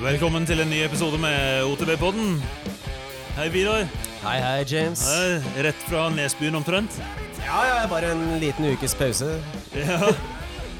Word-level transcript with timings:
Velkommen 0.00 0.46
til 0.48 0.60
en 0.62 0.70
ny 0.70 0.78
episode 0.86 1.18
med 1.20 1.64
OTB-podden. 1.68 2.38
Hei, 3.36 3.48
Vidar. 3.52 3.82
Hei, 4.22 4.36
hei, 4.40 4.60
James. 4.68 5.02
Hei, 5.04 5.40
Rett 5.66 5.82
fra 5.88 6.06
Nesbyen 6.14 6.56
omtrent. 6.56 6.96
Ja, 7.40 7.60
ja, 7.68 7.80
bare 7.90 8.12
en 8.14 8.22
liten 8.40 8.68
ukes 8.72 8.94
pause. 8.96 9.34
Ja. 9.76 9.98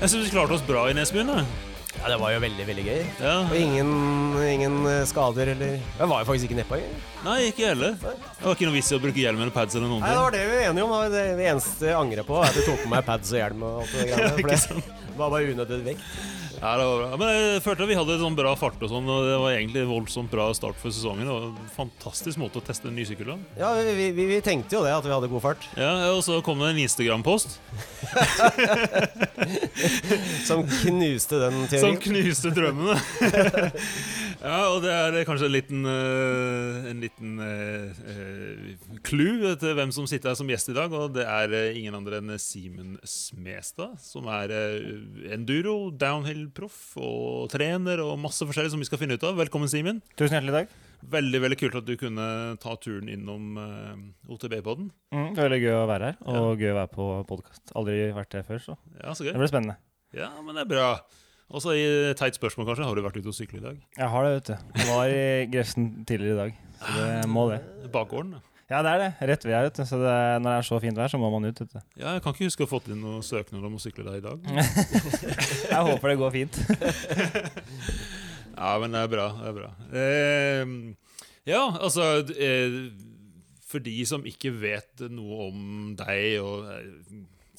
Jeg 0.00 0.08
syns 0.08 0.24
vi 0.24 0.32
klarte 0.32 0.56
oss 0.56 0.64
bra 0.64 0.86
i 0.90 0.94
Nesbyen. 0.96 1.28
da. 1.28 1.42
Ja, 2.00 2.08
Det 2.14 2.16
var 2.22 2.32
jo 2.32 2.40
veldig 2.40 2.64
veldig 2.70 2.84
gøy. 2.86 3.00
Ja. 3.20 3.34
Og 3.44 3.56
ingen, 3.58 3.90
ingen 4.48 4.76
eh, 4.88 5.02
skader 5.10 5.50
eller 5.52 5.74
Jeg 5.76 6.08
var 6.08 6.22
jo 6.22 6.28
faktisk 6.30 6.48
ikke 6.48 6.60
nedpå. 6.62 6.80
Nei, 7.26 7.38
ikke 7.50 7.66
jeg 7.66 7.74
heller. 7.74 7.96
Det 8.00 8.46
var 8.46 8.56
ikke 8.56 8.70
noe 8.70 8.78
vits 8.78 8.88
i 8.92 8.96
å 8.96 9.02
bruke 9.04 9.20
hjelm 9.20 9.42
eller 9.44 9.52
pads 9.52 9.76
eller 9.76 9.90
noen 9.90 10.00
Nei, 10.06 10.14
Det 10.16 10.22
var 10.24 10.36
det 10.38 10.44
vi 10.46 10.54
var 10.56 10.68
enige 10.70 10.86
om. 10.88 10.96
Det, 11.12 11.24
det 11.42 11.48
eneste 11.52 11.90
jeg 11.92 11.98
angrer 12.00 12.24
på, 12.24 12.40
er 12.40 12.48
at 12.48 12.56
jeg 12.62 12.68
tok 12.70 12.84
på 12.86 12.92
meg 12.94 13.04
pads 13.10 13.34
og 13.34 13.42
hjelm. 13.42 13.66
og 13.68 13.82
alt 13.82 13.96
det 13.98 14.06
greiene. 14.08 14.60
For 14.64 14.80
det 14.80 15.18
var 15.20 15.34
bare 15.36 15.52
unødvendig 15.52 15.90
vekt. 15.92 16.39
Ja, 16.60 16.74
det 16.76 16.84
var 16.84 16.98
bra. 17.00 17.16
Men 17.16 17.28
jeg 17.32 17.62
følte 17.64 17.86
at 17.86 17.88
vi 17.88 17.94
hadde 17.96 18.18
sånn 18.20 18.34
bra 18.36 18.50
fart 18.60 18.82
og 18.84 18.90
sånn, 18.92 19.06
og 19.08 19.24
det 19.24 19.36
var 19.40 19.54
egentlig 19.54 19.84
voldsomt 19.88 20.28
bra 20.32 20.50
start 20.56 20.76
for 20.80 20.92
sesongen. 20.92 21.24
Det 21.24 21.32
var 21.32 21.44
en 21.48 21.70
fantastisk 21.72 22.36
måte 22.42 22.60
å 22.60 22.64
teste 22.66 22.88
en 22.90 22.96
ny 22.98 23.04
sykkel 23.08 23.30
på. 23.32 23.36
Ja, 23.56 23.70
vi, 23.80 24.10
vi, 24.12 24.26
vi 24.28 24.40
tenkte 24.44 24.76
jo 24.76 24.82
det, 24.84 24.92
at 24.92 25.06
vi 25.08 25.14
hadde 25.14 25.30
god 25.32 25.40
fart. 25.46 25.64
Ja, 25.80 25.94
og 26.12 26.20
så 26.26 26.36
kom 26.44 26.60
det 26.60 26.68
en 26.74 26.82
Instagram-post 26.84 27.56
Som 30.48 30.66
knuste 30.68 31.38
den 31.40 31.56
teorien. 31.70 31.80
som 31.80 31.96
knuste 32.04 32.52
drømmene. 32.54 32.96
ja, 34.40 34.58
og 34.72 34.78
det 34.80 34.90
er 34.90 35.16
kanskje 35.28 35.48
en 35.50 35.52
liten, 35.52 35.80
eh, 35.84 36.88
en 36.90 37.00
liten 37.02 37.32
eh, 37.44 37.98
eh, 38.08 38.98
clue 39.04 39.52
til 39.60 39.74
hvem 39.76 39.92
som 39.92 40.06
sitter 40.08 40.32
her 40.32 40.38
som 40.38 40.48
gjest 40.48 40.70
i 40.72 40.76
dag. 40.76 40.92
Og 40.96 41.12
det 41.16 41.26
er 41.28 41.52
ingen 41.76 41.96
andre 41.98 42.20
enn 42.22 42.32
Simen 42.40 42.94
Smestad, 43.04 43.98
som 44.00 44.28
er 44.32 44.54
enduro, 45.36 45.90
downhill-proff 45.92 46.96
og 47.04 47.50
trener 47.52 48.00
og 48.04 48.16
masse 48.22 48.46
forskjellig 48.48 48.72
som 48.72 48.80
vi 48.80 48.88
skal 48.88 49.02
finne 49.02 49.18
ut 49.20 49.28
av. 49.28 49.36
Velkommen, 49.42 49.68
Simen. 49.68 50.00
Tusen 50.16 50.38
hjertelig 50.38 50.56
takk. 50.62 50.74
Veldig 51.10 51.38
veldig 51.40 51.56
kult 51.60 51.78
at 51.80 51.86
du 51.88 51.94
kunne 52.00 52.24
ta 52.60 52.74
turen 52.80 53.08
innom 53.12 53.54
OTB-podden. 54.28 54.90
Mm, 55.12 55.30
det 55.32 55.40
er 55.40 55.46
veldig 55.48 55.62
gøy 55.62 55.76
å 55.78 55.86
være 55.88 56.10
her, 56.10 56.18
og 56.28 56.60
gøy 56.60 56.72
å 56.74 56.80
være 56.82 56.92
på 56.96 57.06
podkast. 57.28 57.72
Aldri 57.76 58.02
vært 58.16 58.36
her 58.40 58.44
før, 58.48 58.60
så 58.64 58.76
Ja, 59.00 59.14
så 59.16 59.24
det 59.24 59.32
gøy. 59.32 59.40
blir 59.40 59.52
spennende. 59.52 59.76
Ja, 60.16 60.28
men 60.44 60.56
det 60.56 60.64
er 60.66 60.72
bra. 60.74 60.90
Og 61.50 61.62
så 61.64 61.72
i 61.74 61.86
teit 62.18 62.36
spørsmål, 62.38 62.68
kanskje. 62.68 62.86
Har 62.86 62.94
du 62.94 63.02
vært 63.02 63.18
ute 63.18 63.32
og 63.32 63.34
sykle 63.34 63.58
i 63.58 63.64
dag? 63.64 63.80
Jeg 63.98 64.08
har 64.12 64.26
det, 64.26 64.34
vet 64.36 64.50
du. 64.52 64.76
Jeg 64.78 64.86
var 64.92 65.10
i 65.10 65.24
Grefsen 65.50 65.88
tidligere 66.06 66.36
i 66.36 66.38
dag, 66.44 66.60
så 66.78 66.94
det 67.00 67.28
må 67.32 67.48
det. 67.50 67.58
Bakgården? 67.90 68.36
da. 68.36 68.44
Ja, 68.70 68.84
det 68.86 68.90
er 68.92 69.00
det. 69.02 69.08
Rett 69.26 69.44
ved 69.48 69.54
her, 69.56 69.64
vet 69.66 69.78
du. 69.80 69.82
Så 69.88 69.98
det, 69.98 70.12
når 70.44 70.46
det 70.46 70.58
er 70.60 70.66
så 70.68 70.78
fint 70.84 70.98
vær, 71.00 71.10
så 71.10 71.18
må 71.18 71.30
man 71.34 71.48
ut, 71.48 71.58
vet 71.58 71.72
du. 71.74 71.80
Ja, 71.98 72.12
jeg 72.14 72.22
kan 72.22 72.36
ikke 72.36 72.46
huske 72.46 72.62
å 72.62 72.68
ha 72.68 72.70
fått 72.70 72.86
inn 72.94 73.00
noen 73.02 73.24
søknad 73.26 73.66
om 73.66 73.74
å 73.74 73.82
sykle 73.82 74.06
der 74.06 74.20
i 74.20 74.22
dag. 74.22 74.46
Jeg 75.72 75.80
håper 75.90 76.12
det 76.12 76.18
går 76.22 76.36
fint. 76.38 76.60
Ja, 78.60 78.74
men 78.76 78.92
det 78.92 79.00
er 79.00 79.08
bra. 79.08 79.26
Det 79.40 79.48
er 79.48 79.54
bra. 79.56 79.68
Eh, 79.96 80.72
ja, 81.48 81.60
altså 81.80 82.08
eh, 82.34 82.74
For 83.64 83.80
de 83.80 83.94
som 84.04 84.26
ikke 84.28 84.50
vet 84.60 85.00
noe 85.08 85.46
om 85.46 85.62
deg, 85.96 86.42
og 86.44 86.66
eh, 86.74 86.90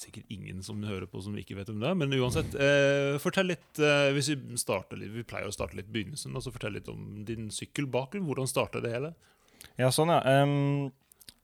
sikkert 0.01 0.31
ingen 0.33 0.61
som 0.65 0.81
hører 0.85 1.07
på 1.09 1.21
som 1.23 1.35
ikke 1.37 1.57
vet 1.59 1.69
om 1.71 1.81
det, 1.81 1.91
men 1.97 2.15
uansett, 2.17 2.55
eh, 2.55 3.17
fortell 3.21 3.51
litt 3.53 3.81
eh, 3.81 4.09
Hvis 4.15 4.31
vi 4.33 4.59
starter 4.59 4.99
litt 4.99 5.13
Vi 5.13 5.25
pleier 5.27 5.49
å 5.49 5.53
starte 5.53 5.77
litt 5.77 5.89
i 5.89 5.95
begynnelsen. 5.95 6.33
Altså 6.35 6.53
fortell 6.53 6.75
litt 6.77 6.89
om 6.91 7.21
din 7.27 7.49
sykkelbakgrunn. 7.53 8.25
Hvordan 8.27 8.49
starta 8.49 8.81
det 8.83 8.95
hele? 8.95 9.13
Ja, 9.79 9.91
sånn, 9.93 10.11
ja. 10.13 10.19
Um, 10.41 10.89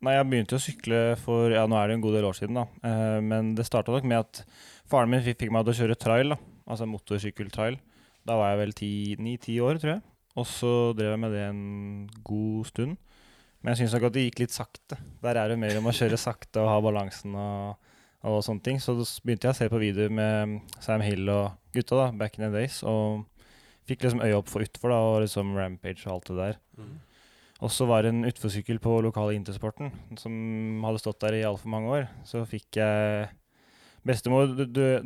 nei, 0.04 0.16
jeg 0.18 0.30
begynte 0.32 0.58
å 0.58 0.64
sykle 0.64 1.02
for 1.22 1.54
Ja, 1.54 1.66
nå 1.70 1.78
er 1.80 1.90
det 1.90 1.98
en 1.98 2.06
god 2.06 2.18
del 2.18 2.28
år 2.30 2.38
siden, 2.38 2.60
da. 2.60 2.68
Uh, 2.84 3.20
men 3.24 3.54
det 3.58 3.68
starta 3.70 3.94
nok 3.94 4.08
med 4.10 4.26
at 4.26 4.44
faren 4.90 5.12
min 5.14 5.24
fikk, 5.26 5.48
meg 5.54 5.68
til 5.68 5.76
å 5.76 5.80
kjøre 5.84 6.00
trail, 6.02 6.36
da. 6.36 6.40
Altså 6.68 6.90
motorsykkeltrail. 6.90 7.80
Da 8.28 8.36
var 8.36 8.52
jeg 8.52 8.64
vel 8.64 8.78
ni-ti 9.24 9.60
år, 9.64 9.80
tror 9.80 9.98
jeg. 9.98 10.06
Og 10.38 10.46
så 10.50 10.72
drev 10.98 11.16
jeg 11.16 11.22
med 11.22 11.34
det 11.34 11.44
en 11.48 11.62
god 12.28 12.70
stund. 12.70 12.98
Men 13.62 13.74
jeg 13.74 13.82
syns 13.82 13.96
nok 13.98 14.08
at 14.10 14.16
det 14.16 14.26
gikk 14.28 14.42
litt 14.44 14.54
sakte. 14.54 15.00
Der 15.24 15.40
er 15.40 15.52
det 15.52 15.60
mer 15.60 15.80
om 15.80 15.90
å 15.90 15.96
kjøre 15.96 16.20
sakte 16.22 16.62
og 16.62 16.70
ha 16.70 16.78
balansen 16.84 17.34
og, 17.36 17.88
og 18.26 18.44
sånne 18.46 18.64
ting. 18.66 18.80
Så 18.82 18.96
begynte 19.24 19.50
jeg 19.50 19.56
å 19.56 19.60
se 19.60 19.70
på 19.72 19.82
videoer 19.82 20.14
med 20.14 20.60
Sam 20.84 21.04
Hill 21.06 21.28
og 21.30 21.58
gutta 21.76 22.00
da, 22.00 22.12
back 22.18 22.38
in 22.40 22.48
the 22.48 22.54
days. 22.54 22.82
Og 22.88 23.26
fikk 23.88 24.04
liksom 24.04 24.24
øye 24.26 24.38
opp 24.38 24.50
for 24.52 24.66
utfor 24.66 24.92
da, 24.92 25.02
og 25.12 25.22
liksom 25.26 25.54
Rampage 25.58 26.08
og 26.08 26.14
alt 26.18 26.32
det 26.32 26.38
der. 26.40 26.58
Og 27.58 27.72
så 27.74 27.88
var 27.90 28.04
det 28.06 28.12
en 28.14 28.28
utforsykkel 28.28 28.78
på 28.84 29.00
lokale 29.02 29.34
Intersporten 29.34 29.90
som 30.20 30.34
hadde 30.86 31.02
stått 31.02 31.22
der 31.24 31.40
i 31.40 31.46
altfor 31.48 31.72
mange 31.74 31.90
år. 31.90 32.10
Så 32.28 32.44
fikk 32.46 32.78
jeg 32.78 33.30
Bestemor 34.08 34.52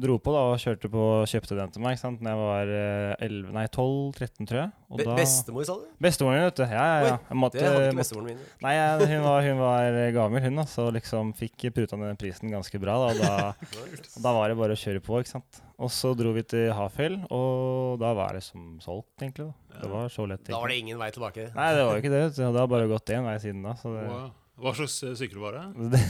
dro 0.02 0.16
på 0.22 0.34
da 0.36 0.42
og 0.52 0.60
kjørte 0.62 0.90
på 0.94 1.06
kjøpte 1.32 1.58
den 1.58 1.72
til 1.74 1.82
meg 1.84 1.96
ikke 1.96 2.04
sant? 2.04 2.22
Når 2.22 2.36
jeg 2.36 2.42
var 2.42 2.74
eh, 2.78 3.26
11, 3.28 3.54
nei 3.56 3.64
12-13, 3.68 4.48
tror 4.50 4.60
jeg. 4.60 4.70
Og 4.92 5.02
Be 5.02 5.08
da, 5.08 5.16
bestemor, 5.18 5.66
sa 5.68 5.78
du? 5.80 5.88
Bestemoren 6.06 6.38
min, 6.38 6.46
vet 6.50 6.60
du. 6.60 6.64
Ja, 6.68 6.84
ja, 6.86 7.00
ja. 7.08 7.16
Jeg 7.32 7.40
måtte, 7.42 7.58
Det 7.60 7.68
hadde 7.70 7.88
ikke 7.90 8.00
bestemoren 8.02 8.30
min. 8.32 8.44
nei, 8.66 8.74
jeg, 8.78 9.10
hun, 9.14 9.26
var, 9.26 9.48
hun 9.48 9.62
var 9.64 10.00
gammel, 10.18 10.46
hun. 10.46 10.62
da, 10.62 10.66
Så 10.70 10.88
liksom 10.94 11.34
fikk 11.40 11.68
pruta 11.76 12.00
ned 12.00 12.20
prisen 12.22 12.54
ganske 12.54 12.82
bra. 12.84 13.00
da, 13.02 13.10
og 13.12 13.22
da, 13.22 13.74
og 14.16 14.22
da 14.28 14.36
var 14.38 14.52
det 14.54 14.60
bare 14.62 14.78
å 14.78 14.82
kjøre 14.84 15.04
på. 15.06 15.22
ikke 15.24 15.34
sant? 15.36 15.62
Og 15.82 15.90
så 15.90 16.12
dro 16.14 16.30
vi 16.36 16.44
til 16.46 16.70
Hafjell, 16.78 17.16
og 17.34 17.98
da 18.04 18.12
var 18.14 18.38
det 18.38 18.44
som 18.46 18.76
solgt, 18.84 19.16
egentlig. 19.24 19.50
da. 19.50 19.80
Det 19.82 19.90
var 19.90 20.12
så 20.14 20.28
lett. 20.30 20.46
Da 20.46 20.60
var 20.62 20.70
det 20.70 20.78
ingen 20.84 21.00
vei 21.02 21.10
tilbake. 21.16 21.48
Nei, 21.56 21.72
det 21.74 21.88
var 21.88 21.98
jo 21.98 22.04
ikke 22.04 22.14
det. 22.14 22.22
Det 22.38 22.46
har 22.60 22.70
bare 22.70 22.92
gått 22.92 23.10
én 23.16 23.26
vei 23.26 23.40
siden 23.42 23.66
da. 23.66 23.74
så 23.82 23.96
det... 23.96 24.06
Wow. 24.12 24.30
Hva 24.62 24.74
slags 24.78 24.96
eh, 25.08 25.14
sykkel 25.18 25.42
var 25.42 25.58
det? 25.58 25.66
Det, 25.92 26.02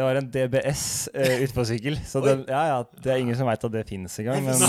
det 0.00 0.04
var 0.04 0.18
en 0.18 0.28
DBS 0.32 0.84
uh, 1.14 1.38
utpåsykkel. 1.44 1.98
Så 2.08 2.20
den, 2.24 2.44
ja, 2.50 2.62
ja, 2.72 2.78
det 3.04 3.12
er 3.12 3.22
ingen 3.22 3.36
som 3.38 3.48
veit 3.48 3.64
at 3.64 3.72
det 3.72 3.86
finnes 3.88 4.16
engang. 4.20 4.44
Men, 4.44 4.60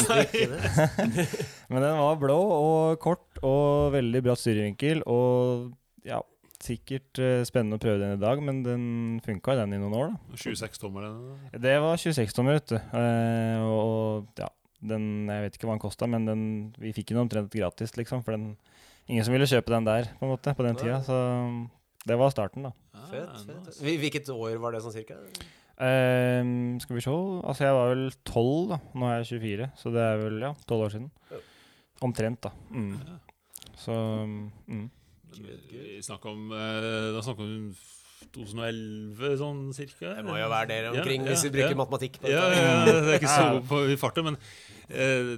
men 1.72 1.84
den 1.84 2.00
var 2.00 2.20
blå 2.22 2.38
og 2.38 3.00
kort 3.04 3.42
og 3.42 3.94
veldig 3.96 4.24
bra 4.24 4.36
styrevinkel. 4.40 5.04
Og 5.10 5.72
ja, 6.08 6.22
sikkert 6.64 7.20
uh, 7.20 7.42
spennende 7.48 7.80
å 7.80 7.84
prøve 7.84 8.00
den 8.04 8.16
i 8.16 8.22
dag, 8.22 8.44
men 8.44 8.62
den 8.66 8.86
funka 9.26 9.58
den 9.62 9.76
i 9.76 9.82
noen 9.82 9.98
år, 9.98 10.14
da. 10.14 10.40
26 10.44 10.84
tommer? 10.84 11.10
eller? 11.10 11.60
Det 11.68 11.76
var 11.84 12.00
26 12.04 12.38
tommer, 12.38 12.60
vet 12.60 12.76
du. 12.76 12.80
Uh, 12.96 13.68
og, 13.68 13.82
og 13.82 14.44
ja, 14.44 14.52
den 14.88 15.28
Jeg 15.32 15.48
vet 15.48 15.58
ikke 15.58 15.68
hva 15.70 15.76
den 15.76 15.84
kosta, 15.84 16.08
men 16.12 16.28
den, 16.28 16.44
vi 16.80 16.94
fikk 16.96 17.12
den 17.12 17.24
omtrent 17.24 17.56
gratis, 17.56 17.96
liksom. 18.00 18.24
For 18.24 18.38
den, 18.38 18.54
ingen 19.08 19.26
som 19.28 19.36
ville 19.36 19.50
kjøpe 19.50 19.74
den 19.74 19.88
der, 19.88 20.12
på 20.20 20.28
en 20.28 20.36
måte, 20.36 20.56
på 20.56 20.68
den 20.68 20.80
tida. 20.80 21.02
Så 21.08 21.18
det 22.06 22.18
var 22.20 22.34
starten, 22.34 22.68
da. 22.70 22.74
Ah, 22.94 23.08
Fett, 23.12 23.32
fett. 23.46 23.64
nice. 23.66 23.98
Hvilket 24.04 24.30
år 24.34 24.60
var 24.62 24.76
det 24.76 24.84
sånn 24.86 24.96
cirka? 24.96 25.18
Um, 25.78 26.80
skal 26.82 26.98
vi 26.98 27.04
se 27.06 27.12
Altså, 27.14 27.68
jeg 27.68 27.76
var 27.78 27.92
vel 27.94 28.06
12, 28.26 28.70
da. 28.72 28.80
Nå 28.98 29.10
er 29.10 29.20
jeg 29.22 29.30
24, 29.42 29.68
så 29.78 29.92
det 29.94 30.06
er 30.06 30.22
vel 30.24 30.40
ja, 30.42 30.54
12 30.66 30.86
år 30.86 30.96
siden. 30.96 31.10
Omtrent, 32.08 32.42
da. 32.48 32.54
Mm. 32.72 32.94
Ja. 33.02 33.18
Så 33.78 33.94
mm. 33.94 34.88
Vi 35.38 36.00
snakker 36.02 36.34
om 36.34 36.52
eh, 36.56 37.14
Da 37.14 37.22
snakker 37.22 37.46
vi 37.46 37.58
om 37.60 37.70
2011, 38.34 39.36
sånn 39.40 39.60
cirka? 39.78 40.16
Det 40.18 40.26
må 40.26 40.36
jo 40.40 40.48
være 40.52 40.70
der 40.72 40.90
omkring, 40.92 41.24
Ja, 41.24 41.32
hvis 41.32 41.46
vi 41.48 41.54
bruker 41.54 41.76
ja. 41.76 41.80
matematikk. 41.80 42.18
på 42.22 42.32
Ja, 42.32 42.44
ja, 42.52 42.64
ja, 42.64 42.96
det 42.98 43.14
er 43.14 43.20
ikke 43.22 43.32
så 43.32 43.62
på 43.70 43.82
i 43.94 43.98
farten, 44.00 44.32
men 44.32 44.40
eh, 44.90 45.38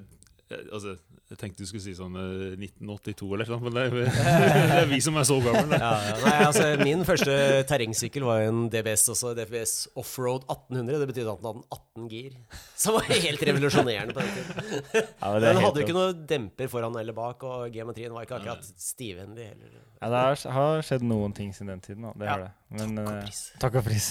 eh, 0.49 0.63
Altså, 0.71 0.95
jeg 1.29 1.37
tenkte 1.37 1.61
du 1.61 1.67
skulle 1.69 1.83
si 1.83 1.91
sånn 1.93 2.15
eh, 2.17 2.55
1982 2.57 3.27
eller 3.35 3.49
noe, 3.53 3.59
men 3.67 3.75
det 3.75 3.81
er, 3.85 3.97
det 4.71 4.77
er 4.79 4.87
vi 4.89 4.97
som 5.05 5.17
er 5.21 5.27
så 5.29 5.35
gamle. 5.45 5.77
Ja, 5.77 5.91
ja. 6.09 6.15
Nei, 6.23 6.35
altså, 6.47 6.63
min 6.81 7.03
første 7.05 7.35
terrengsykkel 7.69 8.25
var 8.25 8.41
en 8.47 8.63
DBS 8.73 9.03
også. 9.13 9.35
DBS 9.37 9.73
Offroad 9.99 10.47
1800. 10.49 10.97
Det 11.03 11.09
betydde 11.11 11.35
at 11.35 11.43
den 11.43 11.49
hadde 11.51 11.67
18 11.77 12.07
gir. 12.09 12.37
Som 12.79 12.97
var 12.97 13.05
helt 13.11 13.43
revolusjonerende 13.49 14.15
på 14.17 14.23
den 14.25 14.31
tiden. 14.39 14.79
ja, 14.95 15.29
men 15.29 15.37
er 15.37 15.45
Den 15.45 15.61
hadde 15.63 15.83
jo 15.83 15.85
ikke 15.85 15.97
noe 15.99 16.15
demper 16.33 16.71
foran 16.73 16.97
eller 17.03 17.17
bak, 17.17 17.45
og 17.45 17.69
geometrien 17.77 18.15
var 18.15 18.25
ikke 18.25 18.39
akkurat 18.39 18.65
stivhendig 18.81 19.49
heller. 19.51 19.75
ja, 20.01 20.09
Det 20.09 20.23
har, 20.23 20.41
har 20.57 20.81
skjedd 20.89 21.05
noen 21.09 21.35
ting 21.37 21.53
siden 21.53 21.75
den 21.75 21.83
tiden, 21.85 22.07
da. 22.09 22.15
Det 22.17 22.25
Ja. 22.29 22.31
har 22.37 22.47
det. 22.47 22.51
Men, 22.79 22.95
Takk 22.97 23.05
og 23.05 23.13
eh, 23.13 23.21
pris. 23.27 23.43
takk 23.61 23.75
og 23.81 23.85
pris. 23.91 24.09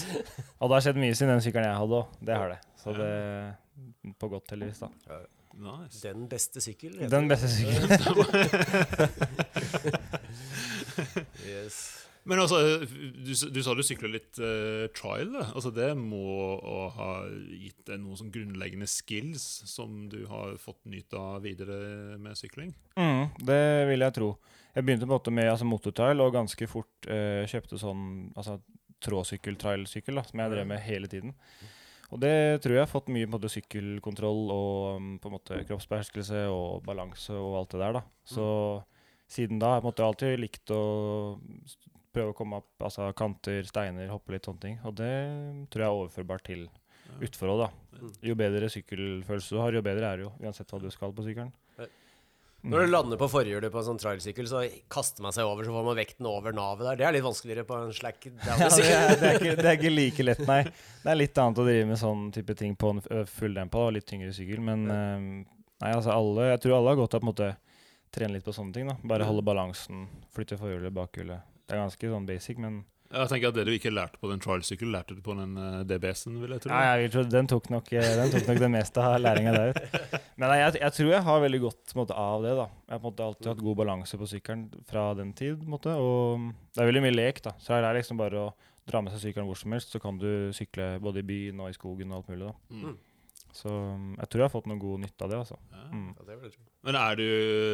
Og 0.59 0.69
det 0.69 0.75
har 0.79 0.87
skjedd 0.87 1.01
mye 1.03 1.15
siden 1.19 1.33
den 1.35 1.43
sykkelen 1.43 1.67
jeg 1.71 1.81
hadde 1.83 1.99
òg. 1.99 2.15
Det 2.31 2.39
har 2.43 2.55
det. 2.55 2.61
Så 2.79 2.95
det 2.95 3.11
På 4.19 4.31
godt 4.31 4.55
heldigvis, 4.55 4.79
da. 4.87 5.19
Nice. 5.59 5.99
Den 6.03 6.27
beste 6.31 6.61
sykkel. 6.63 6.95
Den 7.11 7.27
beste 7.31 7.49
sykkelen. 7.51 7.89
Yes. 11.47 11.99
Men 12.27 12.41
altså, 12.43 12.57
du, 12.83 13.31
du 13.31 13.59
sa 13.63 13.73
du 13.73 13.81
sykla 13.85 14.09
litt 14.11 14.39
uh, 14.43 14.85
trial. 14.93 15.31
Altså, 15.39 15.71
det 15.73 15.87
må 15.97 16.59
ha 16.93 17.09
gitt 17.31 17.79
deg 17.87 18.01
noen 18.03 18.19
sånn 18.19 18.31
grunnleggende 18.33 18.89
skills 18.91 19.45
som 19.69 20.03
du 20.11 20.21
har 20.29 20.57
fått 20.61 20.83
nyte 20.91 21.17
av 21.17 21.41
videre 21.47 22.19
med 22.21 22.37
sykling? 22.37 22.73
Mm, 22.99 23.31
det 23.47 23.63
vil 23.89 24.05
jeg 24.05 24.17
tro. 24.19 24.29
Jeg 24.75 24.85
begynte 24.85 25.07
på 25.07 25.13
en 25.13 25.15
måte 25.15 25.33
med 25.33 25.49
altså, 25.49 25.67
motortrail, 25.69 26.21
og 26.21 26.35
ganske 26.35 26.69
fort 26.69 27.09
uh, 27.09 27.47
kjøpte 27.49 27.81
sånn 27.81 28.05
altså, 28.35 28.59
tråsykkel-trailsykkel 29.07 30.19
da, 30.19 30.27
som 30.27 30.43
jeg 30.43 30.53
drev 30.53 30.69
med 30.69 30.83
hele 30.85 31.09
tiden. 31.09 31.33
Og 32.09 32.21
det 32.23 32.61
tror 32.63 32.75
jeg 32.75 32.83
har 32.83 32.89
fått 32.89 33.11
mye 33.13 33.29
måte, 33.29 33.51
sykkelkontroll 33.53 34.49
og 34.53 35.01
mm, 35.01 35.11
på 35.21 35.29
en 35.29 35.35
måte 35.35 35.59
kroppsbeherskelse 35.69 36.47
og 36.49 36.81
balanse 36.87 37.35
og 37.37 37.59
alt 37.59 37.75
det 37.75 37.83
der. 37.83 37.99
da. 37.99 38.03
Så 38.25 38.47
siden 39.29 39.61
da 39.61 39.73
har 39.73 39.77
jeg 39.77 39.83
på 39.83 39.87
en 39.87 39.91
måte 39.91 40.07
alltid 40.07 40.41
likt 40.41 40.73
å 40.73 40.81
prøve 42.09 42.33
å 42.33 42.37
komme 42.37 42.59
opp 42.63 42.87
altså 42.87 43.11
kanter, 43.17 43.61
steiner, 43.69 44.09
hoppe 44.09 44.33
litt 44.33 44.49
sånne 44.49 44.63
ting. 44.63 44.79
Og 44.89 44.95
det 44.97 45.13
tror 45.69 45.83
jeg 45.83 45.89
er 45.89 45.99
overførbart 45.99 46.47
til 46.49 46.65
utfor 47.25 47.53
òg, 47.53 47.65
da. 47.65 47.69
Mm. 47.99 48.13
Jo 48.29 48.35
bedre 48.39 48.69
sykkelfølelse 48.73 49.55
du 49.55 49.61
har, 49.61 49.75
jo 49.75 49.85
bedre 49.85 50.09
er 50.09 50.19
det 50.19 50.25
jo, 50.25 50.33
uansett 50.41 50.73
hva 50.73 50.81
du 50.81 50.89
skal 50.93 51.13
på 51.13 51.25
sykkelen. 51.25 51.53
Når 52.61 52.83
du 52.83 52.91
lander 52.91 53.19
på 53.19 53.27
forhjulet 53.31 53.71
på 53.71 53.79
en 53.79 53.85
sånn 53.87 53.99
trailsykkel, 54.01 54.47
så 54.51 54.65
kaster 54.91 55.23
man 55.23 55.31
seg 55.35 55.47
over, 55.47 55.63
så 55.63 55.71
får 55.71 55.85
man 55.87 55.95
vekten 55.95 56.27
over 56.27 56.55
navet 56.55 56.89
der. 56.89 56.97
Det 56.99 57.05
er 57.07 57.15
litt 57.15 57.23
vanskeligere 57.23 57.63
på 57.69 57.77
en 57.79 57.93
slack 57.95 58.25
Ja, 58.27 58.33
det, 58.35 58.49
down-sykkel. 58.49 58.89
er, 58.97 59.15
det, 59.21 59.31
ikke, 59.37 59.53
det 59.55 59.69
er 59.69 59.77
ikke 59.77 59.93
like 59.93 60.25
lett, 60.25 60.43
nei. 60.49 60.59
Det 61.05 61.13
er 61.13 61.19
litt 61.21 61.39
annet 61.39 61.61
å 61.63 61.67
drive 61.69 61.87
med 61.87 62.01
sånn 62.01 62.27
type 62.35 62.57
ting 62.59 62.75
på 62.79 62.91
en 62.95 63.01
fulldempa 63.31 63.85
og 63.87 63.95
litt 63.95 64.09
tyngre 64.11 64.33
sykkel. 64.35 64.59
Men 64.65 64.83
nei, 64.89 65.93
altså 65.93 66.11
alle, 66.11 66.49
jeg 66.51 66.63
tror 66.65 66.77
alle 66.81 66.93
har 66.93 66.99
godt 66.99 67.15
av 67.15 67.21
å 67.21 67.23
på 67.23 67.29
en 67.29 67.31
måte 67.31 67.49
trene 68.11 68.35
litt 68.35 68.47
på 68.47 68.55
sånne 68.55 68.75
ting. 68.75 68.91
da. 68.91 68.97
Bare 69.07 69.27
holde 69.29 69.45
balansen, 69.45 70.07
flytte 70.35 70.59
forhjulet, 70.59 70.91
bakhjulet. 70.95 71.47
Det 71.63 71.77
er 71.77 71.83
ganske 71.85 72.11
sånn 72.11 72.27
basic, 72.27 72.59
men 72.59 72.81
Jeg 73.09 73.29
tenker 73.31 73.49
at 73.49 73.55
Det 73.57 73.63
du 73.65 73.71
ikke 73.73 73.89
lærte 73.89 74.19
på 74.21 74.29
den 74.29 74.41
trial-sykkelen, 74.43 74.91
lærte 74.93 75.15
du 75.17 75.21
på 75.25 75.33
den 75.33 75.55
eh, 75.57 75.79
DBS-en, 75.89 76.35
vil 76.43 76.53
jeg 76.53 76.61
tro. 76.61 76.69
Nei, 76.69 76.83
jeg 77.01 77.11
tror 77.15 77.25
tro 77.25 77.31
den 77.33 77.49
tok 77.49 77.69
nok, 77.73 77.89
eh, 77.97 78.09
den 78.19 78.33
tok 78.35 78.49
nok 78.51 78.59
det 78.61 78.69
meste 78.75 79.01
av 79.01 79.15
læringa 79.23 79.53
der. 79.55 79.79
Men 80.37 80.45
nei, 80.51 80.59
jeg, 80.61 80.75
jeg 80.83 80.95
tror 80.99 81.09
jeg 81.15 81.25
har 81.25 81.41
veldig 81.41 81.61
godt 81.65 81.95
måte, 81.97 82.13
av 82.13 82.45
det. 82.45 82.53
da. 82.59 82.67
Jeg 82.85 82.93
har 82.93 83.01
på 83.01 83.09
en 83.09 83.09
måte 83.09 83.25
alltid 83.31 83.51
hatt 83.53 83.65
god 83.65 83.79
balanse 83.81 84.19
på 84.21 84.29
sykkelen 84.29 84.67
fra 84.91 85.07
den 85.17 85.33
tid. 85.33 85.65
måte, 85.65 85.95
Og 85.97 86.51
det 86.75 86.83
er 86.83 86.91
veldig 86.91 87.05
mye 87.07 87.17
lek. 87.17 87.41
da. 87.49 87.55
Så 87.57 87.73
det 87.73 87.89
er 87.89 87.97
liksom 87.97 88.21
bare 88.21 88.45
å 88.45 88.49
dra 88.89 89.01
med 89.01 89.13
seg 89.15 89.25
sykkelen 89.25 89.49
hvor 89.49 89.57
som 89.57 89.73
helst, 89.73 89.89
så 89.93 90.01
kan 90.01 90.21
du 90.21 90.29
sykle 90.53 90.95
både 91.01 91.23
i 91.23 91.29
byen 91.29 91.65
og 91.65 91.73
i 91.73 91.77
skogen 91.77 92.13
og 92.13 92.21
alt 92.21 92.29
mulig. 92.29 92.51
da. 92.51 92.77
Mm. 92.77 92.97
Så 93.55 93.69
mm, 93.71 94.15
jeg 94.19 94.29
tror 94.29 94.41
jeg 94.43 94.47
har 94.49 94.53
fått 94.53 94.67
noe 94.69 94.79
god 94.81 94.99
nytte 95.03 95.25
av 95.25 95.31
det. 95.31 95.37
altså. 95.41 95.57
Ja. 95.73 95.85
Mm. 95.89 96.09
Ja, 96.17 96.25
det. 96.27 96.51
Men 96.85 96.95
er 96.99 97.15
du, 97.19 97.25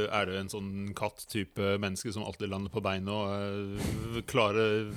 er 0.09 0.29
du 0.29 0.35
en 0.39 0.51
sånn 0.51 0.69
katt-type 0.97 1.73
menneske 1.83 2.13
som 2.15 2.23
alltid 2.25 2.49
lander 2.49 2.71
på 2.73 2.83
beina 2.85 3.11
og 3.11 3.33
eh, 3.35 4.21
klarer 4.29 4.87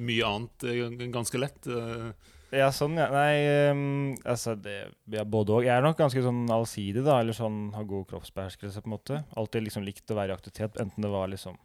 mye 0.00 0.24
annet 0.30 0.64
eh, 0.70 1.04
ganske 1.12 1.38
lett? 1.42 1.68
eh? 1.68 2.08
Ja, 2.54 2.68
sånn, 2.70 2.94
ja. 3.00 3.08
Nei, 3.10 3.70
um, 3.74 4.12
altså 4.30 4.52
det 4.54 4.76
ja, 5.10 5.24
både 5.26 5.56
òg. 5.56 5.64
Jeg 5.66 5.74
er 5.74 5.82
nok 5.82 5.98
ganske 5.98 6.22
sånn 6.22 6.44
allsidig, 6.54 7.02
da. 7.02 7.16
Eller 7.22 7.34
sånn 7.34 7.72
har 7.74 7.86
god 7.90 8.06
kroppsbeherskelse, 8.12 8.82
på 8.84 8.86
en 8.90 8.94
måte. 8.94 9.20
Alltid 9.40 9.64
liksom 9.66 9.82
likt 9.86 10.12
å 10.14 10.18
være 10.20 10.30
i 10.30 10.36
aktivitet, 10.38 10.78
enten 10.82 11.02
det 11.06 11.10
var 11.14 11.30
liksom 11.32 11.58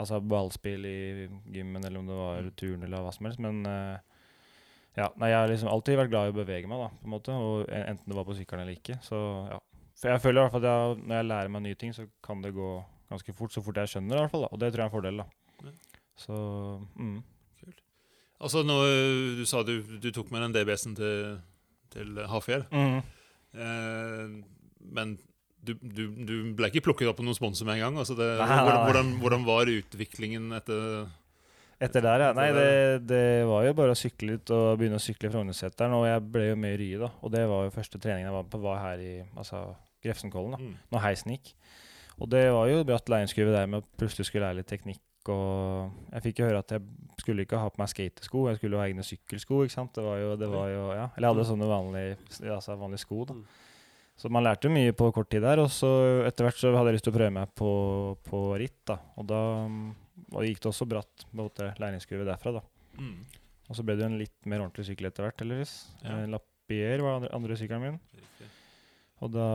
Altså 0.00 0.16
ballspill 0.24 0.86
i 0.88 1.26
gymmen, 1.52 1.82
eller 1.84 1.98
om 2.00 2.06
det 2.08 2.14
var 2.16 2.38
Mm. 2.40 2.52
turn 2.56 2.84
eller 2.86 3.02
hva 3.04 3.10
som 3.12 3.26
helst. 3.26 3.40
Men 3.42 3.58
eh, 3.68 3.98
ja, 5.00 5.08
nei, 5.20 5.30
jeg 5.32 5.38
har 5.40 5.50
liksom 5.50 5.70
alltid 5.72 5.98
vært 6.00 6.12
glad 6.12 6.28
i 6.28 6.32
å 6.34 6.36
bevege 6.36 6.70
meg, 6.70 6.84
da, 6.84 6.88
på 7.00 7.08
en 7.08 7.14
måte. 7.14 7.34
Og 7.34 7.66
enten 7.74 8.12
det 8.12 8.18
var 8.18 8.28
på 8.28 8.36
sykkelen 8.38 8.64
eller 8.64 8.76
ikke. 8.78 8.98
Så 9.06 9.18
ja. 9.50 9.58
For 10.00 10.08
jeg 10.14 10.22
føler 10.24 10.40
i 10.40 10.44
hvert 10.46 10.54
fall 10.54 10.64
at 10.64 10.70
jeg, 10.70 11.02
når 11.10 11.18
jeg 11.18 11.28
lærer 11.28 11.52
meg 11.52 11.62
nye 11.66 11.78
ting, 11.80 11.92
så 11.96 12.06
kan 12.24 12.40
det 12.44 12.54
gå 12.56 12.70
ganske 13.12 13.34
fort. 13.36 13.52
Så 13.52 13.62
fort 13.64 13.80
jeg 13.82 13.92
skjønner 13.92 14.14
det, 14.14 14.20
i 14.20 14.24
hvert 14.24 14.34
fall. 14.34 14.46
da. 14.46 14.52
Og 14.54 14.62
det 14.62 14.70
tror 14.72 14.82
jeg 14.82 14.86
er 14.86 14.90
en 14.90 14.96
fordel, 14.96 15.20
da. 15.20 15.26
Ja. 15.66 15.74
Så 16.20 16.36
mm. 16.96 17.18
Altså, 18.40 18.62
nå, 18.64 18.76
Du 19.36 19.42
sa 19.48 19.60
du, 19.68 19.74
du 20.00 20.08
tok 20.16 20.30
med 20.32 20.46
den 20.46 20.54
DBS-en 20.56 20.94
til, 20.96 21.34
til 21.92 22.22
Hafjell. 22.32 22.64
Mm. 22.72 23.02
Eh, 23.52 24.38
men 24.96 25.18
du, 25.60 25.74
du, 25.76 26.06
du 26.24 26.34
ble 26.56 26.70
ikke 26.70 26.86
plukket 26.86 27.10
opp 27.10 27.18
på 27.20 27.26
noen 27.26 27.36
sponsor 27.36 27.68
med 27.68 27.76
en 27.76 27.84
gang? 27.84 27.98
Altså 28.00 28.16
det, 28.16 28.30
Nei, 28.40 28.46
nei, 28.48 28.60
nei. 28.64 28.84
hvordan, 28.88 29.10
hvordan 29.20 29.44
var 29.44 29.68
utviklingen 29.72 30.48
etter 30.56 31.10
Etter 31.80 32.04
der, 32.04 32.22
ja. 32.26 32.32
Nei, 32.36 32.50
det, 32.52 32.72
det 33.08 33.26
var 33.48 33.64
jo 33.64 33.76
bare 33.78 33.94
å 33.94 33.98
sykle 33.98 34.34
litt 34.34 34.50
og 34.52 34.74
begynne 34.80 34.98
å 34.98 35.02
sykle 35.02 35.30
i 35.30 35.32
Frognerseteren. 35.32 35.94
Og 35.96 36.04
jeg 36.04 36.24
ble 36.34 36.50
jo 36.50 36.58
med 36.60 36.74
i 36.74 36.80
Rye, 36.82 36.98
da. 37.00 37.08
Og 37.24 37.32
det 37.32 37.44
var 37.48 37.64
jo 37.64 37.72
første 37.72 38.00
treningen 38.02 38.28
jeg 38.28 38.36
var 38.36 38.50
på, 38.52 38.60
var 38.60 38.82
her 38.82 39.04
i 39.04 39.12
altså, 39.24 39.62
Grefsenkollen, 40.04 40.56
da. 40.56 40.60
mm. 40.60 40.90
Når 40.92 41.04
heisen 41.06 41.32
gikk. 41.32 41.54
Og 42.20 42.28
det 42.28 42.42
var 42.52 42.68
jo 42.68 42.82
bratt 42.84 43.08
læringskurve 43.08 43.54
der 43.54 43.70
med 43.72 43.80
at 43.80 43.88
plutselig 44.00 44.28
skulle 44.28 44.44
lære 44.44 44.60
litt 44.60 44.68
teknikk. 44.68 45.00
Og 45.32 46.12
jeg 46.12 46.24
fikk 46.26 46.42
jo 46.42 46.50
høre 46.50 46.60
at 46.60 46.76
jeg 46.76 46.84
skulle 47.20 47.44
ikke 47.44 47.60
ha 47.60 47.72
på 47.72 47.80
meg 47.80 47.90
skatesko, 47.92 48.44
jeg 48.48 48.60
skulle 48.60 48.76
jo 48.76 48.82
ha 48.82 48.86
egne 48.88 49.04
sykkelsko. 49.04 49.64
ikke 49.64 49.76
sant? 49.76 49.94
Det 49.96 50.04
var 50.04 50.20
jo, 50.20 50.36
det 50.40 50.52
var 50.52 50.68
jo, 50.72 50.84
ja. 50.96 51.08
Eller 51.14 51.28
jeg 51.28 51.34
hadde 51.36 51.48
sånne 51.48 51.68
vanlige, 51.70 52.20
altså 52.44 52.76
vanlige 52.80 53.04
sko, 53.06 53.24
da. 53.28 53.40
Mm. 53.40 53.66
Så 54.20 54.28
man 54.28 54.44
lærte 54.44 54.68
mye 54.68 54.92
på 54.92 55.08
kort 55.16 55.30
tid 55.32 55.44
der. 55.46 55.64
Og 55.64 55.72
så 55.72 55.88
etter 56.28 56.44
hvert 56.44 56.60
så 56.60 56.72
hadde 56.76 56.92
jeg 56.92 56.98
lyst 56.98 57.08
til 57.08 57.14
å 57.14 57.16
prøve 57.16 57.36
meg 57.38 57.52
på, 57.56 57.72
på 58.26 58.40
ritt, 58.60 58.82
da. 58.88 58.98
Og 59.16 59.28
da 59.28 59.42
og 60.30 60.46
gikk 60.46 60.62
det 60.62 60.70
også 60.70 60.88
bratt 60.88 61.26
måte 61.36 61.72
læringskurve 61.80 62.26
derfra, 62.28 62.58
da. 62.60 62.64
Mm. 63.00 63.20
Og 63.70 63.78
så 63.78 63.84
ble 63.86 63.94
det 63.96 64.04
jo 64.04 64.10
en 64.10 64.18
litt 64.18 64.48
mer 64.50 64.64
ordentlig 64.64 64.88
sykkel 64.88 65.10
etter 65.10 65.26
hvert, 65.26 65.42
heldigvis. 65.42 65.76
Ja. 66.02 66.24
Eh, 66.24 67.02
var 67.02 67.16
andre, 67.16 67.30
andre 67.34 67.56
sykkelen 67.58 67.82
min. 67.82 68.00
Riktig. 68.14 68.48
Og 69.20 69.32
da 69.34 69.46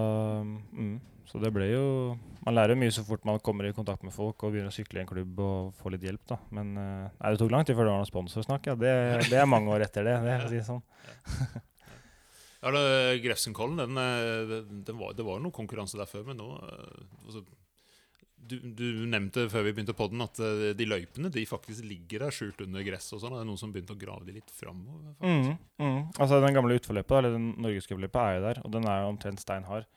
mm, 0.44 0.96
Så 1.26 1.40
det 1.42 1.50
ble 1.56 1.70
jo 1.72 1.86
Man 2.44 2.54
lærer 2.54 2.76
jo 2.76 2.82
mye 2.84 2.94
så 2.94 3.06
fort 3.08 3.24
man 3.26 3.40
kommer 3.42 3.66
i 3.66 3.74
kontakt 3.74 4.04
med 4.06 4.14
folk 4.14 4.44
og 4.44 4.52
begynner 4.54 4.70
å 4.70 4.76
sykle 4.76 5.00
i 5.00 5.04
en 5.06 5.10
klubb 5.10 5.40
og 5.42 5.72
få 5.80 5.94
litt 5.94 6.04
hjelp, 6.06 6.22
da. 6.30 6.38
Men 6.54 6.76
eh, 6.78 7.06
nei, 7.16 7.32
det 7.32 7.42
tok 7.42 7.54
lang 7.54 7.66
tid 7.68 7.78
før 7.78 7.88
det 7.88 7.96
var 7.96 8.04
noen 8.04 8.12
sponsorsnakk. 8.12 8.70
Ja. 8.70 8.76
Det, 8.80 8.92
det 9.32 9.40
er 9.40 9.50
mange 9.50 9.72
år 9.74 9.88
etter 9.88 10.06
det, 10.08 10.20
det 10.26 10.36
ja. 10.36 10.52
si 10.52 10.62
sånn. 10.68 10.84
Ja, 12.66 12.72
ja, 12.74 13.18
Grefsenkollen, 13.22 13.78
den, 13.78 13.98
eh, 14.02 14.44
den, 14.50 14.80
den 14.88 14.98
var, 14.98 15.12
det 15.14 15.26
var 15.28 15.42
noe 15.42 15.54
konkurranse 15.54 16.00
der 16.00 16.10
før, 16.10 16.24
men 16.32 16.40
nå 16.42 16.48
altså, 16.58 17.44
du, 18.48 18.56
du 18.78 18.86
nevnte 19.10 19.48
før 19.52 19.66
vi 19.68 19.74
begynte 19.76 19.96
podden 19.98 20.24
at 20.26 20.40
eh, 20.44 20.72
de 20.78 20.88
løypene 20.88 21.32
de 21.34 21.44
faktisk 21.50 21.86
ligger 21.88 22.26
der 22.26 22.36
skjult 22.36 22.62
under 22.66 22.86
gress. 22.86 23.12
og 23.16 23.22
sånn. 23.24 23.36
Det 23.36 23.44
er 23.44 23.50
noen 23.50 23.62
som 23.62 23.74
begynte 23.74 23.96
å 23.96 24.00
grave 24.00 24.28
de 24.28 24.38
litt 24.38 24.54
framover. 24.54 25.16
Mm, 25.20 25.56
mm. 25.82 26.02
Altså 26.20 26.42
Den 26.44 26.58
gamle 26.58 26.78
utforløypa, 26.80 27.20
eller 27.20 27.38
den 27.38 27.52
norgescupløypa, 27.66 28.26
er 28.26 28.38
jo 28.38 28.44
der, 28.48 28.62
og 28.64 28.76
den 28.76 28.90
er 28.92 29.04
jo 29.04 29.14
omtrent 29.14 29.44
stein 29.44 29.68
hard. 29.70 29.88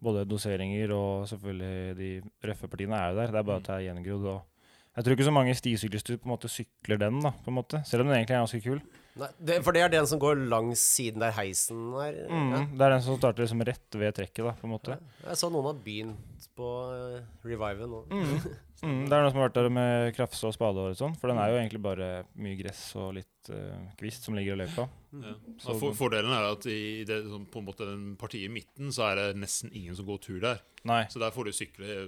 Både 0.00 0.24
doseringer 0.24 0.94
og 0.96 1.26
selvfølgelig 1.28 1.96
de 1.98 2.10
røffe 2.48 2.70
partiene 2.72 2.96
er 2.96 3.12
jo 3.12 3.20
der. 3.20 3.34
Det 3.34 3.42
er 3.42 3.48
bare 3.50 3.60
at 3.60 3.68
det 3.68 3.76
er 3.76 3.86
gjengrodd. 3.90 4.26
og 4.32 4.96
Jeg 4.96 5.04
tror 5.04 5.16
ikke 5.16 5.28
så 5.28 5.36
mange 5.36 5.58
stisyklister 5.58 6.20
på 6.20 6.28
en 6.28 6.34
måte 6.34 6.52
sykler 6.52 7.02
den, 7.04 7.20
da, 7.24 7.34
på 7.36 7.52
en 7.52 7.58
måte. 7.60 7.82
selv 7.84 8.06
om 8.06 8.08
den 8.08 8.16
egentlig 8.16 8.38
er 8.38 8.44
ganske 8.46 8.64
kul. 8.64 8.80
Nei, 9.18 9.26
det, 9.42 9.56
for 9.66 9.74
det 9.74 9.80
er 9.82 9.90
den 9.90 10.06
som 10.06 10.20
går 10.22 10.38
langs 10.48 10.78
siden 10.94 11.18
der 11.20 11.32
heisen 11.34 11.90
er. 11.98 12.20
Mm, 12.30 12.50
Ja. 12.54 12.60
Det 12.70 12.84
er 12.86 12.90
den 12.94 13.02
som 13.02 13.16
starter 13.18 13.42
liksom 13.42 13.62
rett 13.66 13.98
ved 13.98 14.14
trekket, 14.14 14.44
da, 14.46 14.52
på 14.60 14.68
en 14.68 14.74
måte. 14.76 14.98
Jeg 15.26 15.36
så 15.40 15.50
noen 15.50 15.66
har 15.72 15.80
begynt 15.82 16.46
på 16.56 16.68
uh, 16.94 17.18
reviven 17.44 17.90
nå. 17.90 18.04
Mm, 18.12 18.36
det 18.80 19.12
er 19.12 19.22
noe 19.24 19.30
som 19.32 19.38
har 19.40 19.48
vært 19.50 19.56
der 19.58 19.68
med 19.76 20.14
krafse 20.16 20.46
og 20.48 20.54
spade 20.56 20.80
og 20.80 20.94
sånn, 20.96 21.12
for 21.20 21.28
den 21.28 21.38
er 21.42 21.50
jo 21.52 21.58
egentlig 21.60 21.80
bare 21.84 22.06
mye 22.40 22.56
gress 22.56 22.80
og 22.96 23.10
litt 23.18 23.50
uh, 23.52 23.74
kvist 24.00 24.24
som 24.24 24.36
ligger 24.38 24.56
i 24.56 24.60
løypa. 24.62 24.86
Ja. 25.12 25.34
Ja, 25.66 25.74
for, 25.76 25.92
fordelen 25.98 26.32
er 26.32 26.46
at 26.52 26.64
i 26.70 27.04
det, 27.08 27.18
på 27.52 27.60
en 27.60 27.66
måte 27.66 27.88
den 27.88 28.14
partiet 28.20 28.48
i 28.48 28.52
midten 28.52 28.88
så 28.94 29.08
er 29.10 29.20
det 29.20 29.26
nesten 29.42 29.72
ingen 29.76 29.96
som 29.98 30.08
går 30.08 30.22
tur 30.24 30.40
der. 30.44 30.62
Nei. 30.88 31.02
Så 31.12 31.20
der 31.20 31.34
får 31.34 31.50
du 31.50 31.52
sykle 31.52 31.98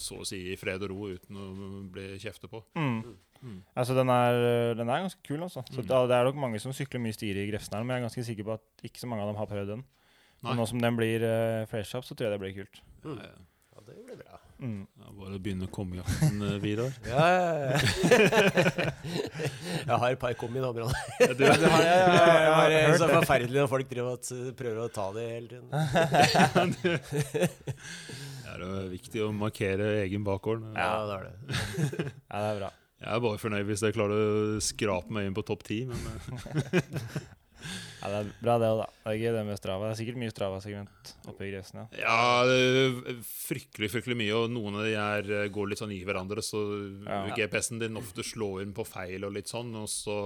så 0.00 0.22
å 0.22 0.26
si 0.28 0.40
i 0.54 0.56
fred 0.60 0.82
og 0.86 0.94
ro 0.94 1.10
uten 1.12 1.36
å 1.36 1.46
bli 1.92 2.06
kjeftet 2.22 2.48
på. 2.52 2.62
Mm. 2.80 3.02
Mm. 3.42 3.58
Altså, 3.74 3.96
den 3.98 4.08
er, 4.14 4.40
den 4.78 4.88
er 4.88 5.02
ganske 5.04 5.24
kul, 5.26 5.40
altså. 5.42 5.64
Så 5.68 5.82
Mm. 5.82 5.88
da, 5.90 6.04
det 6.06 6.16
er 6.16 6.28
nok 6.30 6.40
mange 6.48 6.60
som 6.62 6.72
sykler 6.72 7.02
mye 7.02 7.16
stier 7.16 7.36
i 7.42 7.48
Grefsen 7.50 7.74
her, 7.76 7.82
men 7.84 7.96
jeg 7.96 8.04
er 8.04 8.08
ganske 8.08 8.24
sikker 8.30 8.46
på 8.48 8.56
at 8.56 8.86
ikke 8.86 9.02
så 9.02 9.10
mange 9.10 9.26
av 9.26 9.32
dem 9.32 9.40
har 9.42 9.50
prøvd 9.50 9.72
den. 9.76 9.84
Nei. 10.42 10.54
Nå 10.58 10.66
som 10.70 10.80
den 10.82 10.96
blir 10.98 11.22
uh, 11.26 11.66
fresh 11.70 11.94
up, 11.98 12.06
så 12.06 12.14
tror 12.16 12.30
jeg 12.30 12.34
det 12.38 12.42
blir 12.42 12.56
kult. 12.62 12.80
Mm. 13.04 13.18
Ja, 13.20 13.32
Ja, 13.72 13.80
det 13.88 13.98
blir 14.06 14.18
bra. 14.20 14.38
Mm. 14.62 14.86
bare 15.18 15.40
begynne 15.42 15.66
i 15.66 15.74
eh, 16.46 16.54
Vidar. 16.62 16.92
Ja, 17.10 17.24
ja, 17.34 17.42
jeg 19.82 19.96
har 20.04 20.10
et 20.12 20.20
par 20.22 20.30
kombidamer. 20.38 20.84
Ja, 20.84 20.88
Brann. 21.26 21.38
det 21.38 21.48
har 21.72 21.82
jeg, 21.82 21.98
ja, 21.98 22.06
var 22.54 22.70
jeg 22.70 22.86
har 22.86 22.94
så 23.00 23.08
forferdelig 23.10 23.58
når 23.58 23.66
folk 23.72 23.88
prøver 24.58 24.78
å 24.84 24.86
ta 24.94 25.06
det 25.16 25.24
hele 25.32 25.48
tiden. 25.50 25.68
Det 28.52 28.60
er 28.60 28.68
jo 28.68 28.80
viktig 28.92 29.22
å 29.24 29.30
markere 29.32 29.86
egen 30.02 30.20
bakgård. 30.26 30.60
Ja, 30.76 31.06
det 31.08 31.14
er 31.16 31.22
det. 31.24 31.32
Ja, 32.28 32.36
det 32.36 32.48
er 32.50 32.58
bra. 32.58 32.68
Jeg 33.02 33.10
er 33.16 33.20
bare 33.24 33.40
fornøyd 33.40 33.64
hvis 33.70 33.80
jeg 33.82 33.94
klarer 33.96 34.12
å 34.12 34.60
skrape 34.62 35.08
meg 35.16 35.24
inn 35.30 35.36
på 35.38 35.44
topp 35.48 35.62
ti. 35.66 35.78
Men 35.88 36.00
eh, 36.12 36.20
Ja, 38.02 38.08
det 38.10 38.18
er 38.18 38.30
bra, 38.42 38.56
det 38.58 38.68
òg, 38.72 38.80
da. 38.82 38.86
Det 39.04 39.12
er 39.12 39.18
gøy 39.20 39.34
det 39.36 39.42
med 39.46 39.58
Strava. 39.60 39.86
Det 39.86 39.94
er 39.94 39.98
sikkert 40.00 40.18
mye 40.18 40.32
Strava-segment 40.34 41.12
oppe 41.30 41.46
i 41.46 41.50
Grefsen, 41.52 41.78
ja. 41.78 41.86
ja, 42.02 42.44
det 42.50 43.14
fryktelig 43.28 43.92
fryktelig 43.92 44.16
mye. 44.18 44.34
Og 44.40 44.50
noen 44.50 44.80
av 44.80 44.86
de 44.88 44.96
her 44.98 45.30
eh, 45.38 45.48
går 45.54 45.70
litt 45.70 45.82
sånn 45.82 45.94
i 45.94 46.00
hverandre, 46.08 46.42
så 46.42 46.62
Ja. 47.06 47.20
GPS-en 47.38 47.78
din 47.82 48.00
ofte 48.00 48.24
slår 48.26 48.64
inn 48.66 48.74
på 48.74 48.86
feil 48.88 49.22
og 49.28 49.36
litt 49.38 49.50
sånn. 49.52 49.70
Og 49.78 49.86
så 49.92 50.18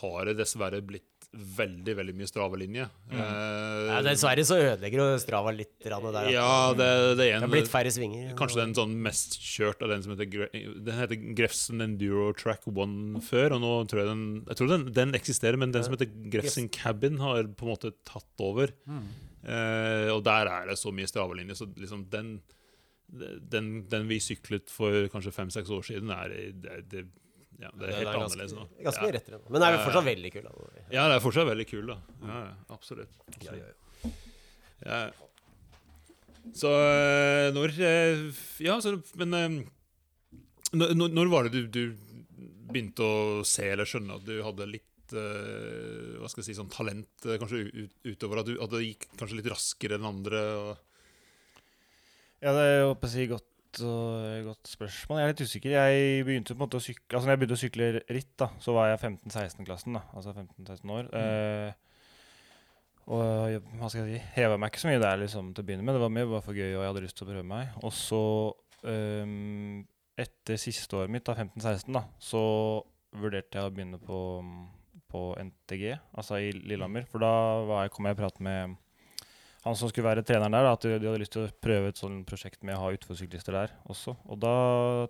har 0.00 0.28
det 0.30 0.36
dessverre 0.38 0.78
blitt 0.86 1.17
veldig 1.32 1.92
veldig 1.98 2.14
mye 2.16 2.28
Strava-linje. 2.28 2.86
Mm. 3.10 3.18
Uh, 3.18 3.90
Ja, 3.90 3.98
dessverre 4.06 4.44
så 4.48 4.56
ødelegger 4.62 5.02
jo 5.02 5.18
Strava 5.20 5.52
litt 5.52 5.74
der. 5.84 6.30
Ja, 6.32 6.72
det, 6.76 6.88
det 7.18 7.26
er 7.28 7.36
det 7.36 7.44
har 7.44 7.52
blitt 7.52 7.70
færre 7.70 7.92
svinger. 7.92 8.32
Kanskje 8.38 8.62
den 8.62 8.74
sånn 8.78 8.94
mest 9.04 9.36
kjørt 9.44 9.84
av 9.84 9.92
den 9.92 10.04
som 10.04 10.14
heter 10.14 10.48
Den 10.56 10.92
heter 10.96 11.20
Grefsen 11.38 11.84
Enduro 11.84 12.32
Track 12.38 12.64
One 12.72 13.20
før, 13.24 13.58
og 13.58 13.64
nå 13.64 13.72
tror 13.90 14.02
jeg 14.02 14.10
den 14.10 14.26
Jeg 14.48 14.60
tror 14.60 14.72
den, 14.72 14.86
den 14.96 15.16
eksisterer, 15.18 15.60
men 15.60 15.74
den 15.74 15.84
som 15.86 15.96
heter 15.96 16.12
Grefsen 16.32 16.70
Cabin, 16.72 17.20
har 17.20 17.44
på 17.52 17.66
en 17.66 17.74
måte 17.74 17.92
tatt 18.08 18.44
over. 18.44 18.72
Eh, 18.88 20.08
og 20.12 20.24
der 20.26 20.48
er 20.50 20.70
det 20.72 20.78
så 20.80 20.92
mye 20.94 21.08
stravalinje, 21.08 21.60
så 21.60 21.68
liksom 21.76 22.08
den 22.12 22.38
den, 23.08 23.68
den 23.88 24.08
vi 24.08 24.18
syklet 24.20 24.68
for 24.68 25.06
kanskje 25.12 25.32
fem-seks 25.32 25.70
år 25.72 25.86
siden, 25.86 26.10
er 26.12 26.34
det, 26.52 26.74
det, 26.92 27.04
ja, 27.58 27.70
det 27.74 27.88
er 27.88 27.94
helt 27.96 28.06
ganske, 28.06 28.24
annerledes 28.24 28.52
nå. 28.54 28.64
Ganske 28.86 29.06
ja. 29.08 29.14
rettere 29.16 29.38
nå. 29.40 29.48
Men 29.50 29.62
det 29.62 29.68
er 29.68 29.74
jo 29.74 29.84
fortsatt 29.88 30.06
veldig 30.08 30.30
kul. 30.34 30.44
Da. 30.44 30.52
ja, 30.94 31.06
det 31.10 31.14
er 31.16 31.22
fortsatt 31.24 31.48
veldig 31.48 31.66
kul, 31.70 31.86
da. 31.90 31.96
Ja, 32.22 32.36
ja, 32.44 32.52
absolutt. 32.76 33.16
Ja, 33.42 33.56
ja, 33.58 33.70
ja. 33.72 34.12
Ja. 34.86 34.98
Så 36.56 36.70
eh, 36.70 37.48
når 37.52 37.74
eh, 37.82 38.20
Ja, 38.64 38.78
så, 38.80 38.94
men 39.20 39.34
eh, 39.34 39.56
når, 40.78 41.08
når- 41.10 41.32
var 41.32 41.48
det 41.48 41.58
du, 41.58 41.66
du 41.66 42.44
begynte 42.70 43.02
å 43.04 43.42
se 43.48 43.66
eller 43.72 43.88
skjønne 43.88 44.20
at 44.20 44.26
du 44.28 44.36
hadde 44.44 44.68
litt 44.70 44.84
hva 45.08 46.28
skal 46.28 46.42
jeg 46.42 46.50
si, 46.50 46.54
sånn 46.58 46.68
talent 46.68 47.24
kanskje 47.40 47.86
utover 48.04 48.42
at 48.42 48.48
du, 48.50 48.58
at 48.60 48.68
det 48.74 48.82
gikk 48.84 49.06
kanskje 49.16 49.38
litt 49.38 49.46
raskere 49.48 49.96
enn 49.96 50.04
andre? 50.04 50.42
Og, 50.60 51.62
Ja, 52.44 52.52
det 52.52 52.64
er 52.66 52.76
jo 52.82 52.90
på 53.00 53.08
å 53.08 53.12
si 53.14 53.24
godt, 53.30 53.46
øh, 53.84 54.44
godt 54.46 54.70
spørsmål. 54.70 55.18
Jeg 55.20 55.26
er 55.26 55.34
litt 55.34 55.42
usikker. 55.44 55.74
Jeg 55.74 56.24
begynte 56.26 56.54
på 56.54 56.58
en 56.58 56.64
måte 56.64 56.80
å 56.80 56.84
sykle 56.84 57.18
Altså 57.18 57.28
når 57.28 57.34
jeg 57.34 57.40
begynte 57.42 57.58
å 57.58 57.62
sykle 57.62 57.90
ritt, 58.16 58.32
da, 58.40 58.48
så 58.64 58.74
var 58.76 58.88
jeg 58.90 59.00
15-16-klassen. 59.02 59.98
da 59.98 60.02
Altså 60.16 60.34
15-16 60.34 60.94
år. 60.96 61.10
Eh, 61.20 61.84
og 63.08 63.68
hva 63.78 63.88
skal 63.88 64.04
jeg 64.04 64.18
si 64.18 64.32
heva 64.36 64.58
meg 64.60 64.72
ikke 64.72 64.82
så 64.82 64.90
mye 64.90 65.00
der 65.00 65.20
liksom 65.22 65.52
til 65.56 65.64
å 65.64 65.68
begynne 65.68 65.86
med. 65.86 65.96
Det 65.96 66.02
var 66.02 66.12
mye 66.12 66.28
bare 66.28 66.44
for 66.44 66.58
gøy, 66.58 66.74
og 66.74 66.82
jeg 66.82 66.90
hadde 66.90 67.04
lyst 67.06 67.16
til 67.20 67.24
å 67.24 67.30
prøve 67.30 67.44
meg. 67.48 67.70
Og 67.80 67.94
så, 67.96 68.24
um, 68.84 69.78
etter 70.20 70.60
siste 70.60 70.98
året 70.98 71.14
mitt, 71.14 71.24
da 71.24 71.36
15-16, 71.38 71.88
da, 71.96 72.02
så 72.20 72.42
vurderte 73.16 73.56
jeg 73.56 73.64
å 73.64 73.72
begynne 73.72 74.00
på, 74.02 74.18
på 75.08 75.22
NTG, 75.40 75.86
altså 76.20 76.42
i 76.44 76.52
Lillehammer. 76.52 77.08
For 77.08 77.24
da 77.24 77.32
var 77.70 77.86
jeg, 77.86 77.94
kom 77.96 78.10
jeg 78.10 78.18
i 78.18 78.20
prat 78.20 78.44
med 78.44 78.76
han 79.68 79.76
som 79.78 79.90
skulle 79.90 80.08
være 80.08 80.24
treneren 80.26 80.54
der, 80.56 80.66
da, 80.66 80.74
at 80.76 80.84
de 80.84 80.96
de 80.98 81.08
hadde 81.10 81.20
lyst 81.22 81.34
til 81.36 81.46
å 81.46 81.54
prøve 81.62 81.92
et 81.92 82.00
sånt 82.00 82.24
prosjekt 82.28 82.64
med 82.66 82.76
å 82.76 82.82
ha 82.86 82.92
utforsyklister 82.96 83.54
der 83.54 83.74
også. 83.92 84.16
Og 84.28 84.40
da 84.42 84.54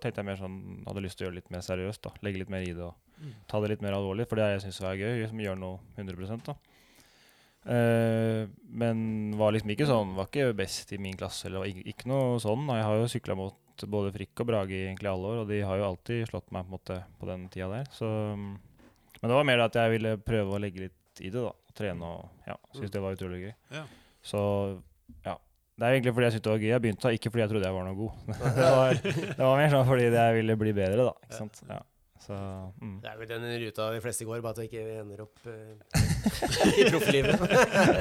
tenkte 0.03 0.21
jeg 0.21 0.29
mer 0.29 0.41
sånn, 0.41 0.57
hadde 0.87 1.03
lyst 1.05 1.19
til 1.19 1.25
å 1.25 1.29
gjøre 1.29 1.37
det 1.37 1.41
litt 1.43 1.53
mer 1.55 1.63
seriøst. 1.65 2.03
da, 2.05 2.11
Legge 2.25 2.43
litt 2.43 2.51
mer 2.53 2.65
i 2.67 2.73
det 2.75 2.89
og 2.89 3.31
ta 3.49 3.59
det 3.63 3.73
litt 3.73 3.85
mer 3.85 3.97
alvorlig. 3.97 4.27
For 4.29 4.39
det 4.39 4.45
er 4.45 4.57
jeg 4.57 4.67
syns 4.67 4.81
er 4.83 4.99
gøy, 4.99 5.23
som 5.31 5.41
gjør 5.43 5.57
noe 5.59 5.79
100 5.97 6.43
da. 6.47 6.55
Eh, 7.69 8.47
men 8.81 9.01
var 9.37 9.53
liksom 9.53 9.73
ikke 9.73 9.87
sånn, 9.89 10.15
var 10.17 10.29
ikke 10.29 10.53
best 10.57 10.93
i 10.95 11.01
min 11.01 11.17
klasse. 11.19 11.47
eller 11.49 11.67
ikke, 11.69 11.85
ikke 11.93 12.11
noe 12.11 12.39
sånn. 12.43 12.67
da. 12.69 12.79
Jeg 12.79 12.87
har 12.87 13.01
jo 13.01 13.11
sykla 13.15 13.37
mot 13.39 13.85
både 13.87 14.13
Frikk 14.15 14.43
og 14.43 14.49
Brage 14.49 14.75
i 14.75 14.85
egentlig 14.87 15.11
alle 15.11 15.33
år, 15.33 15.43
og 15.43 15.51
de 15.51 15.61
har 15.63 15.79
jo 15.79 15.87
alltid 15.87 16.27
slått 16.27 16.51
meg 16.51 16.65
på 16.65 16.67
en 16.67 16.75
måte 16.77 16.99
på 17.19 17.29
den 17.29 17.47
tida 17.53 17.69
der. 17.71 17.87
Så, 17.95 18.09
men 18.35 19.27
det 19.27 19.37
var 19.37 19.47
mer 19.47 19.65
at 19.67 19.77
jeg 19.79 19.95
ville 19.95 20.17
prøve 20.23 20.55
å 20.55 20.61
legge 20.61 20.87
litt 20.87 21.23
i 21.23 21.31
det, 21.31 21.43
da. 21.43 21.53
Trene 21.79 22.03
og 22.03 22.47
ja, 22.49 22.57
synes 22.75 22.91
det 22.91 23.01
var 23.03 23.15
utrolig 23.15 23.43
gøy. 23.45 23.51
Ja. 23.71 23.85
Så 24.25 24.41
ja. 25.25 25.37
Det 25.79 25.87
er 25.87 25.95
egentlig 25.95 26.15
fordi 26.15 26.27
jeg 26.27 26.35
syntes 26.35 26.47
det 26.47 26.51
var 26.51 26.63
gøy 26.63 26.73
jeg 26.73 26.83
begynte, 26.83 27.13
ikke 27.15 27.31
fordi 27.31 27.45
jeg 27.45 27.53
trodde 27.53 27.69
jeg 27.69 27.77
var 27.77 27.87
noe 27.87 27.99
god. 27.99 28.11
det, 28.57 28.73
var, 28.79 28.99
det 29.05 29.45
var 29.45 29.61
mer 29.61 29.71
sånn 29.75 29.87
fordi 29.87 30.09
jeg 30.09 30.35
ville 30.41 30.59
bli 30.65 30.75
bedre, 30.75 31.07
da. 31.07 31.15
Ikke 31.29 31.39
sant? 31.43 31.63
Ja. 31.69 31.79
Så, 32.19 32.35
mm. 32.81 32.97
Det 33.01 33.07
er 33.09 33.15
vel 33.17 33.29
den 33.29 33.45
ruta 33.61 33.85
de 33.93 34.01
fleste 34.03 34.25
går, 34.27 34.41
bare 34.43 34.51
at 34.51 34.59
vi 34.59 34.67
ikke 34.67 34.97
ender 34.99 35.21
opp 35.23 35.39
uh, 35.47 36.75
i 36.81 36.87
profflivet. 36.91 37.39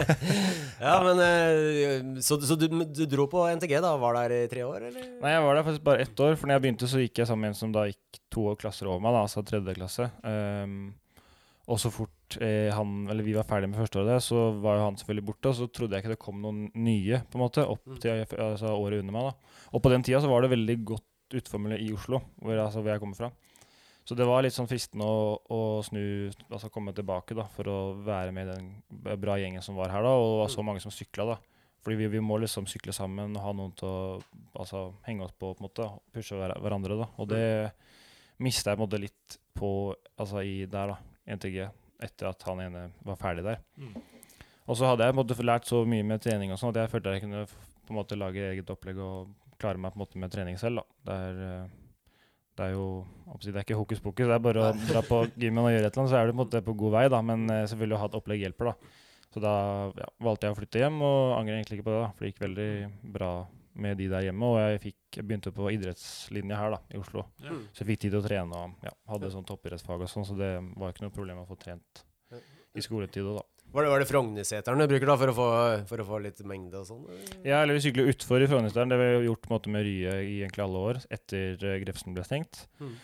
ja, 0.89 0.97
men 1.07 1.23
uh, 1.23 2.19
Så, 2.25 2.41
så 2.43 2.59
du, 2.59 2.67
du 2.67 3.05
dro 3.07 3.29
på 3.31 3.47
NTG, 3.55 3.77
da? 3.85 3.95
Var 4.03 4.19
der 4.19 4.35
i 4.41 4.41
tre 4.51 4.67
år, 4.67 4.89
eller? 4.91 5.07
Nei, 5.23 5.33
jeg 5.37 5.45
var 5.47 5.57
der 5.57 5.69
faktisk 5.71 5.87
bare 5.87 6.05
ett 6.05 6.25
år. 6.27 6.35
For 6.35 6.51
når 6.51 6.59
jeg 6.59 6.65
begynte, 6.67 6.91
så 6.91 7.05
gikk 7.05 7.23
jeg 7.23 7.31
sammen 7.31 7.47
med 7.47 7.55
en 7.55 7.61
som 7.61 7.73
da 7.73 7.87
gikk 7.89 8.21
to 8.35 8.51
klasser 8.59 8.91
over 8.91 9.01
meg, 9.07 9.15
da, 9.15 9.23
altså 9.29 9.45
tredje 9.47 9.77
klasse. 9.79 10.11
Ehm, 10.27 10.81
og 11.69 11.77
så 11.81 11.91
fort 11.93 12.39
eh, 12.41 12.71
han, 12.73 13.03
eller 13.13 13.27
vi 13.27 13.35
var 13.37 13.45
ferdig 13.49 13.69
med 13.69 13.77
første 13.83 14.01
året, 14.01 14.23
så 14.25 14.47
var 14.63 14.79
jo 14.79 14.85
han 14.87 14.97
selvfølgelig 14.97 15.27
borte. 15.29 15.51
Og 15.51 15.57
så 15.59 15.67
trodde 15.69 15.97
jeg 15.99 16.05
ikke 16.05 16.15
det 16.15 16.23
kom 16.23 16.39
noen 16.41 16.63
nye 16.81 17.19
på 17.29 17.37
en 17.37 17.43
måte, 17.45 17.65
opp 17.69 17.85
Mm. 17.85 17.99
til 18.01 18.23
altså, 18.41 18.73
året 18.73 19.03
under 19.03 19.13
meg. 19.13 19.29
da. 19.29 19.61
Og 19.75 19.83
på 19.85 19.91
den 19.93 20.03
tida 20.07 20.21
så 20.25 20.31
var 20.33 20.43
det 20.43 20.51
veldig 20.55 20.79
godt 20.89 21.37
utformelig 21.37 21.83
i 21.85 21.93
Oslo, 21.93 22.23
hvor, 22.41 22.57
altså, 22.57 22.81
hvor 22.81 22.95
jeg 22.95 23.01
kommer 23.03 23.19
fra. 23.21 23.29
Så 24.09 24.17
det 24.17 24.25
var 24.25 24.41
litt 24.41 24.55
sånn 24.57 24.69
fristende 24.71 25.05
å, 25.05 25.37
å 25.53 25.59
snu, 25.85 26.31
altså 26.49 26.71
komme 26.73 26.95
tilbake 26.97 27.37
da, 27.37 27.45
for 27.53 27.69
å 27.69 27.77
være 28.07 28.33
med 28.33 28.49
i 28.49 28.55
den 28.57 29.19
bra 29.21 29.37
gjengen 29.37 29.61
som 29.61 29.77
var 29.77 29.93
her, 29.93 30.01
da, 30.07 30.15
og 30.17 30.31
det 30.33 30.39
var 30.47 30.55
så 30.55 30.65
mange 30.65 30.81
som 30.81 30.95
sykla. 30.95 31.27
da. 31.35 31.37
Fordi 31.85 31.99
vi, 32.01 32.09
vi 32.17 32.23
må 32.25 32.39
liksom 32.41 32.65
sykle 32.67 32.95
sammen 32.97 33.37
og 33.37 33.45
ha 33.45 33.53
noen 33.53 33.77
til 33.77 33.89
å 33.93 34.23
altså, 34.57 34.87
henge 35.05 35.27
oss 35.29 35.37
på, 35.37 35.53
på 35.53 35.61
en 35.61 35.69
måte, 35.69 35.91
pushe 36.17 36.35
hver, 36.41 36.57
hverandre. 36.65 36.97
da. 37.05 37.11
Og 37.21 37.29
det 37.29 37.45
mista 38.41 38.73
jeg 38.73 38.79
på 38.81 38.83
en 38.83 38.87
måte 38.89 39.03
litt 39.05 39.39
på 39.59 39.71
altså, 40.17 40.41
i 40.41 40.65
der, 40.65 40.95
da, 40.95 40.99
NTG, 41.37 41.59
etter 42.05 42.31
at 42.31 42.47
han 42.49 42.63
ene 42.65 42.87
var 43.07 43.19
ferdig 43.21 43.45
der. 43.47 43.61
Mm. 43.77 43.97
Og 44.69 44.77
så 44.77 44.91
hadde 44.91 45.07
jeg 45.07 45.17
måte 45.17 45.37
lært 45.45 45.69
så 45.69 45.83
mye 45.89 46.05
med 46.05 46.23
trening 46.25 46.53
og 46.53 46.61
sånn 46.61 46.75
at 46.75 46.83
jeg 46.83 46.93
følte 46.93 47.15
jeg 47.17 47.25
kunne 47.25 47.45
på 47.49 47.95
en 47.95 47.99
måte 47.99 48.19
lage 48.21 48.51
eget 48.51 48.71
opplegg 48.73 49.01
og 49.01 49.31
klare 49.59 49.81
meg 49.81 49.95
på 49.95 49.99
en 49.99 50.05
måte 50.05 50.21
med 50.21 50.33
trening 50.33 50.59
selv. 50.61 50.83
da. 50.83 50.99
Det 51.09 51.17
er, 51.29 51.41
eh, 51.47 51.69
det 52.59 52.67
er 52.67 52.75
jo 52.75 52.89
det 53.41 53.55
er 53.55 53.65
ikke 53.65 53.79
hokus 53.79 54.01
pokus, 54.03 54.27
det 54.27 54.35
er 54.35 54.45
bare 54.45 54.69
å 54.69 54.73
dra 54.89 55.03
på 55.05 55.23
gymmen 55.41 55.65
og 55.65 55.73
gjøre 55.73 55.87
et 55.89 55.93
eller 55.93 56.03
annet, 56.05 56.13
så 56.13 56.19
er 56.19 56.27
du 56.27 56.33
på 56.33 56.37
en 56.37 56.45
måte 56.45 56.65
på 56.65 56.77
god 56.83 56.93
vei. 56.93 57.09
da, 57.09 57.23
Men 57.23 57.51
eh, 57.51 57.67
selvfølgelig 57.71 57.97
å 57.97 58.03
ha 58.03 58.11
et 58.11 58.19
opplegg 58.21 58.45
hjelper. 58.45 58.73
da. 58.73 58.97
Så 59.33 59.41
da 59.45 59.55
ja, 59.97 60.09
valgte 60.25 60.49
jeg 60.49 60.55
å 60.55 60.59
flytte 60.59 60.83
hjem, 60.83 61.01
og 61.05 61.37
angrer 61.39 61.59
egentlig 61.59 61.79
ikke 61.79 61.89
på 61.89 61.95
det. 61.97 62.03
da, 62.03 62.11
For 62.13 62.25
det 62.25 62.33
gikk 62.33 62.45
veldig 62.45 62.71
bra 63.17 63.33
med 63.81 63.99
de 64.01 64.09
der 64.11 64.29
hjemme. 64.29 64.51
Og 64.53 64.59
jeg, 64.61 64.83
fikk, 64.89 64.99
jeg 65.19 65.29
begynte 65.29 65.55
på 65.55 65.71
idrettslinja 65.75 66.59
her 66.61 66.77
da, 66.77 66.83
i 66.93 67.01
Oslo. 67.01 67.25
Ja. 67.45 67.55
Mm. 67.55 67.63
Så 67.73 67.85
jeg 67.85 67.93
fikk 67.93 68.05
tid 68.05 68.15
til 68.15 68.21
å 68.21 68.27
trene 68.27 68.65
og 68.65 68.89
ja, 68.89 68.95
hadde 69.13 69.33
sånn 69.35 69.47
toppidrettsfag 69.49 70.05
og 70.05 70.13
sånn, 70.13 70.27
så 70.29 70.37
det 70.39 70.53
var 70.79 70.95
ikke 70.95 71.07
noe 71.07 71.15
problem 71.15 71.43
å 71.45 71.49
få 71.49 71.59
trent 71.61 72.05
i 72.77 72.85
skoletid 72.85 73.25
òg, 73.27 73.41
da. 73.41 73.47
Var 73.69 73.85
det, 73.85 73.91
var 73.93 74.01
det 74.01 74.09
Frognerseteren 74.09 74.81
du 74.81 74.89
bruker 74.89 75.11
da 75.11 75.15
for 75.21 75.29
å 75.29 75.35
få, 75.37 75.47
for 75.91 76.01
å 76.01 76.07
få 76.09 76.19
litt 76.25 76.39
mengde 76.49 76.81
og 76.81 76.87
sånn? 76.89 77.03
Ja, 77.45 77.61
eller 77.61 77.77
vi 77.77 77.83
sykler 77.85 78.09
utfor 78.09 78.41
i 78.41 78.49
Frognerseteren. 78.49 78.89
Det 78.89 78.97
har 78.97 79.21
vi 79.21 79.27
gjort 79.29 79.43
på 79.45 79.51
en 79.51 79.57
måte 79.59 79.73
med 79.75 79.85
Rye 79.85 80.15
i 80.25 80.39
egentlig 80.39 80.65
alle 80.65 80.85
år, 80.91 81.01
etter 81.13 81.61
uh, 81.61 81.75
Grefsen 81.83 82.17
ble 82.17 82.25
stengt. 82.25 82.63
Mm. 82.81 82.95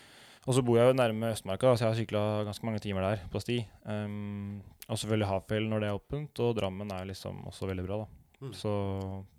Og 0.44 0.56
så 0.56 0.64
bor 0.64 0.78
jeg 0.80 0.88
jo 0.88 0.96
nærme 0.96 1.34
Østmarka, 1.34 1.68
da, 1.68 1.76
så 1.76 1.84
jeg 1.84 1.90
har 1.90 1.98
sykla 2.00 2.24
ganske 2.48 2.68
mange 2.68 2.80
timer 2.84 3.04
der 3.04 3.28
på 3.32 3.44
sti. 3.44 3.58
Um, 3.84 4.62
og 4.88 4.96
selvfølgelig 5.00 5.28
Hafjell 5.28 5.68
når 5.68 5.84
det 5.84 5.90
er 5.90 6.00
åpent, 6.00 6.44
og 6.44 6.56
Drammen 6.56 6.96
er 6.96 7.10
liksom 7.12 7.44
også 7.50 7.68
veldig 7.68 7.84
bra, 7.84 8.00
da. 8.04 8.23
Mm. 8.44 8.52
Så, 8.56 8.72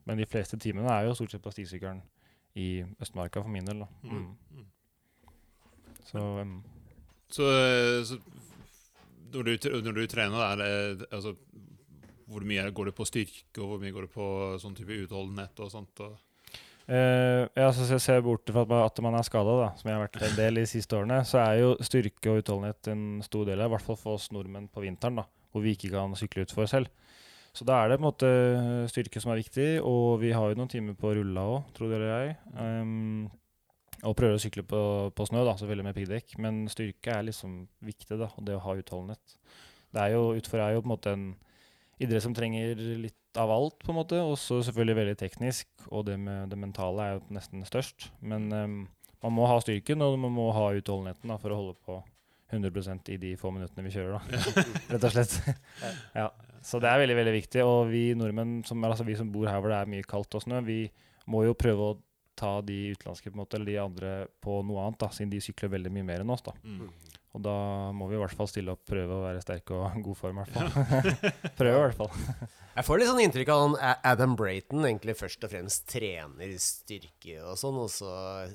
men 0.06 0.22
de 0.22 0.28
fleste 0.30 0.60
timene 0.62 0.92
er 0.92 1.08
jo 1.08 1.16
stort 1.18 1.34
sett 1.34 1.44
på 1.44 1.54
stisykkelen 1.54 2.02
i 2.60 2.70
Østmarka 3.04 3.44
for 3.44 3.52
min 3.52 3.68
del, 3.68 3.84
da. 3.84 3.88
Mm. 4.04 4.26
Mm. 4.26 4.60
Mm. 4.60 5.30
Så 6.06 6.24
um, 6.42 6.58
Så, 7.30 7.48
så 8.06 8.20
når, 9.34 9.44
du, 9.44 9.70
når 9.84 9.98
du 9.98 10.06
trener, 10.08 10.40
er 10.40 10.56
det 10.62 11.08
altså, 11.12 11.36
Hvor 12.26 12.46
mye 12.46 12.70
går 12.72 12.86
det 12.86 12.96
på 12.96 13.06
styrke, 13.06 13.62
og 13.62 13.68
hvor 13.68 13.82
mye 13.82 13.94
går 13.94 14.08
det 14.08 14.14
på 14.14 14.28
sånn 14.62 14.78
type 14.78 14.96
utholdenhet 15.04 15.60
og 15.62 15.74
sånt? 15.74 16.06
Og, 16.06 16.16
Uh, 16.86 17.50
ja, 17.58 17.72
så 17.74 17.88
jeg 17.90 18.02
ser 18.04 18.20
bort 18.22 18.46
fra 18.46 18.84
at 18.86 19.00
man, 19.02 19.16
er 19.18 19.26
skada, 19.26 19.72
som 19.74 19.88
jeg 19.90 19.96
har 19.98 20.04
vært 20.04 20.20
en 20.22 20.36
del 20.38 20.60
i 20.60 20.66
de 20.68 20.70
siste 20.70 20.94
årene, 20.94 21.24
så 21.26 21.40
er 21.42 21.56
jo 21.64 21.72
styrke 21.82 22.30
og 22.30 22.44
utholdenhet 22.44 22.92
en 22.94 23.24
stor 23.26 23.48
del 23.50 23.64
av, 23.64 23.72
i 23.72 23.74
hvert 23.74 23.86
fall 23.88 23.98
for 23.98 24.20
oss 24.20 24.28
nordmenn 24.30 24.68
på 24.70 24.84
vinteren, 24.84 25.18
da, 25.18 25.26
hvor 25.50 25.66
vi 25.66 25.74
ikke 25.74 25.90
kan 25.96 26.14
sykle 26.20 26.46
utfor 26.46 26.70
selv. 26.70 26.92
Så 27.56 27.64
da 27.68 27.78
er 27.80 27.90
det 27.90 27.98
på 28.00 28.04
en 28.04 28.10
måte 28.10 28.30
styrke 28.92 29.22
som 29.24 29.32
er 29.32 29.40
viktig, 29.40 29.68
og 29.88 30.20
vi 30.20 30.34
har 30.36 30.52
jo 30.52 30.60
noen 30.60 30.72
timer 30.72 30.98
på 31.00 31.14
rulla 31.16 31.46
òg, 31.54 31.70
tror 31.78 31.94
dere 31.94 32.10
jeg. 32.12 32.34
Um, 32.60 33.30
og 34.04 34.16
prøver 34.20 34.36
å 34.36 34.42
sykle 34.44 34.66
på, 34.68 34.82
på 35.16 35.28
snø, 35.30 35.46
da, 35.48 35.54
selvfølgelig 35.56 35.86
med 35.88 35.96
piggdekk, 35.96 36.36
men 36.44 36.66
styrke 36.72 37.14
er 37.16 37.30
liksom 37.30 37.62
viktig, 37.86 38.18
da, 38.20 38.28
og 38.36 38.48
det 38.48 38.58
å 38.58 38.64
ha 38.66 38.76
utholdenhet. 38.76 39.38
Det 39.96 40.04
er 40.04 40.18
jo, 40.18 40.26
utfor 40.36 40.62
er 40.62 40.76
jo 40.76 40.84
på 40.84 40.90
en 40.90 40.94
måte 40.98 41.14
en 41.16 41.30
idrett 42.04 42.26
som 42.26 42.36
trenger 42.36 42.76
litt 43.06 43.40
av 43.40 43.54
alt, 43.56 43.80
på 43.86 43.94
en 43.94 44.00
måte. 44.02 44.20
Også 44.20 44.60
selvfølgelig 44.68 45.00
veldig 45.00 45.16
teknisk, 45.24 45.70
og 45.88 46.10
det 46.10 46.18
med 46.20 46.52
det 46.52 46.60
mentale 46.60 47.06
er 47.06 47.16
jo 47.16 47.38
nesten 47.38 47.64
størst. 47.68 48.10
Men 48.20 48.50
um, 48.52 48.82
man 49.24 49.38
må 49.38 49.48
ha 49.48 49.62
styrken, 49.64 50.04
og 50.04 50.20
man 50.20 50.36
må 50.36 50.50
ha 50.56 50.74
utholdenheten 50.76 51.32
da, 51.32 51.40
for 51.40 51.56
å 51.56 51.62
holde 51.62 51.80
på 51.88 52.02
100% 52.54 53.10
i 53.14 53.18
de 53.22 53.34
få 53.40 53.52
minuttene 53.54 53.86
vi 53.88 53.94
kjører, 53.96 54.20
da. 54.20 54.42
Rett 54.94 55.08
og 55.08 55.16
slett. 55.16 55.38
ja. 56.20 56.30
Så 56.66 56.80
det 56.82 56.90
er 56.90 57.02
veldig, 57.02 57.18
veldig 57.20 57.34
viktig. 57.36 57.62
Og 57.66 57.90
vi 57.92 58.04
nordmenn, 58.18 58.60
som, 58.66 58.84
altså 58.86 59.06
vi 59.06 59.18
som 59.18 59.30
bor 59.34 59.50
her 59.50 59.62
hvor 59.62 59.74
det 59.74 59.80
er 59.80 59.92
mye 59.92 60.06
kaldt 60.08 60.38
og 60.38 60.46
snø, 60.46 60.62
vi 60.66 60.80
må 61.30 61.44
jo 61.46 61.58
prøve 61.58 61.90
å 61.92 61.98
ta 62.36 62.58
de 62.66 62.92
utenlandske 62.94 63.32
på 63.32 63.38
en 63.38 63.42
måte, 63.44 63.58
eller 63.58 63.72
de 63.72 63.78
andre 63.82 64.14
på 64.44 64.60
noe 64.68 64.84
annet, 64.84 65.00
da, 65.02 65.10
siden 65.14 65.32
de 65.32 65.42
sykler 65.44 65.72
veldig 65.78 65.94
mye 65.94 66.08
mer 66.08 66.26
enn 66.26 66.34
oss. 66.34 66.44
da. 66.46 66.56
mm. 66.64 66.90
Og 67.36 67.42
da 67.44 67.56
må 67.92 68.08
vi 68.08 68.16
i 68.16 68.20
hvert 68.22 68.32
fall 68.38 68.48
stille 68.48 68.72
opp, 68.72 68.86
prøve 68.88 69.12
å 69.12 69.24
være 69.26 69.42
sterke 69.44 69.76
og 69.76 69.98
god 70.06 70.16
form. 70.16 70.40
i 70.40 70.46
hvert 70.46 70.56
fall. 70.56 71.02
prøve 71.60 71.74
i 71.76 71.82
hvert 71.84 71.98
fall. 72.00 72.14
Jeg 72.76 72.84
får 72.88 73.00
litt 73.00 73.08
sånn 73.08 73.20
inntrykk 73.24 73.50
av 73.54 73.76
at 73.80 74.02
Adam 74.08 74.34
Brayton 74.40 74.84
egentlig 74.88 75.14
først 75.20 75.44
og 75.48 75.52
fremst 75.54 75.86
trener 75.92 76.56
styrke 76.60 77.38
og 77.48 77.56
sånn, 77.60 77.78
og 77.80 77.92
så 77.92 78.10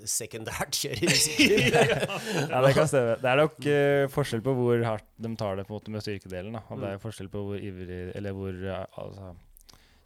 sekundært 0.09 0.77
kjører. 0.77 1.13
Ja, 2.51 2.61
det 2.65 2.73
kan 2.77 2.89
stemme. 2.91 3.15
Det 3.21 3.31
er 3.31 3.41
nok 3.41 3.61
uh, 3.65 4.09
forskjell 4.13 4.43
på 4.45 4.55
hvor 4.59 4.83
hardt 4.87 5.07
de 5.21 5.31
tar 5.41 5.57
det 5.61 5.65
på 5.69 5.73
en 5.75 5.79
måte 5.79 5.95
med 5.95 6.05
styrkedelen. 6.05 6.57
Da. 6.59 6.65
Og 6.69 6.81
det 6.83 6.91
Mm. 6.91 6.97
er 6.97 7.05
forskjell 7.05 7.29
på 7.33 7.45
hvor 7.47 7.61
ivrig 7.61 8.01
Eller 8.17 8.33
hvor 8.37 8.51
eh, 8.57 8.85
altså, 9.01 9.31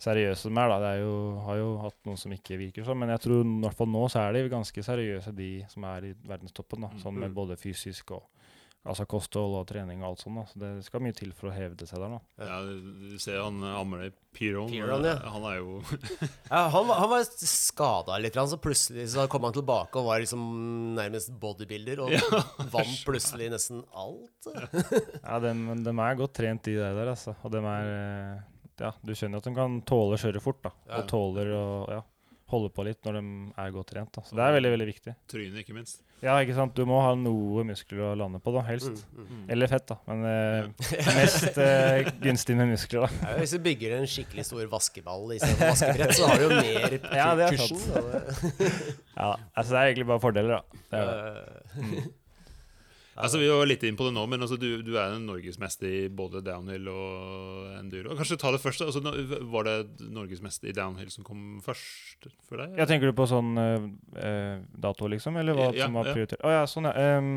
seriøse 0.04 0.50
de 0.50 0.58
er. 0.60 0.68
Da. 0.74 0.78
Det 0.82 0.90
er 0.94 1.00
jo, 1.04 1.14
har 1.46 1.58
jo 1.60 1.68
hatt 1.82 1.98
noen 2.06 2.18
som 2.20 2.32
ikke 2.34 2.58
virker 2.60 2.84
sånn, 2.86 2.98
men 3.00 3.12
jeg 3.14 3.22
tror 3.24 3.42
i 3.42 3.56
hvert 3.64 3.78
fall 3.78 3.90
nå 3.94 4.04
så 4.12 4.24
er 4.26 4.36
de 4.36 4.42
ganske 4.52 4.84
seriøse, 4.86 5.34
de 5.38 5.50
som 5.72 5.86
er 5.90 6.10
i 6.10 6.14
verdenstoppen. 6.28 6.86
Da. 6.86 6.92
Sånn 7.02 7.18
med 7.18 7.30
Mm. 7.32 7.36
både 7.38 7.56
fysisk 7.60 8.10
og 8.18 8.26
altså 8.84 9.06
kosthold 9.08 9.54
og 9.60 9.66
trening 9.68 10.02
og 10.02 10.10
alt 10.12 10.22
sånt. 10.24 10.36
Da. 10.36 10.44
Så 10.50 10.60
det 10.60 10.70
skal 10.86 11.02
mye 11.04 11.16
til 11.16 11.32
for 11.36 11.48
å 11.50 11.54
hevde 11.56 11.86
seg 11.88 12.02
der. 12.02 12.14
Da. 12.16 12.46
Ja, 12.50 12.58
du 12.64 13.16
ser 13.22 13.40
han 13.40 13.62
Amle 13.64 14.10
Piron. 14.34 14.68
Piron, 14.68 15.06
ja. 15.06 15.14
Han 15.30 15.46
er 15.48 15.58
jo 15.60 15.76
Ja, 16.52 16.64
han, 16.74 16.88
var- 16.90 17.00
han 17.00 17.10
var 17.14 17.26
skada 17.48 18.18
litt, 18.20 18.36
så 18.36 18.58
plutselig 18.60 19.06
så 19.14 19.26
kom 19.30 19.46
han 19.48 19.56
tilbake 19.56 20.00
og 20.00 20.08
var 20.10 20.22
liksom 20.24 20.42
nærmest 20.98 21.32
bodybuilder, 21.40 22.02
og 22.04 22.68
vant 22.74 22.96
plutselig 23.06 23.50
nesten 23.54 23.84
alt. 23.94 24.50
Ja, 24.52 25.38
de, 25.44 25.54
de, 25.86 25.94
er 25.94 26.18
godt 26.20 26.36
trent, 26.40 26.66
de 26.68 26.76
der, 26.80 27.06
altså. 27.14 27.36
Og 27.42 27.54
de 27.54 27.62
er 27.64 27.92
eh, 27.94 28.42
Ja, 28.82 28.90
du 29.06 29.14
skjønner 29.14 29.38
at 29.40 29.46
de 29.48 29.54
kan 29.56 29.78
tåle 29.86 30.18
å 30.18 30.20
kjøre 30.20 30.42
fort, 30.42 30.60
da. 30.66 30.74
Og 30.98 31.08
tåler 31.10 31.54
å 31.54 31.64
ja, 31.94 32.02
holde 32.52 32.70
på 32.74 32.84
litt 32.86 33.00
når 33.06 33.18
de 33.18 33.22
er 33.62 33.70
godt 33.74 33.88
trent. 33.92 34.10
Da. 34.14 34.22
Så 34.26 34.36
det 34.36 34.44
er 34.44 34.56
veldig 34.58 34.72
veldig 34.74 34.86
viktig. 34.90 35.14
Trynet, 35.30 35.60
ikke 35.62 35.76
minst. 35.76 36.02
Ja, 36.24 36.36
ikke 36.40 36.54
sant? 36.56 36.72
Du 36.76 36.86
må 36.88 36.98
ha 37.04 37.12
noe 37.18 37.64
muskler 37.68 38.00
å 38.06 38.10
lande 38.16 38.40
på, 38.40 38.52
da, 38.54 38.62
helst. 38.68 39.02
Mm, 39.12 39.24
mm. 39.28 39.44
Eller 39.52 39.70
fett, 39.72 39.86
da. 39.90 39.98
Men 40.08 40.24
eh, 40.30 40.88
mest 41.18 41.60
eh, 41.60 42.10
gunstig 42.24 42.56
med 42.58 42.72
muskler, 42.72 43.04
da. 43.04 43.28
Ja, 43.28 43.36
hvis 43.42 43.54
du 43.56 43.60
bygger 43.64 43.96
en 43.98 44.08
skikkelig 44.08 44.46
stor 44.48 44.68
vaskeball 44.72 45.36
istedenfor 45.36 45.72
vaskebrett, 45.74 46.16
så 46.16 46.30
har 46.30 46.40
du 46.40 46.46
jo 46.46 46.52
mer 46.54 46.98
Ja, 47.20 47.30
det 47.38 47.48
er 47.48 47.56
cushion. 47.56 47.80
sant. 47.84 48.60
Ja, 49.14 49.30
altså 49.54 49.70
Det 49.70 49.80
er 49.80 49.90
egentlig 49.92 50.10
bare 50.12 50.24
fordeler, 50.24 50.60
da. 50.60 50.84
Det 50.90 51.02
er 51.02 51.10
det. 51.10 52.04
Altså, 53.16 53.38
Vi 53.38 53.46
var 53.48 53.66
litt 53.66 53.82
inn 53.86 53.94
på 53.96 54.06
det 54.08 54.14
nå, 54.16 54.24
men 54.26 54.40
altså, 54.42 54.56
du, 54.58 54.82
du 54.82 54.92
er 54.98 55.12
en 55.14 55.26
norgesmester 55.28 55.86
i 55.86 56.08
både 56.08 56.40
downhill 56.42 56.88
og 56.90 57.68
enduro. 57.78 58.16
Kanskje 58.18 58.38
ta 58.42 58.50
det 58.50 58.58
først. 58.62 58.82
Altså, 58.82 59.00
var 59.52 59.68
det 59.68 59.76
norgesmester 60.10 60.68
i 60.68 60.74
downhill 60.74 61.10
som 61.14 61.22
kom 61.26 61.60
først 61.62 62.26
for 62.48 62.58
deg? 62.58 62.74
Ja, 62.80 62.86
tenker 62.90 63.06
du 63.12 63.14
på 63.14 63.28
sånn 63.30 63.52
eh, 63.58 64.58
dato, 64.74 65.06
liksom? 65.12 65.36
Eller 65.38 65.54
hva 65.54 65.68
Ja, 65.76 65.86
som 65.86 65.94
var 66.00 66.10
ja. 66.10 66.16
prioritert? 66.16 66.42
Å 66.42 66.50
ja, 66.56 66.64
sånn, 66.66 66.90
ja. 66.90 67.18
Um, 67.20 67.30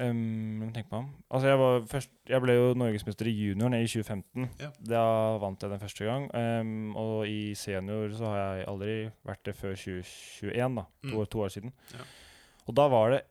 um, 0.00 0.70
tenk 0.74 0.88
meg 0.90 0.96
om. 1.02 1.10
Altså, 1.28 1.50
jeg 1.52 1.60
var 1.60 1.84
først 1.90 2.10
Jeg 2.32 2.40
ble 2.42 2.54
jo 2.56 2.70
norgesmester 2.80 3.28
i 3.28 3.34
junioren 3.36 3.76
i 3.76 3.84
2015. 3.84 4.48
Ja. 4.64 4.70
Da 4.80 5.04
vant 5.42 5.60
jeg 5.60 5.70
den 5.74 5.82
første 5.82 6.08
gang. 6.08 6.24
Um, 6.32 6.94
og 6.96 7.28
i 7.28 7.52
senior 7.58 8.08
så 8.16 8.32
har 8.32 8.40
jeg 8.40 8.66
aldri 8.72 8.96
vært 9.28 9.44
det 9.50 9.56
før 9.60 9.76
2021, 9.76 10.80
da. 10.80 10.86
To, 11.04 11.20
Mm. 11.20 11.26
to 11.36 11.44
år 11.44 11.52
siden. 11.52 11.72
Ja. 11.92 12.08
Og 12.66 12.74
da 12.80 12.88
var 12.88 13.10
det 13.12 13.22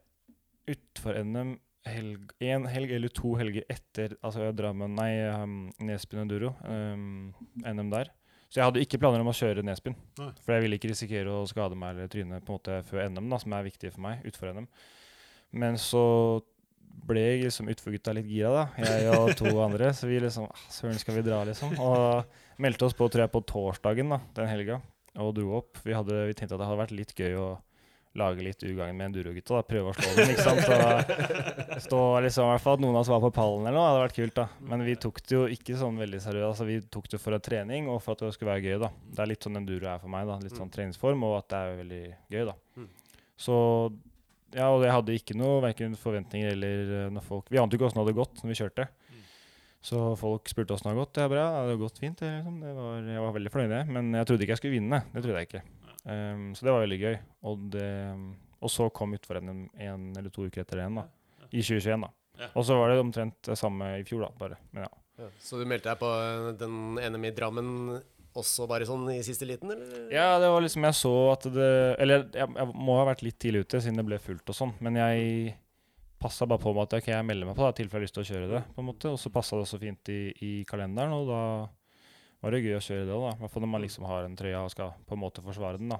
utfor 0.69 1.17
NM 1.23 1.57
helg, 1.89 2.31
en 2.39 2.67
helg 2.71 2.93
eller 2.95 3.11
to 3.11 3.33
helger 3.39 3.65
etter 3.71 4.15
altså 4.23 4.51
Drammen, 4.55 4.95
nei, 4.95 5.11
um, 5.27 5.57
Nesbyen 5.83 6.23
Enduro. 6.23 6.53
Um, 6.63 7.33
NM 7.59 7.91
der. 7.91 8.11
Så 8.47 8.61
jeg 8.61 8.69
hadde 8.69 8.83
ikke 8.85 8.99
planer 9.01 9.23
om 9.23 9.31
å 9.31 9.35
kjøre 9.35 9.65
Nesbyen. 9.65 9.97
Nei. 10.19 10.29
For 10.45 10.55
jeg 10.55 10.65
ville 10.65 10.77
ikke 10.77 10.91
risikere 10.91 11.33
å 11.33 11.45
skade 11.49 11.77
meg 11.79 11.95
eller 11.95 12.11
tryne 12.11 12.39
på 12.39 12.53
en 12.53 12.59
måte 12.59 12.79
før 12.87 13.07
NM, 13.09 13.29
da, 13.31 13.39
som 13.41 13.55
er 13.57 13.67
viktig 13.67 13.93
for 13.95 14.05
meg. 14.05 14.23
utfor 14.29 14.53
NM. 14.53 14.67
Men 15.63 15.79
så 15.81 16.03
ble 17.07 17.23
jeg 17.23 17.41
liksom 17.47 17.69
utforgutta 17.73 18.13
litt 18.15 18.29
gira, 18.29 18.53
da. 18.53 18.65
Jeg 18.85 19.09
og 19.17 19.33
to 19.39 19.49
andre. 19.65 19.89
Så 19.97 20.07
vi 20.09 20.21
liksom 20.21 20.47
ah, 20.47 20.65
Søren, 20.71 20.99
skal 21.01 21.17
vi 21.17 21.25
dra, 21.25 21.41
liksom? 21.49 21.75
Og 21.81 22.61
meldte 22.61 22.87
oss 22.87 22.95
på, 22.97 23.09
tror 23.09 23.25
jeg, 23.25 23.33
på 23.33 23.43
torsdagen 23.49 24.13
da, 24.13 24.21
den 24.37 24.51
helga, 24.51 24.79
og 25.17 25.33
dro 25.39 25.57
opp. 25.59 25.81
Vi, 25.83 25.95
hadde, 25.97 26.27
vi 26.29 26.37
tenkte 26.37 26.55
at 26.55 26.61
det 26.61 26.69
hadde 26.69 26.83
vært 26.85 26.95
litt 26.95 27.17
gøy 27.17 27.39
å 27.41 27.47
lage 28.19 28.45
litt 28.45 28.63
ugagn 28.63 28.97
med 28.97 29.09
enduro-gutta. 29.09 29.63
Prøve 29.65 29.91
å 29.91 29.95
slå 29.97 30.11
dem, 30.17 30.33
ikke 30.33 30.45
sant. 30.45 30.67
Og 30.69 31.81
stå 31.87 32.01
liksom, 32.25 32.45
i 32.45 32.51
hvert 32.53 32.63
fall 32.63 32.77
at 32.77 32.83
noen 32.83 32.95
av 32.95 33.01
oss 33.01 33.11
var 33.13 33.23
på 33.23 33.33
pallen 33.33 33.65
eller 33.65 33.77
noe, 33.79 33.89
hadde 33.89 34.03
vært 34.03 34.17
kult, 34.19 34.35
da. 34.37 34.47
Men 34.69 34.85
vi 34.85 34.95
tok 35.01 35.21
det 35.25 35.35
jo 35.35 35.43
ikke 35.55 35.77
sånn 35.79 35.99
veldig 36.01 36.21
seriøst. 36.21 36.49
altså 36.51 36.67
Vi 36.69 36.79
tok 36.93 37.09
det 37.13 37.21
for 37.23 37.37
en 37.37 37.45
trening 37.49 37.89
og 37.89 38.01
for 38.05 38.13
at 38.13 38.25
det 38.25 38.33
skulle 38.37 38.53
være 38.53 38.65
gøy, 38.67 38.79
da. 38.85 38.91
Det 39.09 39.23
er 39.23 39.31
litt 39.33 39.47
sånn 39.47 39.61
enduro 39.61 39.89
er 39.89 40.01
for 40.03 40.13
meg, 40.13 40.29
da. 40.29 40.39
Litt 40.45 40.57
sånn 40.61 40.73
treningsform, 40.73 41.25
og 41.29 41.39
at 41.41 41.49
det 41.53 41.61
er 41.61 41.79
veldig 41.81 42.03
gøy, 42.35 42.43
da. 42.51 42.57
Mm. 42.77 42.89
Så 43.43 43.55
ja, 44.53 44.67
og 44.69 44.83
jeg 44.85 44.93
hadde 44.93 45.15
ikke 45.17 45.37
noe 45.37 45.61
verken 45.63 45.95
forventninger 45.97 46.51
eller 46.53 46.91
eh, 46.93 47.07
når 47.13 47.23
folk 47.25 47.47
Vi 47.49 47.57
ante 47.57 47.73
ikke 47.73 47.87
åssen 47.87 47.97
det 47.97 48.03
hadde 48.05 48.19
gått 48.19 48.43
når 48.43 48.51
vi 48.51 48.57
kjørte. 48.59 48.85
Så 49.83 49.99
folk 50.15 50.47
spurte 50.47 50.75
åssen 50.75 50.87
det 50.87 50.93
hadde 50.93 51.01
gått. 51.01 51.15
Det 51.17 51.23
er 51.25 51.31
bra, 51.31 51.45
det 51.49 51.63
hadde 51.63 51.79
gått 51.81 51.97
fint. 51.99 52.21
Det, 52.21 52.29
liksom. 52.37 52.59
det 52.63 52.75
var, 52.77 53.07
jeg 53.09 53.23
var 53.25 53.33
veldig 53.35 53.51
fornøyd. 53.51 53.89
Men 53.91 54.13
jeg 54.15 54.29
trodde 54.29 54.45
ikke 54.45 54.55
jeg 54.55 54.61
skulle 54.61 54.77
vinne. 54.77 54.99
Det 55.11 55.23
trodde 55.25 55.41
jeg 55.41 55.49
ikke. 55.49 55.63
Um, 56.03 56.49
så 56.55 56.65
det 56.65 56.73
var 56.73 56.83
veldig 56.83 56.99
gøy. 56.99 57.15
Og, 57.49 57.67
det, 57.73 57.87
og 58.59 58.71
så 58.71 58.89
kom 58.95 59.15
utfor 59.15 59.39
en, 59.39 59.67
en 59.71 60.09
eller 60.17 60.33
to 60.33 60.47
uker 60.47 60.63
etter 60.63 60.79
det 60.79 60.87
igjen, 60.87 60.99
da. 61.01 61.07
I 61.53 61.61
2021, 61.61 62.05
da. 62.07 62.11
Ja. 62.41 62.49
Og 62.57 62.65
så 62.65 62.77
var 62.79 62.89
det 62.91 63.03
omtrent 63.03 63.39
det 63.45 63.57
samme 63.59 63.93
i 63.99 64.05
fjor, 64.07 64.25
da. 64.25 64.31
Bare. 64.39 64.59
Men 64.73 64.87
ja. 64.87 64.91
Ja, 65.21 65.27
Så 65.37 65.59
du 65.61 65.67
meldte 65.69 65.91
deg 65.91 65.99
på 66.01 66.09
eh, 66.09 66.47
den 66.57 66.97
NM 66.97 67.27
i 67.29 67.31
Drammen 67.37 67.67
også 68.33 68.65
bare 68.65 68.85
sånn 68.89 69.05
i 69.13 69.19
siste 69.25 69.45
liten, 69.45 69.69
eller? 69.75 70.07
Ja, 70.09 70.39
det 70.41 70.47
var 70.49 70.63
liksom 70.65 70.87
Jeg 70.87 70.97
så 70.97 71.11
at 71.35 71.43
det 71.53 71.67
Eller 72.01 72.23
jeg, 72.33 72.47
jeg 72.49 72.71
må 72.73 72.95
ha 72.97 73.03
vært 73.11 73.21
litt 73.21 73.37
tidlig 73.37 73.67
ute, 73.67 73.81
siden 73.83 74.01
det 74.01 74.07
ble 74.07 74.17
fullt 74.21 74.49
og 74.49 74.57
sånn. 74.57 74.73
Men 74.81 74.97
jeg 74.97 75.53
passa 76.23 76.47
bare 76.49 76.63
på 76.63 76.73
meg 76.73 76.87
at 76.87 76.97
ok, 76.97 77.11
jeg 77.11 77.27
melder 77.27 77.49
meg 77.49 77.57
på, 77.57 77.65
da, 77.65 77.73
i 77.75 77.77
tilfelle 77.77 77.99
jeg 77.99 78.01
har 78.01 78.07
lyst 78.07 78.17
til 78.17 78.23
å 78.23 78.29
kjøre 78.31 78.49
det. 78.55 78.63
på 78.73 78.81
en 78.81 78.89
måte 78.89 79.11
Og 79.11 79.19
så 79.21 79.31
passa 79.33 79.59
det 79.59 79.67
også 79.67 79.79
fint 79.81 80.11
i, 80.13 80.19
i 80.47 80.51
kalenderen, 80.65 81.13
og 81.13 81.29
da 81.29 81.41
var 82.43 82.53
det 82.53 82.63
gøy 82.63 82.77
å 82.77 82.83
kjøre 82.83 83.07
det 83.07 83.15
òg. 83.15 83.27
I 83.31 83.41
hvert 83.41 83.53
fall 83.53 83.63
når 83.65 83.73
man 83.73 83.85
liksom 83.85 84.07
har 84.09 84.27
en 84.27 84.39
trøye 84.39 84.61
og 84.61 84.71
skal 84.73 84.95
på 85.07 85.15
en 85.15 85.23
måte 85.23 85.43
forsvare 85.45 85.79
den, 85.81 85.93
da. 85.93 85.99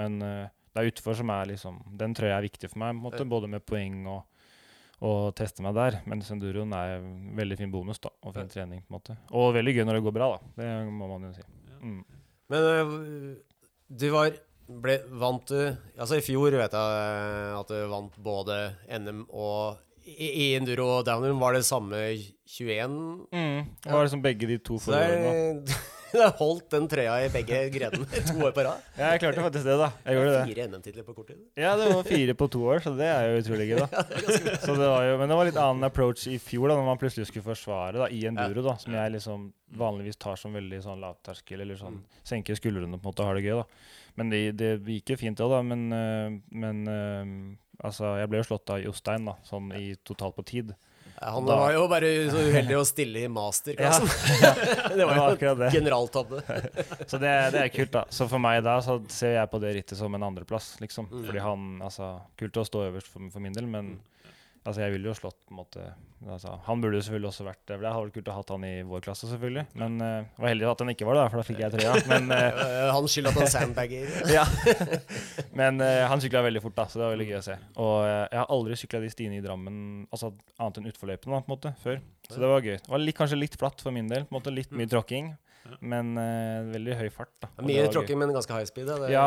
Men 0.00 0.20
uh, 0.22 0.50
det 0.70 0.82
er 0.82 0.90
utfor 0.92 1.16
som 1.18 1.32
er 1.34 1.48
liksom 1.50 1.80
Den 1.98 2.12
trøya 2.14 2.36
er 2.36 2.44
viktig 2.46 2.68
for 2.70 2.78
meg, 2.82 2.92
på 2.94 3.00
en 3.00 3.06
måte, 3.08 3.26
både 3.28 3.50
med 3.50 3.64
poeng 3.66 4.04
og 4.12 4.20
og 5.00 5.30
teste 5.32 5.64
meg 5.64 5.72
der. 5.72 5.94
Mens 6.12 6.28
enduroen 6.28 6.74
er 6.76 6.98
en 6.98 7.30
veldig 7.38 7.56
fin 7.56 7.70
bonus 7.72 8.02
da, 8.04 8.10
og 8.20 8.34
fin 8.36 8.50
trening. 8.52 8.82
på 8.84 8.92
en 8.92 8.98
måte. 8.98 9.16
Og 9.32 9.54
veldig 9.56 9.72
gøy 9.72 9.86
når 9.88 9.96
det 9.96 10.02
går 10.04 10.12
bra, 10.12 10.26
da. 10.34 10.50
Det 10.60 10.68
må 10.92 11.08
man 11.08 11.24
jo 11.24 11.30
si. 11.38 11.44
Mm. 11.80 12.02
Men 12.52 12.66
øh, 12.68 13.30
du 13.88 14.06
var 14.12 14.34
ble, 14.68 14.98
Vant 15.08 15.48
du 15.48 15.56
Altså, 15.96 16.18
i 16.18 16.24
fjor 16.24 16.52
vet 16.52 16.74
jeg 16.76 17.54
at 17.56 17.72
du 17.72 17.78
vant 17.90 18.18
både 18.22 18.58
NM 19.00 19.24
og 19.30 19.80
i, 20.06 20.50
enduro 20.58 20.88
og 20.98 21.06
downhill. 21.08 21.38
Var 21.40 21.56
det 21.58 21.64
samme 21.68 22.02
21? 22.48 22.98
Mm. 23.32 23.64
Det 23.84 23.94
var 23.94 24.06
liksom 24.06 24.22
begge 24.24 24.50
de 24.50 24.58
to 24.58 24.78
forholdene. 24.82 25.64
det 25.66 25.80
du 26.10 26.18
har 26.18 26.32
holdt 26.40 26.66
den 26.72 26.86
trøya 26.90 27.16
i 27.22 27.28
begge 27.32 27.58
grenene 27.74 28.22
to 28.26 28.34
år 28.42 28.54
på 28.54 28.64
rad. 28.66 28.82
Ja, 28.96 29.12
jeg 29.12 29.22
klarte 29.22 29.44
faktisk 29.44 29.66
det, 29.68 29.76
da. 29.78 29.90
Jeg 30.06 30.18
gjorde 30.18 30.32
det. 30.34 30.40
Fire 30.50 30.66
NM-titler 30.72 31.06
på 31.06 31.14
kort 31.14 31.30
tid. 31.30 31.38
Ja, 31.60 31.76
det 31.78 31.86
var 31.92 32.08
fire 32.08 32.34
på 32.38 32.48
to 32.50 32.64
år, 32.66 32.82
så 32.84 32.92
det 32.98 33.06
er 33.06 33.28
jo 33.28 33.44
utrolig 33.44 33.68
gøy, 33.70 33.84
da. 33.84 34.04
Så 34.64 34.74
det 34.74 34.88
var 34.90 35.06
jo, 35.06 35.14
men 35.20 35.30
det 35.30 35.38
var 35.38 35.48
litt 35.48 35.60
annen 35.60 35.86
approach 35.86 36.26
i 36.30 36.38
fjor, 36.42 36.70
da 36.70 36.78
når 36.80 36.88
man 36.88 37.00
plutselig 37.00 37.30
skulle 37.30 37.46
forsvare 37.46 38.02
da, 38.02 38.10
i 38.10 38.24
enduro, 38.30 38.64
da, 38.66 38.76
som 38.82 38.96
jeg 38.96 39.14
liksom 39.16 39.48
vanligvis 39.78 40.18
tar 40.20 40.40
som 40.40 40.56
veldig 40.56 40.82
sånn 40.82 41.02
lavterskel, 41.04 41.62
eller 41.62 41.78
sånn 41.78 42.00
senker 42.26 42.58
skuldrene 42.58 42.98
på 42.98 43.04
en 43.04 43.10
måte 43.12 43.22
og 43.22 43.30
har 43.30 43.38
det 43.38 43.46
gøy, 43.46 43.60
da. 43.62 43.99
Men 44.16 44.30
det, 44.32 44.42
det 44.58 44.70
gikk 44.84 45.14
jo 45.14 45.16
fint, 45.20 45.36
det 45.38 45.44
òg, 45.46 45.52
da. 45.56 45.62
Men, 45.62 45.86
øh, 45.92 46.38
men 46.50 46.84
øh, 46.88 47.34
altså, 47.84 48.16
jeg 48.20 48.30
ble 48.32 48.40
jo 48.42 48.48
slått 48.50 48.70
av 48.74 48.80
Jostein, 48.84 49.24
da, 49.30 49.36
sånn 49.46 49.70
i 49.78 49.94
totalt 50.04 50.36
på 50.36 50.44
tid. 50.48 50.74
Ja, 51.20 51.34
Han 51.34 51.44
Da- 51.44 51.56
var 51.60 51.72
jo 51.74 51.82
bare 51.90 52.08
så 52.32 52.40
uheldig 52.48 52.76
å 52.78 52.84
stille 52.88 53.24
i 53.26 53.28
masterklassen. 53.28 54.06
det 54.88 54.96
Det 54.96 55.06
var 55.06 55.16
jo 55.18 55.24
akkurat 55.34 55.58
det. 55.58 55.70
generaltabbe. 55.74 56.40
Så 57.10 57.18
det, 57.20 57.32
det 57.52 57.60
er 57.66 57.68
kult, 57.74 57.90
da. 57.92 58.04
Så 58.08 58.24
for 58.30 58.40
meg 58.40 58.62
da 58.64 58.78
så 58.84 58.98
ser 59.12 59.34
jeg 59.36 59.50
på 59.52 59.60
det 59.60 59.74
rittet 59.76 59.98
som 60.00 60.14
en 60.16 60.24
andreplass, 60.30 60.78
liksom. 60.80 61.10
Mm. 61.12 61.26
Fordi 61.28 61.42
han 61.44 61.66
Altså, 61.84 62.14
kult 62.40 62.56
å 62.56 62.64
stå 62.64 62.86
øverst 62.88 63.12
for, 63.12 63.28
for 63.34 63.40
min 63.44 63.52
del, 63.52 63.68
men 63.68 63.98
altså, 64.64 64.80
jeg 64.84 64.94
ville 64.94 65.10
jo 65.10 65.16
slått 65.16 65.38
på 65.46 65.54
en 65.54 65.58
måte 65.60 65.84
altså, 66.28 66.56
Han 66.66 66.82
burde 66.82 66.98
jo 66.98 67.04
selvfølgelig 67.06 67.28
også 67.30 67.46
vært 67.46 67.60
det. 67.64 67.76
For 67.76 67.84
det 67.84 67.92
hadde 67.94 68.06
vært 68.06 68.16
kult 68.18 68.30
å 68.30 68.36
ha 68.36 68.44
han 68.50 68.66
i 68.68 68.72
vår 68.90 69.04
klasse, 69.06 69.28
selvfølgelig. 69.30 69.64
Men 69.80 69.96
uh, 70.02 70.08
det 70.26 70.44
var 70.44 70.52
heldig 70.52 70.68
at 70.70 70.84
han 70.84 70.92
ikke 70.94 71.08
var 71.08 71.18
det, 71.18 71.24
for 71.32 71.40
da 71.40 71.46
fikk 71.48 71.62
jeg 71.64 71.74
trøya. 71.76 71.94
Men, 72.10 72.30
eh, 72.36 72.60
Øh, 72.70 72.90
Han 72.94 73.08
skylder 73.10 73.32
at 73.34 73.40
han 73.40 73.52
sandbagger. 73.56 74.14
ja. 74.34 74.44
men 75.60 75.80
uh, 75.84 76.04
han 76.12 76.22
sykla 76.22 76.44
veldig 76.46 76.62
fort, 76.64 76.76
da, 76.76 76.86
så 76.90 77.00
det 77.00 77.06
var 77.06 77.14
veldig 77.16 77.28
gøy 77.30 77.38
å 77.40 77.44
se. 77.50 77.56
Og 77.80 77.94
eh, 78.04 78.24
jeg 78.26 78.40
har 78.42 78.54
aldri 78.56 78.80
sykla 78.80 79.02
de 79.04 79.12
stiene 79.12 79.38
i 79.40 79.44
Drammen 79.44 79.78
altså 80.10 80.32
annet 80.60 80.80
enn 80.80 80.90
utforløypene, 80.92 81.40
på 81.40 81.50
en 81.50 81.54
måte, 81.56 81.74
før. 81.84 82.00
Så 82.30 82.42
det 82.42 82.50
var 82.52 82.66
gøy. 82.66 82.76
Det 82.78 82.92
var 82.94 83.02
litt, 83.02 83.18
kanskje 83.18 83.40
litt 83.40 83.56
flatt 83.60 83.82
for 83.82 83.94
min 83.96 84.10
del. 84.10 84.26
på 84.28 84.34
en 84.34 84.40
måte 84.40 84.54
Litt 84.54 84.74
mye 84.76 84.90
tråkking. 84.90 85.32
Men 85.80 86.12
uh, 86.18 86.70
veldig 86.72 86.96
høy 86.98 87.08
fart. 87.14 87.32
da. 87.42 87.50
Og 87.60 87.66
Mye 87.68 87.86
tråkking, 87.92 88.18
men 88.20 88.32
ganske 88.34 88.54
high 88.56 88.66
speed. 88.68 88.88
Da. 88.88 88.96
Det 89.02 89.10
Ja. 89.12 89.26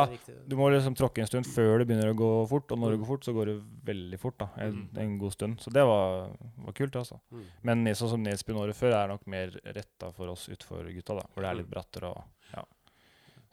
Du 0.50 0.56
må 0.60 0.70
liksom 0.74 0.96
tråkke 0.98 1.24
en 1.24 1.30
stund 1.30 1.48
før 1.48 1.80
det 1.80 1.88
begynner 1.90 2.12
å 2.12 2.18
gå 2.18 2.30
fort, 2.50 2.72
og 2.74 2.82
når 2.82 2.96
det 2.96 3.02
går 3.04 3.12
fort, 3.14 3.28
så 3.28 3.34
går 3.38 3.52
det 3.52 3.56
veldig 3.92 4.20
fort. 4.20 4.38
da, 4.42 4.50
En, 4.66 4.90
en 4.98 5.18
god 5.22 5.36
stund. 5.38 5.62
Så 5.62 5.74
det 5.74 5.86
var, 5.88 6.34
var 6.66 6.78
kult, 6.78 6.96
altså. 7.00 7.20
Mm. 7.32 7.46
Men 7.70 7.96
sånn 7.96 8.14
som 8.16 8.24
Nesbyen 8.26 8.60
året 8.60 8.80
før 8.80 8.98
er 8.98 9.14
nok 9.14 9.28
mer 9.30 9.56
retta 9.64 10.12
for 10.12 10.34
oss 10.34 10.50
utfor 10.50 10.90
gutta, 10.90 11.20
da, 11.22 11.28
hvor 11.34 11.46
det 11.46 11.52
er 11.52 11.62
litt 11.62 11.72
brattere. 11.72 12.10
og 12.10 12.58
ja. 12.58 12.66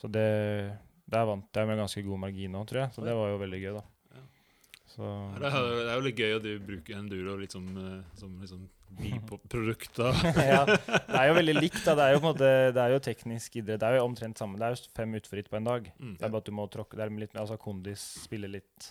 Så 0.00 0.08
det 0.08 0.26
der 1.10 1.26
vant 1.26 1.56
jeg 1.56 1.66
med 1.66 1.80
ganske 1.80 2.02
god 2.06 2.22
margin 2.24 2.58
òg, 2.58 2.68
tror 2.70 2.84
jeg. 2.84 2.94
Så 2.94 3.04
det 3.04 3.14
var 3.18 3.32
jo 3.32 3.40
veldig 3.42 3.60
gøy, 3.60 3.72
da. 3.76 3.84
Ja. 4.14 4.26
Så 4.90 5.14
Det 5.38 5.48
er, 5.48 5.56
det 5.70 5.88
er 5.88 5.96
jo 5.96 6.04
litt 6.06 6.20
gøy 6.20 6.36
at 6.36 6.44
du 6.46 6.52
bruker 6.68 6.98
enduro 6.98 7.36
litt 7.40 7.54
som, 7.54 7.66
eh, 7.76 8.02
som 8.18 8.36
liksom 8.40 8.68
biprodukt. 8.98 9.92
da. 9.96 10.10
ja, 10.52 10.62
det 10.66 11.18
er 11.20 11.28
jo 11.30 11.36
veldig 11.38 11.56
likt. 11.58 11.80
da, 11.84 11.96
Det 11.98 12.06
er 12.06 12.14
jo 12.14 12.20
på 12.20 12.26
en 12.26 12.32
måte, 12.32 12.50
det 12.76 12.82
er 12.82 12.94
jo 12.94 13.02
teknisk 13.04 13.60
idrett. 13.60 13.80
Det 13.82 13.88
er 13.88 13.98
jo 14.00 14.06
omtrent 14.08 14.40
samme. 14.40 14.58
Det 14.60 14.66
er 14.66 14.76
jo 14.76 14.94
fem 14.96 15.16
utforritt 15.20 15.50
på 15.52 15.60
en 15.60 15.70
dag. 15.70 15.90
Mm. 15.98 16.16
Det 16.18 16.26
er 16.26 16.34
bare 16.34 16.44
at 16.44 16.50
du 16.50 16.56
må 16.56 16.66
tråkke, 16.72 16.98
det 16.98 17.06
er 17.06 17.18
litt, 17.22 17.36
altså 17.38 17.58
kondis 17.60 18.04
spiller 18.24 18.52
litt 18.52 18.90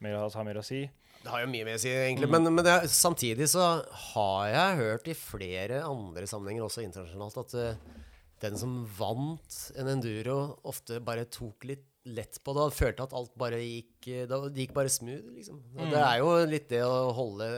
mer, 0.00 0.16
altså, 0.22 0.40
har 0.40 0.48
mer 0.48 0.60
å 0.60 0.66
si. 0.66 0.84
Det 1.20 1.28
har 1.28 1.42
jo 1.42 1.50
mye 1.52 1.66
med 1.68 1.76
å 1.76 1.82
si, 1.82 1.90
egentlig. 1.92 2.30
Mm. 2.30 2.36
Men, 2.36 2.54
men 2.56 2.66
det 2.66 2.76
er, 2.78 2.88
samtidig 2.92 3.50
så 3.52 3.66
har 4.14 4.46
jeg 4.48 4.78
hørt 4.80 5.10
i 5.12 5.16
flere 5.18 5.82
andre 5.84 6.28
sammenhenger, 6.30 6.64
også 6.64 6.86
internasjonalt, 6.86 7.42
at 7.42 7.56
uh, 7.58 8.00
den 8.40 8.56
som 8.56 8.80
vant 8.96 9.60
en 9.76 9.92
enduro, 9.92 10.38
ofte 10.68 11.02
bare 11.04 11.28
tok 11.28 11.68
litt 11.68 11.86
lett 12.08 12.38
på 12.40 12.54
det 12.56 12.64
og 12.64 12.72
følte 12.72 13.04
at 13.04 13.14
alt 13.16 13.34
bare 13.38 13.58
gikk 13.60 14.06
eh, 14.08 14.22
Det 14.24 14.62
gikk 14.62 14.70
bare 14.72 14.92
smooth, 14.92 15.34
liksom. 15.36 15.58
Mm. 15.76 15.90
Det 15.92 16.00
er 16.00 16.14
jo 16.22 16.30
litt 16.48 16.68
det 16.72 16.80
å 16.86 17.10
holde 17.12 17.48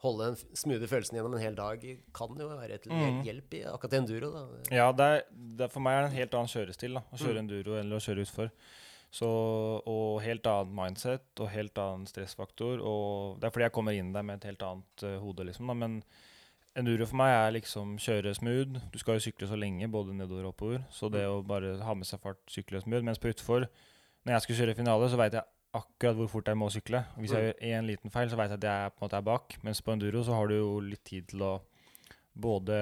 Holde 0.00 0.30
den 0.30 0.36
smoothe 0.56 0.88
følelsen 0.88 1.18
gjennom 1.18 1.34
en 1.36 1.42
hel 1.42 1.54
dag 1.58 1.82
kan 2.16 2.38
jo 2.40 2.46
være 2.48 2.78
til 2.80 2.92
Mm. 2.92 3.18
hjelp 3.26 3.54
i 3.58 3.64
akkurat 3.68 3.92
enduro. 3.98 4.30
da. 4.32 4.44
Ja, 4.74 4.92
det 4.92 5.04
er, 5.06 5.22
det 5.58 5.66
er, 5.66 5.68
for 5.68 5.80
meg 5.84 5.92
er 5.98 6.02
det 6.06 6.10
en 6.12 6.16
helt 6.22 6.34
annen 6.38 6.48
kjørestil 6.54 6.94
da, 6.94 7.02
å 7.12 7.18
kjøre 7.20 7.36
Mm. 7.36 7.42
enduro 7.44 7.76
eller 7.78 7.96
å 7.96 8.00
kjøre 8.00 8.24
utfor. 8.24 8.50
Så, 9.12 9.26
og 9.90 10.20
helt 10.22 10.46
annen 10.46 10.72
mindset 10.74 11.40
og 11.42 11.48
helt 11.50 11.74
annen 11.82 12.06
stressfaktor. 12.06 12.80
Og 12.80 13.40
det 13.40 13.48
er 13.48 13.50
fordi 13.50 13.66
jeg 13.66 13.72
kommer 13.74 13.92
inn 13.98 14.12
der 14.14 14.22
med 14.22 14.36
et 14.40 14.44
helt 14.52 14.62
annet 14.62 15.02
uh, 15.04 15.18
hode, 15.20 15.44
liksom. 15.44 15.66
Da, 15.66 15.74
men 15.74 16.02
Enduro 16.78 17.04
for 17.04 17.16
meg 17.18 17.32
er 17.34 17.50
liksom 17.56 17.96
kjøre 17.98 18.30
smooth. 18.38 18.76
Du 18.92 18.98
skal 19.02 19.16
jo 19.18 19.24
sykle 19.24 19.48
så 19.50 19.56
lenge, 19.58 19.88
både 19.90 20.14
nedover 20.14 20.44
og 20.46 20.52
oppover. 20.54 20.84
Så 20.94 21.10
det 21.10 21.24
å 21.26 21.40
bare 21.44 21.72
ha 21.82 21.94
med 21.98 22.06
seg 22.06 22.20
fart, 22.22 22.38
sykle 22.46 22.78
smooth. 22.80 23.02
Mens 23.02 23.18
på 23.18 23.26
utfor, 23.32 23.66
når 24.24 24.36
jeg 24.36 24.42
skal 24.44 24.56
kjøre 24.60 24.76
finale, 24.78 25.08
så 25.10 25.18
veit 25.18 25.32
jeg 25.34 25.42
akkurat 25.74 26.16
hvor 26.16 26.28
fort 26.28 26.46
jeg 26.50 26.56
må 26.58 26.68
sykle. 26.70 27.04
Hvis 27.18 27.30
jeg 27.34 27.54
gjør 27.54 27.66
én 27.78 27.86
liten 27.86 28.10
feil, 28.10 28.28
så 28.30 28.36
veit 28.36 28.50
jeg 28.50 28.58
at 28.58 28.68
jeg 28.68 28.92
på 28.94 29.02
en 29.02 29.08
måte 29.08 29.18
er 29.20 29.22
bak. 29.28 29.56
Mens 29.62 29.80
på 29.80 29.92
enduro 29.92 30.22
så 30.26 30.34
har 30.34 30.48
du 30.48 30.56
jo 30.58 30.80
litt 30.80 31.04
tid 31.04 31.28
til 31.28 31.42
å 31.46 31.60
både 32.40 32.74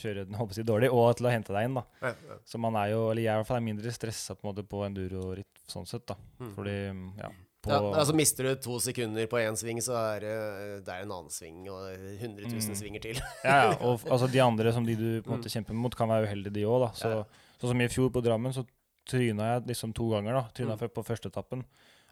kjøre 0.00 0.24
den 0.26 0.34
håper 0.36 0.58
jeg, 0.58 0.66
dårlig 0.68 0.88
og 0.92 1.12
til 1.16 1.28
å 1.28 1.32
hente 1.32 1.54
deg 1.54 1.68
inn. 1.68 1.76
da. 1.78 1.84
Ja, 2.02 2.12
ja. 2.28 2.36
Så 2.48 2.58
man 2.60 2.76
er 2.76 2.90
jo, 2.92 3.10
eller 3.10 3.22
jeg 3.24 3.32
i 3.32 3.40
hvert 3.40 3.46
fall 3.50 3.60
er 3.60 3.66
mindre 3.68 3.92
stressa 3.94 4.34
på 4.36 4.44
en 4.46 4.50
måte 4.52 4.64
på 4.68 4.82
enduro-ritt 4.86 5.62
sånn 5.70 5.86
sett. 5.88 6.06
da. 6.10 6.16
Mm. 6.40 6.54
Fordi, 6.56 6.74
ja, 7.22 7.30
på, 7.62 7.70
Ja, 7.72 7.78
altså 7.98 8.14
Mister 8.14 8.44
du 8.44 8.54
to 8.62 8.78
sekunder 8.82 9.26
på 9.26 9.38
én 9.42 9.56
sving, 9.58 9.80
så 9.82 9.94
er 10.14 10.20
det, 10.20 10.84
det 10.86 10.94
er 10.94 11.02
en 11.06 11.10
annen 11.14 11.30
sving 11.30 11.64
og 11.70 11.88
100 12.20 12.46
000 12.50 12.70
Mm. 12.70 12.74
svinger 12.78 13.00
til. 13.02 13.20
Ja, 13.44 13.56
ja, 13.70 13.76
og 13.80 14.00
altså, 14.12 14.30
de 14.30 14.40
andre 14.40 14.72
som 14.72 14.84
de 14.86 14.94
du 14.96 15.22
på 15.22 15.32
en 15.32 15.38
måte 15.40 15.50
kjemper 15.50 15.74
mot, 15.74 15.94
kan 15.96 16.08
være 16.08 16.26
uheldige, 16.28 16.52
de 16.54 16.62
òg. 16.66 16.90
Så, 16.94 17.08
Ja. 17.08 17.24
sånn 17.60 17.70
som 17.74 17.80
i 17.80 17.88
fjor 17.88 18.10
på 18.10 18.22
Drammen, 18.22 18.52
så 18.54 18.66
tryna 19.08 19.54
jeg 19.54 19.66
liksom 19.72 19.94
to 19.94 20.10
ganger. 20.10 20.32
da, 20.34 20.42
Tryna 20.54 20.76
Mm. 20.78 20.88
på 20.90 21.04
første 21.04 21.30
etappen. 21.32 21.60
Og 21.60 21.64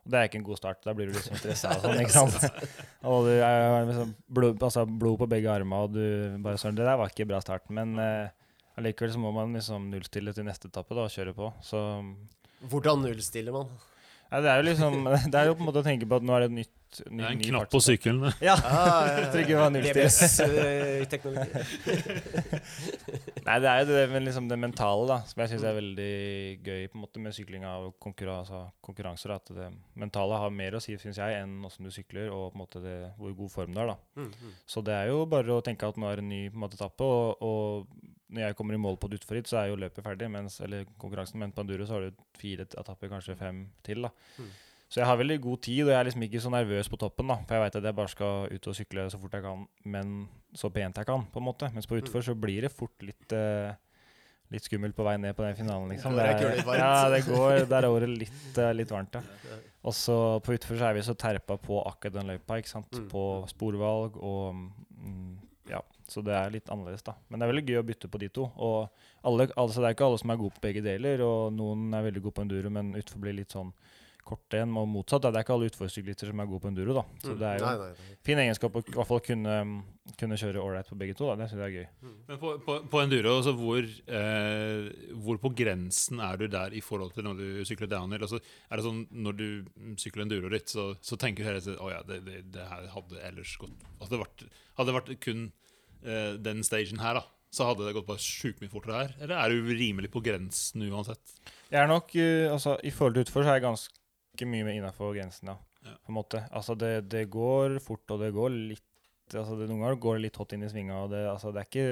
det 0.07 0.19
er 0.19 0.29
ikke 0.29 0.38
en 0.40 0.47
god 0.47 0.61
start. 0.61 0.81
Da 0.87 0.95
blir 0.97 1.11
du 1.11 1.16
liksom 1.16 1.38
stressa 1.40 1.75
og 1.75 1.85
sånn. 1.85 2.01
ikke 2.05 2.14
sant? 2.14 2.66
Og 3.11 3.27
du 3.27 3.33
er 3.35 3.87
liksom 3.88 4.14
blod, 4.38 4.62
altså, 4.62 4.87
blod 4.87 5.19
på 5.21 5.29
begge 5.31 5.51
armer, 5.53 5.87
og 5.87 5.95
du 5.95 6.38
bare 6.42 6.59
sånn 6.59 6.75
Det 6.79 6.87
der 6.87 6.99
var 6.99 7.12
ikke 7.12 7.29
bra 7.29 7.40
start. 7.42 7.69
Men 7.75 7.95
eh, 8.03 8.33
allikevel 8.79 9.14
så 9.14 9.21
må 9.23 9.33
man 9.35 9.55
liksom 9.57 9.90
nullstille 9.92 10.35
til 10.37 10.47
neste 10.49 10.71
etappe 10.71 10.97
da, 10.97 11.07
og 11.07 11.14
kjøre 11.14 11.35
på. 11.37 11.51
Så 11.66 11.83
Hvordan 12.66 13.05
nullstiller 13.05 13.55
man? 13.55 13.71
Nei, 14.27 14.41
det 14.43 14.51
er 14.51 14.59
jo 14.59 14.65
liksom 14.67 14.97
Det 15.33 15.39
er 15.39 15.51
jo 15.51 15.55
på 15.55 15.62
en 15.62 15.69
måte 15.71 15.83
å 15.83 15.87
tenke 15.87 16.09
på 16.09 16.19
at 16.19 16.27
nå 16.27 16.35
er 16.37 16.45
det 16.45 16.49
et 16.51 16.57
nytt, 16.57 16.73
Det 16.99 17.23
er 17.23 17.29
en 17.31 17.43
knapp 17.43 17.71
på 17.71 17.81
sykkelen. 17.85 18.33
Ja. 18.43 18.57
Ah, 18.67 19.07
ja, 19.07 19.29
på 19.31 19.69
nullstill. 19.71 19.95
DBS-teknologi. 20.03 21.62
Nei, 23.47 23.57
det 23.62 23.71
er 23.71 23.83
jo 23.83 23.87
det, 23.93 24.03
men 24.11 24.27
liksom 24.27 24.49
det 24.51 24.59
mentale 24.59 25.07
da, 25.11 25.19
som 25.29 25.43
jeg 25.43 25.53
syns 25.53 25.67
er 25.69 25.77
veldig 25.77 26.11
gøy 26.67 26.89
på 26.91 26.99
en 26.99 27.05
måte 27.05 27.23
med 27.23 27.37
sykling 27.37 27.67
av 27.69 27.89
konkurra- 28.03 28.41
altså, 28.43 28.65
konkurranser. 28.85 29.37
At 29.37 29.53
det 29.55 29.69
mentale 29.99 30.41
har 30.43 30.51
mer 30.55 30.79
å 30.79 30.83
si, 30.83 30.97
syns 31.01 31.21
jeg, 31.23 31.39
enn 31.43 31.61
åssen 31.69 31.87
du 31.87 31.93
sykler 31.95 32.33
og 32.35 32.51
på 32.51 32.59
en 32.59 32.65
måte 32.65 32.83
det, 32.83 32.97
hvor 33.21 33.37
god 33.39 33.55
form 33.55 33.77
du 33.77 33.81
er. 33.85 33.93
da. 33.95 33.97
Mm, 34.19 34.33
mm. 34.33 34.53
Så 34.67 34.83
det 34.87 34.95
er 34.99 35.12
jo 35.12 35.23
bare 35.31 35.55
å 35.61 35.65
tenke 35.65 35.87
at 35.89 36.01
nå 36.01 36.11
er 36.11 36.19
det 36.19 36.27
en 36.27 36.33
ny 36.35 36.43
på 36.51 36.59
en 36.59 36.65
måte, 36.67 36.79
etappe, 36.81 37.07
og, 37.07 37.47
og 37.47 38.15
når 38.33 38.49
jeg 38.49 38.57
kommer 38.59 38.75
i 38.75 38.81
mål 38.83 38.99
på 39.01 39.11
et 39.11 39.19
utforritt, 39.21 39.49
så 39.49 39.61
er 39.61 39.71
jo 39.71 39.81
løpet 39.81 40.05
ferdig, 40.05 40.29
mens, 40.33 40.61
eller 40.65 40.87
konkurransen, 40.99 41.39
men 41.43 41.53
på 41.55 41.62
enduro 41.62 41.87
så 41.87 41.99
har 41.99 42.07
du 42.07 42.25
fire 42.39 42.67
etapper, 42.67 43.11
kanskje 43.12 43.37
fem 43.39 43.67
til. 43.87 44.07
da. 44.09 44.11
Mm. 44.39 44.55
Så 44.87 45.01
jeg 45.01 45.09
har 45.09 45.19
veldig 45.19 45.41
god 45.43 45.62
tid, 45.67 45.81
og 45.85 45.91
jeg 45.91 45.99
er 45.99 46.07
liksom 46.07 46.25
ikke 46.27 46.41
så 46.43 46.51
nervøs 46.55 46.89
på 46.91 46.99
toppen. 47.01 47.27
da, 47.31 47.41
For 47.47 47.57
jeg 47.57 47.65
veit 47.65 47.79
at 47.81 47.89
jeg 47.89 47.99
bare 47.99 48.12
skal 48.12 48.53
ut 48.53 48.69
og 48.71 48.77
sykle 48.79 49.09
så 49.11 49.19
fort 49.23 49.35
jeg 49.35 49.43
kan, 49.43 49.65
men 49.85 50.12
så 50.55 50.71
pent 50.71 51.01
jeg 51.01 51.09
kan. 51.09 51.27
på 51.33 51.43
en 51.43 51.47
måte. 51.49 51.71
Mens 51.75 51.91
på 51.91 51.99
utfor 51.99 52.23
så 52.23 52.37
blir 52.39 52.62
det 52.67 52.73
fort 52.75 53.03
litt 53.03 53.35
eh, 53.35 53.75
litt 54.55 54.67
skummelt 54.67 54.95
på 54.95 55.07
vei 55.07 55.17
ned 55.19 55.35
på 55.35 55.43
den 55.43 55.57
finalen. 55.59 55.91
liksom. 55.91 56.15
Det 56.15 56.27
er-? 56.27 56.79
Ja, 56.79 57.09
det 57.11 57.25
går, 57.27 57.67
der 57.67 57.83
er 57.83 57.91
året 57.91 58.12
litt, 58.15 58.59
eh, 58.59 58.75
litt 58.79 58.93
varmt, 58.95 59.19
ja. 59.19 59.57
Og 59.87 59.95
så 59.95 60.17
på 60.43 60.55
utfor 60.55 60.79
så 60.79 60.89
er 60.89 60.97
vi 60.99 61.03
så 61.07 61.15
terpa 61.19 61.59
på 61.62 61.81
akkurat 61.87 62.15
den 62.19 62.31
løypa, 62.31 62.59
ikke 62.59 62.71
sant. 62.71 62.91
Mm. 62.95 63.09
På 63.11 63.25
sporvalg 63.51 64.19
og 64.19 64.55
mm, 64.55 65.35
Ja, 65.71 65.81
så 66.07 66.23
det 66.23 66.35
er 66.37 66.53
litt 66.55 66.71
annerledes, 66.71 67.03
da. 67.07 67.17
Men 67.29 67.41
det 67.41 67.47
er 67.47 67.53
veldig 67.53 67.67
gøy 67.67 67.81
å 67.81 67.87
bytte 67.87 68.11
på 68.11 68.21
de 68.23 68.29
to. 68.31 68.47
Og 68.63 69.27
alle, 69.27 69.49
altså 69.59 69.83
det 69.83 69.89
er 69.89 69.97
ikke 69.97 70.07
alle 70.07 70.21
som 70.23 70.33
er 70.33 70.41
gode 70.41 70.55
på 70.57 70.65
begge 70.69 70.83
deler, 70.85 71.23
og 71.27 71.55
noen 71.57 71.89
er 71.97 72.07
veldig 72.07 72.23
gode 72.27 72.37
på 72.39 72.45
enduro, 72.47 72.73
men 72.73 72.95
utfor 72.99 73.23
blir 73.23 73.35
litt 73.39 73.57
sånn 73.57 73.73
korte 74.27 74.59
en, 74.61 74.73
og 74.81 74.89
motsatt. 74.91 75.23
Da. 75.25 75.31
Det 75.33 75.39
er 75.41 75.45
ikke 75.47 75.55
alle 75.57 75.69
utforsyklister 75.71 76.31
som 76.33 76.41
er 76.43 76.49
gode 76.51 76.62
på 76.65 76.69
enduro, 76.73 76.97
da. 76.99 77.05
Så 77.23 77.33
Mm. 77.33 77.39
det 77.41 77.47
er 77.49 77.59
jo 77.61 77.65
Nei, 77.67 77.77
nei, 77.81 77.89
nei. 77.95 78.17
fin 78.27 78.39
egenskap 78.43 78.75
å 78.77 78.83
i 78.83 78.95
hvert 78.97 79.09
fall 79.11 79.23
kunne, 79.25 79.55
kunne 80.21 80.39
kjøre 80.41 80.62
ålreit 80.62 80.89
på 80.91 80.99
begge 80.99 81.15
to. 81.19 81.27
da. 81.31 81.37
Det 81.41 81.49
syns 81.53 81.62
jeg 81.62 81.71
er 81.71 81.77
gøy. 81.79 82.11
Men 82.29 82.39
på, 82.43 82.53
på, 82.67 82.77
på 82.91 83.03
enduro, 83.05 83.37
altså 83.39 83.55
hvor, 83.59 83.87
eh, 84.21 84.91
hvor 85.23 85.39
på 85.43 85.53
grensen 85.62 86.21
er 86.21 86.37
du 86.41 86.47
der 86.53 86.75
i 86.77 86.83
forhold 86.85 87.15
til 87.15 87.25
når 87.29 87.37
du 87.41 87.65
sykler 87.69 87.91
downhill? 87.91 88.23
Altså, 88.27 88.41
er 88.71 88.77
det 88.81 88.85
sånn 88.87 89.05
Når 89.12 89.37
du 89.39 89.47
mm, 89.77 89.95
sykler 90.03 90.27
enduro-ritt, 90.27 90.69
så, 90.73 90.91
så 91.01 91.17
tenker 91.21 91.45
du 91.45 91.49
hele 91.51 91.61
tiden 91.62 91.79
å 91.83 91.91
ja, 91.93 92.03
det, 92.07 92.21
det, 92.27 92.43
det 92.55 92.67
her 92.69 92.87
hadde 92.93 93.23
ellers 93.31 93.57
gått 93.61 93.73
Hadde 94.01 94.12
det 94.17 94.21
vært, 94.25 94.45
hadde 94.79 94.91
det 94.93 94.99
vært 95.01 95.15
kun 95.25 95.47
eh, 96.05 96.35
den 96.43 96.62
stagen 96.67 97.01
her, 97.03 97.21
da, 97.21 97.25
så 97.57 97.69
hadde 97.71 97.87
det 97.87 97.95
gått 97.97 98.09
bare 98.09 98.21
sjukt 98.23 98.61
mye 98.61 98.73
fortere 98.73 98.99
her? 99.05 99.15
Eller 99.25 99.39
er 99.41 99.55
du 99.55 99.71
rimelig 99.73 100.11
på 100.12 100.21
grensen 100.25 100.83
uansett? 100.91 101.37
Jeg 101.71 101.81
er 101.83 101.89
nok, 101.91 102.12
eh, 102.21 102.51
altså 102.53 102.77
I 102.85 102.93
forhold 102.95 103.17
til 103.17 103.25
utfor 103.27 103.47
så 103.47 103.55
er 103.55 103.59
jeg 103.61 103.67
ganske 103.69 103.96
mye 104.44 104.66
med 104.66 104.77
innafor 104.77 105.14
grensen, 105.16 105.49
ja. 105.55 105.57
Ja. 105.87 105.94
På 106.05 106.12
en 106.12 106.18
måte. 106.18 106.42
Altså 106.51 106.75
det, 106.75 107.09
det 107.09 107.31
går 107.33 107.79
fort, 107.81 108.05
og 108.11 108.20
det 108.20 108.35
går 108.35 108.53
litt 108.53 108.85
altså 109.35 109.57
det, 109.59 109.66
Noen 109.70 109.83
ganger 109.83 109.99
går 110.03 110.18
det 110.18 110.25
litt 110.27 110.37
hot 110.38 110.53
inn 110.55 110.66
i 110.66 110.70
svinga. 110.70 111.01
og 111.05 111.11
det, 111.11 111.25
altså 111.31 111.51
det 111.55 111.62
er 111.62 111.70
ikke 111.70 111.87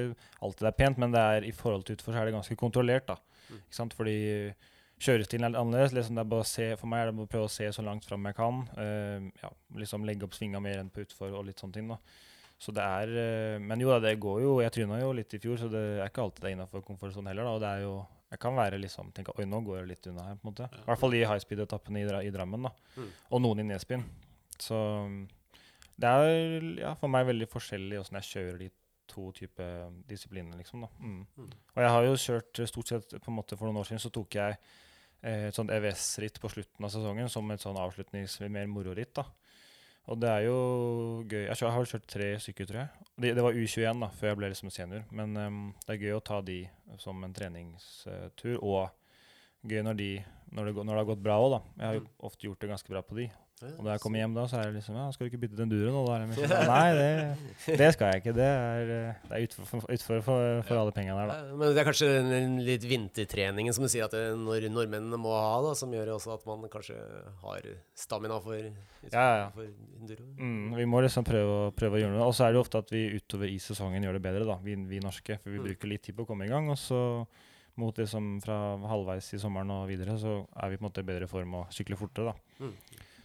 alltid 0.44 0.66
det 0.66 0.70
er 0.70 0.78
pent, 0.78 1.00
men 1.02 1.14
det 1.14 1.22
er, 1.22 1.46
i 1.48 1.54
forhold 1.54 1.87
til 1.87 1.96
utfor 1.96 2.14
så 2.14 2.20
er 2.20 2.28
det 2.28 2.37
ganske 2.37 2.59
kontrollert. 2.61 3.09
da. 3.09 3.16
Mm. 3.48 3.59
Ikke 3.62 3.78
sant? 3.78 3.96
Fordi 3.96 4.18
kjørestilen 5.02 5.46
er 5.46 5.54
litt 5.54 5.62
annerledes. 5.62 5.96
Liksom 5.96 6.18
det 6.18 6.22
er 6.24 6.30
bare 6.35 6.44
å 6.44 6.50
se, 6.50 6.68
for 6.80 6.90
meg 6.90 7.02
er 7.02 7.11
det 7.11 7.16
bare 7.18 7.28
å 7.28 7.33
prøve 7.35 7.48
å 7.48 7.54
se 7.57 7.70
så 7.74 7.87
langt 7.87 8.07
fram 8.07 8.30
jeg 8.30 8.38
kan. 8.38 8.62
Uh, 8.78 9.33
ja, 9.42 9.50
liksom 9.80 10.07
Legge 10.07 10.28
opp 10.28 10.37
svinga 10.37 10.62
mer 10.62 10.80
enn 10.83 10.92
på 10.94 11.04
utfor 11.04 11.35
og 11.35 11.46
litt 11.48 11.62
sånne 11.62 11.78
ting. 11.78 11.90
da. 11.90 11.98
Så 12.62 12.72
det 12.74 12.85
er, 12.85 13.14
uh, 13.18 13.62
Men 13.62 13.83
jo 13.83 13.90
da, 13.90 13.98
det 14.04 14.14
går 14.22 14.44
jo 14.44 14.52
Jeg 14.62 14.72
tryna 14.76 15.00
jo 15.00 15.09
litt 15.12 15.35
i 15.35 15.40
fjor, 15.42 15.59
så 15.59 15.68
det 15.72 15.83
er 15.98 16.07
ikke 16.07 16.22
alltid 16.22 16.44
det 16.44 16.52
er 16.52 16.59
innafor 16.59 16.85
komfortsonen 16.87 17.33
heller. 17.33 17.50
da, 17.50 17.57
og 17.57 17.64
det 17.64 17.72
er 17.72 17.87
jo 17.88 17.96
jeg 18.35 18.42
kan 18.42 18.57
være 18.59 18.81
liksom, 18.83 19.12
tenke 19.14 19.35
oi, 19.38 19.47
nå 19.47 19.61
går 19.64 19.83
det 19.83 19.90
litt 19.92 20.07
unna 20.11 20.29
her. 20.29 20.38
på 20.40 20.49
en 20.49 20.53
måte. 20.53 20.68
I 20.83 20.87
hvert 20.88 21.01
fall 21.01 21.14
de 21.14 21.25
high 21.25 21.42
speed-etappene 21.42 22.03
i, 22.03 22.07
i 22.27 22.33
Drammen. 22.35 22.66
da. 22.66 22.73
Mm. 22.99 23.11
Og 23.31 23.42
noen 23.44 23.62
i 23.62 23.66
nedspinn. 23.68 24.03
Så 24.59 24.79
det 26.01 26.11
er 26.11 26.64
ja, 26.81 26.94
for 26.99 27.12
meg 27.12 27.29
veldig 27.29 27.47
forskjellig 27.51 28.01
åssen 28.01 28.18
jeg 28.18 28.31
kjører 28.33 28.59
de 28.64 28.70
to 29.11 29.29
type 29.37 29.66
disipliner. 30.09 30.57
liksom 30.59 30.87
da. 30.87 30.90
Mm. 30.99 31.20
Mm. 31.37 31.53
Og 31.77 31.83
jeg 31.85 31.92
har 31.97 32.09
jo 32.09 32.16
kjørt 32.25 32.62
stort 32.70 32.90
sett 32.90 33.14
på 33.14 33.31
en 33.31 33.38
måte 33.38 33.59
For 33.59 33.68
noen 33.68 33.83
år 33.83 33.88
siden 33.90 34.03
så 34.03 34.11
tok 34.14 34.38
jeg 34.40 34.57
eh, 35.23 35.49
et 35.51 35.57
sånt 35.57 35.70
EVS-ritt 35.75 36.40
på 36.42 36.51
slutten 36.51 36.87
av 36.87 36.92
sesongen 36.94 37.31
som 37.31 37.51
et 37.55 37.62
sånn 37.62 37.79
avslutnings 37.79 38.40
mer 38.49 38.66
mororitt. 38.70 39.14
da. 39.20 39.29
Og 40.05 40.21
det 40.21 40.29
er 40.29 40.43
jo 40.45 40.57
gøy. 41.25 41.47
Jeg, 41.47 41.57
har 41.62 41.79
vel 41.81 41.88
kjørt 41.88 42.09
tre 42.12 42.27
stykker, 42.43 42.69
tror 42.69 42.81
jeg. 42.83 43.07
Det, 43.14 43.31
det 43.38 43.45
var 43.45 43.57
U21 43.57 44.03
da, 44.03 44.11
før 44.12 44.31
jeg 44.31 44.40
ble 44.40 44.51
liksom 44.53 44.73
senior. 44.75 45.07
Men 45.17 45.38
um, 45.40 45.62
det 45.87 45.95
er 45.95 46.03
gøy 46.03 46.17
å 46.19 46.25
ta 46.25 46.40
de 46.45 46.59
som 47.01 47.25
en 47.25 47.37
treningstur. 47.37 48.59
Og 48.61 48.90
gøy 49.64 49.81
når, 49.87 49.97
de, 50.01 50.11
når, 50.53 50.69
det, 50.69 50.75
når 50.77 50.93
det 50.93 51.01
har 51.01 51.09
gått 51.14 51.25
bra 51.25 51.38
òg, 51.40 51.57
da. 51.57 51.62
Jeg 51.79 51.87
har 51.87 51.99
jo 52.01 52.05
ofte 52.29 52.49
gjort 52.49 52.61
det 52.61 52.73
ganske 52.75 52.93
bra 52.93 53.05
på 53.07 53.17
de. 53.23 53.31
Og 53.79 53.85
da 53.87 53.92
jeg 53.94 54.00
kommer 54.05 54.18
hjem 54.20 54.35
da, 54.37 54.44
så 54.50 54.59
er 54.61 54.64
det 54.70 54.74
liksom 54.79 54.96
ja, 54.98 55.05
'Skal 55.11 55.24
du 55.27 55.31
ikke 55.31 55.40
bytte 55.44 55.57
den 55.57 55.70
duren?' 55.72 55.92
nå?' 55.94 56.05
Da 56.07 56.14
er 56.16 56.27
det 56.27 56.37
sånn, 56.50 56.68
Nei, 56.74 56.88
det, 56.98 57.79
det 57.79 57.88
skal 57.94 58.12
jeg 58.12 58.22
ikke. 58.22 58.35
Det 58.37 58.48
er, 58.48 58.83
eh, 58.94 59.14
det 59.29 59.33
er 59.38 59.46
utfor, 59.48 59.64
for, 59.70 59.87
utfor 59.96 60.22
for, 60.27 60.62
for 60.68 60.77
alle 60.83 60.92
pengene 60.92 61.16
her, 61.20 61.29
da. 61.33 61.57
Men 61.57 61.74
det 61.74 61.79
er 61.83 61.88
kanskje 61.90 62.09
den- 62.31 62.59
litt 62.64 62.83
vintertreningen 62.85 63.72
som 63.74 63.85
du 63.85 63.88
sier 63.88 64.05
at 64.05 64.11
det, 64.16 64.24
når 64.37 64.68
nordmennene 64.70 65.16
må 65.20 65.33
ha, 65.35 65.62
da, 65.62 65.74
som 65.74 65.90
gjør 65.90 66.14
også 66.18 66.35
at 66.35 66.46
man 66.46 66.68
kanskje 66.68 66.98
har 67.42 67.62
stamina 67.94 68.40
for, 68.40 68.55
liksom, 68.59 69.12
ja, 69.12 69.27
ja. 69.44 69.48
for 69.50 69.64
enduro. 70.00 70.27
Mm, 70.38 70.74
vi 70.77 70.85
må 70.87 71.00
liksom 71.03 71.24
prøve, 71.24 71.70
å- 71.70 71.72
prøve 71.74 71.96
å 71.98 72.03
gjøre 72.05 72.14
noe. 72.18 72.27
Og 72.29 72.35
så 72.35 72.44
er 72.46 72.53
det 72.53 72.59
jo 72.61 72.64
ofte 72.66 72.79
at 72.85 72.90
vi 72.90 73.07
utover 73.18 73.48
i 73.48 73.59
sesongen 73.59 74.03
gjør 74.03 74.12
det 74.18 74.22
bedre, 74.22 74.44
da, 74.46 74.57
vi, 74.62 74.74
vi 74.77 75.00
norske. 75.00 75.38
For 75.42 75.50
vi 75.50 75.59
Mm. 75.59 75.64
bruker 75.70 75.88
litt 75.88 76.03
tid 76.03 76.16
på 76.16 76.24
å 76.24 76.27
komme 76.27 76.44
i 76.46 76.48
gang. 76.48 76.68
Og 76.70 76.77
så 76.77 77.27
mot 77.77 77.96
liksom 77.98 78.40
fra 78.40 78.77
halvveis 78.87 79.33
i 79.35 79.38
sommeren 79.42 79.68
og 79.74 79.88
videre, 79.88 80.14
så 80.16 80.46
er 80.62 80.70
vi 80.70 80.77
på 80.77 80.85
en 80.85 80.90
måte 80.92 81.00
i 81.03 81.09
bedre 81.09 81.27
form 81.27 81.55
og 81.59 81.66
sykler 81.74 81.96
fortere, 81.98 82.31
da. 82.31 82.35
Mm. 82.61 82.74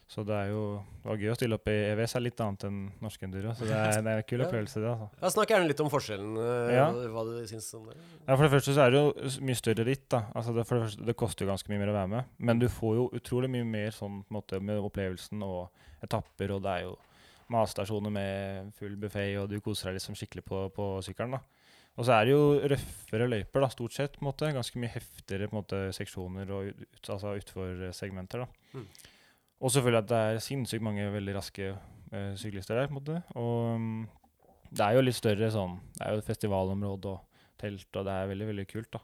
Så 0.09 0.23
det 0.25 0.33
er 0.33 0.47
jo 0.49 0.61
det 1.03 1.05
var 1.05 1.19
gøy 1.21 1.29
å 1.29 1.35
stille 1.37 1.53
opp 1.59 1.67
i 1.69 1.73
EVS. 1.91 2.15
er 2.17 2.23
litt 2.25 2.41
annet 2.41 2.63
enn 2.65 2.77
norsk 2.99 3.25
enduro. 3.27 3.51
Så 3.53 3.67
det 3.69 3.75
er, 3.77 3.99
det 4.01 4.09
er 4.15 4.21
en 4.23 4.25
kul 4.25 4.41
opplevelse, 4.47 4.81
det. 4.81 4.89
altså. 4.89 5.09
Ja, 5.21 5.29
Snakk 5.35 5.51
gjerne 5.53 5.67
litt 5.69 5.83
om 5.85 5.91
forskjellen, 5.93 6.31
eh, 6.41 6.71
Ja. 6.73 6.87
hva, 7.13 7.23
du 7.27 7.35
syns 7.51 7.67
om 7.77 7.83
det. 7.91 7.97
Ja, 8.25 8.33
For 8.35 8.41
det 8.47 8.51
første 8.55 8.73
så 8.73 8.87
er 8.87 8.95
det 8.95 9.03
jo 9.03 9.33
mye 9.45 9.59
større 9.59 9.85
ritt. 9.85 10.07
da. 10.09 10.23
Altså 10.33 10.55
det, 10.57 10.65
for 10.65 10.79
det, 10.79 10.87
første, 10.87 11.05
det 11.11 11.15
koster 11.21 11.45
jo 11.45 11.51
ganske 11.51 11.69
mye 11.69 11.79
mer 11.83 11.91
å 11.93 11.97
være 11.99 12.09
med. 12.15 12.25
Men 12.39 12.57
du 12.63 12.65
får 12.73 12.95
jo 12.97 13.05
utrolig 13.21 13.51
mye 13.53 13.67
mer 13.69 13.93
sånn 13.93 14.23
på 14.25 14.33
en 14.33 14.39
måte 14.41 14.59
med 14.59 14.81
opplevelsen 14.81 15.45
og 15.45 15.69
etapper, 16.01 16.55
og 16.57 16.63
det 16.65 16.73
er 16.73 16.87
jo 16.87 16.95
matstasjoner 17.53 18.11
med 18.13 18.73
full 18.77 18.97
buffé, 19.01 19.27
og 19.41 19.47
du 19.49 19.59
koser 19.61 19.89
deg 19.91 19.99
liksom 20.01 20.17
skikkelig 20.17 20.43
på, 20.49 20.63
på 20.73 20.89
sykkelen. 21.05 21.37
da. 21.37 21.39
Og 21.99 22.05
så 22.07 22.13
er 22.17 22.25
det 22.25 22.33
jo 22.33 22.43
røffere 22.71 23.25
løyper, 23.29 23.61
da, 23.61 23.69
stort 23.73 23.93
sett. 23.93 24.13
på 24.17 24.23
en 24.25 24.29
måte. 24.31 24.49
Ganske 24.55 24.79
mye 24.79 24.89
heftigere 24.93 25.49
på 25.49 25.53
en 25.57 25.61
måte, 25.61 25.79
seksjoner 25.93 26.49
og 26.55 26.69
ut, 26.73 27.09
altså 27.11 27.33
utfor-segmenter. 27.37 28.45
Mm. 28.73 28.85
Og 29.59 29.73
selvfølgelig 29.73 30.03
at 30.03 30.09
det 30.09 30.19
er 30.19 30.43
sinnssykt 30.43 30.85
mange 30.85 31.09
veldig 31.13 31.35
raske 31.35 31.73
uh, 31.73 32.33
syklister 32.39 32.79
der. 32.79 32.87
på 32.87 32.95
en 32.95 32.99
måte. 32.99 33.21
Og 33.35 33.75
um, 33.75 34.07
det 34.69 34.85
er 34.85 34.95
jo 34.95 35.03
litt 35.03 35.17
større 35.17 35.49
sånn 35.51 35.79
Det 35.95 36.03
er 36.05 36.13
jo 36.13 36.21
et 36.21 36.27
festivalområde 36.27 37.15
og 37.15 37.45
telt, 37.59 37.89
og 37.91 38.05
det 38.07 38.13
er 38.13 38.29
veldig, 38.29 38.47
veldig 38.53 38.67
kult, 38.69 38.91
da. 38.93 39.01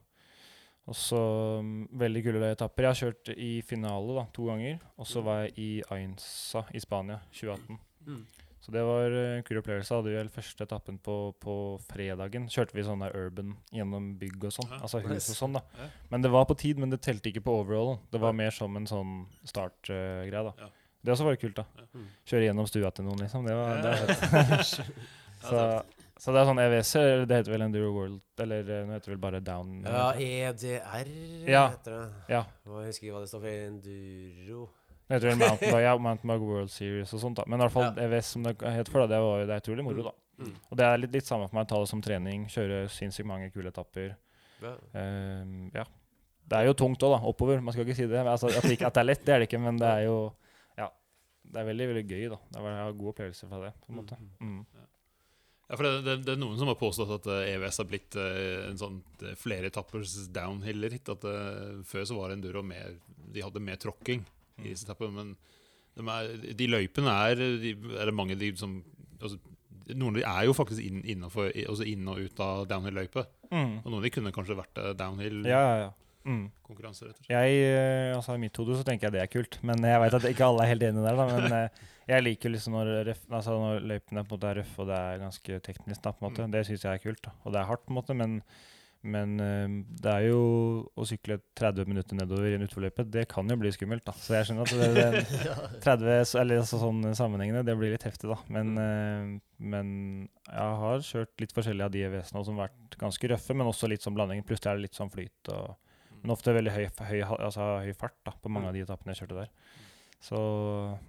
Og 0.85 0.95
så 0.95 1.19
um, 1.59 1.87
veldig 1.97 2.21
kule 2.23 2.51
etapper. 2.53 2.85
Jeg 2.85 2.93
har 2.93 2.99
kjørt 3.01 3.33
i 3.35 3.51
finale 3.65 4.19
da, 4.19 4.27
to 4.35 4.45
ganger. 4.51 4.77
Og 5.01 5.09
så 5.09 5.23
var 5.25 5.43
jeg 5.43 5.55
i 5.57 5.69
Ainsa 5.95 6.61
i 6.77 6.81
Spania 6.83 7.19
2018. 7.33 7.79
Mm. 8.05 8.25
Så 8.65 8.71
det 8.73 8.81
var 8.81 9.13
eh, 9.13 9.35
en 9.37 9.43
kul 9.45 9.59
opplevelse. 9.59 9.93
Hadde 9.93 10.09
vi 10.09 10.17
vel 10.17 10.29
første 10.33 10.65
etappen 10.65 10.95
på, 11.05 11.15
på 11.37 11.55
fredagen. 11.85 12.47
Kjørte 12.49 12.73
vi 12.73 12.85
sånn 12.87 13.03
der 13.05 13.13
urban 13.13 13.51
gjennom 13.75 14.07
bygg 14.17 14.47
og 14.49 14.55
sånn. 14.55 14.71
Ja, 14.73 14.79
altså 14.87 15.03
hus 15.03 15.11
nice. 15.11 15.35
og 15.35 15.37
sånn, 15.37 15.59
da. 15.59 15.61
Ja. 15.77 15.89
Men 16.09 16.23
det 16.25 16.31
var 16.33 16.47
på 16.49 16.55
tid, 16.57 16.81
men 16.81 16.89
det 16.89 16.97
telte 17.05 17.29
ikke 17.29 17.43
på 17.45 17.59
overall. 17.61 17.99
Det 18.09 18.21
var 18.23 18.33
mer 18.33 18.55
som 18.55 18.73
en 18.79 18.87
sånn 18.89 19.11
startgreie, 19.45 20.31
da. 20.33 20.55
Ja. 20.63 20.71
Det 21.05 21.13
også 21.13 21.27
var 21.27 21.37
kult, 21.37 21.59
da. 21.59 21.85
Mm. 21.93 22.07
Kjøre 22.25 22.47
gjennom 22.47 22.65
stua 22.71 22.89
til 22.97 23.05
noen, 23.05 23.21
liksom. 23.21 23.45
Det 23.45 23.53
var, 23.59 23.83
det 23.85 23.93
var 24.33 24.65
Så, 25.45 25.59
Så 26.17 26.33
det 26.33 26.39
er 26.41 26.47
sånn 26.49 26.61
EWC, 26.63 26.93
eller 27.03 27.27
det 27.29 27.37
heter 27.37 27.53
vel 27.53 27.65
Enduro 27.67 27.91
World 27.93 28.41
Eller 28.41 28.69
eh, 28.71 28.85
nå 28.87 28.95
heter 28.95 29.11
det 29.11 29.13
vel 29.13 29.21
bare 29.27 29.41
Down. 29.45 29.75
Ja, 29.85 30.07
EDR 30.17 31.11
Ja. 31.45 31.67
heter 31.75 31.99
det. 31.99 32.07
Ja. 32.33 32.41
Jeg 32.65 32.87
husker 32.89 33.05
ikke 33.05 33.13
hva 33.19 33.21
det 33.27 33.29
står 33.29 33.43
for. 33.45 33.59
Enduro 33.69 34.63
Det 35.07 35.19
tror 35.21 35.35
Mountain 35.37 35.69
Bike, 35.71 35.81
ja, 35.85 35.97
Mountain 36.01 36.31
Bike 36.31 36.45
World 36.49 36.71
Series 36.73 37.11
og 37.13 37.19
sånt. 37.21 37.37
da 37.37 37.43
Men 37.47 37.59
i 37.59 37.63
hvert 37.65 37.71
fall 37.75 37.83
Ja. 37.91 38.05
EVS, 38.07 38.25
som 38.33 38.43
det 38.43 38.55
het 38.61 38.89
før, 38.89 39.03
da, 39.05 39.07
det, 39.13 39.19
var, 39.21 39.39
jo- 39.41 39.45
det 39.49 39.53
er 39.55 39.61
utrolig 39.61 39.83
moro, 39.85 40.03
da. 40.07 40.13
Mm. 40.39 40.55
Og 40.71 40.77
det 40.79 40.85
er 40.85 40.97
litt, 40.97 41.11
litt 41.13 41.27
samme 41.29 41.47
for 41.49 41.55
meg. 41.59 41.67
å 41.67 41.69
Ta 41.69 41.79
det 41.83 41.89
som 41.91 42.01
trening, 42.01 42.47
kjøre 42.51 42.79
sinnssykt 42.89 43.27
mange 43.29 43.51
kule 43.53 43.69
etapper. 43.69 44.15
Ja. 44.63 44.73
Ehm, 44.97 45.69
ja. 45.75 45.83
Det 46.47 46.57
er 46.57 46.65
jo 46.69 46.73
tungt 46.73 47.01
òg, 47.05 47.13
da. 47.15 47.19
Oppover. 47.27 47.61
Man 47.61 47.73
skal 47.73 47.85
ikke 47.85 47.95
si 47.95 48.07
det. 48.09 48.19
Altså, 48.25 48.49
at, 48.49 48.63
det 48.65 48.77
ikke, 48.79 48.87
at 48.89 48.93
det 48.97 49.01
er 49.03 49.09
lett, 49.11 49.23
det 49.25 49.33
er 49.35 49.39
det 49.39 49.47
ikke, 49.49 49.61
men 49.61 49.77
det 49.77 49.87
er 49.87 50.03
jo 50.07 50.17
Ja. 50.77 50.89
Det 51.45 51.61
er 51.61 51.65
veldig, 51.69 51.87
veldig 51.93 52.05
gøy, 52.09 52.25
da. 52.33 52.37
Det 52.51 52.61
var, 52.61 52.69
jeg 52.73 52.83
har 52.85 52.93
god 52.99 53.13
opplevelse 53.13 53.47
fra 53.49 53.61
det. 53.63 53.73
på 53.85 53.89
en 53.93 53.95
måte. 54.01 54.17
Mm. 54.41 54.65
Ja, 55.69 55.75
for 55.75 55.83
det, 55.83 55.93
det, 56.05 56.13
det 56.25 56.33
er 56.35 56.37
noen 56.41 56.57
som 56.59 56.67
har 56.69 56.75
påstått 56.77 57.09
at 57.15 57.25
eh, 57.33 57.55
EVS 57.55 57.77
har 57.81 57.87
blitt 57.89 58.15
eh, 58.21 58.67
en 58.69 58.77
sånn 58.77 58.99
flere 59.41 59.65
etappers 59.71 60.27
downhill-ritt. 60.33 61.09
At 61.09 61.23
eh, 61.25 61.81
Før 61.89 62.03
så 62.05 62.17
var 62.19 62.33
Enduro 62.35 62.61
mer 62.61 62.97
De 63.33 63.41
hadde 63.41 63.61
mer 63.61 63.77
tråkking 63.81 64.21
i 64.63 64.71
disse 64.71 64.87
etappene. 64.87 65.11
Men 65.11 65.35
de, 65.95 66.05
er, 66.11 66.55
de 66.59 66.67
løypene 66.71 67.11
er 67.11 67.35
de, 67.61 67.75
Er 67.99 68.09
det 68.09 68.15
mange 68.15 68.35
de 68.39 68.51
som 68.59 68.77
altså, 69.21 69.37
Noen 69.93 70.15
av 70.15 70.17
de 70.17 70.23
er 70.25 70.47
jo 70.47 70.55
faktisk 70.57 70.81
inn, 70.81 71.03
innenfor, 71.05 71.51
også 71.51 71.69
altså 71.69 71.85
inn 71.91 72.07
og 72.09 72.17
ut 72.17 72.39
av 72.41 72.63
downhill-løype. 72.71 73.21
Mm. 73.51 73.75
Og 73.83 73.91
noen 73.91 73.99
av 73.99 74.07
de 74.07 74.11
kunne 74.15 74.31
kanskje 74.33 74.57
vært 74.57 74.79
eh, 74.81 74.95
downhill-konkurranse, 74.97 75.51
Ja, 75.51 75.59
ja, 75.61 75.75
ja. 75.83 75.91
Mm. 76.25 76.47
rett 76.65 76.87
og 76.89 76.95
slett. 76.97 77.27
Jeg, 77.29 77.57
eh, 77.69 78.15
altså 78.15 78.33
I 78.33 78.41
mitt 78.41 78.57
hode 78.57 78.79
så 78.79 78.85
tenker 78.87 79.07
jeg 79.07 79.13
det 79.13 79.21
er 79.21 79.29
kult, 79.29 79.59
men 79.61 79.85
jeg 79.85 80.01
vet 80.01 80.15
at 80.17 80.25
ikke 80.31 80.47
alle 80.47 80.63
er 80.65 80.71
helt 80.71 80.85
enige 80.87 81.05
der. 81.05 81.19
da, 81.19 81.27
Men 81.29 81.53
eh, 81.53 81.83
jeg 82.09 82.25
liker 82.25 82.49
liksom 82.55 82.73
når, 82.79 82.89
ref, 83.11 83.21
altså 83.29 83.59
når 83.61 83.85
løypene 83.91 84.23
på 84.25 84.33
en 84.33 84.39
måte 84.39 84.49
er 84.49 84.59
røffe 84.63 84.81
og 84.81 84.89
det 84.89 84.97
er 84.97 85.21
ganske 85.21 85.59
teknisk. 85.69 86.01
da, 86.01 86.15
på 86.15 86.25
en 86.25 86.27
måte. 86.31 86.47
Mm. 86.47 86.55
Det 86.57 86.63
syns 86.65 86.87
jeg 86.87 86.97
er 86.97 87.03
kult. 87.05 87.21
da, 87.27 87.35
Og 87.45 87.53
det 87.53 87.61
er 87.61 87.69
hardt, 87.69 87.85
på 87.85 87.93
en 87.93 87.99
måte, 87.99 88.17
men, 88.17 88.39
men 89.05 89.35
eh, 89.43 89.75
det 90.01 90.11
er 90.11 90.27
jo 90.31 90.39
å 90.97 91.05
sykle 91.07 91.37
30 91.59 91.89
minutter 91.89 92.17
nedover 92.17 92.49
i 92.49 92.55
en 92.57 92.65
utforløype, 92.65 93.05
det 93.13 93.27
kan 93.31 93.49
jo 93.51 93.57
bli 93.61 93.71
skummelt. 93.75 94.05
da, 94.07 94.15
Så 94.17 94.37
jeg 94.37 94.49
skjønner 94.49 94.65
at 94.65 94.75
det, 94.81 94.89
det 94.97 95.79
30, 95.85 96.35
eller 96.41 96.63
altså 96.63 96.81
sånn 96.81 97.05
sammenhengende, 97.17 97.65
det 97.67 97.77
blir 97.79 97.93
litt 97.93 98.07
heftig, 98.07 98.31
da. 98.31 98.39
Men, 98.51 98.75
eh, 98.81 99.31
men 99.61 99.95
jeg 100.49 100.77
har 100.83 101.07
kjørt 101.09 101.45
litt 101.45 101.55
forskjellige 101.55 101.89
av 101.89 101.95
de 101.95 102.05
EVS-ene 102.09 102.45
som 102.47 102.59
har 102.59 102.69
vært 102.69 102.99
ganske 103.01 103.33
røffe, 103.33 103.57
men 103.57 103.71
også 103.71 103.91
litt 103.91 104.05
sånn 104.05 104.17
blanding. 104.17 104.45
Plutselig 104.47 104.73
er 104.73 104.79
det 104.81 104.87
litt 104.89 104.99
sånn 104.99 105.13
flyt. 105.13 105.53
og 105.53 105.75
men 106.25 106.33
ofte 106.33 106.55
veldig 106.55 106.71
høy, 106.73 106.85
høy, 107.05 107.19
altså, 107.21 107.65
høy 107.85 107.91
fart 107.93 108.15
da, 108.25 108.31
på 108.41 108.49
mange 108.49 108.71
av 108.71 108.73
de 108.73 108.81
etappene 108.81 109.13
jeg 109.13 109.19
kjørte 109.21 109.43
der. 109.43 109.49
Så, 110.25 110.37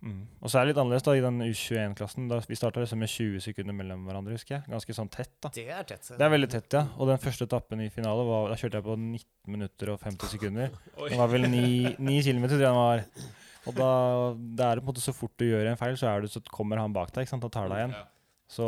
mm. 0.05 0.17
Og 0.45 0.51
så 0.53 0.59
er 0.59 0.67
det 0.67 0.75
litt 0.75 0.81
annerledes 0.83 1.05
da, 1.07 1.15
i 1.17 1.23
den 1.25 1.39
U21-klassen. 1.41 2.27
da 2.29 2.37
Vi 2.45 2.59
starta 2.59 2.83
liksom 2.83 3.01
med 3.01 3.09
20 3.09 3.41
sekunder 3.47 3.77
mellom 3.79 4.03
hverandre, 4.05 4.37
husker 4.37 4.59
jeg. 4.59 4.67
Ganske 4.69 4.97
sånn 4.99 5.09
tett. 5.15 5.33
da. 5.41 5.51
Det 5.55 5.65
er 5.73 5.87
tett. 5.89 6.11
Det 6.13 6.27
er 6.27 6.33
veldig 6.35 6.51
tett, 6.53 6.69
ja. 6.77 6.83
Og 7.01 7.09
den 7.09 7.23
første 7.23 7.49
etappen 7.49 7.81
i 7.81 7.89
finale, 7.95 8.27
var, 8.29 8.51
da 8.53 8.59
kjørte 8.61 8.83
jeg 8.83 8.87
på 8.91 8.99
19 9.01 9.55
minutter 9.55 9.95
og 9.95 10.03
50 10.05 10.35
sekunder. 10.35 10.77
Det 11.07 11.21
var 11.23 11.33
vel 11.33 11.49
9, 11.49 11.97
9 11.97 12.19
km, 12.27 12.45
tror 12.51 12.61
jeg 12.61 12.67
den 12.67 12.77
var. 12.83 13.07
Og 13.67 13.79
da 13.79 13.89
det 14.37 14.67
er 14.67 14.77
det 14.77 14.85
på 14.85 14.87
en 14.87 14.93
måte 14.93 15.07
så 15.07 15.17
fort 15.17 15.33
du 15.41 15.47
gjør 15.49 15.71
en 15.71 15.81
feil, 15.81 15.97
så, 15.99 16.13
du, 16.21 16.29
så 16.31 16.45
kommer 16.53 16.83
han 16.83 16.95
bak 16.95 17.15
deg 17.15 17.25
ikke 17.25 17.35
sant, 17.35 17.49
og 17.49 17.55
tar 17.57 17.73
deg 17.73 17.83
igjen. 17.83 17.97
Så 18.53 18.67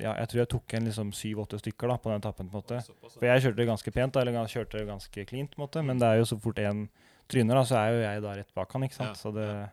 ja, 0.00 0.14
jeg 0.22 0.30
tror 0.30 0.40
jeg 0.40 0.50
tok 0.54 0.74
en 0.78 0.86
liksom 0.88 1.10
syv-åtte 1.12 1.58
stykker 1.60 1.90
da, 1.90 1.98
på 2.00 2.12
den 2.12 2.22
etappen. 2.22 2.48
på 2.48 2.62
en 2.62 2.62
måte. 2.62 3.10
For 3.18 3.26
jeg 3.26 3.44
kjørte 3.44 3.68
ganske 3.68 3.92
pent, 3.98 4.14
da, 4.14 4.22
eller 4.22 4.38
kjørte 4.38 4.54
kjørte 4.78 4.88
ganske 4.94 5.28
cleant, 5.28 5.50
på 5.52 5.60
en 5.60 5.66
måte, 5.66 5.82
men 5.84 6.00
det 6.00 6.08
er 6.08 6.22
jo 6.22 6.30
så 6.30 6.38
fort 6.40 6.62
én 6.62 6.86
tryner, 7.30 7.58
da, 7.60 7.64
så 7.68 7.76
er 7.80 7.92
jo 7.94 8.00
jeg 8.02 8.22
da 8.24 8.32
rett 8.40 8.54
bak 8.56 8.72
han. 8.76 8.86
ikke 8.88 8.96
sant? 8.98 9.14
Ja, 9.14 9.20
Så 9.20 9.32
det, 9.36 9.46
ja. 9.48 9.66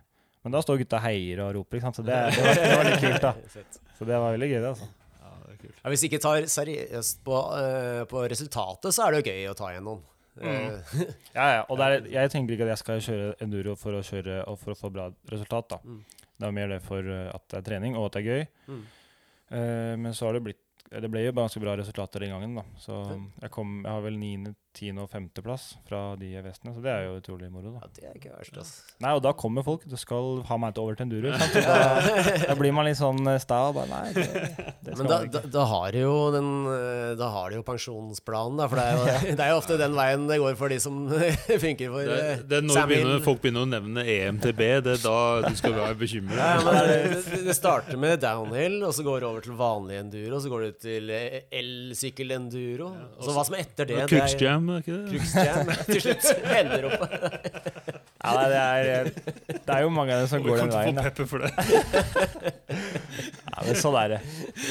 men 0.43 0.55
da 0.55 0.61
står 0.65 0.81
gutta 0.83 0.99
heier 1.05 1.41
og 1.45 1.53
roper, 1.59 1.79
ikke 1.79 1.87
sant? 1.89 1.99
så 2.01 2.05
det, 2.07 2.19
det, 2.35 2.43
var, 2.45 2.59
det 2.61 2.75
var 2.77 2.89
litt 2.91 3.03
kult. 3.05 3.21
da. 3.23 3.33
Så 3.95 4.03
det 4.03 4.17
var 4.19 4.33
veldig 4.35 4.47
gøy, 4.51 4.57
det. 4.59 4.69
altså. 4.73 4.87
Ja, 5.23 5.29
det 5.45 5.53
er 5.53 5.59
kult. 5.61 5.77
Ja, 5.79 5.91
hvis 5.93 6.01
ikke 6.09 6.19
tar 6.19 6.45
seriøst 6.51 7.21
på, 7.23 7.37
uh, 7.55 8.01
på 8.11 8.25
resultatet, 8.27 8.91
så 8.91 9.05
er 9.05 9.15
det 9.15 9.21
jo 9.23 9.31
gøy 9.31 9.45
å 9.53 9.55
ta 9.55 9.69
igjen 9.71 9.87
noen. 9.87 10.01
Mm. 10.35 10.49
Eh, 10.51 11.05
Ja, 11.37 11.45
ja, 11.53 11.61
og 11.71 11.79
det 11.79 11.85
er, 11.87 12.07
Jeg 12.11 12.31
tenker 12.33 12.57
ikke 12.57 12.65
at 12.67 12.73
jeg 12.73 12.81
skal 12.81 12.99
kjøre 13.05 13.29
enduro 13.45 13.77
for 13.79 13.95
å 13.95 14.01
kjøre 14.03 14.41
og 14.51 14.57
for 14.59 14.73
å 14.73 14.77
få 14.81 14.91
bra 14.91 15.05
resultat. 15.31 15.69
da. 15.77 15.79
Mm. 15.87 16.01
Det 16.35 16.47
er 16.49 16.55
mer 16.57 16.73
det 16.75 16.81
for 16.83 17.07
eh, 17.07 17.29
at 17.31 17.45
det 17.53 17.61
er 17.61 17.65
trening, 17.69 17.95
og 17.95 18.09
at 18.09 18.17
det 18.17 18.25
er 18.25 18.29
gøy. 18.33 18.45
mm. 18.75 18.85
Uh, 19.45 19.93
men 20.01 20.09
så 20.17 20.25
har 20.25 20.33
det 20.33 20.41
blitt 20.41 20.61
Det 20.89 21.09
ble 21.13 21.21
jo 21.21 21.31
ganske 21.37 21.59
bra 21.61 21.75
resultater 21.77 22.23
den 22.25 22.31
gangen, 22.33 22.55
da. 22.57 22.63
Så 22.81 22.95
jeg, 23.41 23.49
kom, 23.53 23.77
jeg 23.85 23.91
har 23.93 24.01
vel 24.03 24.15
9., 24.19 24.51
10. 24.75 24.99
og 25.03 25.09
5. 25.11 25.29
plass 25.45 25.67
fra 25.87 26.01
de 26.19 26.31
vestene, 26.43 26.73
så 26.75 26.83
det 26.83 26.91
er 26.91 27.07
jo 27.07 27.15
utrolig 27.19 27.49
moro, 27.51 27.75
da. 27.77 27.85
Ja, 27.85 27.91
det 27.95 28.09
er 28.09 28.19
ikke 28.19 28.33
verst, 28.35 28.57
ass. 28.59 28.73
Nei, 29.03 29.13
og 29.15 29.23
da 29.25 29.31
kommer 29.37 29.65
folk. 29.65 29.85
Du 29.87 29.95
skal 29.99 30.41
ha 30.47 30.57
meg 30.61 30.75
til 30.75 30.85
over 30.85 30.97
til 30.99 31.07
enduro. 31.07 31.31
sant? 31.39 31.55
Da, 31.65 32.43
da 32.51 32.55
blir 32.59 32.75
man 32.75 32.87
litt 32.87 32.99
sånn 32.99 33.21
eh, 33.31 33.39
sta 33.41 33.61
og 33.69 33.77
bare 33.79 33.89
Nei, 33.91 34.13
det, 34.15 34.25
det 34.85 34.95
skal 34.95 35.01
Men 35.01 35.09
da, 35.09 35.17
man 35.19 35.31
da, 35.31 35.41
ikke. 35.41 35.51
da 35.55 35.65
har 35.71 35.95
de 35.95 36.03
jo 36.03 36.15
den 36.33 36.49
eh, 36.71 37.11
Da 37.19 37.29
har 37.33 37.51
de 37.51 37.59
jo 37.59 37.65
pensjonsplanen, 37.67 38.59
da. 38.59 38.67
For 38.71 38.81
det 38.81 38.85
er 38.85 38.95
jo, 38.95 39.05
det 39.39 39.45
er 39.45 39.53
jo 39.53 39.59
ofte 39.61 39.79
den 39.79 39.97
veien 39.97 40.27
det 40.29 40.39
går 40.41 40.57
for 40.59 40.73
de 40.73 40.79
som 40.83 40.99
funker 41.65 41.93
for 41.93 42.09
Det, 42.09 42.19
eh, 42.19 42.43
det 42.45 42.59
er 42.59 42.67
når 42.67 42.79
Sam 42.79 42.91
begynner, 42.91 43.23
folk 43.25 43.41
begynner 43.43 43.65
å 43.65 43.71
nevne 43.71 44.05
EMTB, 44.15 44.63
det 44.85 44.95
er 44.97 45.03
da 45.03 45.17
du 45.45 45.59
skal 45.59 45.75
være 45.77 45.99
bekymret. 45.99 46.39
Ja, 46.39 46.55
men 46.65 46.79
det, 46.89 47.41
det, 47.45 47.55
starter 47.55 47.99
med 48.01 48.19
downhill, 48.23 48.79
og 48.85 48.93
så 48.95 49.05
går 49.05 49.23
det 49.23 49.29
over 49.29 49.45
til 49.45 49.57
vanlig 49.59 49.99
enduro, 50.01 50.35
og 50.37 50.43
så 50.43 50.51
går 50.51 50.65
det 50.67 50.71
til 50.83 51.11
eh, 51.13 51.37
elsykkel-enduro. 51.61 52.89
Og 53.15 53.23
så 53.23 53.35
hva 53.35 53.45
som 53.47 53.57
er 53.57 53.65
etter 53.65 53.89
det, 53.89 54.01
det 54.11 54.21
er 54.21 54.33
Cruxjam, 54.65 54.73
er 54.73 54.79
ikke 54.81 54.95
det? 54.95 55.07
Cruxjam 55.13 55.65
til 55.91 56.01
slutt 56.05 56.25
ender 56.59 56.87
opp 56.89 57.01
Ja, 58.25 58.31
nei, 58.33 58.45
det, 58.49 58.59
er, 58.61 59.09
det 59.53 59.73
er 59.75 59.81
jo 59.85 59.89
mange 59.93 60.15
av 60.15 60.23
dem 60.23 60.29
som 60.31 60.41
går 60.45 60.57
den 60.63 60.65
den 60.65 60.71
Du 60.71 60.75
kan 60.75 60.81
veien. 60.81 60.97
få 60.97 61.03
pepper 61.05 61.25
for 61.29 61.39
det. 61.45 61.51
Ja, 63.45 63.61
men 63.67 63.77
sånn 63.79 63.97
er 63.99 64.15
det. 64.15 64.19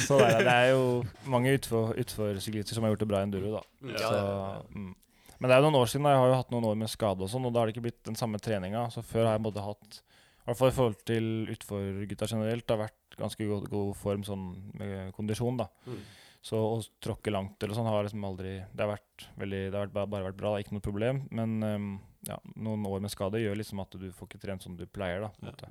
Så 0.04 0.18
der, 0.18 0.34
det. 0.34 0.44
det 0.48 0.54
er 0.54 0.68
jo 0.72 0.82
mange 1.30 1.52
utfor- 1.56 1.94
utforsyklister 2.02 2.76
som 2.76 2.84
har 2.86 2.92
gjort 2.94 3.04
det 3.04 3.08
bra 3.12 3.20
i 3.22 3.28
enduro, 3.28 3.52
da. 3.58 3.62
Ja, 3.92 4.00
Så, 4.02 4.10
ja, 4.18 4.24
ja. 4.24 4.62
mm. 4.74 4.90
Men 5.38 5.50
det 5.50 5.54
er 5.56 5.60
jo 5.62 5.68
noen 5.68 5.78
år 5.82 5.88
siden. 5.92 6.04
da. 6.08 6.12
Jeg 6.14 6.20
har 6.22 6.28
jo 6.32 6.36
hatt 6.40 6.52
noen 6.54 6.66
år 6.72 6.76
med 6.82 6.90
skade 6.92 7.24
og 7.26 7.30
sånn, 7.30 7.46
og 7.48 7.54
da 7.54 7.60
har 7.62 7.68
det 7.70 7.74
ikke 7.76 7.86
blitt 7.86 8.02
den 8.10 8.18
samme 8.18 8.38
treninga. 8.42 8.84
Så 8.94 9.02
før 9.06 9.26
har 9.28 9.36
jeg 9.38 9.44
både 9.46 9.64
hatt, 9.64 10.00
i 10.00 10.44
hvert 10.50 10.60
fall 10.60 10.72
i 10.72 10.76
forhold 10.80 11.00
til 11.08 11.30
utforgutta 11.54 12.28
generelt, 12.30 12.66
det 12.66 12.74
har 12.76 12.82
vært 12.86 13.18
ganske 13.20 13.46
god, 13.48 13.66
god 13.70 13.94
form 14.02 14.26
sånn 14.26 14.44
med 14.80 15.12
kondisjon, 15.16 15.58
da. 15.62 15.68
Mm. 15.86 16.02
Så 16.44 16.58
å 16.60 16.80
tråkke 17.00 17.32
langt 17.32 17.62
eller 17.64 17.76
sånn 17.76 17.86
har 17.88 18.04
liksom 18.04 18.24
aldri 18.28 18.58
Det 18.68 18.82
har 18.82 18.90
vært 18.90 19.22
veldig 19.40 19.60
Det 19.62 19.78
har 19.78 19.86
vært, 19.86 20.10
bare, 20.12 20.26
vært 20.26 20.36
bra, 20.36 20.50
det 20.52 20.66
ikke 20.66 20.76
noe 20.76 20.84
problem. 20.84 21.22
Men 21.32 21.54
um, 21.64 21.86
ja, 22.28 22.36
noen 22.60 22.84
år 22.88 23.00
med 23.04 23.12
skade 23.12 23.40
gjør 23.40 23.56
liksom 23.60 23.80
at 23.80 23.96
du 24.00 24.10
får 24.12 24.28
ikke 24.28 24.40
trent 24.42 24.64
som 24.64 24.74
du 24.76 24.84
pleier, 24.88 25.24
da. 25.24 25.30
Ja. 25.48 25.70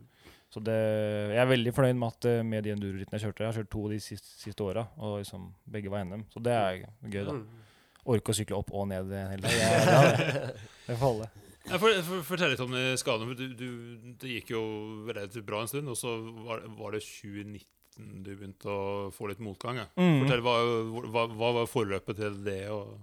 Så 0.53 0.61
det, 0.61 0.73
jeg 1.33 1.41
er 1.41 1.49
veldig 1.49 1.73
fornøyd 1.73 1.97
med 1.97 2.13
at 2.13 2.27
eh, 2.29 2.41
med 2.45 2.65
de 2.65 2.73
endurorittene 2.75 3.17
jeg 3.17 3.25
kjørte. 3.25 3.41
Jeg 3.41 3.49
har 3.49 3.57
kjørt 3.57 3.71
to 3.73 3.83
de 3.89 3.97
siste, 4.05 4.33
siste 4.37 4.65
åra, 4.65 4.83
og 5.01 5.15
liksom 5.23 5.47
begge 5.73 5.89
var 5.89 6.05
NM. 6.05 6.27
Så 6.29 6.43
det 6.45 6.53
er 6.53 6.83
gøy, 6.83 7.23
da. 7.25 7.37
Mm. 7.39 7.63
Orke 8.13 8.35
å 8.35 8.37
sykle 8.37 8.59
opp 8.59 8.69
og 8.75 8.85
ned 8.91 9.13
en 9.17 9.31
hel 9.33 9.45
dag. 9.45 9.55
Det 10.85 10.97
får 10.99 11.01
holde. 11.07 11.29
For, 11.71 12.01
for, 12.05 12.25
fortell 12.27 12.53
litt 12.53 12.61
om 12.61 12.75
skadene. 12.99 13.37
Du, 13.39 13.45
du, 13.57 13.67
det 14.21 14.35
gikk 14.35 14.53
jo 14.53 14.63
relativt 15.07 15.47
bra 15.47 15.63
en 15.63 15.71
stund, 15.71 15.89
og 15.89 15.97
så 15.97 16.17
var, 16.43 16.65
var 16.77 16.97
det 16.97 17.01
2019 17.05 17.63
du 17.97 18.29
begynte 18.33 18.69
å 18.69 19.09
få 19.13 19.29
litt 19.31 19.41
motgang. 19.43 19.81
Ja. 19.83 19.87
Mm. 19.97 20.21
Fortell, 20.23 20.43
hva, 20.45 20.53
hva, 21.13 21.25
hva 21.33 21.49
var 21.59 21.69
forløpet 21.71 22.19
til 22.19 22.39
det? 22.45 22.61
Og, 22.73 22.93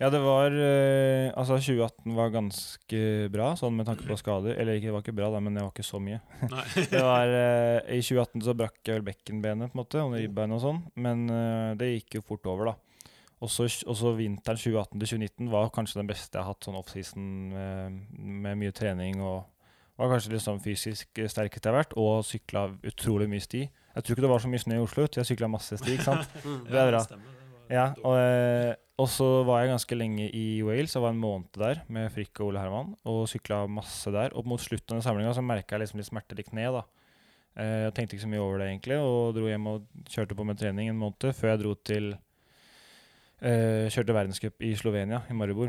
Ja, 0.00 0.08
det 0.10 0.18
var 0.24 0.50
eh, 0.50 1.30
Altså, 1.38 1.60
2018 1.62 2.16
var 2.16 2.32
ganske 2.34 3.02
bra, 3.32 3.52
sånn 3.58 3.76
med 3.78 3.86
tanke 3.88 4.06
på 4.08 4.18
skader. 4.18 4.56
Eller 4.58 4.78
ikke, 4.78 4.90
det 4.90 4.96
var 4.96 5.04
ikke 5.06 5.16
bra, 5.20 5.30
da, 5.34 5.42
men 5.44 5.56
det 5.56 5.64
var 5.64 5.74
ikke 5.74 5.86
så 5.86 6.00
mye. 6.02 6.20
Det 6.92 7.04
var, 7.04 7.36
eh, 7.38 7.98
I 7.98 8.00
2018 8.02 8.46
så 8.48 8.56
brakk 8.58 8.80
jeg 8.82 8.98
vel 8.98 9.08
bekkenbenet, 9.12 9.70
på 9.72 9.78
en 9.78 9.84
måte, 9.84 10.02
og 10.02 10.18
ribbeinet 10.18 10.58
og 10.58 10.64
sånn. 10.66 10.82
Men 10.98 11.28
eh, 11.30 11.70
det 11.80 11.94
gikk 11.94 12.18
jo 12.20 12.26
fort 12.32 12.50
over, 12.50 12.72
da. 12.72 12.78
Og 13.44 13.50
så 13.52 14.14
vinteren 14.16 14.56
2018 14.56 14.94
til 14.96 15.08
2019 15.18 15.48
var 15.52 15.72
kanskje 15.74 15.98
den 15.98 16.08
beste 16.08 16.38
jeg 16.38 16.46
har 16.46 16.54
hatt 16.54 16.64
sånn 16.64 16.78
offseason 16.78 17.24
med, 17.52 17.98
med 18.16 18.56
mye 18.62 18.72
trening. 18.72 19.18
og 19.20 19.42
var 20.00 20.10
kanskje 20.10 20.34
litt 20.34 20.44
sånn 20.44 20.62
fysisk 20.62 21.22
sterkest 21.30 21.64
jeg 21.64 21.70
har 21.70 21.80
vært, 21.82 21.96
og 22.00 22.24
sykla 22.26 22.66
utrolig 22.86 23.28
mye 23.30 23.44
sti. 23.44 23.64
Jeg 23.94 24.02
tror 24.04 24.14
ikke 24.16 24.24
det 24.26 24.30
var 24.32 24.42
så 24.42 24.50
mye 24.50 24.62
snø 24.62 24.76
i 24.78 24.82
Oslo, 24.84 25.04
jeg 25.06 25.26
sykla 25.28 25.48
masse 25.50 25.78
sti. 25.78 25.92
ikke 25.96 26.06
sant? 26.08 26.32
Mm. 26.44 26.64
Det 26.70 26.80
er 26.80 26.90
bra. 26.90 27.02
Ja, 27.70 27.84
og, 28.04 28.16
eh, 28.20 28.74
og 29.00 29.08
så 29.08 29.26
var 29.48 29.62
jeg 29.62 29.70
ganske 29.72 29.96
lenge 29.96 30.26
i 30.36 30.62
Wales. 30.66 30.92
Jeg 30.94 31.02
var 31.02 31.14
en 31.14 31.22
måned 31.22 31.54
der 31.56 31.80
med 31.88 32.10
Frikk 32.12 32.40
og 32.42 32.50
Ole 32.50 32.60
Herman 32.60 32.92
og 33.08 33.22
sykla 33.30 33.62
masse 33.70 34.12
der. 34.12 34.34
Og 34.36 34.44
mot 34.46 34.60
slutten 34.60 34.98
av 34.98 35.06
samlinga 35.06 35.32
så 35.34 35.42
merka 35.42 35.74
jeg 35.78 35.86
liksom 35.86 36.02
litt 36.02 36.10
smerter 36.10 36.42
i 36.42 36.44
kne. 36.44 36.66
da. 36.76 36.82
Eh, 37.56 37.86
Jeg 37.86 37.94
tenkte 37.96 38.16
ikke 38.18 38.26
så 38.26 38.32
mye 38.34 38.42
over 38.44 38.58
det, 38.60 38.68
egentlig, 38.72 38.98
og 39.00 39.34
dro 39.38 39.48
hjem 39.48 39.66
og 39.72 39.86
kjørte 40.10 40.36
på 40.36 40.44
med 40.44 40.58
trening 40.60 40.90
en 40.92 41.00
måned 41.00 41.30
før 41.34 41.54
jeg 41.54 41.64
dro 41.64 41.74
til 41.84 42.14
Uh, 43.44 43.90
Kjørte 43.92 44.14
verdenscup 44.14 44.62
i 44.64 44.70
Slovenia, 44.78 45.18
i 45.28 45.34
Maribor. 45.36 45.68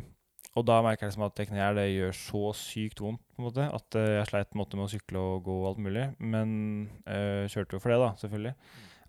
Og 0.55 0.63
da 0.63 0.77
merka 0.83 1.03
jeg 1.03 1.11
liksom 1.11 1.25
at 1.27 1.35
det 1.35 1.47
kneet 1.49 1.75
det 1.75 1.85
gjør 1.91 2.13
så 2.15 2.41
sykt 2.55 3.01
vondt 3.03 3.19
på 3.35 3.41
en 3.41 3.47
måte, 3.49 3.65
at 3.75 3.97
eh, 3.99 4.13
jeg 4.21 4.27
sleit 4.29 4.51
på 4.51 4.55
en 4.55 4.61
måte 4.61 4.79
med 4.79 4.87
å 4.87 4.91
sykle 4.93 5.23
og 5.33 5.41
gå 5.43 5.55
og 5.59 5.67
alt 5.73 5.81
mulig. 5.83 6.05
Men 6.23 6.53
eh, 7.03 7.43
kjørte 7.51 7.75
jo 7.75 7.81
for 7.83 7.91
det, 7.91 7.99
da, 7.99 8.13
selvfølgelig. 8.21 8.53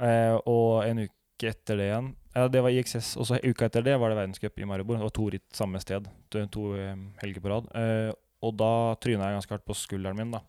Eh, 0.03 0.35
og 0.51 0.71
en 0.83 1.05
uke 1.05 1.51
etter 1.53 1.79
det 1.81 1.87
igjen 1.89 2.11
ja, 2.35 2.49
Det 2.53 2.61
var 2.65 2.75
IXS. 2.75 3.13
Og 3.21 3.29
så 3.29 3.39
uka 3.45 3.69
etter 3.69 3.85
det 3.87 3.95
var 4.01 4.11
det 4.11 4.19
verdenscup 4.19 4.59
i 4.59 4.67
Maribor. 4.69 4.99
Det 4.99 5.07
var 5.07 5.15
to 5.15 5.29
ritt 5.37 5.47
samme 5.57 5.81
sted. 5.85 6.09
To, 6.35 6.43
to 6.53 6.67
eh, 6.81 6.99
helger 7.23 7.45
på 7.45 7.53
rad. 7.53 7.71
Eh, 7.79 8.11
og 8.43 8.59
da 8.59 8.73
tryna 9.03 9.31
jeg 9.31 9.39
ganske 9.39 9.55
hardt 9.55 9.69
på 9.69 9.79
skulderen 9.79 10.19
min, 10.19 10.35
da. 10.35 10.43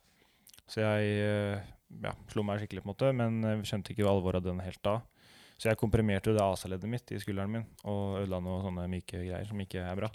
Så 0.68 0.82
jeg 0.82 1.62
ja, 2.04 2.12
slo 2.34 2.44
meg 2.44 2.60
skikkelig, 2.60 2.82
på 2.84 2.90
en 2.90 2.92
måte, 2.92 3.14
men 3.16 3.64
skjønte 3.64 3.94
ikke 3.94 4.10
alvoret 4.10 4.42
av 4.42 4.50
den 4.50 4.66
helt 4.66 4.82
da. 4.84 4.98
Så 5.58 5.72
jeg 5.72 5.80
komprimerte 5.82 6.36
det 6.36 6.44
ASA-leddet 6.44 6.90
mitt 6.92 7.12
i 7.16 7.18
skulderen 7.18 7.50
min 7.50 7.64
og 7.90 8.20
ødela 8.20 8.38
noen 8.46 8.62
sånne 8.62 8.84
myke 8.92 9.24
greier 9.24 9.48
som 9.50 9.64
ikke 9.64 9.82
er 9.82 9.98
bra. 9.98 10.10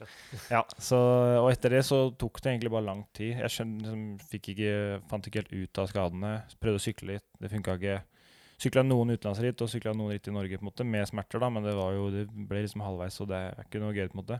Ja, 0.53 0.61
så, 0.79 1.01
og 1.41 1.49
etter 1.51 1.75
det 1.75 1.83
så 1.89 1.99
tok 2.19 2.39
det 2.45 2.53
egentlig 2.53 2.71
bare 2.71 2.87
lang 2.87 3.03
tid. 3.17 3.41
Jeg 3.41 3.55
skjønner, 3.57 3.89
liksom, 3.89 4.39
ikke, 4.39 4.77
fant 5.11 5.27
ikke 5.27 5.43
helt 5.43 5.57
ut 5.57 5.83
av 5.83 5.91
skadene. 5.91 6.33
Prøvde 6.63 6.79
å 6.79 6.85
sykle 6.87 7.17
litt, 7.17 7.27
det 7.43 7.51
funka 7.51 7.75
ikke. 7.81 7.99
Sykla 8.63 8.85
noen 8.87 9.17
utenlandsritt 9.17 9.65
og 9.65 9.71
sykla 9.73 9.97
noen 9.99 10.15
ritt 10.15 10.29
i 10.31 10.35
Norge 10.37 10.61
på 10.61 10.63
en 10.63 10.69
måte, 10.69 10.87
med 10.87 11.09
smerter, 11.11 11.43
da, 11.43 11.49
men 11.51 11.67
det, 11.67 11.75
jo, 11.75 12.05
det 12.15 12.27
ble 12.31 12.63
liksom 12.63 12.85
halvveis, 12.87 13.19
så 13.19 13.27
det 13.27 13.41
er 13.49 13.65
ikke 13.65 13.83
noe 13.83 13.97
gøy. 13.97 14.07
på 14.07 14.15
en 14.15 14.23
måte. 14.23 14.39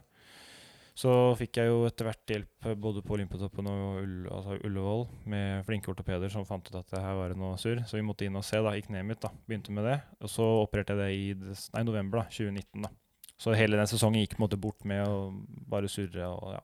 Så 0.93 1.11
fikk 1.41 1.57
jeg 1.57 1.71
jo 1.71 1.87
etter 1.89 2.05
hvert 2.05 2.33
hjelp 2.35 2.67
eh, 2.69 2.75
både 2.77 3.01
på 3.05 3.15
Olympiatoppen 3.17 3.69
og 3.71 4.01
Ull, 4.03 4.17
altså 4.29 4.59
Ullevål 4.69 5.07
med 5.33 5.65
flinke 5.65 5.89
ortopeder 5.89 6.33
som 6.33 6.45
fant 6.45 6.67
ut 6.69 6.77
at 6.77 6.91
det 6.93 7.01
her 7.01 7.17
var 7.17 7.33
noe 7.39 7.57
surr. 7.61 7.81
Så 7.89 7.97
vi 7.97 8.05
måtte 8.05 8.27
inn 8.29 8.37
og 8.37 8.45
se. 8.45 8.61
da, 8.61 8.75
Gikk 8.77 8.91
kneet 8.91 9.09
mitt. 9.09 9.23
da, 9.25 9.31
Begynte 9.49 9.73
med 9.73 9.89
det. 9.89 9.97
Og 10.21 10.29
så 10.33 10.45
opererte 10.61 10.93
jeg 10.93 11.01
det 11.01 11.13
i 11.17 11.55
nei, 11.79 11.85
november 11.89 12.21
da, 12.21 12.27
2019. 12.29 12.85
da. 12.85 12.93
Så 13.41 13.57
hele 13.57 13.81
den 13.81 13.89
sesongen 13.91 14.21
gikk 14.21 14.37
på 14.37 14.43
en 14.43 14.45
måte 14.45 14.61
bort 14.61 14.85
med 14.87 15.01
å 15.09 15.33
bare 15.73 15.89
surre. 15.91 16.29
og 16.29 16.53
ja. 16.59 16.61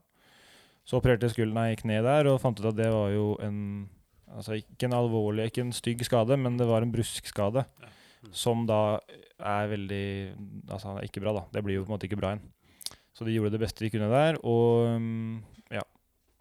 Så 0.85 1.01
opererte 1.01 1.27
jeg 1.27 1.39
skulderen 1.39 1.73
i 1.73 1.81
kneet 1.81 2.05
der 2.05 2.29
og 2.29 2.41
fant 2.43 2.61
ut 2.61 2.69
at 2.69 2.77
det 2.79 2.91
var 2.93 3.11
jo 3.13 3.33
en 3.45 3.89
altså 4.29 4.59
Ikke 4.61 4.85
en 4.85 4.93
alvorlig, 4.93 5.47
ikke 5.49 5.63
en 5.65 5.73
stygg 5.73 6.03
skade, 6.05 6.37
men 6.37 6.59
det 6.61 6.67
var 6.69 6.85
en 6.85 6.93
bruskskade. 6.93 7.65
Ja. 7.65 7.89
Som 8.35 8.67
da 8.69 8.99
er 9.39 9.71
veldig 9.71 10.05
Altså 10.75 10.99
ikke 11.07 11.23
bra, 11.25 11.33
da. 11.33 11.45
Det 11.55 11.65
blir 11.65 11.79
jo 11.79 11.87
på 11.87 11.89
en 11.89 11.97
måte 11.97 12.09
ikke 12.11 12.21
bra 12.21 12.35
igjen. 12.35 12.45
Så 13.19 13.27
de 13.27 13.35
gjorde 13.35 13.51
det 13.57 13.59
beste 13.65 13.83
de 13.83 13.91
kunne 13.91 14.07
der, 14.13 14.37
og 14.47 14.93
um, 14.95 15.41
ja, 15.75 15.83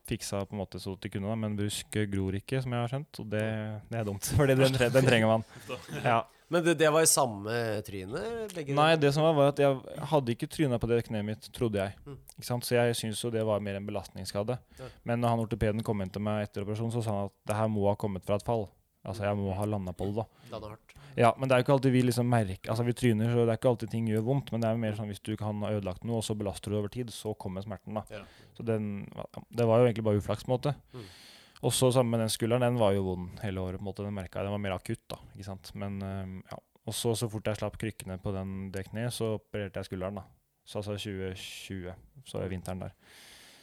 fiksa 0.05 0.43
på 0.45 0.53
en 0.53 0.61
måte 0.61 0.77
så 0.77 0.93
de 0.93 1.09
kunne. 1.09 1.25
da, 1.25 1.35
Men 1.41 1.55
brusk 1.57 1.97
gror 2.11 2.37
ikke, 2.37 2.61
som 2.61 2.75
jeg 2.75 2.83
har 2.83 2.91
skjønt, 2.91 3.21
og 3.23 3.31
det, 3.31 3.45
det 3.89 3.97
er 3.97 4.05
dumt. 4.05 4.29
For 4.37 4.45
den, 4.51 4.61
den 4.77 5.07
trenger 5.09 5.31
man. 5.31 5.47
Ja. 6.03 6.19
Men 6.53 6.63
det, 6.63 6.77
det 6.79 6.91
var 6.93 7.03
i 7.03 7.09
samme 7.09 7.55
tryne? 7.83 8.21
Nei, 8.77 8.91
det 9.01 9.09
som 9.15 9.25
var, 9.25 9.33
var 9.35 9.49
at 9.51 9.59
jeg 9.59 10.05
hadde 10.13 10.35
ikke 10.37 10.47
tryna 10.47 10.77
på 10.79 10.87
det 10.87 11.01
kneet 11.09 11.25
mitt, 11.27 11.49
trodde 11.51 11.81
jeg. 11.81 11.97
Mm. 12.05 12.21
Ikke 12.37 12.47
sant? 12.47 12.67
Så 12.67 12.77
jeg 12.77 12.95
syns 13.01 13.23
jo 13.25 13.33
det 13.33 13.43
var 13.49 13.65
mer 13.65 13.81
en 13.81 13.89
belastningsskade. 13.89 14.55
Ja. 14.77 14.87
Men 15.09 15.19
når 15.23 15.33
han 15.33 15.43
ortopeden 15.43 15.83
kom 15.83 16.05
inn 16.05 16.13
til 16.13 16.23
meg 16.23 16.45
etter 16.45 16.63
operasjonen, 16.63 16.93
så 16.93 17.03
sa 17.03 17.17
han 17.17 17.33
at 17.33 17.35
det 17.51 17.57
her 17.57 17.73
må 17.73 17.89
ha 17.89 17.97
kommet 17.99 18.23
fra 18.23 18.39
et 18.39 18.47
fall. 18.47 18.69
Altså 19.07 19.27
jeg 19.27 19.39
må 19.39 19.51
ha 19.57 19.67
landa 19.67 19.91
på 19.95 20.07
det, 20.07 20.23
da. 20.23 20.61
Ja, 21.17 21.31
men 21.37 21.49
det 21.49 21.55
er 21.55 21.61
jo 21.61 21.65
ikke 21.65 21.73
alltid 21.73 21.95
vi 21.95 22.01
liksom 22.05 22.27
merker 22.29 22.69
Altså 22.69 22.83
vi 22.85 22.93
tryner, 22.93 23.31
så 23.33 23.41
det 23.41 23.49
er 23.49 23.57
ikke 23.57 23.71
alltid 23.71 23.89
ting 23.89 24.09
gjør 24.11 24.25
vondt. 24.27 24.51
Men 24.53 24.61
det 24.61 24.69
er 24.69 24.75
jo 24.75 24.81
mer 24.83 24.97
sånn 24.99 25.09
hvis 25.09 25.23
du 25.25 25.31
kan 25.39 25.63
ha 25.65 25.71
ødelagt 25.73 26.05
noe, 26.05 26.19
og 26.21 26.25
så 26.27 26.35
belaster 26.37 26.73
du 26.73 26.77
over 26.77 26.93
tid, 26.93 27.09
så 27.13 27.33
kommer 27.41 27.65
smerten, 27.65 27.97
da. 27.97 28.03
Ja. 28.13 28.21
Så 28.57 28.65
den 28.67 29.07
Det 29.49 29.65
var 29.65 29.81
jo 29.81 29.87
egentlig 29.89 30.05
bare 30.05 30.21
uflaks, 30.21 30.45
på 30.45 30.51
en 30.51 30.55
måte. 30.57 30.75
Mm. 30.93 31.07
Og 31.65 31.73
så 31.73 31.89
sammen 31.91 32.13
med 32.13 32.21
den 32.21 32.29
skulderen, 32.29 32.61
den 32.61 32.77
var 32.77 32.93
jo 32.93 33.07
vond 33.07 33.41
hele 33.41 33.63
året. 33.63 33.81
på 33.81 33.85
en 33.85 33.89
måte, 33.89 34.05
Den 34.05 34.13
merka 34.13 34.39
jeg. 34.39 34.45
Den 34.45 34.53
var 34.53 34.65
mer 34.65 34.77
akutt, 34.77 35.05
da. 35.09 35.17
ikke 35.33 35.49
sant? 35.49 35.73
Men 35.73 35.97
ja. 36.51 36.61
Og 36.87 36.95
så, 36.95 37.11
så 37.19 37.27
fort 37.27 37.47
jeg 37.49 37.59
slapp 37.59 37.75
krykkene 37.81 38.15
på 38.23 38.31
den 38.31 38.69
det 38.71 38.85
kneet, 38.87 39.11
så 39.11 39.33
opererte 39.35 39.81
jeg 39.81 39.89
skulderen, 39.89 40.21
da. 40.21 40.23
Så 40.67 40.79
altså 40.79 40.95
2020, 40.95 41.93
så 42.27 42.39
er 42.39 42.51
vinteren 42.51 42.85
der. 42.85 42.93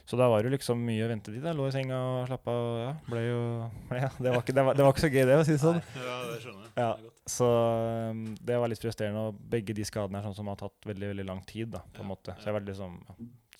Så 0.04 0.18
da 0.20 0.28
var 0.28 0.44
det 0.44 0.52
liksom 0.52 0.82
mye 0.84 1.06
ventetid. 1.08 1.44
Jeg 1.44 1.56
lå 1.56 1.66
i 1.70 1.72
senga 1.72 1.96
og 1.96 2.26
slappa 2.28 2.52
av. 2.52 2.66
Ja, 2.82 2.90
ble 3.08 3.22
jo 3.24 3.38
ja, 4.02 4.10
det, 4.18 4.34
var 4.34 4.42
ikke, 4.42 4.56
det, 4.56 4.64
var, 4.66 4.76
det 4.76 4.84
var 4.84 4.92
ikke 4.92 5.04
så 5.06 5.10
gøy, 5.12 5.22
det, 5.30 5.38
å 5.40 5.46
si 5.46 5.54
det 5.54 5.62
sånn. 5.62 5.80
Ja, 5.96 6.16
det 6.28 6.36
skjønner 6.42 6.66
jeg. 6.66 6.74
Ja. 6.82 6.90
Så 7.34 7.48
um, 7.48 8.26
det 8.36 8.58
var 8.60 8.68
litt 8.68 8.84
frustrerende. 8.84 9.22
Og 9.30 9.40
begge 9.54 9.76
de 9.76 9.86
skadene 9.88 10.20
er 10.20 10.26
sånn 10.28 10.36
som 10.36 10.50
har 10.52 10.60
tatt 10.60 10.90
veldig 10.90 11.14
veldig 11.14 11.26
lang 11.30 11.40
tid. 11.48 11.72
da, 11.78 11.80
på 11.96 12.04
en 12.04 12.12
måte. 12.12 12.36
Så 12.36 12.48
jeg 12.48 12.52
har 12.52 12.58
vært 12.60 12.68
liksom, 12.74 12.98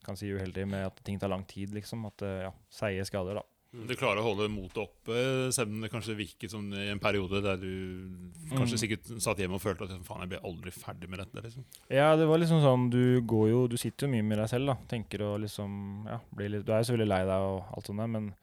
kan 0.04 0.20
si 0.20 0.28
uheldig 0.36 0.66
med 0.68 0.84
at 0.90 1.00
ting 1.06 1.16
tar 1.22 1.32
lang 1.32 1.46
tid. 1.48 1.72
liksom, 1.72 2.04
At 2.10 2.26
uh, 2.26 2.36
ja, 2.50 2.52
seige 2.68 3.08
skader. 3.08 3.40
da. 3.40 3.46
Du 3.74 3.94
klarer 3.98 4.20
å 4.22 4.26
holde 4.28 4.46
motet 4.52 4.78
oppe, 4.84 5.16
selv 5.52 5.72
om 5.74 5.80
det 5.82 5.90
kanskje 5.90 6.14
virket 6.14 6.52
som 6.52 6.68
i 6.72 6.84
en 6.92 7.00
periode 7.02 7.40
der 7.42 7.56
du 7.58 8.06
kanskje 8.54 8.76
Mm. 8.76 8.82
sikkert 8.84 9.10
satt 9.20 9.38
hjemme 9.42 9.56
og 9.58 9.62
følte 9.64 9.88
at 9.88 10.04
faen, 10.06 10.20
jeg 10.22 10.28
ble 10.30 10.40
aldri 10.46 10.70
ferdig 10.70 11.08
med 11.10 11.18
dette. 11.18 11.42
liksom. 11.42 11.64
Ja, 11.90 12.14
det 12.16 12.28
var 12.30 12.38
liksom 12.38 12.62
sånn, 12.62 12.88
du 12.90 13.20
går 13.22 13.48
jo, 13.50 13.66
du 13.66 13.76
sitter 13.76 14.06
jo 14.06 14.12
mye 14.12 14.22
med 14.22 14.38
deg 14.38 14.48
selv, 14.48 14.66
da. 14.66 14.76
Tenker 14.88 15.22
og 15.26 15.40
liksom, 15.42 16.06
ja, 16.06 16.20
blir 16.34 16.50
litt, 16.50 16.64
Du 16.64 16.72
er 16.72 16.82
jo 16.84 16.92
selvfølgelig 16.92 17.08
lei 17.08 17.22
deg 17.24 17.48
og 17.50 17.64
alt 17.76 17.86
sånt 17.90 17.98
der, 17.98 18.06
men 18.06 18.34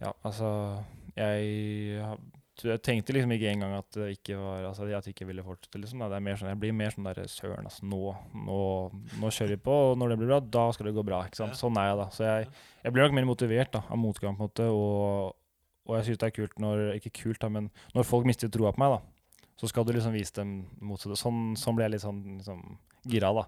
ja, 0.00 0.12
altså 0.22 0.84
Jeg, 1.16 2.18
jeg 2.64 2.82
tenkte 2.84 3.12
liksom 3.12 3.32
ikke 3.36 3.50
engang 3.52 3.74
at 3.76 3.88
det 3.98 4.10
ikke 4.14 4.38
var, 4.40 4.62
altså 4.70 4.86
at 4.88 5.08
jeg 5.08 5.16
ikke 5.16 5.28
ville 5.28 5.44
fortsette. 5.44 5.80
liksom. 5.82 6.04
Det 6.04 6.16
er 6.16 6.24
mer 6.24 6.38
sånn, 6.40 6.48
Jeg 6.48 6.60
blir 6.62 6.76
mer 6.76 6.94
sånn 6.94 7.08
der 7.08 7.20
søren, 7.28 7.68
altså. 7.68 7.84
Nå, 7.84 8.14
nå, 8.46 8.60
nå 9.20 9.32
kjører 9.32 9.56
vi 9.56 9.64
på, 9.66 9.74
og 9.90 9.98
når 10.00 10.14
det 10.14 10.20
blir 10.22 10.30
bra, 10.32 10.40
da 10.40 10.68
skal 10.72 10.88
det 10.88 10.94
gå 10.96 11.04
bra. 11.06 11.24
ikke 11.26 11.42
sant? 11.42 11.58
Sånn 11.58 11.76
er 11.80 11.90
jeg, 11.90 11.98
da. 12.00 12.06
Så 12.14 12.24
jeg, 12.24 12.48
jeg 12.86 12.94
blir 12.94 13.04
nok 13.04 13.18
mer 13.18 13.28
motivert 13.28 13.74
da, 13.76 13.84
av 13.88 14.00
motgang, 14.00 14.38
på 14.38 14.46
en 14.46 14.52
måte, 14.52 14.70
og, 14.72 15.36
og 15.86 15.98
jeg 15.98 16.08
syns 16.08 16.22
det 16.22 16.30
er 16.30 16.38
kult 16.38 16.56
når 16.62 16.86
Ikke 16.96 17.14
kult, 17.22 17.42
da, 17.44 17.52
men 17.52 17.68
når 17.94 18.08
folk 18.08 18.26
mister 18.28 18.50
troa 18.52 18.72
på 18.72 18.82
meg, 18.82 18.96
da 18.96 19.04
så 19.56 19.68
skal 19.70 19.86
du 19.88 19.94
liksom 19.96 20.12
vise 20.12 20.34
dem 20.36 20.52
motsatte. 20.84 21.16
Sånn, 21.16 21.54
sånn 21.56 21.76
ble 21.78 21.86
jeg 21.86 21.96
litt 21.96 22.04
sånn 22.04 22.20
liksom, 22.36 22.62
gira, 23.08 23.32
da. 23.32 23.46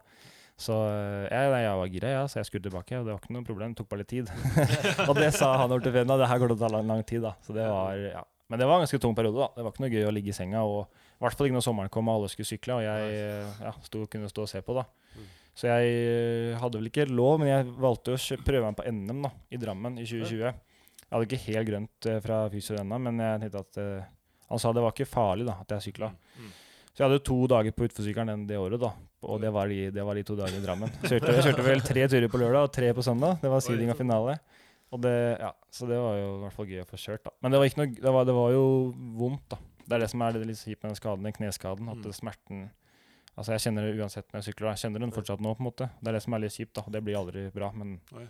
Så 0.59 0.75
eh, 0.75 1.29
jeg, 1.29 1.51
jeg 1.63 1.75
var 1.81 1.93
gira, 1.93 2.13
ja, 2.15 2.23
så 2.27 2.41
jeg 2.41 2.49
skulle 2.49 2.65
tilbake. 2.65 2.97
Og 2.99 3.07
det 3.07 3.13
var 3.13 3.21
ikke 3.21 3.37
noe 3.37 3.47
problem, 3.47 3.75
det 3.75 3.83
tok 3.83 3.91
bare 3.93 4.03
litt 4.03 4.13
tid. 4.15 4.33
og 5.09 5.15
det 5.19 5.31
sa 5.37 5.53
han 5.61 5.75
ortopeden, 5.77 6.15
det 6.19 6.31
her 6.31 6.41
går 6.41 6.53
til 6.53 6.59
å 6.59 6.63
ta 6.65 6.73
lang, 6.73 6.89
lang 6.89 7.05
tid. 7.07 7.23
da. 7.29 7.35
Så 7.45 7.57
det 7.57 7.69
var, 7.69 8.01
ja. 8.01 8.25
Men 8.49 8.61
det 8.61 8.69
var 8.69 8.79
en 8.79 8.87
ganske 8.87 9.01
tung 9.03 9.17
periode. 9.17 9.39
da. 9.39 9.49
Det 9.57 9.65
var 9.65 9.75
ikke 9.75 9.85
noe 9.85 9.93
gøy 9.93 10.07
å 10.09 10.13
ligge 10.15 10.33
i 10.33 10.37
senga. 10.37 10.63
og 10.65 10.87
I 11.19 11.25
hvert 11.25 11.37
fall 11.37 11.49
ikke 11.49 11.59
når 11.59 11.67
sommeren 11.67 11.93
kom 11.93 12.09
og 12.09 12.21
alle 12.21 12.31
skulle 12.33 12.49
sykle, 12.49 12.79
og 12.79 12.87
jeg 12.87 13.19
ja, 13.67 13.75
sto, 13.85 14.07
kunne 14.09 14.31
stå 14.33 14.47
og 14.47 14.51
se 14.51 14.63
på. 14.65 14.77
da. 14.79 14.87
Mm. 15.17 15.27
Så 15.59 15.67
jeg 15.67 15.91
eh, 15.91 16.55
hadde 16.61 16.79
vel 16.79 16.89
ikke 16.91 17.09
lov, 17.11 17.41
men 17.43 17.51
jeg 17.51 17.67
valgte 17.83 18.15
å 18.15 18.39
prøve 18.47 18.69
meg 18.69 18.79
på 18.79 18.87
NM 18.95 19.25
da, 19.27 19.33
i 19.51 19.59
Drammen 19.59 19.99
i 19.99 20.07
2020. 20.07 20.45
Jeg 21.09 21.17
hadde 21.17 21.27
ikke 21.27 21.45
helt 21.49 21.69
grønt 21.71 22.09
eh, 22.09 22.21
fra 22.23 22.45
fysio 22.53 22.79
ennå, 22.79 23.01
men 23.03 23.19
jeg 23.25 23.43
tenkte 23.43 23.63
at 23.65 23.81
uh, 23.83 24.07
han 24.53 24.63
sa 24.63 24.71
det 24.77 24.85
var 24.85 24.95
ikke 24.95 25.09
farlig 25.09 25.49
da, 25.49 25.57
at 25.65 25.75
jeg 25.75 25.89
sykla. 25.89 26.13
Mm. 26.39 26.53
Så 26.93 27.03
jeg 27.03 27.07
hadde 27.09 27.25
to 27.27 27.39
dager 27.51 27.75
på 27.75 27.89
utforsykkelen 27.89 28.47
det 28.47 28.61
året, 28.61 28.79
da. 28.83 28.93
Og 29.27 29.43
det 29.43 29.51
var 29.55 29.71
de, 29.73 29.81
det 29.95 30.05
var 30.07 30.19
de 30.19 30.25
to 30.29 30.37
dagene 30.39 30.61
i 30.61 30.65
Drammen. 30.65 30.95
Kjørte, 31.03 31.35
jeg 31.35 31.47
kjørte 31.49 31.67
vel 31.67 31.83
tre 31.89 32.07
turer 32.13 32.31
på 32.31 32.43
lørdag 32.45 32.69
og 32.69 32.73
tre 32.79 32.93
på 32.95 33.05
søndag. 33.07 33.41
Det 33.43 33.51
var 33.51 33.65
seeding 33.65 33.91
og 33.91 33.99
finale. 33.99 34.39
Og 34.91 35.01
det, 35.05 35.15
ja, 35.41 35.51
så 35.75 35.87
det 35.89 35.99
var 36.01 36.15
jo 36.17 36.29
i 36.37 36.43
hvert 36.47 36.55
fall 36.57 36.67
gøy 36.71 36.81
å 36.81 36.89
få 36.89 36.97
kjørt, 37.01 37.25
da. 37.27 37.33
Men 37.45 37.53
det 37.53 37.59
var, 37.61 37.75
noe, 37.77 37.91
det 37.99 38.13
var, 38.15 38.25
det 38.29 38.35
var 38.39 38.53
jo 38.55 38.63
vondt, 39.21 39.49
da. 39.53 39.59
Det 39.89 39.97
er 39.97 40.05
det 40.05 40.11
som 40.13 40.23
er 40.25 40.33
det 40.37 40.47
litt 40.49 40.61
kjipt 40.61 40.83
med 40.85 40.91
den 40.95 40.99
skaden, 41.01 41.25
den 41.29 41.37
kneskaden. 41.37 41.89
At 41.93 42.05
Mm. 42.05 42.13
smerten 42.17 42.69
Altså, 43.39 43.53
jeg 43.55 43.61
kjenner 43.69 43.85
det 43.87 44.01
uansett 44.03 44.27
når 44.33 44.41
jeg 44.41 44.47
sykler. 44.49 44.73
Jeg 44.75 44.81
kjenner 44.83 44.99
den 45.05 45.13
fortsatt 45.15 45.39
nå, 45.41 45.53
på 45.55 45.63
en 45.63 45.67
måte. 45.69 45.87
Det 46.03 46.09
er 46.11 46.17
det 46.17 46.23
som 46.25 46.35
er 46.35 46.41
litt 46.43 46.57
kjipt, 46.57 46.73
da. 46.75 46.83
Det 46.91 47.05
blir 47.07 47.15
aldri 47.21 47.45
bra, 47.55 47.69
men 47.71 48.01
Oi. 48.19 48.25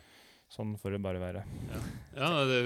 sånn 0.53 0.75
får 0.77 0.93
det 0.93 1.01
bare 1.01 1.23
være. 1.23 1.45
Ja, 2.19 2.29
det 2.45 2.59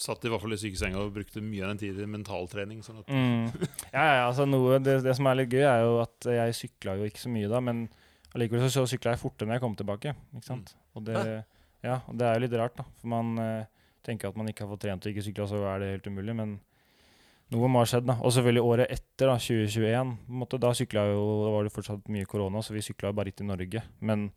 satt 0.00 0.24
i 0.24 0.28
hvert 0.32 0.42
fall 0.44 0.52
i 0.52 0.58
sykesenga 0.60 1.00
og 1.00 1.14
brukte 1.16 1.40
mye 1.44 1.64
av 1.64 1.72
den 1.72 1.80
tiden 1.80 2.04
i 2.04 2.10
mentaltrening. 2.18 2.82
sånn 2.84 3.00
Mm. 3.08 3.48
Ja, 3.96 4.04
ja, 4.04 4.26
altså 4.28 4.44
noe, 4.48 4.78
det, 4.84 4.98
det 5.04 5.14
som 5.16 5.26
er 5.30 5.40
litt 5.40 5.50
gøy, 5.56 5.64
er 5.64 5.80
jo 5.86 5.96
at 6.04 6.28
jeg 6.28 6.58
sykla 6.60 6.98
jo 7.00 7.08
ikke 7.08 7.24
så 7.24 7.32
mye 7.32 7.48
da, 7.48 7.60
men 7.64 7.86
allikevel 8.34 8.60
så, 8.68 8.70
så 8.76 8.84
sykla 8.92 9.14
jeg 9.16 9.22
fortere 9.24 9.48
når 9.48 9.58
jeg 9.58 9.64
kom 9.64 9.76
tilbake. 9.80 10.14
ikke 10.36 10.44
sant? 10.46 10.74
Og 10.94 11.04
det, 11.08 11.16
ja, 11.16 11.40
og 11.84 12.16
det 12.18 12.26
er 12.26 12.34
jo 12.36 12.40
litt 12.46 12.58
rart, 12.60 12.76
da. 12.76 12.84
For 13.00 13.08
man 13.08 13.38
eh, 13.38 13.64
tenker 14.04 14.28
at 14.28 14.36
man 14.36 14.48
ikke 14.48 14.66
har 14.66 14.72
fått 14.74 14.82
trent 14.84 15.06
og 15.06 15.12
ikke 15.12 15.24
sykla, 15.24 15.46
så 15.48 15.62
er 15.74 15.78
det 15.80 15.88
helt 15.94 16.06
umulig. 16.12 16.34
Men 16.36 16.60
noe 17.50 17.68
må 17.72 17.80
ha 17.82 17.88
skjedd, 17.88 18.06
da. 18.06 18.18
Og 18.20 18.32
selvfølgelig 18.36 18.62
året 18.68 18.90
etter, 18.92 19.26
da, 19.26 19.36
2021, 19.40 20.16
på 20.26 20.32
en 20.34 20.40
måte, 20.44 20.60
da 20.60 20.70
sykla 20.76 21.06
jo 21.10 21.20
Da 21.44 21.50
var 21.56 21.64
det 21.64 21.72
fortsatt 21.74 22.08
mye 22.12 22.26
korona, 22.30 22.62
så 22.62 22.72
vi 22.76 22.80
sykla 22.84 23.12
bare 23.16 23.30
litt 23.32 23.40
i 23.40 23.48
Norge. 23.48 23.82
Men 24.00 24.30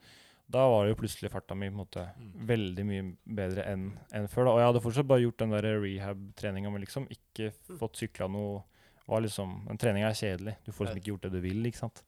da 0.53 0.65
var 0.69 0.85
det 0.85 0.93
jo 0.93 0.99
plutselig 1.01 1.31
farta 1.31 1.55
mi 1.55 1.69
på 1.69 1.73
en 1.77 1.81
måte 1.85 2.01
Mm. 2.19 2.31
veldig 2.47 2.83
mye 2.85 3.03
bedre 3.25 3.63
enn 3.71 3.85
enn 4.13 4.27
før. 4.27 4.45
da. 4.45 4.51
Og 4.51 4.59
jeg 4.59 4.67
hadde 4.71 4.81
fortsatt 4.83 5.07
bare 5.07 5.21
gjort 5.23 5.37
den 5.37 5.49
der 5.51 5.61
rehab-treninga, 5.81 6.71
men 6.71 6.81
liksom 6.81 7.07
ikke 7.09 7.51
fått 7.79 7.95
sykla 7.97 8.27
noe 8.29 8.63
var 9.07 9.21
liksom, 9.21 9.65
Den 9.67 9.77
treninga 9.77 10.07
er 10.09 10.13
kjedelig. 10.15 10.55
Du 10.65 10.71
får 10.71 10.85
liksom 10.87 10.97
ikke 11.01 11.11
gjort 11.11 11.21
det 11.21 11.31
du 11.31 11.39
vil. 11.41 11.63
ikke 11.65 11.77
sant? 11.77 12.03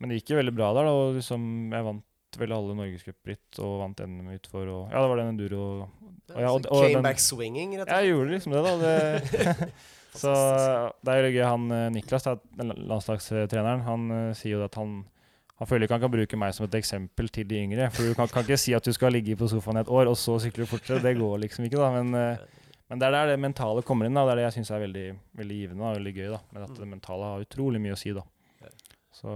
Men 0.00 0.08
det 0.10 0.18
gikk 0.22 0.30
jo 0.30 0.36
veldig 0.42 0.54
bra 0.54 0.72
der. 0.74 0.84
da, 0.84 0.90
og 0.90 1.14
liksom, 1.16 1.70
Jeg 1.72 1.84
vant 1.84 2.04
vel 2.38 2.52
alle 2.56 2.74
norgescupritt 2.78 3.58
og 3.64 3.74
vant 3.82 4.00
NM 4.06 4.32
utfor. 4.36 4.66
Og, 4.68 4.82
ja, 4.92 5.02
det 5.02 5.08
var 5.12 5.16
den 5.22 5.32
enduro. 5.34 5.62
Og, 5.82 6.40
ja, 6.40 6.48
og- 6.52 6.62
Så 6.62 6.70
og 6.70 6.82
came 6.82 6.94
den- 6.94 7.02
back 7.02 7.18
swinging, 7.20 7.76
rett 7.78 7.88
og 7.88 7.94
Jeg 7.94 8.06
Ja, 8.08 8.12
gjorde 8.14 8.30
liksom 8.34 8.52
det, 8.52 8.62
da. 8.64 8.74
Det, 8.82 9.72
så 10.22 10.32
det 11.04 11.14
er 11.14 11.22
jo 11.28 11.34
gøy. 11.38 11.44
Han 11.48 11.70
eh, 11.72 11.88
Niklas, 11.94 12.26
landslagstreneren, 12.58 13.82
han 13.86 14.10
eh, 14.10 14.34
sier 14.38 14.58
jo 14.58 14.64
at 14.66 14.74
han 14.80 15.04
han 15.58 15.66
føler 15.66 15.88
ikke 15.88 15.96
han 15.96 16.02
kan 16.04 16.12
bruke 16.12 16.36
meg 16.38 16.52
som 16.54 16.68
et 16.68 16.74
eksempel 16.78 17.26
til 17.34 17.42
de 17.50 17.56
yngre. 17.58 17.88
For 17.90 18.06
du 18.06 18.14
kan, 18.14 18.28
kan 18.30 18.44
ikke 18.46 18.56
si 18.62 18.74
at 18.78 18.84
du 18.86 18.92
skal 18.94 19.10
ligge 19.10 19.34
på 19.34 19.48
sofaen 19.50 19.80
i 19.80 19.82
et 19.82 19.88
år, 19.90 20.06
og 20.06 20.14
så 20.14 20.36
sykler 20.38 20.62
du 20.62 20.70
fortere. 20.70 21.00
Det 21.02 21.16
går 21.18 21.40
liksom 21.42 21.64
ikke, 21.66 21.80
da. 21.82 21.88
Men, 21.96 22.14
eh, 22.14 22.38
men 22.88 23.00
det 23.02 23.08
er 23.08 23.10
der 23.16 23.32
det 23.32 23.40
mentale 23.42 23.82
kommer 23.82 24.06
inn. 24.06 24.14
da. 24.14 24.22
Det 24.28 24.36
er 24.36 24.38
det 24.38 24.44
jeg 24.46 24.54
syns 24.60 24.70
er 24.76 24.84
veldig, 24.84 25.06
veldig 25.40 25.56
givende 25.58 25.82
og 25.88 25.96
veldig 25.98 26.12
gøy. 26.14 26.28
da. 26.30 26.38
Men 26.54 26.62
at 26.68 26.78
det 26.78 26.86
mentale 26.92 27.32
har 27.32 27.42
utrolig 27.42 27.80
mye 27.82 27.96
å 27.96 27.98
si, 27.98 28.12
da. 28.14 28.22
Så 29.18 29.34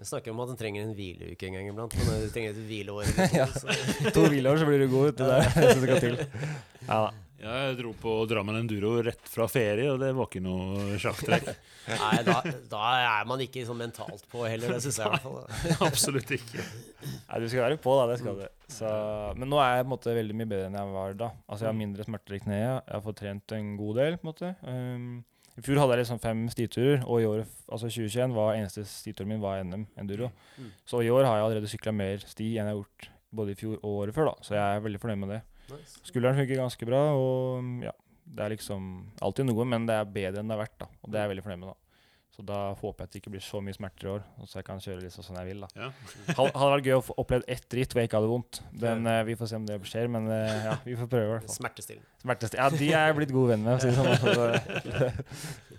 Jeg 0.00 0.08
snakker 0.10 0.34
om 0.34 0.42
at 0.42 0.52
en 0.52 0.58
trenger 0.58 0.82
en 0.84 0.94
hvileuke 0.98 1.46
en 1.48 1.58
gang 1.58 1.70
iblant. 1.70 1.96
Men 2.06 2.22
du 2.24 2.28
trenger 2.34 2.54
et 2.56 2.62
hvileår. 2.66 3.10
Ja. 3.36 3.46
to 4.14 4.26
hvileår, 4.26 4.58
så 4.62 4.68
blir 4.68 4.82
du 4.82 4.88
god. 4.92 5.12
du. 5.14 5.24
Det 5.24 5.34
er 5.40 5.50
det 5.54 5.74
som 5.74 5.84
skal 5.86 6.06
til. 6.06 6.22
Ja 6.86 7.02
da. 7.06 7.10
Jeg 7.40 7.76
dro 7.78 7.94
på 7.96 8.14
Drammen 8.28 8.58
Enduro 8.58 8.98
rett 9.00 9.28
fra 9.32 9.46
ferie, 9.48 9.86
og 9.88 10.02
det 10.02 10.10
var 10.12 10.26
ikke 10.28 10.42
noe 10.44 10.98
sjakktrekk. 11.00 11.46
Nei, 12.02 12.18
da, 12.26 12.34
da 12.68 12.80
er 13.00 13.30
man 13.30 13.40
ikke 13.40 13.62
sånn 13.64 13.78
mentalt 13.80 14.26
på 14.28 14.42
heller, 14.44 14.74
det 14.76 14.82
syns 14.84 14.98
jeg 15.00 15.08
i 15.08 15.14
hvert 15.14 15.24
fall. 15.24 15.78
Absolutt 15.86 16.34
ikke. 16.36 16.66
Nei, 17.00 17.38
du 17.40 17.46
skal 17.48 17.64
være 17.64 17.78
på, 17.80 17.94
da. 17.96 18.10
Det 18.12 18.18
skal 18.20 18.42
du. 18.42 18.44
Så, 18.68 18.92
men 19.40 19.48
nå 19.48 19.56
er 19.64 19.78
jeg 19.78 19.86
på 19.86 19.88
en 19.88 19.94
måte 19.94 20.16
veldig 20.20 20.36
mye 20.36 20.50
bedre 20.52 20.68
enn 20.68 20.76
jeg 20.82 20.92
var 20.98 21.16
da. 21.22 21.30
Altså, 21.48 21.64
Jeg 21.64 21.70
har 21.72 21.80
mindre 21.80 22.08
smerter 22.10 22.36
i 22.36 22.42
kneet. 22.44 22.68
Jeg 22.76 22.96
har 22.98 23.06
fått 23.08 23.20
trent 23.22 23.56
en 23.56 23.72
god 23.80 24.00
del. 24.02 24.20
på 24.20 24.26
en 24.26 24.32
måte. 24.34 24.52
Um, 24.60 25.08
I 25.58 25.64
fjor 25.66 25.80
hadde 25.82 25.96
jeg 25.96 26.04
liksom 26.04 26.20
fem 26.22 26.42
stiturer, 26.52 27.00
og 27.04 27.20
i 27.20 27.26
år, 27.28 27.40
altså 27.68 27.90
2021 27.90 28.36
var 28.36 28.52
eneste 28.54 28.84
stituren 28.88 29.32
min 29.32 29.42
var 29.42 29.64
NM 29.66 29.86
enduro. 30.00 30.30
Mm. 30.56 30.70
Så 30.88 31.02
i 31.04 31.10
år 31.12 31.26
har 31.26 31.38
jeg 31.38 31.46
allerede 31.48 31.70
sykla 31.72 31.94
mer 31.96 32.22
sti 32.22 32.52
enn 32.54 32.70
jeg 32.70 32.76
har 32.76 32.78
gjort 32.78 33.10
både 33.40 33.54
i 33.54 33.58
fjor 33.58 33.76
og 33.80 33.90
året 34.04 34.16
før, 34.16 34.30
da. 34.30 34.46
Så 34.46 34.56
jeg 34.56 34.62
er 34.62 34.84
veldig 34.86 35.00
fornøyd 35.02 35.20
med 35.24 35.34
det. 35.34 35.40
Nice. 35.70 36.00
Skulderen 36.06 36.38
funker 36.38 36.62
ganske 36.62 36.88
bra, 36.88 37.02
og 37.18 37.84
ja, 37.84 37.92
det 38.30 38.46
er 38.46 38.54
liksom 38.54 38.88
alltid 39.22 39.50
noe, 39.50 39.66
men 39.68 39.86
det 39.90 39.98
er 39.98 40.14
bedre 40.16 40.42
enn 40.42 40.50
det 40.50 40.56
har 40.56 40.64
vært, 40.64 40.78
da. 40.80 40.90
Og 41.02 41.10
det 41.10 41.20
er 41.20 41.26
jeg 41.26 41.34
veldig 41.34 41.46
fornøyd 41.46 41.62
med, 41.62 41.72
da. 41.74 41.89
Så 42.30 42.44
da 42.46 42.58
håper 42.78 43.02
jeg 43.02 43.08
at 43.08 43.12
det 43.12 43.20
ikke 43.20 43.32
blir 43.34 43.42
så 43.42 43.58
mye 43.60 43.74
smerter 43.74 44.06
i 44.06 44.10
år, 44.12 44.20
så 44.46 44.60
jeg 44.60 44.66
kan 44.68 44.78
kjøre 44.80 45.00
litt 45.02 45.12
sånn 45.16 45.38
jeg 45.40 45.48
vil, 45.50 45.64
da. 45.64 45.68
Ja. 45.74 45.88
Hadde 46.38 46.68
vært 46.76 46.86
gøy 46.86 46.94
å 46.94 47.02
få 47.02 47.16
opplevd 47.18 47.48
ett 47.50 47.74
ritt 47.76 47.90
hvor 47.90 48.00
jeg 48.04 48.08
ikke 48.10 48.20
hadde 48.20 48.30
vondt. 48.30 48.60
Den, 48.84 49.02
uh, 49.10 49.16
vi 49.26 49.34
får 49.40 49.50
se 49.50 49.58
om 49.58 49.66
det 49.66 49.78
skjer, 49.90 50.06
men 50.14 50.28
uh, 50.30 50.36
ja, 50.68 50.76
vi 50.86 50.94
får 51.00 51.10
prøve 51.10 51.26
i 51.26 51.32
hvert 51.34 51.48
fall. 51.48 51.56
Smertestillende. 51.58 52.06
Smertestil. 52.22 52.60
Ja, 52.62 52.68
de 52.70 52.90
er 52.94 53.08
jeg 53.10 53.16
blitt 53.18 53.34
god 53.34 53.50
venn 53.50 53.66
med. 53.66 53.82
for 53.82 53.90
å 53.90 53.90
Si 53.90 53.90
det 53.90 53.98
sånn. 53.98 54.14
Altså, 54.30 55.10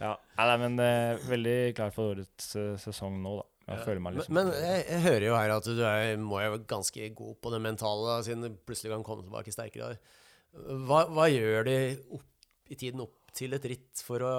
ja. 0.01 0.11
Nei, 0.41 0.57
men 0.65 0.75
uh, 0.83 1.23
veldig 1.31 1.55
klar 1.77 1.91
for 1.95 2.15
årets 2.15 2.51
eh, 2.59 2.73
sesong 2.81 3.19
nå, 3.23 3.37
da. 3.39 3.47
Jeg 3.71 3.77
Ja. 3.77 3.83
føler 3.85 4.01
meg 4.03 4.11
Men, 4.15 4.19
liksom 4.19 4.35
men 4.35 4.47
jeg, 4.57 4.79
jeg 4.89 5.01
hører 5.05 5.25
jo 5.27 5.35
her 5.37 5.51
at 5.53 5.67
du 5.69 5.81
er, 5.85 6.15
må 6.19 6.39
jo 6.41 6.51
være 6.57 6.65
ganske 6.67 7.09
god 7.15 7.35
på 7.45 7.51
det 7.53 7.59
mentale, 7.63 8.07
da, 8.09 8.15
siden 8.25 8.43
du 8.43 8.55
plutselig 8.67 8.91
kan 8.95 9.05
komme 9.07 9.23
tilbake 9.27 9.53
sterkere. 9.53 9.93
Hva, 10.89 11.05
hva 11.13 11.27
gjør 11.31 11.69
de 11.69 11.75
opp, 12.17 12.25
i 12.73 12.75
tiden 12.81 13.03
opp 13.05 13.31
til 13.37 13.53
et 13.55 13.67
ritt 13.71 14.01
for 14.03 14.25
å, 14.27 14.33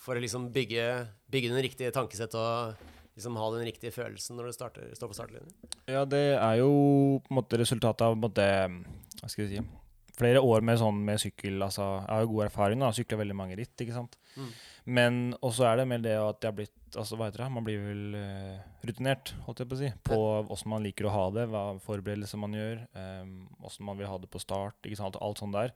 for 0.00 0.18
å 0.18 0.22
liksom 0.24 0.48
bygge, 0.56 0.88
bygge 1.32 1.50
den 1.52 1.62
riktige 1.64 1.92
tankesett 1.94 2.34
og 2.38 2.78
liksom 3.18 3.36
ha 3.40 3.50
den 3.56 3.66
riktige 3.66 3.92
følelsen 3.94 4.38
når 4.38 4.48
du 4.48 4.54
starter, 4.56 4.94
står 4.94 5.10
på 5.10 5.18
startlinjen? 5.18 5.50
Ja, 5.90 6.04
det 6.08 6.22
er 6.38 6.60
jo 6.60 6.70
på 7.24 7.32
en 7.32 7.40
måte 7.40 7.60
resultatet 7.60 8.06
av 8.06 8.16
måte, 8.20 8.46
Hva 9.18 9.28
skal 9.30 9.46
jeg 9.46 9.58
si 9.58 9.66
Flere 10.18 10.40
år 10.42 10.64
med 10.66 10.80
sånn 10.80 10.96
med 11.06 11.20
sykkel. 11.22 11.60
altså 11.62 11.84
Jeg 12.02 12.10
har 12.10 12.24
jo 12.24 12.30
god 12.32 12.44
erfaring. 12.48 12.80
da, 12.82 12.88
Sykla 12.90 13.20
veldig 13.20 13.36
mange 13.38 13.54
ritt. 13.54 13.76
ikke 13.78 13.94
sant? 13.94 14.16
Mm. 14.34 14.48
Men 14.98 15.18
også 15.46 15.62
er 15.68 15.76
det 15.78 15.84
mer 15.86 16.02
det 16.02 16.16
at 16.18 16.42
jeg 16.42 16.50
har 16.50 16.56
blitt 16.56 16.74
altså 16.96 17.18
hva 17.18 17.28
heter 17.28 17.44
det, 17.44 17.50
Man 17.52 17.66
blir 17.66 17.78
vel 17.84 18.16
uh, 18.16 18.58
rutinert 18.82 19.34
holdt 19.44 19.60
jeg 19.62 19.68
på 19.70 19.76
å 19.76 19.78
si, 19.78 19.90
på 20.08 20.18
åssen 20.50 20.72
man 20.72 20.82
liker 20.82 21.06
å 21.06 21.12
ha 21.14 21.24
det, 21.36 21.44
hva 21.52 21.62
forberedelser 21.84 22.40
man 22.40 22.56
gjør, 22.56 22.80
åssen 23.68 23.86
man 23.86 23.98
vil 24.00 24.08
ha 24.10 24.16
det 24.18 24.30
på 24.32 24.40
start. 24.42 24.78
ikke 24.82 24.98
sant, 24.98 25.18
Alt 25.20 25.42
sånt 25.42 25.54
der. 25.54 25.74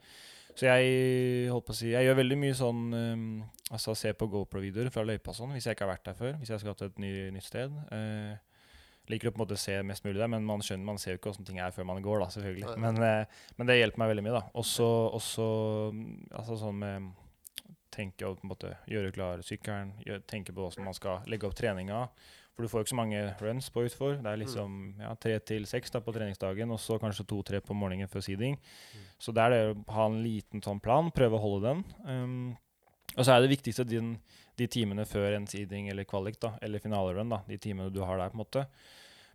Så 0.53 0.69
jeg 0.69 1.49
holdt 1.49 1.67
på 1.69 1.75
å 1.75 1.77
si, 1.77 1.91
jeg 1.95 2.07
gjør 2.07 2.19
veldig 2.19 2.39
mye 2.43 2.57
sånn 2.57 2.81
um, 2.93 3.27
altså 3.73 3.95
Se 3.97 4.13
på 4.13 4.29
GoPro-videoer 4.29 4.91
fra 4.93 5.05
løypa 5.07 5.33
sånn, 5.37 5.55
hvis 5.57 5.69
jeg 5.69 5.77
ikke 5.77 5.87
har 5.87 5.95
vært 5.95 6.09
der 6.11 6.19
før. 6.19 6.35
Hvis 6.41 6.53
jeg 6.53 6.63
skal 6.63 6.77
til 6.77 6.91
et 6.91 7.01
ny, 7.01 7.13
nytt 7.33 7.49
sted. 7.49 7.73
Uh, 7.89 8.37
liker 9.11 9.31
å 9.31 9.35
på 9.35 9.41
en 9.41 9.45
måte 9.47 9.59
se 9.59 9.79
mest 9.87 10.05
mulig 10.05 10.21
der, 10.21 10.31
men 10.31 10.45
man 10.47 10.63
skjønner, 10.63 10.87
man 10.87 11.01
ser 11.01 11.17
jo 11.17 11.23
ikke 11.23 11.33
åssen 11.33 11.49
ting 11.49 11.59
er 11.63 11.73
før 11.75 11.89
man 11.89 12.05
går, 12.05 12.21
da, 12.23 12.29
selvfølgelig. 12.37 12.77
Men, 12.85 13.01
uh, 13.01 13.43
men 13.59 13.71
det 13.71 13.81
hjelper 13.81 14.05
meg 14.05 14.13
veldig 14.13 14.27
mye, 14.29 14.37
da. 14.37 14.45
Også, 14.61 14.87
altså 15.17 16.61
sånn 16.61 16.79
med 16.85 17.11
tenke 17.93 18.25
og 18.25 18.39
på 18.41 18.47
en 18.47 18.53
måte 18.53 18.71
gjøre 18.89 19.13
klar 19.13 19.43
sykkelen, 19.45 19.93
gjøre, 20.07 20.23
tenke 20.29 20.55
på 20.55 20.65
hvordan 20.65 20.89
man 20.89 20.97
skal 20.97 21.27
legge 21.29 21.49
opp 21.49 21.57
treninga. 21.59 22.07
For 22.53 22.65
du 22.65 22.69
får 22.69 22.83
jo 22.83 22.85
ikke 22.85 22.93
så 22.93 22.99
mange 22.99 23.21
runs 23.41 23.69
på 23.73 23.85
utfor. 23.87 24.19
Det 24.21 24.29
er 24.29 24.41
liksom 24.43 24.75
ja, 25.01 25.13
tre 25.17 25.39
til 25.49 25.65
seks 25.69 25.95
da, 25.95 26.03
på 26.05 26.13
treningsdagen, 26.13 26.73
og 26.75 26.81
så 26.83 26.99
kanskje 27.01 27.25
to-tre 27.29 27.63
på 27.65 27.77
morgenen 27.77 28.11
før 28.13 28.25
seeding. 28.27 28.59
Så 29.23 29.33
det 29.33 29.45
er 29.45 29.55
det 29.55 29.63
å 29.71 29.79
ha 29.97 30.09
en 30.11 30.21
liten 30.25 30.65
sånn 30.65 30.83
plan, 30.85 31.09
prøve 31.17 31.39
å 31.39 31.43
holde 31.43 31.71
den. 31.71 31.81
Um, 32.05 32.51
og 33.17 33.25
så 33.25 33.35
er 33.35 33.45
det 33.45 33.55
viktigste 33.55 33.87
din, 33.89 34.19
de 34.61 34.69
timene 34.69 35.07
før 35.09 35.39
en 35.39 35.49
seeding 35.49 35.89
eller 35.93 36.05
kvalik, 36.09 36.37
da, 36.45 36.55
eller 36.65 36.83
finalerun, 36.85 37.33
da, 37.33 37.41
de 37.49 37.59
timene 37.61 37.93
du 37.93 38.03
har 38.05 38.21
der, 38.21 38.33
på 38.33 38.37
en 38.37 38.45
måte, 38.45 38.67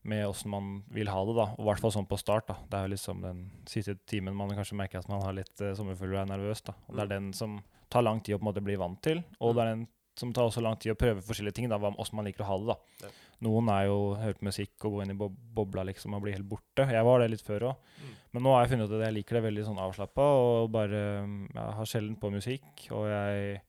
med 0.08 0.24
åssen 0.30 0.54
man 0.54 0.70
vil 0.94 1.10
ha 1.10 1.26
det, 1.26 1.36
da. 1.40 1.50
Og 1.58 1.66
i 1.66 1.68
hvert 1.72 1.82
fall 1.84 1.96
sånn 1.98 2.10
på 2.10 2.22
start, 2.22 2.52
da. 2.52 2.60
Det 2.70 2.78
er 2.78 2.86
jo 2.86 2.94
liksom 2.94 3.26
den 3.26 3.44
siste 3.70 3.98
timen 4.10 4.38
man 4.38 4.54
kanskje 4.54 4.78
merker 4.78 5.02
at 5.02 5.10
man 5.10 5.26
har 5.26 5.36
litt 5.42 5.66
uh, 5.66 5.74
sommerfugler 5.78 6.20
og 6.20 6.24
er 6.28 6.34
nervøs, 6.36 6.62
da. 6.70 6.78
Og 6.86 6.98
det 7.00 7.08
er 7.08 7.14
den 7.18 7.34
som 7.38 7.58
tar 7.90 8.06
lang 8.06 8.22
tid 8.22 8.38
å 8.38 8.40
på 8.40 8.46
en 8.46 8.52
måte 8.52 8.66
bli 8.66 8.78
vant 8.78 9.02
til, 9.02 9.26
og 9.42 9.58
det 9.58 9.64
er 9.64 9.74
den 9.74 9.88
som 10.20 10.34
tar 10.34 10.50
også 10.50 10.64
lang 10.66 10.78
tid 10.82 10.94
å 10.94 11.00
prøve 11.00 11.24
forskjellige 11.26 11.60
ting, 11.60 11.70
da, 11.70 11.78
åssen 11.78 12.18
man 12.18 12.28
liker 12.28 12.46
å 12.46 12.50
ha 12.50 12.58
det, 12.62 12.74
da. 12.74 13.08
Ja. 13.08 13.14
Noen 13.46 13.70
er 13.70 13.84
jo 13.86 13.98
hørt 14.18 14.40
på 14.40 14.48
musikk 14.48 14.86
og 14.88 14.96
gå 14.96 15.04
inn 15.04 15.14
i 15.14 15.18
bob 15.18 15.36
bobla 15.58 15.84
liksom 15.86 16.16
og 16.18 16.24
bli 16.26 16.34
helt 16.34 16.48
borte. 16.50 16.88
Jeg 16.90 17.06
var 17.06 17.22
det 17.22 17.30
litt 17.30 17.46
før 17.46 17.68
òg. 17.70 17.92
Mm. 18.02 18.16
Men 18.34 18.46
nå 18.46 18.54
har 18.54 18.64
jeg 18.64 18.72
funnet 18.74 18.90
ut 18.90 18.98
at 18.98 19.06
jeg 19.06 19.16
liker 19.20 19.38
det 19.38 19.44
veldig 19.46 19.66
sånn 19.68 19.82
avslappa 19.82 20.26
og 20.42 20.72
bare 20.74 21.02
Jeg 21.22 21.76
har 21.80 21.90
sjelden 21.90 22.18
på 22.22 22.32
musikk, 22.34 22.88
og 22.98 23.06
jeg 23.12 23.60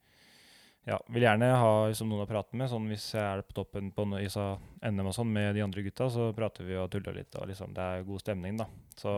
ja, 0.88 0.96
vil 1.12 1.26
gjerne 1.26 1.51
ha 1.61 1.72
liksom, 1.90 2.09
noen 2.09 2.24
å 2.24 2.28
prate 2.30 2.57
med. 2.57 2.70
Sånn 2.72 2.88
Hvis 2.88 3.11
jeg 3.12 3.24
er 3.24 3.44
på 3.44 3.59
toppen 3.61 3.90
på 3.92 4.07
no- 4.09 4.20
i 4.20 4.28
NM 4.28 5.11
og 5.11 5.16
sånn 5.16 5.32
med 5.32 5.53
de 5.57 5.64
andre 5.66 5.84
gutta, 5.84 6.09
så 6.12 6.30
prater 6.36 6.64
vi 6.64 6.78
og 6.80 6.88
tuller 6.94 7.20
litt. 7.20 7.36
Og 7.36 7.51
liksom, 7.51 7.74
det 7.76 7.84
er 7.84 8.07
god 8.09 8.24
stemning, 8.24 8.57
da. 8.61 8.68
Så 8.96 9.12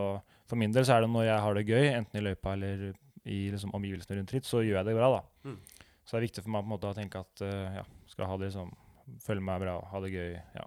for 0.51 0.59
min 0.59 0.75
del 0.75 0.83
så 0.83 0.97
er 0.97 1.05
det 1.05 1.13
når 1.13 1.29
jeg 1.29 1.45
har 1.45 1.55
det 1.55 1.67
gøy, 1.69 1.85
enten 1.95 2.19
i 2.19 2.25
løypa 2.27 2.57
eller 2.57 2.89
i 3.23 3.39
liksom, 3.53 3.71
omgivelsene 3.77 4.19
rundt 4.19 4.33
ritt, 4.35 4.49
så 4.49 4.65
gjør 4.65 4.81
jeg 4.81 4.89
det 4.89 4.97
bra, 4.97 5.13
da. 5.15 5.21
Mm. 5.47 5.59
Så 6.05 6.15
det 6.15 6.21
er 6.21 6.27
viktig 6.29 6.45
for 6.45 6.53
meg 6.53 6.63
på 6.63 6.69
en 6.69 6.73
måte 6.75 6.89
å 6.91 6.97
tenke 6.97 7.21
at 7.21 7.43
eh, 7.45 7.81
ja, 7.81 7.83
skal 8.11 8.29
ha 8.29 8.39
det 8.39 8.51
liksom 8.51 8.71
Føle 9.19 9.41
meg 9.43 9.59
bra, 9.59 9.73
ha 9.91 9.99
det 10.03 10.11
gøy. 10.13 10.35
ja. 10.55 10.63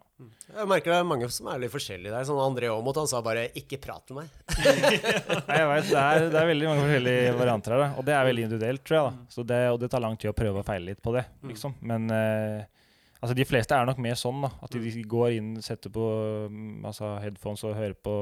Jeg 0.53 0.69
merker 0.69 0.93
det 0.93 0.97
er 0.99 1.07
mange 1.07 1.29
som 1.33 1.47
er 1.49 1.61
litt 1.63 1.73
forskjellige 1.73 2.13
der. 2.13 2.27
Sånn 2.29 2.41
André 2.43 2.69
Aamodt, 2.69 2.99
han 3.01 3.09
sa 3.09 3.23
bare 3.25 3.47
'ikke 3.57 3.79
prat 3.81 4.11
med 4.11 4.27
meg'. 4.27 4.35
Nei, 5.49 5.59
jeg 5.61 5.69
vet, 5.71 5.89
det, 5.89 6.03
er, 6.03 6.27
det 6.35 6.41
er 6.41 6.51
veldig 6.51 6.69
mange 6.69 6.83
forskjellige 6.85 7.35
varianter 7.39 7.75
her, 7.75 7.85
da. 7.85 7.89
og 7.97 8.05
det 8.05 8.15
er 8.17 8.29
veldig 8.29 8.45
individuelt, 8.49 8.85
tror 8.85 8.99
jeg. 8.99 9.07
da. 9.07 9.33
Så 9.37 9.47
det, 9.49 9.61
og 9.71 9.79
det 9.81 9.91
tar 9.95 10.05
lang 10.05 10.19
tid 10.19 10.33
å 10.33 10.37
prøve 10.37 10.61
og 10.61 10.67
feile 10.67 10.91
litt 10.91 11.01
på 11.05 11.15
det, 11.17 11.25
liksom. 11.49 11.77
Men 11.81 12.11
eh, 12.11 12.67
altså, 13.21 13.39
de 13.39 13.49
fleste 13.49 13.79
er 13.79 13.89
nok 13.89 14.03
mer 14.03 14.19
sånn, 14.21 14.45
da. 14.45 14.53
At 14.67 14.77
de 14.77 15.07
går 15.15 15.39
inn, 15.39 15.55
setter 15.65 15.95
på 15.95 16.11
mm, 16.51 16.85
altså, 16.91 17.15
headphones 17.25 17.65
og 17.65 17.79
hører 17.79 17.97
på 17.97 18.19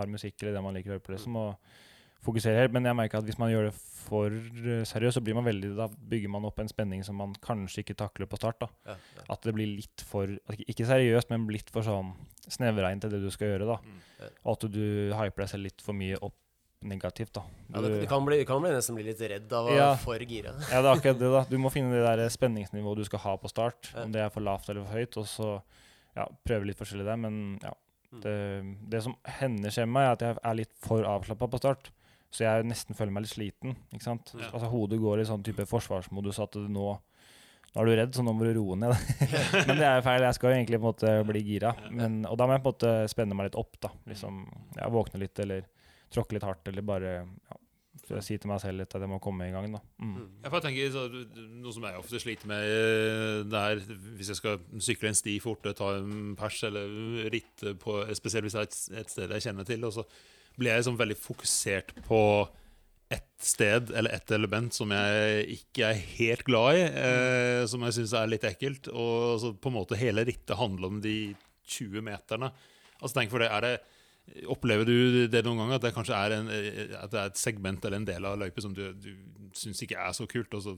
har 0.00 0.10
musikk 0.10 0.40
eller 0.42 0.58
det 0.58 0.64
man 0.66 0.74
liker 0.74 0.90
å 0.90 0.98
høre 0.98 1.06
på, 1.06 1.14
liksom, 1.14 1.38
og 1.44 1.78
fokuserer 2.24 2.60
helt. 2.64 2.72
Men 2.72 2.84
jeg 2.84 2.96
merker 2.98 3.18
at 3.18 3.24
hvis 3.28 3.38
man 3.40 3.50
gjør 3.52 3.70
det 3.70 3.74
for 3.74 4.26
eh, 4.32 4.82
seriøst, 4.88 5.18
så 5.18 5.22
blir 5.24 5.34
man 5.38 5.44
veldig, 5.46 5.74
da 5.76 5.86
bygger 5.88 6.28
man 6.32 6.44
opp 6.48 6.58
en 6.60 6.68
spenning 6.68 7.04
som 7.06 7.16
man 7.20 7.34
kanskje 7.44 7.84
ikke 7.84 7.96
takler 8.00 8.26
på 8.30 8.36
start. 8.40 8.58
da. 8.60 8.68
Ja, 8.86 8.96
ja. 9.16 9.24
At 9.30 9.42
det 9.46 9.54
blir 9.54 9.66
litt 9.76 10.04
for 10.08 10.26
Ikke 10.66 10.86
seriøst, 10.88 11.30
men 11.30 11.46
litt 11.52 11.70
for 11.70 11.82
sånn 11.86 12.12
snevreint 12.50 13.00
til 13.04 13.10
det 13.10 13.20
du 13.22 13.30
skal 13.30 13.52
gjøre. 13.54 13.66
da. 13.66 13.78
Mm. 13.84 14.30
Og 14.44 14.52
at 14.56 14.70
du 14.72 14.84
hyper 15.14 15.44
deg 15.44 15.48
selv 15.52 15.62
litt 15.68 15.80
for 15.84 15.92
mye 15.94 16.16
opp 16.20 16.34
negativt. 16.82 17.32
da. 17.36 17.42
Ja, 17.74 17.80
det, 17.84 18.00
Du- 18.00 18.06
kan 18.08 18.24
bli, 18.24 18.38
det 18.38 18.46
kan 18.48 18.62
bli 18.62 18.70
nesten 18.72 18.94
bli 18.96 19.04
litt 19.04 19.20
redd 19.20 19.52
av 19.52 19.66
å 19.68 19.76
Ja. 19.76 19.90
være 19.94 19.98
for 19.98 20.18
gira. 20.24 20.52
Ja, 20.72 20.80
det 20.80 20.88
er 20.88 20.94
akkurat 20.96 21.18
det, 21.20 21.30
da. 21.30 21.44
Du 21.44 21.58
må 21.58 21.70
finne 21.70 21.92
det 21.92 22.02
der 22.18 22.28
spenningsnivået 22.28 22.96
du 22.96 23.04
skal 23.04 23.18
ha 23.20 23.36
på 23.36 23.48
start. 23.50 23.90
Ja. 23.94 24.04
Om 24.04 24.12
det 24.12 24.20
er 24.22 24.30
for 24.30 24.40
lavt 24.40 24.68
eller 24.70 24.84
for 24.84 24.92
høyt. 24.96 25.16
Og 25.18 25.26
så 25.26 25.62
ja, 26.16 26.26
prøve 26.48 26.64
litt 26.66 26.78
forskjellig 26.78 27.04
der. 27.04 27.16
Men 27.16 27.58
ja. 27.62 27.72
Mm. 28.12 28.20
Det, 28.22 28.90
det 28.90 29.02
som 29.04 29.14
hender 29.24 29.70
skjer 29.70 29.86
med 29.86 29.92
meg, 29.94 30.02
er 30.08 30.12
at 30.12 30.20
jeg 30.20 30.38
er 30.42 30.54
litt 30.54 30.72
for 30.82 31.04
avslappa 31.04 31.46
på 31.52 31.58
start. 31.60 31.90
Så 32.30 32.44
jeg 32.46 32.66
nesten 32.68 32.94
føler 32.98 33.14
meg 33.14 33.24
litt 33.26 33.34
sliten. 33.34 33.76
ikke 33.90 34.06
sant? 34.06 34.34
Ja. 34.38 34.52
Altså 34.52 34.70
Hodet 34.70 35.00
går 35.02 35.22
i 35.22 35.28
sånn 35.28 35.44
type 35.46 35.66
forsvarsmodus 35.66 36.38
at 36.42 36.58
du 36.58 36.68
nå 36.70 36.92
nå 37.70 37.82
er 37.84 37.86
du 37.86 37.92
redd, 37.94 38.14
så 38.16 38.22
nå 38.26 38.32
må 38.34 38.46
du 38.48 38.56
roe 38.56 38.74
ned. 38.78 38.96
Men 39.68 39.76
det 39.78 39.86
er 39.86 40.00
jo 40.00 40.02
feil. 40.02 40.24
Jeg 40.26 40.36
skal 40.36 40.50
jo 40.50 40.56
egentlig 40.58 40.80
på 40.80 40.88
en 40.88 40.90
måte 40.90 41.12
bli 41.28 41.42
gira. 41.46 41.70
Men, 41.94 42.16
og 42.26 42.34
da 42.40 42.48
må 42.48 42.56
jeg 42.56 42.64
på 42.64 42.72
en 42.72 42.74
måte 42.74 42.94
spenne 43.12 43.36
meg 43.38 43.46
litt 43.46 43.58
opp. 43.60 43.78
da. 43.86 43.92
Liksom, 44.10 44.40
ja, 44.74 44.88
Våkne 44.90 45.20
litt, 45.22 45.38
eller 45.44 45.68
tråkke 46.10 46.34
litt 46.34 46.46
hardt, 46.48 46.66
eller 46.66 46.82
bare 46.82 47.12
ja, 47.20 47.60
si 48.26 48.40
til 48.42 48.50
meg 48.50 48.58
selv 48.62 48.82
litt 48.82 48.96
at 48.96 49.04
jeg 49.04 49.12
må 49.12 49.20
komme 49.22 49.46
i 49.46 49.54
gang. 49.54 49.70
da. 49.70 49.82
Mm. 50.02 50.16
Mm. 50.16 50.26
Jeg 50.48 50.64
tenker, 50.66 50.90
så, 50.96 51.04
Noe 51.62 51.76
som 51.76 51.86
jeg 51.86 52.02
ofte 52.02 52.22
sliter 52.24 52.50
med, 52.50 52.66
eh, 52.74 53.38
det 53.52 53.62
er 53.62 53.84
hvis 54.18 54.32
jeg 54.32 54.40
skal 54.40 54.82
sykle 54.82 55.12
en 55.12 55.20
sti 55.22 55.38
forte, 55.44 55.76
ta 55.78 55.94
en 56.00 56.34
pers 56.40 56.58
eller 56.66 57.30
ritte 57.30 57.76
på 57.78 58.00
Spesielt 58.18 58.48
hvis 58.48 58.58
det 58.58 58.64
er 58.64 58.70
et, 58.70 58.82
et 59.04 59.14
sted 59.14 59.38
jeg 59.38 59.46
kjenner 59.46 59.68
til. 59.68 59.86
Og 59.86 59.94
så 59.94 60.08
blir 60.60 60.74
jeg 60.74 60.84
liksom 60.84 60.98
veldig 61.00 61.18
fokusert 61.18 61.94
på 62.06 62.22
ett 63.10 63.42
sted 63.42 63.90
eller 63.90 64.14
ett 64.14 64.30
element 64.30 64.74
som 64.74 64.92
jeg 64.94 65.46
ikke 65.56 65.88
er 65.88 66.02
helt 66.18 66.44
glad 66.46 66.78
i, 66.78 66.82
eh, 66.86 67.62
som 67.66 67.82
jeg 67.86 67.96
syns 67.96 68.12
er 68.14 68.30
litt 68.30 68.46
ekkelt. 68.46 68.90
Og 68.92 69.40
så 69.42 69.50
på 69.56 69.72
en 69.72 69.78
måte 69.80 69.98
hele 69.98 70.22
rittet 70.28 70.58
handler 70.58 70.92
om 70.92 71.00
de 71.02 71.32
20 71.66 72.04
meterne. 72.06 72.52
Altså 73.00 73.16
tenk 73.16 73.32
for 73.32 73.42
det, 73.42 73.50
er 73.50 73.66
det 73.66 73.78
Opplever 74.52 74.86
du 74.86 75.26
det 75.32 75.40
noen 75.42 75.58
ganger, 75.58 75.78
at 75.80 75.84
det 75.88 75.90
kanskje 75.96 76.14
er, 76.14 76.32
en, 76.36 76.50
at 77.00 77.10
det 77.10 77.18
er 77.18 77.30
et 77.32 77.40
segment 77.40 77.82
eller 77.82 77.98
en 77.98 78.06
del 78.06 78.26
av 78.28 78.36
løypa 78.38 78.62
som 78.62 78.74
du, 78.76 78.84
du 78.94 79.08
syns 79.58 79.80
ikke 79.82 79.98
er 79.98 80.12
så 80.14 80.26
kult, 80.30 80.52
og 80.54 80.62
så 80.62 80.74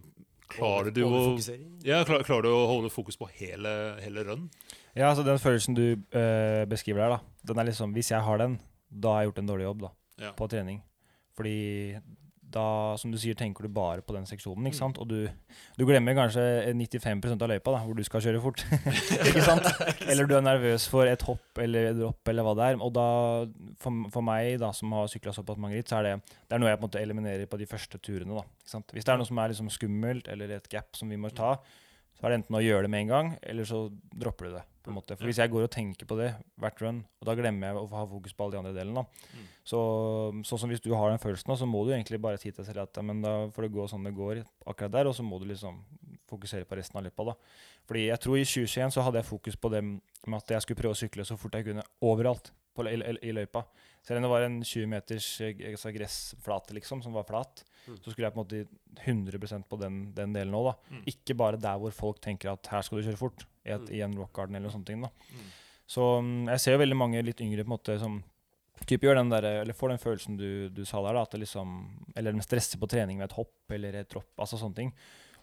klarer 0.52 0.94
du 0.94 1.02
å 1.04 1.20
ja, 1.84 1.98
klar, 2.06 2.22
klarer 2.24 2.46
du 2.46 2.52
å 2.52 2.62
holde 2.70 2.88
fokus 2.92 3.18
på 3.20 3.28
hele, 3.36 3.72
hele 4.00 4.24
run? 4.24 4.46
Ja, 4.94 5.10
altså 5.10 5.24
Den 5.26 5.42
følelsen 5.42 5.76
du 5.76 5.84
eh, 6.16 6.62
beskriver 6.70 7.04
der, 7.04 7.16
da, 7.18 7.50
den 7.50 7.60
er 7.60 7.68
liksom 7.68 7.92
Hvis 7.96 8.12
jeg 8.12 8.24
har 8.24 8.40
den, 8.40 8.56
da 8.92 9.14
har 9.16 9.22
jeg 9.24 9.32
gjort 9.32 9.38
en 9.44 9.52
dårlig 9.54 9.64
jobb 9.70 9.86
da, 9.88 9.92
Ja. 10.26 10.32
på 10.36 10.48
trening. 10.52 10.82
Fordi 11.36 11.96
da, 12.52 12.94
som 13.00 13.08
du 13.08 13.16
sier, 13.16 13.32
tenker 13.32 13.64
du 13.64 13.70
bare 13.72 14.02
på 14.04 14.12
den 14.12 14.26
seksjonen, 14.28 14.66
ikke 14.68 14.76
sant? 14.76 14.98
Og 15.00 15.06
du, 15.08 15.22
du 15.78 15.84
glemmer 15.88 16.12
kanskje 16.18 16.42
95 16.76 17.22
av 17.40 17.48
løypa, 17.48 17.72
da, 17.72 17.78
hvor 17.86 17.96
du 17.96 18.02
skal 18.04 18.20
kjøre 18.20 18.42
fort. 18.44 18.60
ikke 19.30 19.40
sant? 19.46 19.64
Eller 20.10 20.28
du 20.28 20.34
er 20.36 20.44
nervøs 20.44 20.84
for 20.92 21.08
et 21.08 21.24
hopp 21.24 21.62
eller 21.64 21.88
et 21.94 21.96
dropp 21.96 22.28
eller 22.28 22.44
hva 22.44 22.52
det 22.58 22.66
er. 22.68 22.76
Og 22.84 22.92
da, 22.92 23.06
for, 23.80 24.02
for 24.12 24.26
meg 24.28 24.58
da, 24.60 24.68
som 24.76 24.92
har 24.92 25.08
sykla 25.08 25.32
såpass 25.32 25.56
mange 25.64 25.78
ritt, 25.80 25.88
så 25.88 26.02
er 26.02 26.10
det, 26.10 26.12
det 26.44 26.58
er 26.58 26.60
noe 26.60 26.68
jeg 26.74 26.76
på 26.82 26.84
en 26.84 26.90
måte 26.90 27.00
eliminerer 27.06 27.48
på 27.48 27.56
de 27.62 27.70
første 27.72 28.02
turene. 28.04 28.36
da, 28.36 28.44
ikke 28.44 28.74
sant? 28.74 28.92
Hvis 28.92 29.08
det 29.08 29.14
er 29.14 29.22
noe 29.22 29.30
som 29.32 29.40
er 29.40 29.54
liksom 29.54 29.72
skummelt, 29.72 30.28
eller 30.28 30.52
et 30.58 30.68
gap 30.76 30.92
som 31.00 31.08
vi 31.08 31.16
må 31.24 31.32
ta, 31.32 31.54
så 32.20 32.26
er 32.28 32.34
det 32.34 32.42
enten 32.42 32.60
å 32.60 32.64
gjøre 32.66 32.84
det 32.84 32.92
med 32.92 33.06
en 33.06 33.14
gang, 33.16 33.32
eller 33.48 33.64
så 33.72 33.86
dropper 34.12 34.50
du 34.50 34.58
det. 34.58 34.66
På 34.82 34.90
en 34.92 34.96
måte. 34.98 35.16
For 35.18 35.28
Hvis 35.28 35.38
jeg 35.40 35.50
går 35.52 35.66
og 35.66 35.70
tenker 35.72 36.08
på 36.08 36.16
det 36.18 36.30
hvert 36.60 36.82
run, 36.82 37.00
og 37.20 37.28
da 37.28 37.34
glemmer 37.38 37.70
jeg 37.70 37.78
å 37.80 37.86
ha 37.92 38.04
fokus 38.10 38.34
på 38.36 38.44
alle 38.44 38.56
de 38.56 38.60
andre 38.62 38.74
delene. 38.76 39.04
Mm. 39.32 39.44
Så, 39.72 39.80
sånn 40.48 40.62
som 40.64 40.72
hvis 40.72 40.82
du 40.84 40.90
har 40.94 41.12
den 41.12 41.22
følelsen, 41.22 41.50
da, 41.52 41.56
så 41.60 41.68
må 41.70 41.84
du 41.86 41.92
egentlig 41.94 42.20
bare 42.22 42.40
si 42.40 42.50
til 42.50 42.60
deg 42.62 42.70
selv 42.70 42.84
at 42.86 42.98
ja, 43.00 43.04
men 43.06 43.22
da 43.24 43.34
får 43.54 43.66
det 43.68 43.72
gå 43.76 43.86
sånn 43.90 44.08
det 44.08 44.14
går 44.18 44.42
akkurat 44.66 44.94
der, 44.98 45.10
og 45.10 45.14
så 45.18 45.26
må 45.26 45.38
du 45.42 45.46
liksom 45.50 45.82
fokusere 46.32 46.64
på 46.68 46.78
resten 46.78 46.98
av 46.98 47.06
løpet. 47.06 47.32
da. 47.32 47.36
Fordi 47.88 48.06
jeg 48.08 48.22
tror 48.24 48.38
i 48.40 48.44
2021 48.48 48.94
så 48.96 49.04
hadde 49.06 49.20
jeg 49.22 49.28
fokus 49.30 49.56
på 49.60 49.70
det 49.72 49.82
med 49.84 50.38
at 50.38 50.54
jeg 50.56 50.64
skulle 50.64 50.80
prøve 50.80 50.96
å 50.96 51.02
sykle 51.02 51.26
så 51.28 51.36
fort 51.40 51.58
jeg 51.58 51.66
kunne 51.68 51.84
overalt 52.00 52.52
på, 52.74 52.86
i, 52.88 52.96
i, 52.96 53.16
i 53.28 53.34
løypa. 53.36 53.66
Selv 54.02 54.18
om 54.18 54.24
det 54.26 54.32
var 54.32 54.46
en 54.46 54.62
20 54.64 54.88
meters 54.88 55.26
eh, 55.44 55.60
altså 55.74 55.92
gressflate 55.94 56.74
liksom, 56.78 57.04
som 57.04 57.14
var 57.14 57.28
flat, 57.28 57.64
Mm. 57.82 57.96
så 57.98 58.12
skulle 58.12 58.28
jeg 58.28 58.34
på 58.34 58.38
en 58.38 58.44
måte 58.44 58.58
100% 59.02 59.64
på 59.66 59.76
den, 59.80 59.94
den 60.14 60.34
delen 60.36 60.54
òg. 60.54 60.68
Mm. 60.90 61.00
Ikke 61.10 61.34
bare 61.34 61.58
der 61.58 61.80
hvor 61.82 61.90
folk 61.90 62.20
tenker 62.22 62.52
at 62.52 62.68
her 62.70 62.84
skal 62.86 63.00
du 63.00 63.08
kjøre 63.08 63.18
fort, 63.18 63.42
i, 63.64 63.70
et, 63.70 63.80
Mm. 63.88 63.94
i 63.94 64.00
en 64.02 64.16
rock 64.18 64.32
garden 64.36 64.56
eller 64.56 64.68
noe 64.68 64.74
sånt. 64.74 64.86
Da. 64.86 65.10
Mm. 65.32 65.48
Så 65.86 66.06
mm, 66.22 66.48
jeg 66.48 66.60
ser 66.60 66.72
jo 66.76 66.82
veldig 66.82 66.96
mange 66.98 67.22
litt 67.22 67.40
yngre 67.40 67.64
på 67.64 67.70
en 67.70 67.76
måte 67.76 67.98
som 68.00 68.22
typ 68.86 69.02
gjør 69.06 69.20
den 69.20 69.30
der, 69.30 69.44
eller 69.62 69.76
får 69.78 69.92
den 69.92 70.00
følelsen 70.02 70.36
du, 70.36 70.68
du 70.74 70.84
sa 70.84 71.02
der, 71.04 71.14
da, 71.14 71.22
at 71.22 71.30
det 71.36 71.40
liksom, 71.44 71.74
eller 72.16 72.32
de 72.34 72.42
stresser 72.42 72.80
på 72.82 72.88
trening 72.90 73.18
med 73.20 73.28
et 73.30 73.36
hopp 73.36 73.70
eller 73.76 73.94
et 74.00 74.08
dropp, 74.10 74.32
altså 74.42 74.58
sånne 74.58 74.74
ting. 74.80 74.92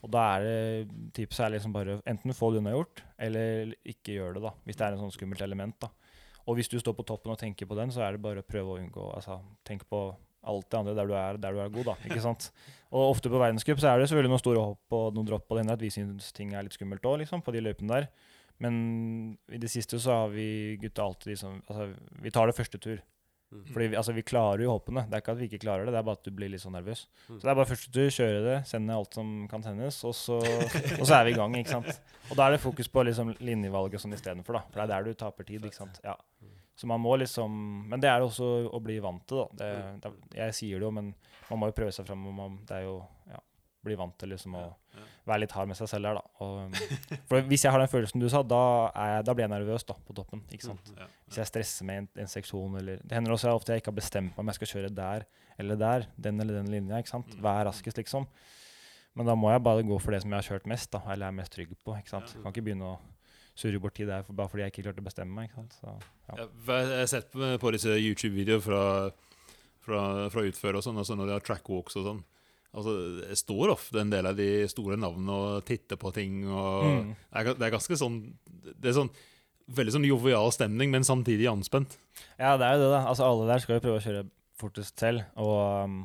Og 0.03 0.11
da 0.11 0.23
er 0.37 0.43
det 0.43 1.13
typ, 1.15 1.31
så 1.35 1.45
er 1.45 1.53
liksom 1.57 1.73
bare 1.75 1.97
enten 2.07 2.33
få 2.35 2.49
det 2.51 2.59
unnagjort, 2.61 3.03
eller 3.19 3.73
ikke 3.87 4.15
gjør 4.17 4.35
det, 4.35 4.43
da, 4.43 4.51
hvis 4.65 4.79
det 4.79 4.85
er 4.87 4.95
en 4.95 5.03
sånn 5.05 5.15
skummelt 5.15 5.41
element. 5.43 5.75
da. 5.79 5.89
Og 6.47 6.55
hvis 6.57 6.69
du 6.71 6.79
står 6.79 6.95
på 6.97 7.05
toppen 7.07 7.31
og 7.31 7.39
tenker 7.39 7.67
på 7.69 7.75
den, 7.77 7.91
så 7.91 8.01
er 8.03 8.15
det 8.15 8.21
bare 8.23 8.41
å 8.43 8.47
prøve 8.47 8.73
å 8.73 8.79
unngå 8.81 9.09
altså, 9.15 9.39
Tenk 9.67 9.83
på 9.91 9.99
alt 10.47 10.67
det 10.71 10.79
andre 10.79 10.95
der 10.97 11.09
du 11.09 11.15
er, 11.17 11.39
der 11.41 11.55
du 11.55 11.61
er 11.63 11.71
god, 11.73 11.91
da. 11.91 11.95
ikke 12.09 12.23
sant? 12.23 12.49
Og 12.89 13.11
ofte 13.11 13.29
på 13.29 13.41
verdenscup 13.41 13.81
så 13.81 13.91
er 13.91 13.99
det 13.99 14.09
selvfølgelig 14.09 14.33
noen 14.33 14.41
store 14.41 14.65
hopp 14.71 14.97
og 14.97 15.13
noen 15.17 15.27
dropp, 15.27 15.45
og 15.49 15.57
det 15.57 15.65
hender 15.65 15.77
at 15.77 15.83
vi 15.83 15.93
syns 15.93 16.31
ting 16.35 16.55
er 16.55 16.65
litt 16.65 16.77
skummelt 16.77 17.05
òg, 17.05 17.19
liksom, 17.23 17.43
på 17.45 17.53
de 17.53 17.63
løypene 17.65 17.91
der. 17.91 18.09
Men 18.59 18.75
i 19.51 19.59
det 19.61 19.69
siste 19.71 19.99
så 20.01 20.23
har 20.23 20.33
vi 20.33 20.75
gutta 20.81 21.05
alltid 21.05 21.31
liksom 21.31 21.61
Altså, 21.61 21.85
vi 22.19 22.31
tar 22.35 22.49
det 22.49 22.57
første 22.57 22.81
tur. 22.81 22.99
Mm. 23.49 23.61
Fordi 23.73 23.85
vi, 23.87 23.95
altså, 23.97 24.13
vi 24.13 24.21
klarer 24.21 24.61
jo 24.61 24.73
hoppene. 24.75 25.05
Det 25.09 25.15
er 25.15 25.23
ikke 25.23 25.33
at 25.33 25.39
vi 25.39 25.47
ikke 25.49 25.61
klarer 25.63 25.87
det, 25.87 25.93
det 25.95 26.01
er 26.01 26.05
bare 26.05 26.19
at 26.19 26.27
du 26.27 26.33
blir 26.37 26.51
litt 26.51 26.61
sånn 26.61 26.75
nervøs. 26.77 27.05
Mm. 27.29 27.39
Så 27.39 27.39
det 27.39 27.49
er 27.49 27.57
bare 27.57 27.69
første 27.69 27.93
tur, 27.95 28.09
kjøre 28.13 28.43
det, 28.45 28.57
sende 28.69 28.97
alt 28.97 29.17
som 29.17 29.31
kan 29.49 29.65
sendes, 29.65 30.01
og 30.05 30.13
så, 30.17 30.37
og 30.99 31.05
så 31.07 31.15
er 31.17 31.29
vi 31.29 31.33
i 31.33 31.39
gang. 31.39 31.55
ikke 31.57 31.77
sant? 31.77 32.11
Og 32.29 32.37
da 32.37 32.45
er 32.45 32.57
det 32.57 32.61
fokus 32.65 32.91
på 32.93 33.05
liksom 33.07 33.33
linjevalg 33.39 33.97
og 33.97 34.03
sånn 34.03 34.13
istedenfor, 34.17 34.59
da. 34.59 34.65
For 34.69 34.81
det 34.81 34.85
er 34.85 34.93
der 34.93 35.07
du 35.09 35.21
taper 35.23 35.49
tid. 35.49 35.65
ikke 35.65 35.81
sant? 35.81 36.01
Ja. 36.05 36.17
Så 36.79 36.87
man 36.87 37.01
må 37.03 37.17
liksom 37.19 37.51
Men 37.91 37.99
det 37.99 38.07
er 38.07 38.21
det 38.21 38.29
også 38.29 38.47
å 38.71 38.79
bli 38.83 38.99
vant 39.03 39.25
til, 39.27 39.41
da. 39.43 39.47
Det, 39.59 40.01
det, 40.05 40.11
jeg 40.39 40.53
sier 40.55 40.79
det 40.79 40.87
jo, 40.87 40.91
men 40.95 41.09
man 41.49 41.59
må 41.59 41.67
jo 41.71 41.75
prøve 41.75 41.91
seg 41.91 42.07
fram. 42.07 42.21
man- 42.35 42.59
Det 42.65 42.77
er 42.77 42.85
jo 42.87 43.01
ja, 43.27 43.39
bli 43.83 43.95
vant 43.99 44.15
til 44.19 44.29
liksom 44.31 44.55
å 44.55 44.63
være 45.27 45.39
litt 45.43 45.51
hard 45.55 45.67
med 45.67 45.77
seg 45.77 45.87
selv 45.91 46.07
der, 46.07 46.17
da. 46.19 46.23
Og, 46.43 46.73
for 47.29 47.41
hvis 47.47 47.63
jeg 47.63 47.71
har 47.71 47.79
den 47.83 47.91
følelsen 47.91 48.19
du 48.23 48.27
sa, 48.31 48.41
da, 48.43 48.61
jeg, 48.95 49.25
da 49.27 49.33
blir 49.35 49.45
jeg 49.47 49.51
nervøs 49.53 49.85
da, 49.87 49.93
på 50.07 50.15
toppen. 50.15 50.41
ikke 50.51 50.67
sant? 50.69 50.91
Ja. 50.97 51.07
Hvis 51.27 51.37
jeg 51.41 51.51
stresser 51.51 51.85
med 51.85 51.97
en, 52.03 52.07
en 52.23 52.31
seksjon, 52.31 52.75
eller 52.79 53.03
Det 53.03 53.15
hender 53.17 53.35
også 53.35 53.51
ofte 53.55 53.75
jeg 53.75 53.83
ikke 53.83 53.91
har 53.93 53.99
bestemt 53.99 54.31
meg 54.35 54.39
om 54.39 54.47
jeg 54.53 54.59
skal 54.61 54.71
kjøre 54.73 54.93
der 54.95 55.27
eller 55.59 55.75
der. 55.75 56.07
Den 56.17 56.39
eller 56.39 56.53
den 56.61 56.71
linja. 56.71 56.97
ikke 57.03 57.11
sant? 57.11 57.35
Vær 57.35 57.41
Hva 57.43 57.53
er 57.59 57.65
raskest, 57.69 57.97
liksom? 57.99 58.25
Men 59.19 59.25
da 59.27 59.35
må 59.35 59.49
jeg 59.51 59.63
bare 59.65 59.83
gå 59.83 59.97
for 59.99 60.11
det 60.15 60.21
som 60.23 60.31
jeg 60.31 60.39
har 60.39 60.47
kjørt 60.53 60.67
mest, 60.71 60.91
da, 60.95 61.01
eller 61.11 61.27
er 61.27 61.35
mest 61.35 61.51
trygg 61.51 61.73
på. 61.83 61.95
ikke 61.99 62.07
sant? 62.13 62.31
Jeg 62.33 62.41
Kan 62.43 62.53
ikke 62.53 62.63
begynne 62.69 62.93
å 62.93 62.99
surre 63.59 63.79
bort 63.83 63.95
tid 63.99 64.07
der 64.09 64.23
for, 64.25 64.35
bare 64.37 64.49
fordi 64.51 64.63
jeg 64.65 64.73
ikke 64.73 64.85
klarte 64.87 65.03
å 65.03 65.07
bestemme 65.09 65.35
meg. 65.43 65.53
Så, 65.75 65.93
ja. 66.31 66.35
Jeg 66.39 66.91
har 66.95 67.09
sett 67.11 67.31
på, 67.33 67.49
på 67.61 67.71
disse 67.75 67.95
YouTube-videoer 67.99 68.63
fra, 68.63 68.83
fra, 69.85 70.03
fra 70.33 70.43
utfører 70.47 70.79
og 70.79 70.85
sånn, 70.85 70.99
altså 71.01 71.17
når 71.19 71.29
de 71.31 71.35
har 71.37 71.45
trackwalks 71.49 71.99
og 71.99 72.07
sånn. 72.07 72.21
Altså, 72.69 72.91
Det 73.25 73.37
står 73.39 73.71
ofte 73.73 73.97
en 74.03 74.11
del 74.13 74.27
av 74.29 74.37
de 74.37 74.47
store 74.69 74.97
navnene 75.01 75.33
og 75.33 75.63
titter 75.65 75.97
på 75.97 76.11
ting. 76.13 76.43
og 76.47 76.83
Mm. 76.85 77.07
det, 77.15 77.41
er, 77.41 77.53
det 77.57 77.65
er 77.65 77.73
ganske 77.73 77.97
sånn 77.97 78.19
Det 78.69 78.91
er 78.91 78.97
sånn 78.99 79.09
veldig 79.69 79.93
sånn 79.93 80.05
jovial 80.05 80.49
stemning, 80.53 80.89
men 80.93 81.03
samtidig 81.05 81.45
anspent. 81.49 81.97
Ja, 82.39 82.55
det 82.57 82.65
er 82.65 82.77
jo 82.77 82.83
det, 82.87 82.91
da. 82.93 83.01
Altså, 83.09 83.25
alle 83.25 83.45
der 83.49 83.61
skal 83.61 83.75
jo 83.77 83.83
prøve 83.83 83.99
å 83.99 84.05
kjøre 84.05 84.23
fortest 84.57 84.97
selv. 85.01 85.21
Og 85.37 85.83
um, 85.85 85.97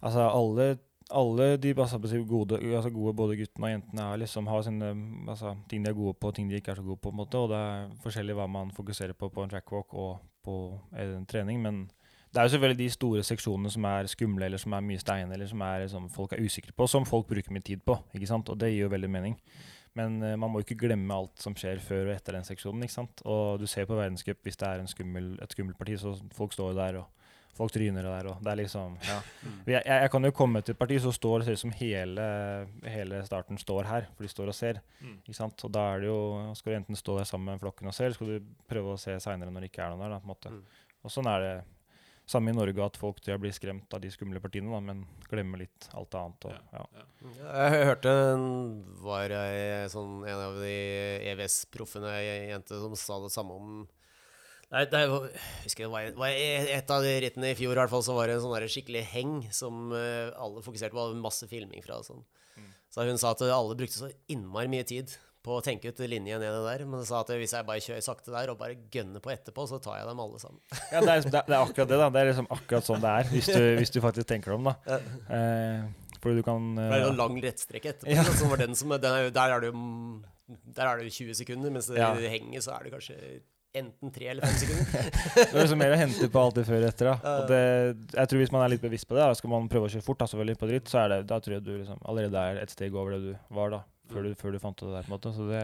altså, 0.00 0.26
alle, 0.28 0.66
alle 1.12 1.56
de 1.60 1.74
altså, 1.76 1.98
gode, 2.28 2.58
altså, 2.74 2.90
gode 2.90 3.14
både 3.14 3.36
guttene 3.36 3.66
og 3.66 3.72
jentene 3.72 4.02
er 4.02 4.20
liksom, 4.22 4.46
har 4.46 4.62
sine 4.62 4.92
altså, 5.28 5.56
ting 5.70 5.84
de 5.84 5.90
er 5.90 5.96
gode 5.96 6.14
på, 6.14 6.30
ting 6.30 6.50
de 6.50 6.56
ikke 6.56 6.70
er 6.72 6.80
så 6.80 6.82
gode 6.82 6.96
på. 6.96 7.08
på 7.08 7.10
en 7.10 7.16
måte, 7.16 7.38
Og 7.38 7.50
det 7.50 7.58
er 7.58 7.90
forskjellig 8.02 8.36
hva 8.38 8.46
man 8.46 8.70
fokuserer 8.70 9.12
på 9.12 9.28
på 9.28 9.44
en 9.44 9.50
trackwalk 9.50 9.94
og 9.94 10.18
på 10.44 10.56
en 10.98 11.26
trening. 11.26 11.62
Men 11.62 11.90
det 12.32 12.40
er 12.40 12.42
jo 12.42 12.54
selvfølgelig 12.54 12.78
de 12.78 12.90
store 12.90 13.22
seksjonene 13.22 13.70
som 13.70 13.84
er 13.84 14.06
skumle, 14.06 14.44
eller 14.44 14.58
som 14.58 14.72
er 14.72 14.80
mye 14.80 14.98
stein, 14.98 15.32
eller 15.32 15.46
som 15.46 15.60
er, 15.60 15.84
liksom, 15.84 16.08
folk 16.10 16.32
er 16.32 16.40
usikre 16.40 16.72
på, 16.72 16.86
som 16.86 17.06
folk 17.06 17.26
bruker 17.28 17.52
mye 17.52 17.62
tid 17.62 17.84
på. 17.84 17.98
ikke 18.14 18.26
sant? 18.26 18.48
Og 18.48 18.60
det 18.60 18.72
gir 18.72 18.86
jo 18.86 18.92
veldig 18.92 19.10
mening. 19.10 19.36
Men 19.94 20.22
uh, 20.22 20.36
man 20.40 20.50
må 20.50 20.62
ikke 20.62 20.78
glemme 20.80 21.14
alt 21.14 21.42
som 21.42 21.52
skjer 21.58 21.82
før 21.84 22.06
og 22.08 22.14
etter 22.14 22.38
den 22.38 22.46
seksjonen. 22.48 22.82
ikke 22.82 22.94
sant? 22.94 23.20
Og 23.28 23.60
du 23.60 23.66
ser 23.68 23.84
på 23.84 23.98
verdenscup 23.98 24.40
hvis 24.42 24.56
det 24.56 24.68
er 24.68 24.86
skummel, 24.88 25.34
et 25.42 25.52
skummelt 25.52 25.78
parti, 25.78 25.98
så 26.00 26.14
folk 26.32 26.56
står 26.56 26.72
jo 26.72 26.78
der, 26.78 27.02
og 27.02 27.21
folk 27.56 27.72
tryner 27.74 28.06
der, 28.06 28.28
og 28.32 28.44
det 28.44 28.52
er 28.52 28.60
liksom 28.62 28.96
Ja. 29.04 29.18
Jeg, 29.66 29.82
jeg, 29.84 30.10
kan 30.10 30.24
jo 30.24 30.30
komme 30.34 30.62
til 30.62 30.74
et 30.74 30.78
parti, 30.78 30.98
som 31.02 31.12
står 31.12 31.44
ser 31.44 31.58
ut 31.58 31.62
som 31.64 31.74
hele, 31.76 32.24
hele 32.84 33.20
starten 33.26 33.58
står 33.60 33.88
her, 33.88 34.08
for 34.16 34.24
de 34.24 34.32
står 34.32 34.52
og 34.52 34.56
ser. 34.56 34.80
Mm. 35.00 35.18
ikke 35.20 35.36
sant? 35.36 35.64
Og 35.64 35.72
da 35.72 35.84
er 35.92 36.00
det 36.00 36.08
jo 36.08 36.54
Skal 36.54 36.72
du 36.72 36.76
enten 36.78 36.96
stå 36.96 37.18
der 37.18 37.28
sammen 37.28 37.52
med 37.52 37.60
flokken 37.60 37.88
og 37.88 37.94
se, 37.94 38.04
eller 38.04 38.16
skal 38.16 38.32
du 38.32 38.50
prøve 38.68 38.94
å 38.94 39.00
se 39.00 39.18
seinere 39.20 39.52
når 39.52 39.66
det 39.66 39.72
ikke 39.72 39.84
er 39.84 39.94
noen 39.94 40.04
der, 40.06 40.16
da, 40.16 40.20
på 40.22 40.28
en 40.28 40.34
måte. 40.34 40.50
Mm. 40.50 40.82
Og 41.02 41.10
sånn 41.12 41.30
er 41.30 41.40
det 41.40 41.54
samme 42.32 42.52
i 42.52 42.56
Norge, 42.56 42.84
at 42.84 42.98
folk 43.00 43.18
blir 43.20 43.54
skremt 43.54 43.92
av 43.94 44.00
de 44.02 44.10
skumle 44.12 44.40
partiene, 44.40 44.70
da, 44.72 44.80
men 44.80 45.02
glemmer 45.28 45.64
litt 45.64 45.88
alt 45.98 46.14
annet. 46.14 46.46
Og, 46.48 46.54
ja. 46.72 46.84
Jeg 47.42 47.88
hørte 47.90 48.12
var 49.02 49.34
jeg, 49.34 49.90
sånn, 49.92 50.22
en 50.28 50.44
av 50.46 50.60
de 50.62 50.76
EVS-proffene, 51.32 52.14
jente, 52.52 52.78
som 52.78 52.94
sa 52.98 53.18
det 53.24 53.32
samme 53.34 53.58
om 53.58 53.82
Nei, 54.72 54.84
det 54.88 55.00
jo- 55.04 55.26
husker 55.66 55.84
det 55.84 55.90
var, 55.92 56.06
var 56.16 56.28
et 56.32 56.90
av 56.94 57.02
de 57.04 57.10
rittene 57.26 57.50
i 57.52 57.56
fjor, 57.58 57.74
i 57.76 57.80
hvert 57.82 57.90
fall, 57.92 58.02
så 58.06 58.14
var 58.16 58.26
det 58.30 58.38
en 58.38 58.44
sånn 58.46 58.68
skikkelig 58.72 59.02
heng 59.12 59.34
som 59.52 59.90
eh, 59.92 60.30
alle 60.40 60.62
fokuserte 60.64 60.94
på. 60.94 61.02
Det 61.10 61.12
var 61.18 61.26
masse 61.26 61.48
filming 61.50 61.82
fra 61.84 61.98
og 62.00 62.06
sånn. 62.08 62.22
Så 62.92 63.04
hun 63.08 63.16
sa 63.20 63.30
at 63.32 63.40
alle 63.48 63.76
brukte 63.76 63.96
så 64.00 64.08
innmari 64.32 64.68
mye 64.68 64.84
tid 64.84 65.12
på 65.42 65.56
å 65.58 65.62
tenke 65.64 65.88
ut 65.90 65.98
linje 66.06 66.36
nede 66.38 66.58
der. 66.64 66.84
Men 66.86 67.00
hun 67.00 67.06
sa 67.08 67.20
at 67.24 67.30
hvis 67.34 67.52
jeg 67.56 67.66
bare 67.66 67.80
kjører 67.82 68.04
sakte 68.04 68.30
der 68.34 68.50
og 68.52 68.58
bare 68.60 68.76
gønner 68.92 69.20
på 69.24 69.32
etterpå, 69.32 69.64
så 69.68 69.80
tar 69.82 69.96
jeg 70.00 70.06
dem 70.08 70.20
alle 70.24 70.38
sammen. 70.42 70.60
Ja, 70.92 71.00
det 71.00 71.08
er, 71.08 71.16
liksom- 71.20 71.32
det, 71.32 71.40
er, 71.42 71.56
akkurat 71.64 71.88
det. 71.92 71.98
da. 72.02 72.08
Det 72.12 72.20
er 72.22 72.28
liksom 72.30 72.48
akkurat 72.56 72.86
sånn 72.88 73.00
det 73.02 73.12
er, 73.16 73.30
hvis 73.32 73.48
du, 73.52 73.62
hvis 73.80 73.92
du 73.96 74.00
faktisk 74.04 74.28
tenker 74.28 74.52
deg 74.52 74.60
om. 74.60 74.68
da. 74.72 74.98
Eh, 75.32 76.16
fordi 76.22 76.36
du 76.38 76.44
kan 76.46 76.68
Det 76.78 76.84
er 76.86 76.98
eh, 77.00 77.04
jo 77.06 77.12
en 77.14 77.20
lang 77.24 77.40
rettstrekk 77.44 77.88
etterpå. 77.92 78.12
Ja. 78.14 78.24
Som 78.38 78.52
var 78.52 78.60
den 78.62 78.76
som, 78.78 78.92
den 78.96 79.16
er, 79.18 79.30
der 79.34 79.56
er 79.56 79.64
det 79.64 79.72
jo 79.72 79.76
mm, 79.80 80.22
Der 80.76 80.86
er 80.92 81.00
det 81.02 81.12
20 81.16 81.34
sekunder, 81.42 81.72
mens 81.74 81.88
det 81.90 81.98
Ja. 81.98 82.12
henger, 82.14 82.60
så 82.62 82.76
er 82.76 82.84
det 82.86 82.92
kanskje 82.94 83.18
enten 83.74 84.10
tre 84.12 84.26
eller 84.32 84.44
fem 84.44 84.58
sekunder. 84.60 85.06
Det 85.36 85.46
er 85.48 85.58
liksom 85.62 85.80
mer 85.80 85.94
å 85.94 85.98
hente 86.00 86.28
på 86.34 86.40
alltid 86.42 86.66
før 86.68 86.82
og 86.82 86.88
etter. 86.90 87.08
da. 87.08 87.32
Og 87.42 87.48
det, 87.50 87.60
jeg 88.18 88.30
tror 88.32 88.42
Hvis 88.42 88.52
man 88.52 88.64
er 88.66 88.72
litt 88.74 88.84
bevisst 88.84 89.08
på 89.08 89.16
det, 89.16 89.24
da, 89.24 89.38
skal 89.38 89.52
man 89.54 89.68
prøve 89.72 89.88
å 89.88 89.92
kjøre 89.94 90.06
fort, 90.06 90.20
da, 90.20 90.28
selvfølgelig 90.32 90.58
på 90.60 90.68
dritt, 90.70 90.92
så 90.92 91.02
er 91.04 91.08
det, 91.14 91.18
da 91.32 91.40
tror 91.40 91.56
jeg 91.56 91.64
du 91.66 91.72
liksom 91.78 92.02
allerede 92.12 92.44
er 92.52 92.60
et 92.62 92.74
steg 92.74 92.94
over 92.94 93.16
det 93.16 93.20
du 93.30 93.56
var 93.56 93.72
da, 93.72 93.82
før 94.12 94.28
du, 94.28 94.32
før 94.38 94.52
du 94.56 94.60
fant 94.62 94.82
det 94.84 94.90
der. 94.92 95.06
på 95.06 95.12
en 95.12 95.16
måte. 95.16 95.32
Så 95.36 95.48
det, 95.48 95.62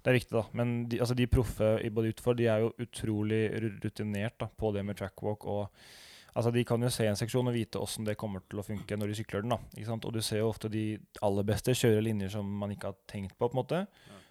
det 0.00 0.12
er 0.12 0.18
viktig, 0.20 0.36
da. 0.38 0.44
Men 0.56 0.76
de, 0.88 1.00
altså, 1.04 1.16
de 1.18 1.28
proffe 1.30 1.74
i 1.84 1.90
både 1.92 2.14
utfor 2.14 2.38
de 2.38 2.48
er 2.48 2.64
jo 2.64 2.72
utrolig 2.86 3.42
rutinert 3.84 4.38
da, 4.40 4.48
på 4.48 4.72
det 4.76 4.86
med 4.88 4.96
trackwalk. 5.00 5.44
og 5.44 5.90
Altså, 6.30 6.52
De 6.54 6.62
kan 6.62 6.78
jo 6.78 6.88
se 6.94 7.08
en 7.10 7.16
seksjon 7.18 7.48
og 7.50 7.56
vite 7.56 7.80
åssen 7.82 8.06
det 8.06 8.14
kommer 8.16 8.38
til 8.46 8.60
å 8.62 8.64
funke 8.64 8.94
når 8.96 9.10
de 9.10 9.14
sykler 9.18 9.42
den. 9.42 9.50
da, 9.50 9.58
ikke 9.74 9.88
sant? 9.88 10.04
Og 10.06 10.14
du 10.14 10.20
ser 10.22 10.38
jo 10.38 10.48
ofte 10.52 10.70
de 10.70 10.84
aller 11.26 11.42
beste 11.48 11.74
kjøre 11.74 12.04
linjer 12.06 12.30
som 12.36 12.46
man 12.60 12.70
ikke 12.70 12.92
har 12.92 12.98
tenkt 13.10 13.34
på. 13.36 13.48
på 13.48 13.50
en 13.50 13.58
måte. 13.58 13.80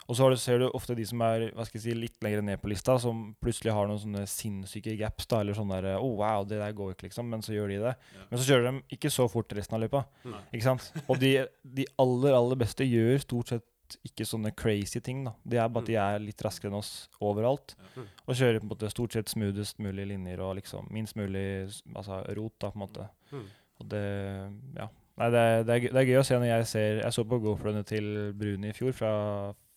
Og 0.09 0.17
så 0.17 0.25
du, 0.33 0.35
ser 0.41 0.57
du 0.57 0.65
ofte 0.73 0.95
de 0.97 1.03
som 1.05 1.21
er 1.21 1.43
hva 1.53 1.63
skal 1.67 1.77
jeg 1.77 1.83
si, 1.83 1.93
litt 1.93 2.15
lenger 2.25 2.41
ned 2.41 2.57
på 2.63 2.71
lista, 2.71 2.95
som 2.99 3.27
plutselig 3.43 3.75
har 3.77 3.85
noen 3.87 3.99
sånne 4.01 4.23
sinnssyke 4.27 4.95
gaps. 4.97 5.27
da, 5.29 5.43
Eller 5.43 5.53
sånn 5.53 5.69
der 5.69 5.91
Oh, 5.99 6.15
wow, 6.17 6.43
det 6.49 6.57
der 6.57 6.73
går 6.73 6.95
ikke, 6.95 7.07
liksom. 7.11 7.29
Men 7.29 7.43
så 7.45 7.53
gjør 7.53 7.69
de 7.69 7.77
det. 7.83 7.93
Ja. 8.17 8.23
Men 8.31 8.39
så 8.41 8.47
kjører 8.49 8.65
de 8.71 8.97
ikke 8.97 9.11
så 9.13 9.27
fort 9.29 9.53
resten 9.53 9.77
av 9.77 9.83
løypa. 9.85 10.01
Nei. 10.25 10.41
Ikke 10.57 10.65
sant? 10.65 10.87
Og 11.07 11.19
de, 11.21 11.35
de 11.63 11.85
aller, 12.01 12.33
aller 12.33 12.57
beste 12.65 12.87
gjør 12.89 13.21
stort 13.21 13.53
sett 13.53 13.67
ikke 14.05 14.25
sånne 14.25 14.51
crazy 14.57 14.99
ting. 15.01 15.23
da. 15.25 15.31
Det 15.45 15.57
er 15.61 15.69
bare 15.73 15.81
at 15.85 15.87
de 15.89 15.95
er 16.01 16.19
litt 16.21 16.41
raskere 16.45 16.69
enn 16.69 16.77
oss 16.81 16.91
overalt. 17.25 17.75
Ja. 17.95 18.03
Og 18.25 18.35
kjører 18.37 18.59
på 18.61 18.67
en 18.67 18.73
måte 18.73 18.89
stort 18.93 19.13
sett 19.17 19.29
smoothest 19.29 19.77
mulig 19.81 20.05
linjer 20.09 20.41
og 20.45 20.55
liksom 20.59 20.89
minst 20.93 21.15
mulig 21.17 21.45
altså, 21.95 22.19
rot, 22.37 22.53
da, 22.61 22.69
på 22.73 22.77
en 22.77 22.83
måte. 22.87 23.07
Mm. 23.33 23.47
Og 23.81 23.87
det 23.93 24.03
Ja. 24.77 24.89
Nei, 25.19 25.27
det 25.33 25.39
er, 25.45 25.63
det, 25.67 25.73
er, 25.73 25.79
gøy- 25.83 25.91
det 25.93 25.99
er 25.99 26.05
gøy 26.07 26.17
å 26.21 26.27
se 26.29 26.37
når 26.39 26.47
jeg 26.47 26.67
ser 26.69 26.99
Jeg 27.01 27.11
så 27.17 27.23
på 27.27 27.39
GoPro-ene 27.43 27.81
til 27.83 28.05
Bruni 28.39 28.69
i 28.69 28.75
fjor 28.77 28.93
fra 28.95 29.09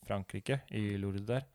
Frankrike, 0.06 0.60
i 0.74 0.94
Lourdes 1.00 1.26
der. 1.28 1.48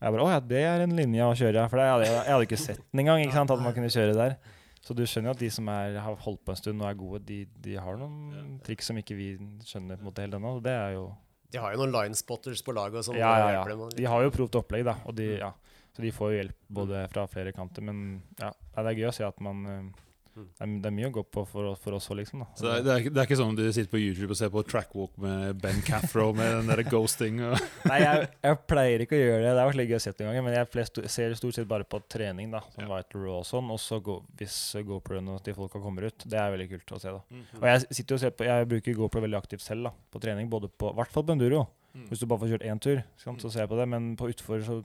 Og 0.00 0.06
jeg 0.06 0.14
bare 0.14 0.24
Å 0.24 0.30
ja, 0.32 0.40
det 0.52 0.62
er 0.64 0.84
en 0.86 0.96
linje 0.96 1.26
å 1.26 1.36
kjøre. 1.36 1.66
For 1.68 1.82
jeg 1.82 1.92
hadde, 1.92 2.08
jeg, 2.08 2.24
hadde 2.32 2.48
ikke 2.48 2.60
sett 2.60 2.80
den 2.80 3.02
engang, 3.02 3.22
ikke 3.24 3.36
sant, 3.36 3.52
at 3.52 3.64
man 3.64 3.76
kunne 3.76 3.92
kjøre 3.92 4.16
der. 4.16 4.36
Så 4.80 4.96
du 4.96 5.02
skjønner 5.04 5.28
jo 5.28 5.36
at 5.36 5.42
de 5.42 5.50
som 5.52 5.66
er, 5.68 5.98
har 6.00 6.22
holdt 6.24 6.40
på 6.46 6.54
en 6.54 6.60
stund 6.60 6.80
og 6.80 6.88
er 6.88 6.96
gode, 6.96 7.20
de, 7.28 7.42
de 7.60 7.74
har 7.76 7.98
noen 8.00 8.54
triks 8.64 8.88
som 8.88 8.96
ikke 8.96 9.16
vi 9.18 9.34
skjønner 9.68 10.00
på 10.00 10.06
en 10.06 10.08
måte 10.08 10.24
helt 10.24 10.38
ennå. 10.38 10.54
og 10.56 10.62
Det 10.64 10.72
er 10.72 10.94
jo 10.96 11.10
De 11.52 11.60
har 11.60 11.74
jo 11.74 11.82
noen 11.82 11.92
linespotters 11.98 12.64
på 12.64 12.72
laget 12.76 13.04
som 13.04 13.18
Ja, 13.18 13.34
ja, 13.42 13.50
ja. 13.58 13.90
De 13.96 14.08
har 14.08 14.24
jo 14.24 14.32
provd 14.32 14.62
opplegg, 14.62 14.86
da. 14.88 14.96
Og 15.04 15.18
de, 15.20 15.34
ja. 15.42 15.52
Så 15.92 16.04
de 16.06 16.14
får 16.14 16.32
jo 16.32 16.38
hjelp 16.38 16.56
både 16.80 17.02
fra 17.12 17.26
flere 17.28 17.52
kanter. 17.52 17.84
Men 17.84 18.22
ja, 18.40 18.54
det 18.78 18.86
er 18.86 19.00
gøy 19.02 19.10
å 19.10 19.16
se 19.18 19.26
at 19.26 19.44
man 19.44 19.66
eh, 19.68 20.06
Det, 20.46 20.64
er, 20.64 20.72
det 20.80 20.88
er 20.90 20.94
mye 20.96 21.08
å 21.10 21.12
gå 21.14 21.22
på 21.36 21.44
for, 21.48 21.68
for 21.80 21.96
oss 21.98 22.08
òg, 22.10 22.18
liksom. 22.20 22.42
da. 22.44 22.48
Så 22.56 22.64
det 22.66 22.72
er, 22.72 22.82
det, 22.86 22.92
er, 22.94 23.00
ikke- 23.04 23.12
det 23.14 23.20
er 23.22 23.28
ikke 23.30 23.38
sånn 23.40 23.56
du 23.58 23.62
sitter 23.72 23.90
på 23.92 24.00
YouTube 24.02 24.30
og 24.34 24.38
ser 24.40 24.50
på 24.54 24.62
trackwalk 24.68 25.18
med 25.20 25.60
Ben 25.62 25.80
Caffro 25.86 26.26
med 26.38 26.50
den 26.58 26.70
der 26.72 26.82
ghosting 26.88 27.40
og 27.46 27.56
Nei, 27.90 27.98
jeg, 28.04 28.28
jeg 28.46 28.58
pleier 28.70 29.04
ikke 29.06 29.16
å 29.18 29.20
gjøre 29.22 29.42
det. 29.46 29.52
Det 29.56 29.64
er 29.64 29.78
litt 29.80 29.90
gøy 29.92 29.98
å 29.98 30.02
se 30.04 30.12
noen 30.16 30.28
ganger, 30.30 30.46
men 30.48 30.56
jeg 30.58 30.70
flest, 30.74 31.00
ser 31.16 31.34
stort 31.38 31.58
sett 31.58 31.68
bare 31.70 31.86
på 31.88 32.00
trening. 32.12 32.50
da 32.54 32.60
som 32.74 32.84
Ja. 32.84 32.90
Vital 32.96 33.24
Raw 33.24 33.38
og 33.40 33.46
sånn. 33.48 33.70
Og 33.74 33.80
så 33.82 34.00
go, 34.04 34.20
hvis 34.40 34.58
GoPro-ene 34.86 35.38
til 35.44 35.54
folka 35.56 35.80
kommer 35.82 36.06
ut. 36.10 36.24
Det 36.26 36.38
er 36.40 36.50
veldig 36.56 36.68
kult 36.76 36.96
å 36.96 37.00
se. 37.00 37.12
da 37.16 37.20
Mm. 37.30 37.44
Og 37.60 37.66
jeg 37.68 37.86
sitter 38.00 38.14
og 38.16 38.20
ser 38.20 38.30
på 38.34 38.44
Jeg 38.48 38.66
bruker 38.70 38.94
GoPro 38.98 39.20
veldig 39.22 39.38
aktivt 39.38 39.62
selv 39.64 39.84
da 39.88 39.92
på 40.12 40.20
trening. 40.22 40.48
Både 40.50 40.68
på, 40.68 40.90
I 40.92 40.96
hvert 40.98 41.12
fall 41.14 41.24
på 41.28 41.32
enduro. 41.36 41.66
Mm. 41.94 42.04
Hvis 42.10 42.20
du 42.22 42.26
bare 42.30 42.38
får 42.44 42.52
kjørt 42.52 42.66
én 42.70 42.78
tur, 42.80 43.00
sant, 43.18 43.40
så 43.42 43.50
ser 43.50 43.64
jeg 43.64 43.70
på 43.72 43.78
det. 43.80 43.86
Men 43.90 44.12
på 44.16 44.28
utfor 44.30 44.62
så 44.62 44.76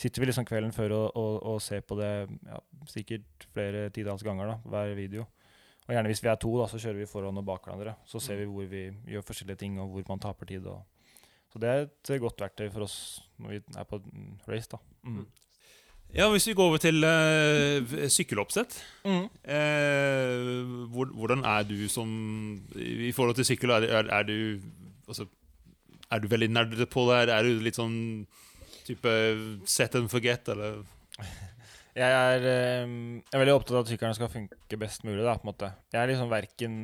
sitter 0.00 0.22
vi 0.22 0.30
liksom 0.30 0.46
kvelden 0.48 0.72
før 0.72 0.94
og, 0.96 1.18
og, 1.18 1.34
og 1.52 1.58
ser 1.64 1.84
på 1.84 1.98
det 1.98 2.10
ja, 2.46 2.60
sikkert 2.88 3.46
flere 3.52 3.88
titalls 3.94 4.24
ganger 4.24 4.54
da 4.54 4.56
hver 4.72 4.94
video. 4.96 5.26
Og 5.86 5.96
gjerne 5.96 6.12
hvis 6.12 6.22
vi 6.22 6.30
er 6.30 6.38
to, 6.40 6.52
da, 6.60 6.68
så 6.70 6.78
kjører 6.78 7.02
vi 7.02 7.10
foran 7.10 7.40
og 7.40 7.46
bak 7.48 7.66
hverandre. 7.66 7.96
Så 8.08 8.22
ser 8.22 8.38
vi 8.38 8.48
hvor 8.48 8.68
vi 8.70 8.86
gjør 9.10 9.26
forskjellige 9.26 9.58
ting, 9.64 9.80
og 9.82 9.90
hvor 9.90 10.04
man 10.12 10.22
taper 10.22 10.46
tid. 10.46 10.68
Og. 10.70 10.84
Så 11.50 11.60
det 11.62 11.70
er 11.70 11.86
et 11.88 12.12
godt 12.22 12.44
verktøy 12.44 12.68
for 12.70 12.86
oss 12.86 12.96
når 13.42 13.56
vi 13.56 13.60
er 13.74 13.88
på 13.90 13.98
race. 14.46 14.70
da. 14.70 14.78
Mm. 15.02 15.24
Ja, 16.14 16.28
hvis 16.30 16.46
vi 16.48 16.54
går 16.58 16.70
over 16.72 16.80
til 16.82 17.04
eh, 17.06 18.06
sykkeloppsett. 18.10 18.78
Mm. 19.04 19.26
Eh, 19.44 20.86
hvor, 20.94 21.10
hvordan 21.14 21.44
er 21.46 21.66
du 21.66 21.88
som 21.88 22.08
I 22.74 23.12
forhold 23.14 23.34
til 23.38 23.46
sykkel, 23.50 23.70
er, 23.70 23.86
er, 24.00 24.10
er 24.10 24.22
du 24.22 24.60
altså, 25.08 25.26
Er 26.10 26.18
du 26.18 26.28
veldig 26.28 26.50
nerdete 26.50 26.86
på 26.86 27.06
det? 27.10 27.28
Er 27.30 27.42
du 27.46 27.62
litt 27.62 27.78
sånn 27.78 28.26
type 28.86 29.14
set 29.68 29.96
and 29.98 30.10
forget, 30.12 30.48
eller? 30.52 30.82
Jeg 31.90 32.06
er, 32.06 32.44
eh, 32.46 32.84
jeg 32.86 33.34
er 33.34 33.40
veldig 33.42 33.54
opptatt 33.56 33.74
av 33.74 33.80
at 33.82 33.88
sykkelen 33.90 34.14
skal 34.14 34.28
funke 34.30 34.76
best 34.78 35.02
mulig. 35.02 35.24
da, 35.26 35.34
på 35.34 35.42
en 35.42 35.48
måte. 35.50 35.72
Jeg 35.90 35.98
er 35.98 36.12
liksom 36.12 36.28
verken 36.30 36.76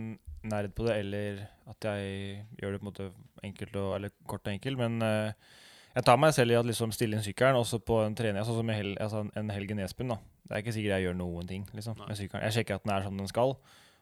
nerd 0.51 0.75
på 0.75 0.87
det 0.87 0.97
eller 1.03 1.39
at 1.71 1.87
jeg 1.89 2.43
gjør 2.59 2.75
det 2.75 2.81
på 2.81 2.85
en 2.85 2.91
måte 2.91 3.07
enkelt 3.47 3.79
og, 3.81 3.93
eller 3.97 4.13
kort 4.27 4.43
og 4.47 4.53
enkelt. 4.53 4.81
Men 4.81 4.99
eh, 5.07 5.55
jeg 5.97 6.05
tar 6.05 6.21
meg 6.21 6.35
selv 6.37 6.53
i 6.53 6.59
at 6.59 6.69
liksom 6.69 6.93
stille 6.93 7.17
inn 7.17 7.25
sykkelen 7.25 7.57
også 7.57 7.81
på 7.87 8.03
en 8.05 8.17
trening, 8.19 8.45
sånn 8.45 8.59
som 8.59 8.71
en, 8.71 8.77
hel, 8.77 8.93
altså 9.01 9.25
en, 9.31 9.53
helg 9.55 9.73
i 9.73 9.79
Nesbyen. 9.79 10.17
Det 10.45 10.53
er 10.53 10.65
ikke 10.65 10.75
sikkert 10.77 10.97
jeg 10.99 11.07
gjør 11.07 11.19
noen 11.23 11.51
ting 11.51 11.67
liksom, 11.73 11.99
med 12.03 12.19
sykkelen. 12.19 12.45
Jeg 12.49 12.59
sjekker 12.59 12.79
at 12.79 12.87
den 12.87 12.95
er 12.97 13.07
som 13.07 13.21
den 13.23 13.31
skal, 13.31 13.57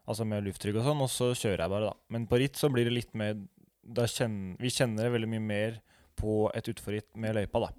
altså 0.08 0.26
med 0.28 0.48
lufttrykk 0.48 0.80
og 0.80 0.88
sånn, 0.88 1.04
og 1.04 1.12
så 1.12 1.30
kjører 1.36 1.66
jeg 1.66 1.74
bare. 1.76 1.92
da. 1.92 2.16
Men 2.16 2.26
på 2.30 2.40
ritt 2.42 2.58
så 2.60 2.72
blir 2.72 2.88
det 2.88 2.96
litt 2.96 3.14
mer 3.14 3.36
da 3.84 4.06
kjenner, 4.08 4.56
Vi 4.64 4.72
kjenner 4.72 5.12
veldig 5.12 5.28
mye 5.28 5.44
mer 5.44 5.80
på 6.16 6.50
et 6.54 6.68
utforritt 6.72 7.16
med 7.20 7.34
løypa. 7.36 7.66
da. 7.66 7.70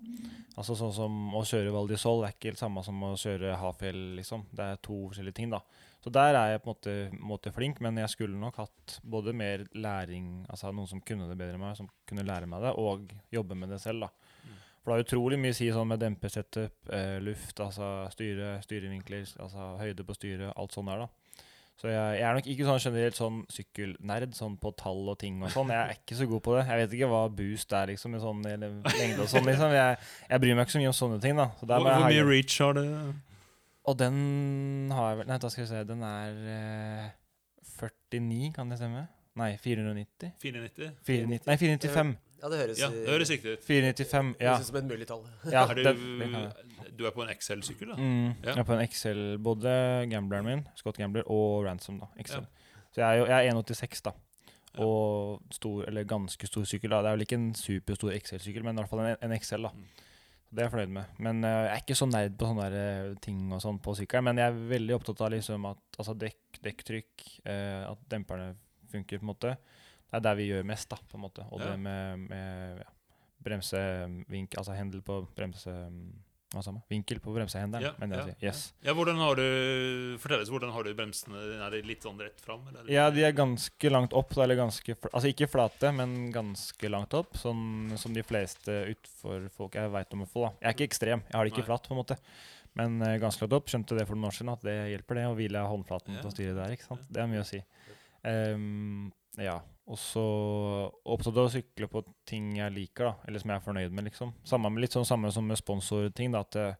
Altså 0.55 0.75
Sånn 0.79 0.93
som 0.95 1.15
å 1.35 1.41
kjøre 1.43 1.73
Val 1.75 1.87
di 1.89 1.97
Sol 1.99 2.23
er 2.23 2.35
ikke 2.35 2.51
helt 2.53 2.61
samme 2.61 2.83
som 2.85 3.01
å 3.03 3.15
kjøre 3.19 3.57
Hafjell. 3.59 4.15
liksom. 4.19 4.45
Det 4.55 4.63
er 4.63 4.81
to 4.83 5.09
forskjellige 5.09 5.39
ting. 5.41 5.49
da. 5.49 5.59
Så 6.03 6.11
der 6.13 6.35
er 6.35 6.51
jeg 6.51 6.61
på 6.61 6.69
en 6.69 6.75
måte, 6.75 7.19
måte 7.19 7.51
flink, 7.51 7.79
men 7.81 7.97
jeg 7.97 8.09
skulle 8.09 8.37
nok 8.37 8.55
hatt 8.61 8.99
både 9.03 9.33
mer 9.33 9.65
læring, 9.73 10.45
altså 10.49 10.71
noen 10.71 10.87
som 10.87 11.01
kunne 11.01 11.27
det 11.27 11.37
bedre 11.37 11.57
enn 11.57 11.63
meg, 11.63 11.75
som 11.75 11.89
kunne 12.05 12.25
lære 12.27 12.45
meg 12.45 12.61
det, 12.61 12.75
og 12.77 13.09
jobbe 13.33 13.55
med 13.55 13.69
det 13.69 13.81
selv. 13.81 14.05
da. 14.05 14.09
For 14.83 14.93
det 14.93 14.99
er 14.99 15.07
utrolig 15.07 15.39
mye 15.41 15.49
å 15.49 15.57
si 15.57 15.71
sånn 15.73 15.87
med 15.89 15.99
dempersetup, 15.99 16.91
eh, 16.93 17.17
luft, 17.19 17.57
altså 17.57 18.05
styre, 18.13 18.61
styrevinkler, 18.61 19.25
altså 19.41 19.71
høyde 19.81 20.05
på 20.05 20.13
styret, 20.13 20.53
alt 20.55 20.71
sånn 20.77 20.85
der. 20.85 20.99
da. 20.99 21.07
Så 21.75 21.89
jeg, 21.91 22.19
jeg 22.21 22.23
er 22.23 22.37
nok 22.37 22.45
ikke 22.47 22.65
sånn 22.69 22.79
generelt 22.79 23.17
sånn 23.19 23.39
sykkelnerd 23.51 24.35
sånn 24.37 24.53
på 24.61 24.71
tall 24.79 25.09
og 25.11 25.17
ting 25.19 25.41
og 25.43 25.51
sånn. 25.51 25.73
Jeg 25.73 25.81
er 25.81 25.97
ikke 25.97 26.15
så 26.21 26.27
god 26.31 26.43
på 26.45 26.53
det. 26.55 26.63
Jeg 26.69 26.81
vet 26.81 26.95
ikke 26.95 27.09
hva 27.11 27.21
boost 27.35 27.75
er, 27.75 27.91
liksom, 27.91 28.15
i 28.15 28.21
sånn 28.23 28.45
eller 28.47 28.77
lengde 28.95 29.25
og 29.25 29.31
sånn. 29.31 29.49
liksom. 29.49 29.75
Jeg, 29.75 29.97
jeg 30.29 30.43
bryr 30.45 30.55
meg 30.55 30.63
ikke 30.69 30.75
så 30.77 30.83
mye 30.83 30.91
om 30.93 30.97
sånne 31.01 31.19
ting, 31.25 31.35
da. 31.41 31.49
Så 31.59 31.67
Hvor, 31.67 31.83
hvor 31.89 32.07
mye 32.07 32.23
reach 32.29 32.55
har 32.63 32.77
det? 32.79 32.85
Og 33.85 33.99
den 33.99 34.15
har 34.95 35.11
jeg 35.11 35.19
vel 35.19 35.29
Nei, 35.29 35.37
da 35.43 35.51
skal 35.51 35.65
vi 35.65 35.69
se. 35.73 35.83
Den 35.91 36.07
er 36.07 36.39
eh, 36.55 37.09
49, 37.75 38.53
kan 38.55 38.71
det 38.71 38.79
stemme? 38.79 39.03
Nei, 39.35 39.51
490? 39.59 40.31
490? 40.39 40.93
490 41.03 41.49
nei, 41.49 41.57
495. 41.59 42.15
Ja, 42.41 42.49
det 42.51 42.59
høres, 42.59 42.79
Ja, 42.79 42.89
det 42.91 43.07
høres 43.09 43.31
riktig 43.31 43.55
ut. 43.55 43.63
495, 43.65 44.35
ja. 44.39 44.53
høres 44.53 44.67
ut 44.67 44.71
som 44.71 44.79
et 44.81 44.89
mulig 44.89 45.07
tall. 45.09 45.23
ja 45.55 45.63
Er 45.71 45.79
du, 45.79 46.91
du 46.99 47.05
er 47.07 47.15
på 47.15 47.23
en 47.23 47.31
XL-sykkel, 47.33 47.93
da? 47.93 47.97
Mm, 47.97 48.27
Ja. 48.43 48.51
Jeg 48.51 48.61
er 48.63 48.67
på 48.67 48.75
en 48.75 48.85
XL, 48.87 49.23
både 49.43 49.73
gambleren 50.11 50.45
min, 50.45 50.63
Scott 50.79 50.99
Gambler, 51.01 51.25
og 51.31 51.65
Ransom, 51.65 51.99
da. 52.03 52.11
XL. 52.21 52.45
Så 52.95 53.01
jeg 53.01 53.07
er 53.07 53.21
jo 53.21 53.27
jeg 53.31 53.47
er 53.47 53.55
1,86, 53.55 54.03
da. 54.05 54.15
Og 54.83 55.41
stor, 55.55 55.85
eller 55.87 56.03
ganske 56.03 56.47
stor 56.47 56.65
sykkel. 56.67 56.91
da 56.91 57.01
Det 57.01 57.11
er 57.11 57.15
vel 57.15 57.25
ikke 57.25 57.39
en 57.39 57.53
superstor 57.55 58.11
XL-sykkel, 58.19 58.63
men 58.63 58.75
i 58.75 58.83
hvert 58.83 58.91
fall 58.91 59.05
en, 59.05 59.15
en 59.21 59.39
XL. 59.39 59.69
da 59.69 59.71
Mm. 59.75 59.85
Det 60.55 60.61
er 60.61 60.67
jeg 60.69 60.71
fornøyd 60.71 60.91
med. 60.95 61.15
Men 61.19 61.43
uh, 61.43 61.49
jeg 61.49 61.71
er 61.73 61.81
ikke 61.81 61.95
så 61.99 62.05
nerd 62.07 62.35
på 62.39 62.47
sånne 62.47 62.65
der, 62.71 62.75
eh, 62.79 63.15
ting 63.19 63.39
og 63.51 63.59
sånn 63.63 63.79
på 63.83 63.95
sykkelen. 63.97 64.23
Men 64.29 64.39
jeg 64.39 64.53
er 64.53 64.59
veldig 64.69 64.93
opptatt 64.95 65.23
av 65.25 65.33
liksom 65.33 65.65
at 65.67 65.97
altså 65.99 66.13
dekk, 66.21 66.59
dekktrykk, 66.63 67.25
uh, 67.49 67.81
at 67.89 68.05
demperne 68.13 68.53
funker, 68.93 69.19
på 69.19 69.25
en 69.25 69.31
måte. 69.33 69.51
Det 70.15 70.21
er 70.21 70.27
der 70.29 70.37
vi 70.39 70.47
gjør 70.47 70.63
mest, 70.71 70.87
da, 70.89 70.95
på 71.11 71.17
en 71.19 71.25
måte. 71.27 71.43
Og 71.51 71.59
Ja. 71.59 71.71
det 71.73 71.79
med, 71.83 72.29
med 72.29 72.77
ja, 72.79 72.91
bremsevink, 73.43 74.55
altså 74.57 74.75
hendel 74.77 75.03
på 75.05 75.25
bremse... 75.35 75.73
Hva 76.55 76.61
sa 76.63 76.71
man? 76.71 76.83
Vinkel 76.87 77.19
på 77.19 77.33
bremsehendelen, 77.35 77.83
Ja, 77.83 77.89
mener 77.99 78.15
jeg 78.15 78.21
ja, 78.21 78.31
å 78.31 78.35
si. 78.37 78.45
Yes. 78.45 78.59
Ja, 78.85 78.93
hvordan 78.95 79.17
har 79.19 79.35
du 79.35 80.15
Fortell 80.21 80.43
oss, 80.45 80.51
hvordan 80.53 80.71
har 80.71 80.85
du 80.87 80.91
bremsene? 80.95 81.41
Er 81.65 81.73
de 81.73 81.81
litt 81.83 82.05
sånn 82.05 82.21
rett 82.21 82.39
fram? 82.39 82.61
Eller? 82.69 82.85
Ja, 82.93 83.09
de 83.11 83.25
er 83.27 83.33
ganske 83.35 83.91
langt 83.91 84.13
opp. 84.15 84.31
da, 84.37 84.43
Eller 84.45 84.55
ganske, 84.61 84.95
altså 85.11 85.27
ikke 85.33 85.49
flate, 85.51 85.91
men 85.91 86.29
ganske 86.31 86.87
langt 86.93 87.11
opp. 87.17 87.35
Sånn 87.41 87.91
som 87.99 88.13
de 88.15 88.23
fleste 88.23 88.71
utfor 88.93 89.49
folk 89.57 89.75
jeg 89.75 89.91
veit 89.91 90.13
om 90.15 90.23
å 90.23 90.29
få. 90.31 90.45
da. 90.45 90.53
Jeg 90.61 90.69
er 90.69 90.77
ikke 90.77 90.87
ekstrem, 90.93 91.25
jeg 91.27 91.35
har 91.35 91.43
det 91.43 91.51
ikke 91.51 91.65
Nei. 91.65 91.69
flatt, 91.73 91.89
på 91.89 91.97
en 91.97 92.01
måte. 92.05 92.19
Men 92.77 93.01
uh, 93.03 93.17
ganske 93.19 93.41
langt 93.43 93.57
opp. 93.59 93.67
Skjønte 93.73 93.97
det 93.99 94.07
for 94.07 94.15
noen 94.15 94.29
år 94.31 94.37
siden, 94.37 94.53
at 94.55 94.63
det 94.69 94.77
hjelper 94.93 95.19
det 95.19 95.27
å 95.27 95.35
hvile 95.35 95.65
håndflaten 95.67 96.15
Ja. 96.15 96.21
til 96.23 96.29
å 96.31 96.35
styre 96.37 96.55
der. 96.61 96.71
ikke 96.77 96.87
sant? 96.87 97.03
Det 97.11 97.19
er 97.25 97.27
mye 97.33 97.43
å 97.43 97.49
si. 97.51 97.59
Um, 98.23 99.11
ja. 99.41 99.59
Og 99.87 99.97
så 100.01 100.21
opptatt 101.05 101.35
av 101.37 101.45
å 101.45 101.51
sykle 101.53 101.85
på 101.91 102.01
ting 102.25 102.55
jeg 102.57 102.73
liker, 102.73 103.05
da. 103.11 103.13
Eller 103.27 103.39
som 103.43 103.51
jeg 103.53 103.59
er 103.61 103.65
fornøyd 103.67 103.91
med, 103.93 104.07
liksom. 104.09 104.31
Samme 104.43 104.71
med, 104.73 104.81
litt 104.81 104.95
sånn 104.95 105.05
samme 105.05 105.29
som 105.31 105.45
med 105.45 105.57
sponsorting. 105.61 106.31
da, 106.33 106.39
at 106.41 106.55
eh, 106.57 106.73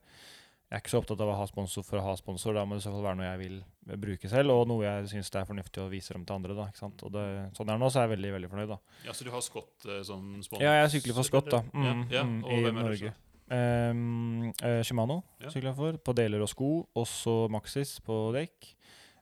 jeg 0.66 0.74
er 0.74 0.82
ikke 0.82 0.90
så 0.90 0.98
opptatt 0.98 1.20
av 1.22 1.28
å 1.30 1.36
ha 1.38 1.46
sponsor 1.46 1.84
for 1.86 2.00
å 2.00 2.02
ha 2.08 2.16
sponsor. 2.18 2.56
Da 2.58 2.64
må 2.66 2.74
det 2.74 2.82
i 2.82 2.86
så 2.88 2.90
fall 2.90 3.04
være 3.06 3.20
noe 3.20 3.28
jeg 3.28 3.38
vil 3.44 3.60
bruke 4.02 4.28
selv, 4.32 4.50
og 4.50 4.66
noe 4.66 4.82
jeg 4.82 5.06
syns 5.12 5.30
det 5.30 5.38
er 5.38 5.46
fornuftig 5.46 5.84
å 5.84 5.90
vise 5.92 6.12
dem 6.16 6.24
til 6.26 6.34
andre. 6.34 6.56
da, 6.58 6.66
ikke 6.66 6.82
sant? 6.82 7.04
Og 7.06 7.12
det, 7.14 7.22
sånn 7.54 7.68
er 7.70 7.76
det 7.78 7.84
nå, 7.84 7.90
så 7.94 8.00
er 8.02 8.08
jeg 8.08 8.14
veldig 8.16 8.32
veldig 8.34 8.50
fornøyd. 8.50 8.72
da. 8.74 8.78
Ja, 9.06 9.12
Så 9.14 9.22
du 9.24 9.30
har 9.30 9.40
Scott 9.46 9.86
eh, 9.86 10.02
som 10.02 10.42
sponsor? 10.42 10.64
Ja, 10.66 10.74
jeg 10.82 10.90
sykler 10.96 11.14
for 11.20 11.22
Scott, 11.30 11.50
da. 11.54 11.62
Ja, 11.62 11.94
Mm, 11.94 12.02
ja. 12.10 12.24
mm, 12.26 12.42
Og 12.44 12.52
I 12.58 12.62
hvem 12.66 12.82
er 12.82 12.88
Norge. 12.90 13.14
Um, 13.48 14.50
uh, 14.58 14.82
Shimano 14.82 15.22
Ja. 15.40 15.48
sykler 15.54 15.70
jeg 15.70 15.76
for, 15.78 15.92
på 16.02 16.14
deler 16.18 16.42
og 16.42 16.48
sko. 16.50 16.88
Også 16.98 17.48
Maxis 17.48 18.00
på 18.02 18.32
dekk. 18.34 18.72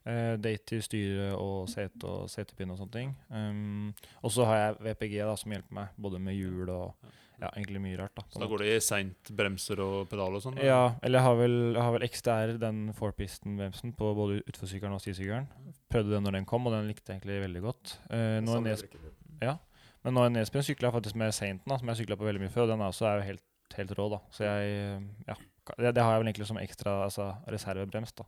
Uh, 0.05 0.35
Date 0.37 0.81
styre 0.85 1.31
og 1.33 1.69
sete 1.71 2.05
og 2.05 2.29
setepinne 2.29 2.75
og 2.75 2.81
sånne 2.81 2.93
ting. 2.93 3.13
Um, 3.29 3.93
og 4.21 4.33
så 4.33 4.45
har 4.49 4.59
jeg 4.59 4.81
VPG 4.85 5.15
da, 5.23 5.35
som 5.39 5.55
hjelper 5.55 5.79
meg, 5.79 5.95
både 5.97 6.21
med 6.21 6.37
hjul 6.37 6.69
og 6.69 7.13
ja, 7.41 7.49
egentlig 7.49 7.81
mye 7.83 7.97
rart. 7.99 8.13
da. 8.15 8.23
Så 8.31 8.39
da 8.39 8.47
går 8.49 8.63
det 8.63 8.73
i 8.75 8.83
seint 8.83 9.31
bremser 9.35 9.81
og 9.83 10.09
pedal 10.11 10.37
og 10.37 10.43
sånn? 10.43 10.59
Ja, 10.63 10.95
eller 11.01 11.19
jeg 11.19 11.27
har 11.27 11.39
vel, 11.39 11.57
jeg 11.73 11.81
har 11.81 11.95
vel 11.97 12.07
XDR, 12.07 12.53
den 12.61 12.83
fourpisten-bremsen, 12.95 13.95
på 13.97 14.11
både 14.17 14.43
utforsykkelen 14.45 14.95
og 14.95 15.03
stisykkelen. 15.03 15.49
Prøvde 15.91 16.15
den 16.15 16.27
når 16.27 16.39
den 16.39 16.47
kom, 16.49 16.69
og 16.69 16.75
den 16.75 16.87
likte 16.89 17.11
jeg 17.11 17.19
egentlig 17.19 17.41
veldig 17.47 17.65
godt. 17.65 17.97
Uh, 18.11 18.37
nå 18.45 18.61
er 18.61 18.85
ja. 19.43 19.57
Men 20.05 20.15
nå 20.15 20.21
er 20.21 20.31
Nesbyen 20.35 20.63
sykla 20.65 20.91
jeg 20.91 20.99
faktisk 20.99 21.17
med 21.17 21.33
Sainten, 21.33 21.65
da, 21.71 21.79
som 21.81 21.89
jeg 21.89 22.03
sykla 22.03 22.17
på 22.19 22.27
veldig 22.27 22.45
mye 22.45 22.53
før. 22.53 22.67
og 22.67 22.75
Den 22.75 22.85
er 22.85 22.93
også 22.93 23.09
er 23.09 23.19
jo 23.19 23.27
helt, 23.31 23.45
helt 23.73 23.93
rå, 23.97 24.07
da. 24.13 24.21
Så 24.31 24.45
jeg 24.45 25.03
Ja. 25.27 25.37
Det, 25.65 25.95
det 25.97 26.03
har 26.03 26.11
jeg 26.13 26.21
vel 26.21 26.27
egentlig 26.29 26.45
som 26.45 26.59
ekstra 26.61 26.91
altså, 27.07 27.31
reservebrems, 27.49 28.11
da. 28.13 28.27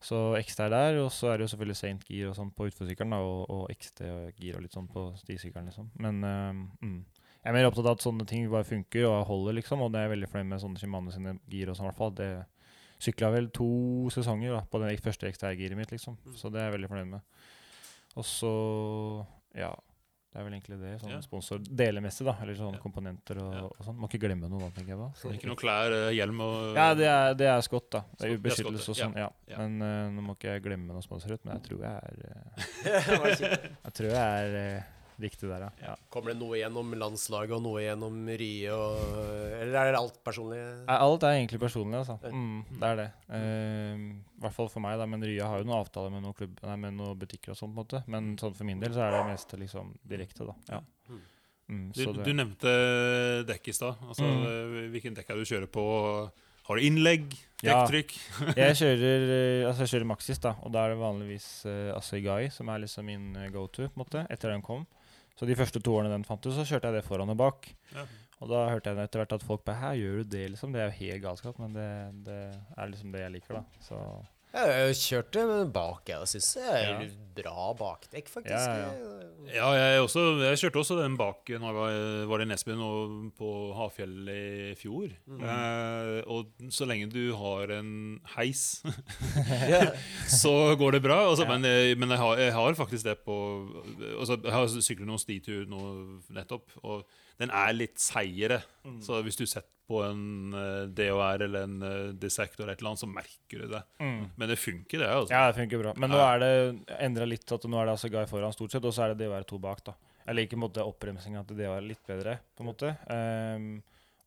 Så 0.00 0.18
XT 0.38 0.60
er 0.62 0.70
der, 0.70 0.96
og 1.02 1.08
så 1.10 1.32
er 1.32 1.38
det 1.38 1.46
jo 1.46 1.52
selvfølgelig 1.52 1.76
Saint 1.76 2.04
Gear 2.06 2.30
og 2.30 2.36
sånn 2.38 2.52
på 2.54 2.68
utforsykkelen, 2.68 3.16
og, 3.18 3.48
og 3.50 3.72
XT-gir 3.74 4.58
og 4.58 4.62
litt 4.62 4.76
sånn 4.76 4.86
på 4.90 5.08
stisykkelen, 5.18 5.72
liksom. 5.72 5.88
Men 5.98 6.20
uh, 6.22 6.60
mm. 6.84 7.00
jeg 7.42 7.50
er 7.50 7.56
mer 7.56 7.66
opptatt 7.66 7.88
av 7.88 7.96
at 7.96 8.06
sånne 8.06 8.26
ting 8.30 8.46
bare 8.52 8.68
funker 8.68 9.08
og 9.08 9.26
holder, 9.30 9.58
liksom, 9.58 9.82
og 9.82 9.90
det 9.90 10.00
er 10.00 10.06
jeg 10.06 10.14
veldig 10.14 10.30
fornøyd 10.30 10.52
med 10.52 10.62
sånne 10.62 10.82
Shimano 10.82 11.14
sine 11.14 11.34
gir 11.50 11.72
og 11.72 11.78
sånn, 11.78 11.88
i 11.88 11.90
hvert 11.90 11.98
fall. 11.98 12.14
Det 12.20 12.30
sykla 13.02 13.32
vel 13.34 13.50
to 13.54 13.70
sesonger 14.14 14.54
da, 14.54 14.62
på 14.70 14.82
det 14.84 14.94
første 15.02 15.30
XT-giret 15.34 15.78
mitt, 15.78 15.90
liksom. 15.94 16.18
Så 16.38 16.52
det 16.54 16.62
er 16.62 16.70
jeg 16.70 16.78
veldig 16.78 16.92
fornøyd 16.94 17.12
med. 17.16 17.42
Og 18.18 18.26
så 18.26 18.54
ja. 19.58 19.72
Det 20.38 20.44
er 20.44 20.46
vel 20.46 20.54
egentlig 20.54 20.76
det. 20.78 20.90
sånn 21.02 21.10
Ja. 21.10 21.20
Sponsor 21.20 21.58
delemessig, 21.58 22.24
da. 22.24 22.36
Eller 22.44 22.54
sånne 22.54 22.76
Ja. 22.78 22.78
komponenter 22.78 23.40
og, 23.42 23.54
Ja. 23.54 23.62
og 23.66 23.80
sånn. 23.82 23.96
Må 23.98 24.06
ikke 24.08 24.20
glemme 24.22 24.48
noe, 24.48 24.60
da, 24.60 24.68
tenker 24.70 24.94
jeg 24.94 24.98
da. 24.98 25.08
Så 25.18 25.32
Ikke 25.34 25.48
noe 25.50 25.56
klær, 25.58 25.90
eh, 25.90 26.12
hjelm 26.14 26.40
og 26.40 26.76
Ja, 26.76 26.94
det 26.94 27.06
er, 27.10 27.34
det 27.34 27.46
er 27.48 27.60
skott, 27.66 27.90
da. 27.90 28.04
Det 28.16 28.30
er 28.30 28.36
ubeskyttelse 28.38 28.88
og 28.88 28.96
sånn. 28.96 29.16
Ja. 29.18 29.30
Men 29.58 29.82
uh, 29.82 30.10
nå 30.14 30.22
må 30.22 30.36
ikke 30.38 30.52
jeg 30.54 30.62
glemme 30.62 30.86
noe 30.94 31.02
sponsorut, 31.02 31.42
men 31.44 31.58
jeg 31.58 31.62
tror 31.64 31.80
jeg 31.82 31.96
er 31.98 32.14
kjipt. 33.34 33.66
Jeg 33.88 33.92
tror 33.98 34.08
jeg 34.14 34.14
er 34.14 34.56
eh, 34.78 34.82
riktig 35.20 35.48
der, 35.50 35.64
ja. 35.66 35.70
ja. 35.82 35.94
Kommer 36.14 36.32
det 36.32 36.38
noe 36.40 36.58
gjennom 36.60 36.92
landslaget 36.98 37.54
og 37.56 37.62
noe 37.64 37.80
gjennom 37.82 38.18
Rye 38.40 38.74
og 38.74 39.00
Eller 39.58 39.78
er 39.80 39.92
det 39.92 40.00
alt 40.00 40.20
personlig? 40.24 40.60
Alt 40.94 41.26
er 41.26 41.36
egentlig 41.38 41.60
personlig, 41.62 41.98
altså. 42.02 42.18
Mm, 42.30 42.60
det 42.78 42.90
er 42.92 43.00
det. 43.02 43.08
Uh, 43.30 44.04
I 44.38 44.42
hvert 44.44 44.56
fall 44.58 44.70
for 44.72 44.84
meg, 44.84 44.98
da. 45.00 45.06
Men 45.10 45.24
Rya 45.26 45.48
har 45.50 45.62
jo 45.62 45.68
noen 45.68 45.80
avtaler 45.80 46.14
med 46.14 46.22
noen, 46.26 46.36
klubb, 46.38 46.58
nei, 46.62 46.76
med 46.86 46.94
noen 47.00 47.18
butikker 47.18 47.54
og 47.54 47.60
sånn, 47.60 47.72
på 47.74 47.78
en 47.78 47.82
måte. 47.84 48.02
Men 48.06 48.34
sånn 48.40 48.54
for 48.58 48.68
min 48.68 48.80
del 48.84 48.94
så 48.94 49.06
er 49.08 49.16
det 49.18 49.24
mest 49.32 49.56
liksom 49.58 49.94
direkte, 50.06 50.46
da. 50.52 50.56
Ja. 50.70 50.82
Mm. 51.10 51.22
Mm, 51.68 51.86
Du, 51.92 51.98
så 52.04 52.12
det- 52.16 52.24
du 52.24 52.32
nevnte 52.32 52.70
dekk 53.50 53.68
i 53.68 53.72
stad. 53.76 53.96
Altså, 54.08 54.24
Mm. 54.24 54.90
Hvilken 54.94 55.14
dekk 55.18 55.30
er 55.30 55.34
det 55.36 55.44
du 55.44 55.54
kjører 55.54 55.66
på? 55.68 55.84
Har 56.68 56.76
du 56.76 56.82
innlegg? 56.84 57.32
Ja. 57.62 57.82
Dekktrykk? 57.88 58.12
Jeg 58.60 58.74
kjører, 58.76 59.22
eh, 59.34 59.66
altså 59.66 59.82
jeg 59.86 59.88
kjører 59.94 60.06
Maxis, 60.06 60.38
da, 60.38 60.52
og 60.62 60.70
da 60.74 60.84
er 60.84 60.92
det 60.92 60.98
vanligvis 61.00 61.46
uh, 61.66 61.96
Assegai 61.96 62.50
som 62.54 62.68
er 62.68 62.82
liksom 62.84 63.06
min 63.08 63.24
eh, 63.40 63.48
go-to, 63.50 63.88
på 63.88 63.96
en 63.96 64.02
måte, 64.04 64.26
etter 64.30 64.52
den 64.52 64.60
kom. 64.62 64.84
Så 65.38 65.46
de 65.46 65.56
første 65.58 65.80
to 65.84 65.94
årene 65.94 66.10
den 66.10 66.26
fantes, 66.26 66.56
så 66.58 66.66
kjørte 66.66 66.90
jeg 66.90 66.98
det 66.98 67.06
foran 67.06 67.30
og 67.30 67.38
bak. 67.38 67.68
Ja. 67.94 68.06
Og 68.38 68.50
da 68.50 68.64
hørte 68.70 68.90
jeg 68.90 69.06
etter 69.08 69.22
hvert 69.22 69.34
at 69.34 69.46
folk 69.46 69.64
bare 69.66 69.78
'Hæ, 69.78 69.90
gjør 69.98 70.16
du 70.22 70.30
det?' 70.34 70.50
liksom. 70.50 70.72
Det 70.72 70.80
er 70.80 70.90
jo 70.90 70.98
helt 70.98 71.22
galskap, 71.22 71.58
men 71.58 71.74
det, 71.74 71.90
det 72.26 72.42
er 72.76 72.86
liksom 72.86 73.12
det 73.12 73.22
jeg 73.22 73.32
liker, 73.34 73.54
da. 73.54 73.62
Så 73.80 73.98
Jeg 74.48 74.64
har 74.72 74.86
jo 74.88 74.94
kjørt 74.96 75.32
det 75.36 75.46
bak, 75.74 76.08
jeg, 76.08 76.28
syns 76.30 76.54
det 76.56 76.62
er 76.64 76.86
Ja. 76.88 77.08
bra 77.38 77.66
bakdekk, 77.78 78.30
faktisk. 78.32 78.50
Ja, 78.50 78.88
ja, 78.88 79.14
Ja, 79.48 79.66
jeg, 79.76 80.00
også, 80.02 80.22
jeg 80.42 80.58
kjørte 80.60 80.80
også 80.80 80.96
den 80.98 81.14
bak 81.16 81.48
når 81.48 81.68
jeg 81.68 81.76
var, 81.76 81.92
var 82.32 82.42
i 82.42 82.46
Nesbyen 82.48 82.80
og 82.84 83.12
på 83.38 83.50
Hafjell 83.76 84.28
i 84.32 84.74
fjor. 84.76 85.12
Eh, 85.38 86.22
og 86.26 86.50
så 86.74 86.88
lenge 86.88 87.06
du 87.12 87.34
har 87.38 87.70
en 87.78 87.92
heis, 88.36 88.82
så 90.42 90.74
går 90.80 90.96
det 90.98 91.02
bra. 91.06 91.20
Altså. 91.30 91.46
Men, 91.48 91.64
jeg, 91.64 91.96
men 92.00 92.10
jeg, 92.10 92.18
har, 92.18 92.36
jeg 92.42 92.52
har 92.56 92.74
faktisk 92.80 93.04
det 93.08 93.18
på 93.24 93.38
altså, 94.18 94.36
Jeg 94.42 94.52
har 94.52 94.68
syklet 94.80 95.08
noen 95.08 95.22
stitur 95.22 95.64
nå 95.70 95.80
nettopp, 96.34 96.72
og 96.82 97.04
den 97.38 97.52
er 97.54 97.74
litt 97.76 97.98
seigere. 98.02 98.62
Så 99.04 99.20
hvis 99.26 99.38
du 99.38 99.44
setter 99.46 99.70
på 99.88 100.02
en 100.04 100.52
eh, 100.52 100.82
DHR 100.92 101.42
eller 101.46 101.64
en 101.64 101.76
uh, 101.80 102.08
Dissect 102.20 102.58
eller 102.60 102.74
et 102.74 102.82
eller 102.82 102.90
annet, 102.92 103.00
så 103.00 103.08
merker 103.08 103.62
du 103.62 103.70
det. 103.72 103.82
mm. 104.02 104.24
Men 104.36 104.50
det 104.50 104.58
funker, 104.60 105.00
det. 105.00 105.08
altså. 105.08 105.32
Ja, 105.32 105.46
det 105.48 105.56
funker 105.56 105.80
bra. 105.80 105.94
Men 105.96 106.12
nå 106.12 106.18
er 106.20 106.42
det 106.42 106.50
endra 106.98 107.28
litt, 107.28 107.46
at 107.56 107.64
nå 107.64 107.80
er 107.80 107.88
det 107.88 107.94
Assegai 107.96 108.26
foran 108.28 108.52
stort 108.52 108.74
sett, 108.74 108.84
og 108.84 108.92
så 108.92 109.06
er 109.06 109.14
det 109.14 109.24
DHR 109.24 109.46
to 109.48 109.60
bak, 109.64 109.80
da. 109.86 109.96
Jeg 110.26 110.36
liker 110.36 110.82
oppbremsinga 110.84 111.40
til 111.48 111.62
DHR 111.62 111.86
litt 111.88 112.02
bedre, 112.04 112.36
på 112.52 112.64
en 112.64 112.68
måte. 112.68 112.90
Um, 113.08 113.70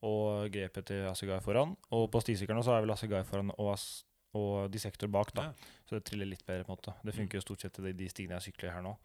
og 0.09 0.49
grepet 0.49 0.87
til 0.89 1.05
Assegai 1.11 1.37
foran. 1.45 1.75
Og 1.93 2.07
på 2.09 2.23
stisyklene 2.25 2.63
så 2.65 2.73
er 2.73 2.87
vel 2.87 2.95
Assegai 2.95 3.21
foran 3.27 3.53
og, 3.53 3.75
As 3.75 3.85
og 4.33 4.71
Dissector 4.73 5.11
bak, 5.13 5.29
da. 5.37 5.51
Ja. 5.51 5.77
Så 5.85 5.99
det 5.99 6.07
triller 6.09 6.31
litt 6.31 6.41
bedre, 6.47 6.65
på 6.65 6.73
en 6.73 6.79
måte. 6.79 6.95
Det 7.05 7.13
funker 7.13 7.37
jo 7.37 7.45
stort 7.45 7.61
sett 7.61 7.77
til 7.77 7.85
de, 7.85 7.93
de 8.01 8.09
stigene 8.09 8.39
jeg 8.39 8.49
sykler 8.49 8.79
her 8.79 8.85
nå. 8.87 8.95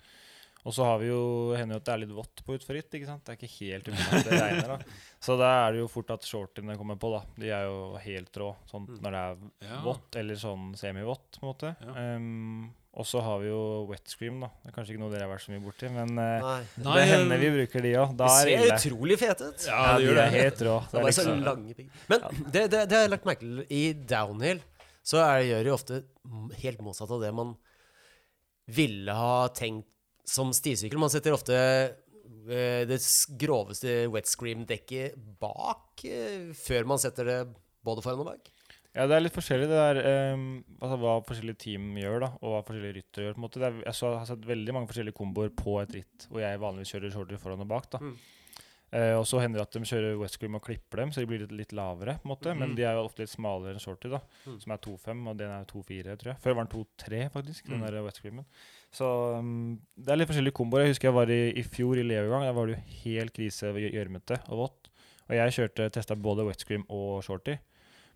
Og 0.67 0.75
så 0.75 0.83
har 0.83 0.97
vi 0.99 1.07
jo 1.13 1.19
hender 1.55 1.77
jo 1.77 1.79
at 1.79 1.85
det 1.87 1.93
er 1.95 2.01
litt 2.03 2.15
vått 2.17 2.41
på 2.43 2.57
utforritt, 2.59 2.89
ikke 2.99 3.07
sant. 3.07 3.23
Det 3.23 3.37
er 3.37 3.39
ikke 3.39 3.57
helt 3.61 3.87
umulig 3.93 4.07
at 4.19 4.25
det 4.27 4.39
regner, 4.43 4.73
da. 4.73 4.79
Så 5.23 5.37
da 5.39 5.51
er 5.63 5.77
det 5.77 5.79
jo 5.85 5.91
fort 5.93 6.11
at 6.11 6.25
shortiene 6.27 6.75
kommer 6.81 6.99
på, 6.99 7.13
da. 7.15 7.21
De 7.39 7.53
er 7.55 7.69
jo 7.69 7.77
helt 8.03 8.41
rå 8.43 8.49
sånn 8.71 8.89
Mm. 8.89 8.97
når 9.05 9.15
det 9.15 9.21
er 9.23 9.69
Ja. 9.71 9.79
vått 9.85 10.17
eller 10.19 10.35
sånn 10.43 10.75
semi-vått, 10.75 11.39
på 11.39 11.47
en 11.47 11.53
måte. 11.53 11.71
Ja. 11.87 12.17
Um, 12.17 12.75
og 12.97 13.05
så 13.07 13.21
har 13.23 13.39
vi 13.45 13.47
jo 13.53 13.87
wet 13.91 14.09
scream, 14.09 14.41
da. 14.41 14.49
Det 14.65 14.73
er 14.73 14.75
kanskje 14.75 14.95
ikke 14.97 15.03
noe 15.05 15.13
dere 15.13 15.29
har 15.29 15.33
vært 15.37 15.45
så 15.47 15.53
mye 15.55 15.63
borti, 15.63 15.89
men 15.93 16.19
eh, 16.19 16.41
Nei. 16.43 16.95
Det 16.97 17.07
hender 17.13 17.39
vi 17.45 17.51
bruker 17.61 17.83
de 17.87 17.93
òg. 18.03 18.17
De 18.17 18.25
er 18.25 18.51
det 18.51 18.59
ser 18.59 18.67
ille. 18.67 18.79
utrolig 18.81 19.19
fete 19.23 19.49
ut. 19.53 19.67
Ja, 19.67 19.77
Ja, 19.77 19.91
det 19.93 20.01
de 20.03 20.07
gjør 20.09 20.17
er 20.19 20.31
det. 20.31 20.41
helt 20.43 20.63
rå. 20.67 20.77
Det 20.91 20.99
er 20.99 21.03
var 21.07 21.11
så 21.13 21.27
liksom, 21.27 21.45
lange 21.45 21.75
pigger. 21.77 21.93
Men 22.09 22.21
det, 22.51 22.63
det, 22.73 22.89
det 22.89 22.93
har 22.97 23.05
jeg 23.07 23.11
lagt 23.15 23.25
merke 23.29 23.41
til. 23.47 23.67
I 23.71 23.83
downhill 23.93 24.63
så 25.07 25.23
er 25.23 25.45
gjør 25.47 25.63
det 25.63 25.71
jo 25.71 25.79
ofte 25.79 26.03
helt 26.65 26.81
motsatt 26.83 27.11
av 27.15 27.21
det 27.23 27.35
man 27.37 27.55
ville 28.67 29.13
ha 29.15 29.47
tenkt 29.55 29.87
som 30.27 30.53
stisykkel. 30.55 31.01
Man 31.01 31.13
setter 31.13 31.37
ofte 31.37 31.57
eh, 31.57 32.83
det 32.89 32.99
groveste 33.41 34.05
wet 34.13 34.29
scream-dekket 34.31 35.17
bak 35.41 36.05
eh, 36.09 36.53
før 36.59 36.93
man 36.93 37.03
setter 37.03 37.31
det 37.31 37.41
både 37.87 38.03
foran 38.05 38.25
og 38.25 38.31
bak. 38.33 38.49
ja, 38.97 39.07
det 39.07 39.15
er 39.15 39.23
litt 39.23 39.37
forskjellig 39.37 39.69
det 39.71 39.79
der 39.79 40.01
um, 40.35 40.47
altså 40.81 40.97
hva 41.03 41.19
forskjellige 41.29 41.63
team 41.63 41.93
gjør, 42.01 42.25
da, 42.25 42.31
og 42.41 42.55
hva 42.55 42.63
forskjellige 42.67 42.99
ryttere 42.99 43.29
gjør. 43.29 43.37
på 43.37 43.41
en 43.41 43.47
måte. 43.47 43.63
Det 43.63 43.69
er, 43.69 43.83
jeg 43.85 44.01
så, 44.01 44.15
har 44.17 44.31
sett 44.31 44.49
veldig 44.49 44.75
mange 44.75 44.91
forskjellige 44.91 45.19
komboer 45.21 45.53
på 45.55 45.77
et 45.83 46.01
ritt 46.01 46.27
hvor 46.31 46.43
jeg 46.43 46.63
vanligvis 46.65 46.97
kjører 46.97 47.15
shorter 47.15 47.43
foran 47.43 47.63
og 47.67 47.71
bak. 47.71 47.91
da. 47.95 48.03
Mm. 48.03 48.17
Eh, 48.93 49.15
og 49.19 49.25
så 49.27 49.41
hender 49.43 49.59
det 49.59 49.67
at 49.67 49.73
de 49.73 49.81
kjører 49.81 50.19
wet 50.21 50.31
scream 50.31 50.55
og 50.55 50.63
klipper 50.63 50.97
dem, 50.97 51.11
så 51.11 51.17
de 51.21 51.27
blir 51.27 51.41
litt, 51.41 51.53
litt 51.53 51.73
lavere. 51.73 52.21
på 52.23 52.27
en 52.31 52.37
måte, 52.37 52.57
Men 52.57 52.69
Mhm. 52.71 52.77
de 52.77 52.83
er 52.85 52.95
jo 52.95 53.05
ofte 53.09 53.19
litt 53.19 53.29
smalere 53.31 53.73
enn 53.75 53.81
shorty, 53.81 54.09
da, 54.09 54.21
Mm. 54.47 54.61
som 54.61 54.73
er 54.73 54.79
2,5, 54.79 55.27
og 55.29 55.37
den 55.37 55.51
er 55.51 55.65
2,4, 55.65 56.17
tror 56.17 56.25
jeg. 56.33 56.37
Før 56.41 56.55
var 56.55 56.65
den 56.65 56.73
2,3, 56.73 57.29
faktisk, 57.31 57.65
den 57.67 57.81
Mm. 57.81 57.87
der. 57.87 58.45
Så 58.93 59.39
um, 59.39 59.81
det 59.99 60.09
er 60.09 60.17
litt 60.17 60.29
forskjellige 60.29 60.53
komboer. 60.55 60.85
Jeg 60.87 60.95
husker 60.95 61.09
jeg 61.09 61.15
var 61.15 61.27
i, 61.31 61.51
i 61.59 61.63
fjor 61.63 61.99
i 61.99 62.03
levegang. 62.03 62.43
Der 62.43 62.53
var 62.53 62.67
det 62.67 62.77
jo 62.77 62.83
helt 63.05 63.33
krise 63.35 63.73
gjør- 63.75 63.93
gjørmete 63.93 64.41
og 64.49 64.59
vått. 64.71 64.89
Og 65.29 65.35
jeg 65.35 65.53
kjørte 65.53 65.91
testa 65.91 66.15
både 66.15 66.47
wet 66.47 66.61
scream 66.61 66.85
og 66.89 67.23
shorty. 67.25 67.59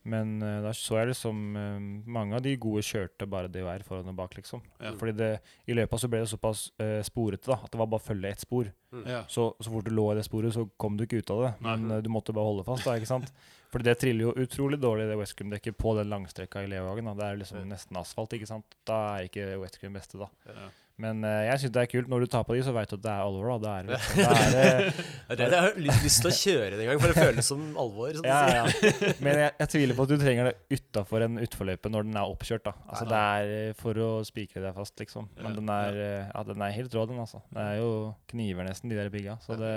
Men 0.09 0.38
uh, 0.40 0.62
da 0.64 0.70
så 0.76 0.96
jeg 0.96 1.11
liksom 1.11 1.40
uh, 1.53 1.80
Mange 2.09 2.38
av 2.38 2.44
de 2.44 2.55
gode 2.61 2.80
kjørte 2.86 3.26
bare 3.28 3.51
det 3.53 3.61
DHR 3.61 3.84
foran 3.84 4.09
og 4.09 4.16
bak, 4.16 4.36
liksom. 4.38 4.62
Ja. 4.80 4.94
Fordi 4.96 5.12
det, 5.18 5.30
i 5.68 5.76
løpet 5.76 6.01
så 6.01 6.09
ble 6.09 6.22
det 6.22 6.30
såpass 6.32 6.68
uh, 6.80 7.01
sporete 7.07 7.51
da, 7.51 7.59
at 7.61 7.72
det 7.72 7.80
var 7.80 7.90
bare 7.92 8.01
å 8.01 8.09
følge 8.09 8.32
ett 8.32 8.44
spor. 8.44 8.70
Ja. 9.07 9.22
Så, 9.28 9.53
så 9.61 9.70
fort 9.70 9.86
du 9.86 9.92
lå 9.94 10.09
i 10.12 10.18
det 10.18 10.24
sporet, 10.26 10.55
så 10.57 10.66
kom 10.80 10.96
du 10.98 11.05
ikke 11.07 11.20
ut 11.22 11.32
av 11.34 11.44
det. 11.44 11.51
Nei. 11.61 11.76
Men 11.76 11.96
eh, 11.96 12.03
du 12.05 12.11
måtte 12.12 12.34
bare 12.34 12.48
holde 12.48 12.66
fast, 12.66 12.88
da, 12.88 12.96
ikke 12.98 13.11
sant. 13.11 13.30
Fordi 13.71 13.87
det 13.87 13.97
triller 14.03 14.27
jo 14.27 14.35
utrolig 14.35 14.81
dårlig, 14.83 15.07
det 15.11 15.16
West 15.21 15.37
Cream-dekket, 15.39 15.79
på 15.79 15.95
den 15.99 16.11
langstrekka 16.11 16.64
i 16.64 16.71
Leohagen. 16.73 17.07
da. 17.07 17.14
Det 17.18 17.27
er 17.27 17.43
liksom 17.45 17.66
nesten 17.71 17.99
asfalt, 18.01 18.35
ikke 18.35 18.49
sant. 18.51 18.79
Da 18.89 19.01
er 19.14 19.29
ikke 19.31 19.47
West 19.62 19.79
Cream 19.79 19.95
beste, 19.95 20.18
da. 20.18 20.31
Ja. 20.51 20.71
Men 21.01 21.23
uh, 21.25 21.31
jeg 21.47 21.62
syns 21.62 21.73
det 21.75 21.83
er 21.83 21.89
kult. 21.89 22.11
Når 22.12 22.25
du 22.25 22.31
tar 22.33 22.45
på 22.45 22.57
de, 22.57 22.62
så 22.66 22.75
veit 22.77 22.91
du 22.91 22.97
at 22.99 23.05
det 23.07 23.12
er 23.12 23.23
alvor, 23.25 23.55
da. 23.62 23.71
Det 23.71 23.71
er 23.71 23.87
det, 23.89 23.97
liksom, 23.97 24.51
det 24.51 24.64
er 24.66 24.81
det 24.83 25.39
Det 25.39 25.47
er 25.47 25.55
jeg 25.55 25.64
har 25.64 25.79
lyst, 25.87 26.03
lyst 26.05 26.21
til 26.21 26.31
å 26.31 26.35
kjøre 26.41 26.71
det 26.75 26.85
en 26.85 26.91
gang, 26.91 27.01
for 27.01 27.12
det 27.14 27.25
føles 27.29 27.51
som 27.53 27.64
alvor. 27.85 28.12
Sånn 28.18 28.29
ja, 28.29 28.41
ja, 28.51 28.66
ja. 28.66 29.12
Men 29.25 29.41
jeg, 29.45 29.55
jeg 29.62 29.73
tviler 29.77 29.99
på 29.99 30.07
at 30.07 30.12
du 30.12 30.16
trenger 30.21 30.51
det 30.51 30.81
utafor 30.81 31.27
en 31.27 31.41
utforløype 31.47 31.93
når 31.95 32.09
den 32.11 32.21
er 32.21 32.35
oppkjørt. 32.35 32.66
da. 32.68 32.75
Altså 32.91 33.09
Det 33.09 33.23
er 33.41 33.55
eh, 33.57 33.75
for 33.81 34.05
å 34.05 34.11
spikre 34.29 34.64
deg 34.66 34.77
fast, 34.77 34.97
liksom. 35.01 35.31
Men 35.41 35.57
den 35.62 35.73
er, 35.73 36.01
ja, 36.29 36.47
den 36.51 36.66
er 36.66 36.77
helt 36.77 36.97
rå, 36.99 37.07
den. 37.09 37.23
altså. 37.25 37.45
Det 37.55 37.68
er 37.71 37.81
jo 37.81 37.93
kniver 38.35 38.68
nesten, 38.68 38.93
de 38.93 39.01
der 39.01 39.12
pigga. 39.14 39.39
Så 39.47 39.57
det, 39.61 39.75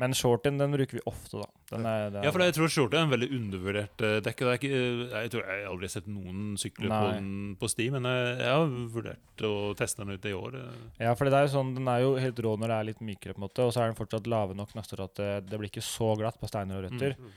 men 0.00 0.14
shorten 0.16 0.56
den 0.58 0.72
bruker 0.74 0.98
vi 0.98 1.02
ofte, 1.06 1.38
da. 1.38 1.46
Den 1.70 1.86
er, 1.86 2.08
den 2.10 2.18
er, 2.18 2.26
Ja, 2.26 2.32
for 2.34 2.42
jeg 2.42 2.54
tror 2.56 2.70
shorten 2.72 2.98
er 2.98 3.04
en 3.06 3.12
veldig 3.12 3.28
undervurdert 3.36 4.02
uh, 4.02 4.16
dekk. 4.26 4.42
ikke, 4.56 4.70
eh, 4.74 5.02
jeg 5.12 5.30
tror 5.30 5.44
jeg 5.46 5.66
aldri 5.70 5.86
har 5.86 5.92
sett 5.92 6.08
noen 6.10 6.40
sykle 6.58 6.90
på 6.90 7.12
den 7.12 7.28
på 7.60 7.70
sti, 7.70 7.86
men 7.94 8.08
jeg, 8.10 8.32
jeg 8.40 8.56
har 8.56 8.74
vurdert 8.96 9.44
å 9.46 9.54
teste 9.78 10.02
den 10.02 10.18
ut 10.18 10.26
i 10.26 10.34
år. 10.34 10.58
eh. 10.58 10.82
Ja, 11.06 11.14
for 11.14 11.30
det 11.30 11.38
er 11.38 11.46
jo 11.46 11.54
sånn, 11.54 11.74
den 11.78 11.90
er 11.90 12.02
jo 12.02 12.16
helt 12.18 12.42
rå 12.42 12.56
når 12.58 12.72
det 12.72 12.78
er 12.78 12.88
litt 12.90 13.04
mykere, 13.06 13.36
på 13.36 13.42
en 13.42 13.46
måte, 13.46 13.68
og 13.68 13.74
så 13.74 13.84
er 13.84 13.92
den 13.92 14.00
fortsatt 14.00 14.30
lave 14.30 14.58
nok 14.58 14.74
knaster 14.74 14.98
til 14.98 15.06
at 15.06 15.20
det, 15.20 15.30
det 15.52 15.62
blir 15.62 15.70
ikke 15.70 15.86
så 15.86 16.10
glatt 16.18 16.42
på 16.42 16.50
steiner 16.50 16.80
og 16.80 16.88
røtter. 16.88 17.14
Mm. 17.14 17.34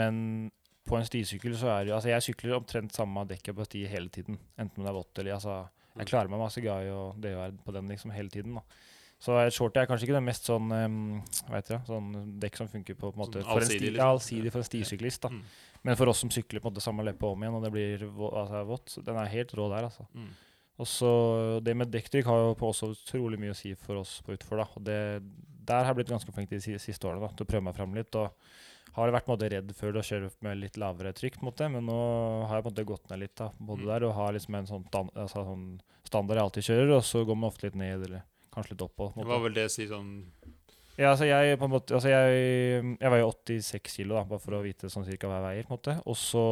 Men 0.00 0.22
på 0.90 0.98
en 0.98 1.06
stisykkel 1.06 1.54
så 1.58 1.70
er 1.70 1.84
det 1.84 1.92
jo 1.92 1.98
Altså, 1.98 2.10
jeg 2.10 2.26
sykler 2.26 2.58
omtrent 2.58 2.96
samme 2.96 3.22
dekket 3.30 3.54
på 3.54 3.66
sti 3.68 3.86
hele 3.90 4.10
tiden. 4.10 4.38
Enten 4.58 4.82
om 4.82 4.86
det 4.86 4.90
er 4.90 4.98
vått 4.98 5.22
eller 5.22 5.38
altså 5.38 5.60
Jeg 5.98 6.10
klarer 6.10 6.30
meg 6.32 6.42
masse 6.42 6.62
guy 6.62 6.90
og 6.90 7.20
DHR 7.22 7.54
på 7.64 7.74
den 7.74 7.90
liksom 7.90 8.14
hele 8.14 8.30
tiden, 8.32 8.58
da. 8.58 8.62
Så 9.20 9.36
shorty 9.52 9.76
er 9.82 9.86
kanskje 9.88 10.06
ikke 10.08 10.16
det 10.16 10.24
mest 10.24 10.46
sånn 10.48 10.70
um, 10.72 11.22
vet 11.52 11.68
jeg. 11.74 11.80
Sånn 11.86 12.06
dekk 12.40 12.56
som 12.56 12.68
funker 12.72 12.94
på, 12.96 13.10
på 13.12 13.18
en 13.18 13.20
måte 13.20 13.42
Sånn 13.42 13.50
for 13.52 13.60
en 13.60 13.68
sti, 13.68 13.80
liksom. 13.84 13.98
Ja, 14.00 14.06
allsidig 14.14 14.52
for 14.54 14.62
en 14.62 14.68
stisyklist, 14.70 15.20
da. 15.26 15.28
Mm. 15.28 15.42
Men 15.84 15.96
for 16.00 16.08
oss 16.12 16.22
som 16.24 16.30
sykler 16.32 16.60
på 16.64 16.70
en 16.70 16.72
måte 16.72 16.84
samme 16.84 17.04
løype 17.04 17.28
om 17.28 17.42
igjen, 17.44 17.58
og 17.58 17.66
det 17.66 17.72
blir 17.74 18.06
altså, 18.08 18.62
vått, 18.68 18.94
den 19.04 19.18
er 19.20 19.28
helt 19.34 19.52
rå 19.58 19.66
der, 19.74 19.90
altså. 19.90 20.06
Mm. 20.16 20.30
Og 20.80 20.88
så 20.88 21.10
Det 21.60 21.74
med 21.76 21.92
dekktrykk 21.92 22.24
har 22.24 22.38
jo 22.46 22.54
på 22.56 22.70
også 22.72 22.94
utrolig 22.94 23.36
mye 23.42 23.52
å 23.52 23.58
si 23.58 23.74
for 23.76 24.00
oss 24.00 24.22
på 24.24 24.32
utfor. 24.32 24.56
da, 24.62 24.66
og 24.74 24.84
det, 24.88 24.96
Der 25.68 25.84
har 25.84 25.92
jeg 25.92 26.00
blitt 26.00 26.14
ganske 26.16 26.32
flink 26.32 26.48
de 26.48 26.60
siste 26.80 27.04
årene 27.04 27.20
da, 27.20 27.28
til 27.36 27.44
å 27.44 27.50
prøve 27.52 27.64
meg 27.68 27.76
fram 27.76 27.92
litt. 27.94 28.16
og 28.16 28.32
Har 28.96 29.12
vært 29.12 29.28
måte, 29.28 29.50
redd 29.52 29.68
før 29.76 30.00
å 30.00 30.02
kjøre 30.02 30.30
med 30.40 30.56
litt 30.58 30.76
lavere 30.80 31.12
trykk, 31.12 31.42
måte, 31.44 31.68
men 31.70 31.84
nå 31.84 32.00
har 32.48 32.56
jeg 32.56 32.64
på 32.64 32.70
en 32.72 32.74
måte 32.74 32.88
gått 32.88 33.10
ned 33.10 33.20
litt. 33.20 33.36
da, 33.36 33.50
både 33.60 33.82
Mm. 33.84 33.86
der, 33.86 34.04
Og 34.08 34.14
har 34.14 34.32
liksom 34.32 34.54
en 34.56 34.66
sånn, 34.66 34.84
altså, 35.14 35.44
sånn 35.44 35.80
standard 36.04 36.36
jeg 36.38 36.44
alltid 36.44 36.64
kjører, 36.64 36.96
og 36.96 37.02
så 37.04 37.26
går 37.26 37.36
man 37.36 37.50
ofte 37.50 37.64
litt 37.68 37.76
ned, 37.76 38.02
eller 38.08 38.22
kanskje 38.54 38.74
litt 38.74 38.82
opp. 38.86 38.94
på 38.96 39.06
en 39.08 39.12
Det 39.14 39.20
måte. 39.24 39.28
Hva 39.32 39.42
vil 39.44 39.54
det 39.58 39.66
si 39.72 39.86
sånn 39.90 40.10
Ja, 40.98 41.12
altså 41.14 41.24
jeg 41.24 41.56
på 41.58 41.64
en 41.64 41.70
måte 41.72 41.94
Altså 41.96 42.10
jeg, 42.10 42.96
jeg 43.00 43.10
veier 43.14 43.24
86 43.30 43.94
kilo, 44.00 44.14
da, 44.18 44.24
bare 44.24 44.42
for 44.42 44.58
å 44.58 44.62
vite 44.64 44.90
sånn 44.92 45.06
cirka 45.08 45.30
hva 45.30 45.38
jeg 45.40 45.46
veier. 45.48 45.68
på 45.68 45.72
en 45.74 45.78
måte. 45.78 45.96
Og 46.06 46.16
så 46.18 46.44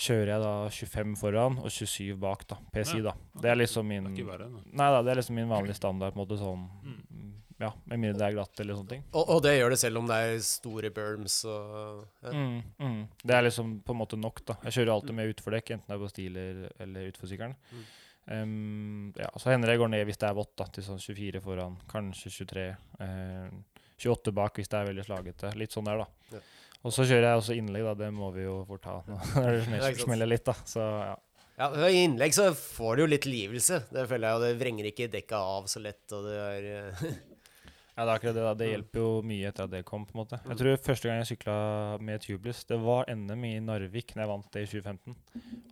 kjører 0.00 0.30
jeg 0.32 0.40
da 0.40 0.54
25 0.72 1.16
foran 1.20 1.58
og 1.60 1.68
27 1.70 2.16
bak, 2.20 2.46
da. 2.48 2.56
PSI, 2.72 3.02
da. 3.04 3.12
Det 3.36 3.50
er 3.52 3.58
liksom 3.60 3.84
Det 3.84 3.88
min 3.92 4.06
er 4.08 4.14
ikke 4.16 4.30
verre. 4.30 4.48
Da. 4.48 4.62
Nei 4.80 4.90
da, 4.94 5.02
det 5.04 5.12
er 5.12 5.20
liksom 5.20 5.36
min 5.36 5.50
vanlige 5.50 5.76
standard, 5.76 6.14
på 6.14 6.20
en 6.20 6.24
måte 6.26 6.40
sånn 6.40 6.68
Mm. 6.80 7.26
Ja, 7.60 7.74
med 7.84 8.00
mindre 8.00 8.16
det 8.16 8.24
er 8.24 8.32
glatt 8.38 8.60
eller 8.62 8.72
sånne 8.78 8.88
ting. 8.88 9.02
Og, 9.12 9.28
og 9.34 9.42
det 9.44 9.50
gjør 9.58 9.74
det 9.74 9.78
selv 9.82 10.00
om 10.00 10.06
det 10.08 10.16
er 10.16 10.38
store 10.40 10.88
berms 10.96 11.34
og 11.44 12.06
ja. 12.24 12.30
Mm, 12.32 12.62
mm. 12.80 13.02
Det 13.20 13.34
er 13.36 13.44
liksom 13.44 13.74
på 13.84 13.92
en 13.92 13.98
måte 14.00 14.16
nok, 14.16 14.40
da. 14.48 14.56
Jeg 14.64 14.78
kjører 14.78 14.92
alltid 14.94 15.18
med 15.18 15.34
utfordekk, 15.34 15.72
enten 15.76 15.90
det 15.92 15.96
er 15.98 16.00
på 16.00 16.08
stiler 16.08 16.62
eller, 16.80 17.10
utforsykkelen. 17.12 17.52
utforsykkelen. 17.60 17.98
Um, 18.30 19.12
ja, 19.18 19.30
så 19.40 19.50
hender 19.50 19.72
det 19.72 19.78
går 19.80 19.88
ned 19.90 20.04
hvis 20.06 20.18
det 20.20 20.28
er 20.28 20.36
vått, 20.38 20.52
da, 20.60 20.64
til 20.70 20.84
sånn 20.86 21.00
24 21.02 21.40
foran, 21.42 21.76
kanskje 21.90 22.30
23. 22.30 22.66
eh, 23.00 23.48
28 24.00 24.32
bak 24.36 24.56
hvis 24.60 24.68
det 24.70 24.78
er 24.78 24.86
veldig 24.92 25.04
slagete. 25.08 25.54
Litt 25.58 25.72
sånn 25.74 25.88
der, 25.88 26.04
da. 26.04 26.36
Ja. 26.36 26.42
Og 26.84 26.94
så 26.96 27.04
kjører 27.04 27.26
jeg 27.30 27.40
også 27.42 27.56
innlegg, 27.58 27.84
da. 27.84 27.94
Det 28.04 28.12
må 28.16 28.30
vi 28.32 28.44
jo 28.46 28.60
fort 28.68 28.86
ha 28.88 28.98
når 29.08 29.58
det 29.66 29.90
smeller- 30.04 30.30
litt, 30.30 30.44
da. 30.46 30.54
Så 30.64 30.80
ja. 30.84 31.16
Ja, 31.60 31.66
I 31.92 32.04
innlegg 32.06 32.32
så 32.32 32.46
får 32.56 32.96
du 32.96 33.02
jo 33.02 33.08
litt 33.12 33.26
livelse. 33.28 33.82
Det 33.92 34.06
føler 34.08 34.30
jeg, 34.30 34.36
og 34.38 34.44
det 34.46 34.54
vrenger 34.62 34.86
ikke 34.88 35.10
dekka 35.12 35.36
av 35.58 35.66
så 35.68 35.82
lett. 35.84 36.06
Og 36.16 36.24
det 36.24 36.38
er 36.40 36.68
eh, 36.78 37.02
Ja, 38.00 38.06
det 38.08 38.12
er 38.14 38.16
akkurat 38.16 38.36
det. 38.38 38.42
da. 38.46 38.52
Det 38.56 38.68
hjelper 38.70 39.02
jo 39.02 39.08
mye 39.28 39.48
etter 39.50 39.66
at 39.68 39.72
det 39.74 39.82
kom. 39.84 40.06
på 40.08 40.14
en 40.16 40.22
måte. 40.22 40.38
Jeg 40.48 40.56
tror 40.56 40.78
første 40.86 41.08
gang 41.10 41.18
jeg 41.20 41.28
sykla 41.34 41.56
med 42.00 42.22
tubeless, 42.24 42.62
det 42.64 42.78
var 42.80 43.04
NM 43.12 43.44
i 43.44 43.58
Narvik 43.60 44.14
når 44.16 44.22
jeg 44.24 44.30
vant 44.30 44.48
det 44.56 44.62
i 44.64 44.70
2015. 44.70 45.16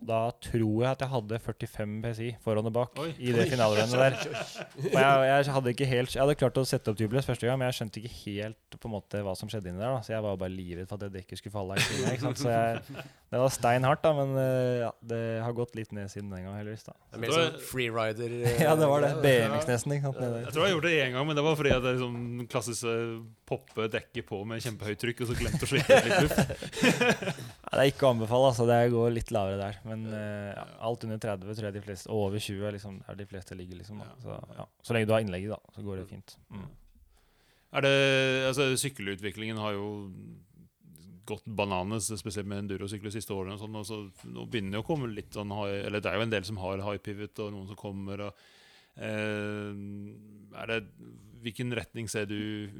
Da 0.09 0.19
tror 0.41 0.83
jeg 0.83 0.89
at 0.91 1.01
jeg 1.03 1.09
hadde 1.11 1.39
45 1.41 1.95
PSI 2.05 2.27
foran 2.45 2.69
og 2.69 2.73
bak 2.73 3.01
Oi. 3.01 3.09
i 3.17 3.33
det 3.33 3.47
finalerennet 3.49 3.97
der. 3.97 4.15
Og 4.77 4.93
jeg, 4.93 5.25
jeg 5.29 5.53
hadde 5.57 5.73
ikke 5.73 5.87
helt, 5.89 6.13
jeg 6.15 6.21
hadde 6.23 6.37
klart 6.39 6.57
å 6.61 6.65
sette 6.69 6.93
opp 6.93 6.97
tubeless 7.01 7.27
første 7.29 7.49
gang, 7.49 7.59
men 7.61 7.69
jeg 7.71 7.79
skjønte 7.79 8.01
ikke 8.03 8.13
helt 8.23 8.77
på 8.79 8.89
en 8.89 8.93
måte 8.95 9.21
hva 9.25 9.33
som 9.37 9.49
skjedde 9.51 9.69
inni 9.73 9.81
der. 9.81 9.95
da. 9.97 10.03
Så 10.05 10.13
jeg 10.13 10.23
var 10.25 10.37
bare 10.39 10.53
livredd 10.53 10.89
for 10.89 10.97
at 11.01 11.07
det 11.07 11.11
dekket 11.19 11.41
skulle 11.41 11.55
falle 11.57 11.77
av. 11.77 11.97
ikke 12.13 12.23
sant? 12.27 12.41
Så 12.45 12.53
jeg, 12.53 13.03
det 13.33 13.41
var 13.43 13.53
stein 13.53 13.85
hardt, 13.89 14.01
da, 14.05 14.13
men 14.17 14.33
eh, 14.41 14.77
ja, 14.85 14.91
det 15.13 15.21
har 15.45 15.57
gått 15.57 15.75
litt 15.77 15.91
ned 15.97 16.09
siden 16.13 16.29
den 16.33 16.45
gang, 16.47 16.57
heldigvis. 16.61 16.85
da. 16.89 16.95
Det 17.09 17.19
er 17.19 17.25
mer 17.25 17.35
sånn 17.37 17.59
freerider. 17.69 18.37
eh, 18.53 18.63
Ja, 18.65 18.75
det 18.79 18.89
var 18.89 19.05
det. 19.05 19.11
BMX 19.25 19.69
nesten. 19.69 19.97
ikke 19.97 20.09
sant? 20.13 20.23
Jeg 20.45 20.53
tror 20.55 20.63
jeg 20.65 20.69
har 20.69 20.75
gjort 20.77 20.89
det 20.89 20.95
én 21.05 21.13
gang, 21.17 21.27
men 21.29 21.37
det 21.37 21.45
var 21.45 21.57
fordi 21.59 21.75
at 21.75 21.85
det 21.85 21.93
er 21.95 22.01
sånn 22.19 22.47
klassisk 22.51 22.87
eh, 22.89 23.13
poppe 23.47 23.87
dekket 23.91 24.27
på 24.27 24.41
med 24.47 24.63
kjempehøyt 24.63 24.99
trykk, 25.01 25.23
og 25.23 25.29
så 25.29 25.37
glemt 25.39 25.63
å 25.63 25.69
slippe 25.69 25.95
ut 25.95 26.09
litt 26.09 26.25
luft. 26.25 26.51
ja, 27.63 27.71
det 27.71 27.79
er 27.79 27.91
ikke 27.91 28.09
å 28.09 28.11
anbefale, 28.13 28.51
altså. 28.51 28.67
Det 28.69 28.79
går 28.93 29.15
litt 29.15 29.31
lavere 29.35 29.61
der. 29.61 29.79
Men 29.87 30.05
eh, 30.11 30.51
ja, 30.51 30.65
alt 30.89 31.07
under 31.07 31.21
30 31.23 31.55
tror 31.55 31.69
jeg 31.69 31.77
de 31.77 31.85
fleste 31.85 32.11
Og 32.11 32.27
over 32.27 32.43
20 32.43 32.67
er 32.67 32.77
liksom, 32.77 32.99
er 33.07 33.19
de 33.19 33.29
fleste 33.29 33.57
ligger, 33.57 33.79
liksom. 33.81 34.03
Så, 34.25 34.37
ja. 34.59 34.67
så 34.83 34.95
lenge 34.95 35.09
du 35.09 35.15
har 35.15 35.25
innlegget, 35.25 35.55
da, 35.55 35.73
så 35.75 35.85
går 35.87 36.01
det 36.01 36.11
fint. 36.11 36.35
Mm. 36.53 36.69
Er 37.79 37.85
det, 37.85 37.97
altså 38.49 38.69
Sykkelutviklingen 38.81 39.59
har 39.61 39.75
jo 39.77 39.89
gått 41.29 41.45
bananes, 41.45 42.09
spesielt 42.19 42.47
med 42.49 42.63
endurosykler 42.63 43.13
siste 43.13 43.35
årene. 43.35 43.57
Og 43.57 43.63
sånn, 43.63 43.77
og 43.77 43.85
så 43.87 44.29
nå 44.33 44.45
begynner 44.49 44.77
det 44.77 44.83
å 44.83 44.87
komme 44.87 45.11
litt 45.13 45.35
sånn 45.35 45.53
Eller 45.67 46.01
det 46.01 46.11
er 46.11 46.17
jo 46.17 46.25
en 46.25 46.33
del 46.33 46.47
som 46.47 46.61
har 46.63 46.83
high 46.85 47.01
pivot, 47.05 47.43
og 47.45 47.53
noen 47.53 47.69
som 47.69 47.79
kommer. 47.79 48.29
og 48.29 48.47
eh, 48.97 49.83
er 50.63 50.73
det, 50.73 50.79
Hvilken 51.43 51.73
retning 51.75 52.09
ser 52.11 52.25
du 52.29 52.35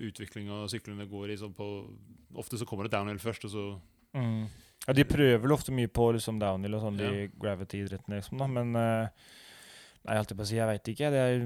utviklinga 0.09 0.63
av 0.63 0.71
syklene 0.71 1.07
går 1.09 1.31
i? 1.33 1.37
Sånn 1.39 1.53
på, 1.55 1.67
ofte 2.35 2.57
så 2.59 2.65
kommer 2.67 2.87
det 2.87 2.95
downhill 2.97 3.21
først, 3.21 3.45
og 3.49 3.51
så 3.55 3.67
Mm. 4.17 4.47
Ja, 4.87 4.93
de 4.93 5.03
prøver 5.05 5.37
vel 5.43 5.51
ofte 5.53 5.71
mye 5.71 5.87
på 5.87 6.07
liksom 6.15 6.39
downhill 6.41 6.73
og 6.73 6.81
sånn, 6.81 6.97
de 6.97 7.27
gravity-idrettene, 7.37 8.17
liksom, 8.23 8.39
da, 8.41 8.47
men 8.49 8.71
uh, 8.75 9.07
Nei, 9.99 10.13
jeg 10.15 10.21
holdt 10.23 10.31
på 10.39 10.43
å 10.45 10.47
si, 10.47 10.55
jeg 10.55 10.65
veit 10.69 10.89
ikke. 10.93 11.09
Det 11.11 11.19
er 11.19 11.41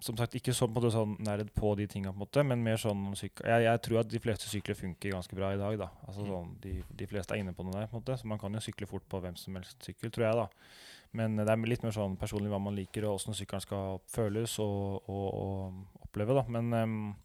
som 0.00 0.16
sagt 0.16 0.32
ikke 0.38 0.54
så, 0.56 0.66
på 0.72 0.80
sånn 0.90 1.18
nærhet 1.20 1.50
på 1.54 1.74
de 1.76 1.84
tinga, 1.86 2.08
på 2.10 2.16
en 2.16 2.22
måte, 2.24 2.42
men 2.42 2.62
mer 2.64 2.80
sånn 2.80 3.02
jeg, 3.20 3.30
jeg 3.44 3.82
tror 3.84 4.00
at 4.00 4.08
de 4.08 4.20
fleste 4.24 4.48
sykler 4.48 4.74
funker 4.78 5.12
ganske 5.12 5.36
bra 5.36 5.52
i 5.52 5.60
dag, 5.60 5.76
da. 5.78 5.90
Altså 6.08 6.24
Mm. 6.24 6.30
sånn, 6.32 6.54
de, 6.64 6.72
de 6.88 7.06
fleste 7.06 7.36
er 7.36 7.42
inne 7.44 7.52
på 7.52 7.62
noe 7.66 7.76
der, 7.76 7.86
på 7.86 7.98
en 7.98 8.00
måte, 8.02 8.16
så 8.16 8.24
man 8.26 8.40
kan 8.40 8.56
jo 8.56 8.64
sykle 8.64 8.88
fort 8.88 9.04
på 9.06 9.20
hvem 9.20 9.36
som 9.36 9.54
helst 9.60 9.84
sykkel, 9.84 10.10
tror 10.10 10.24
jeg, 10.24 10.34
da. 10.40 10.48
Men 11.12 11.38
eh, 11.38 11.44
det 11.44 11.52
er 11.52 11.68
litt 11.68 11.84
mer 11.84 11.92
sånn 11.92 12.16
personlig 12.16 12.50
hva 12.50 12.58
man 12.64 12.74
liker, 12.80 13.04
og 13.04 13.20
åssen 13.20 13.36
sykkelen 13.36 13.60
skal 13.60 14.00
føles 14.08 14.58
og, 14.58 15.04
og, 15.06 15.28
og 15.44 15.97
oppleve, 16.08 16.34
da. 16.40 16.44
Men 16.48 16.72
um, 16.74 17.16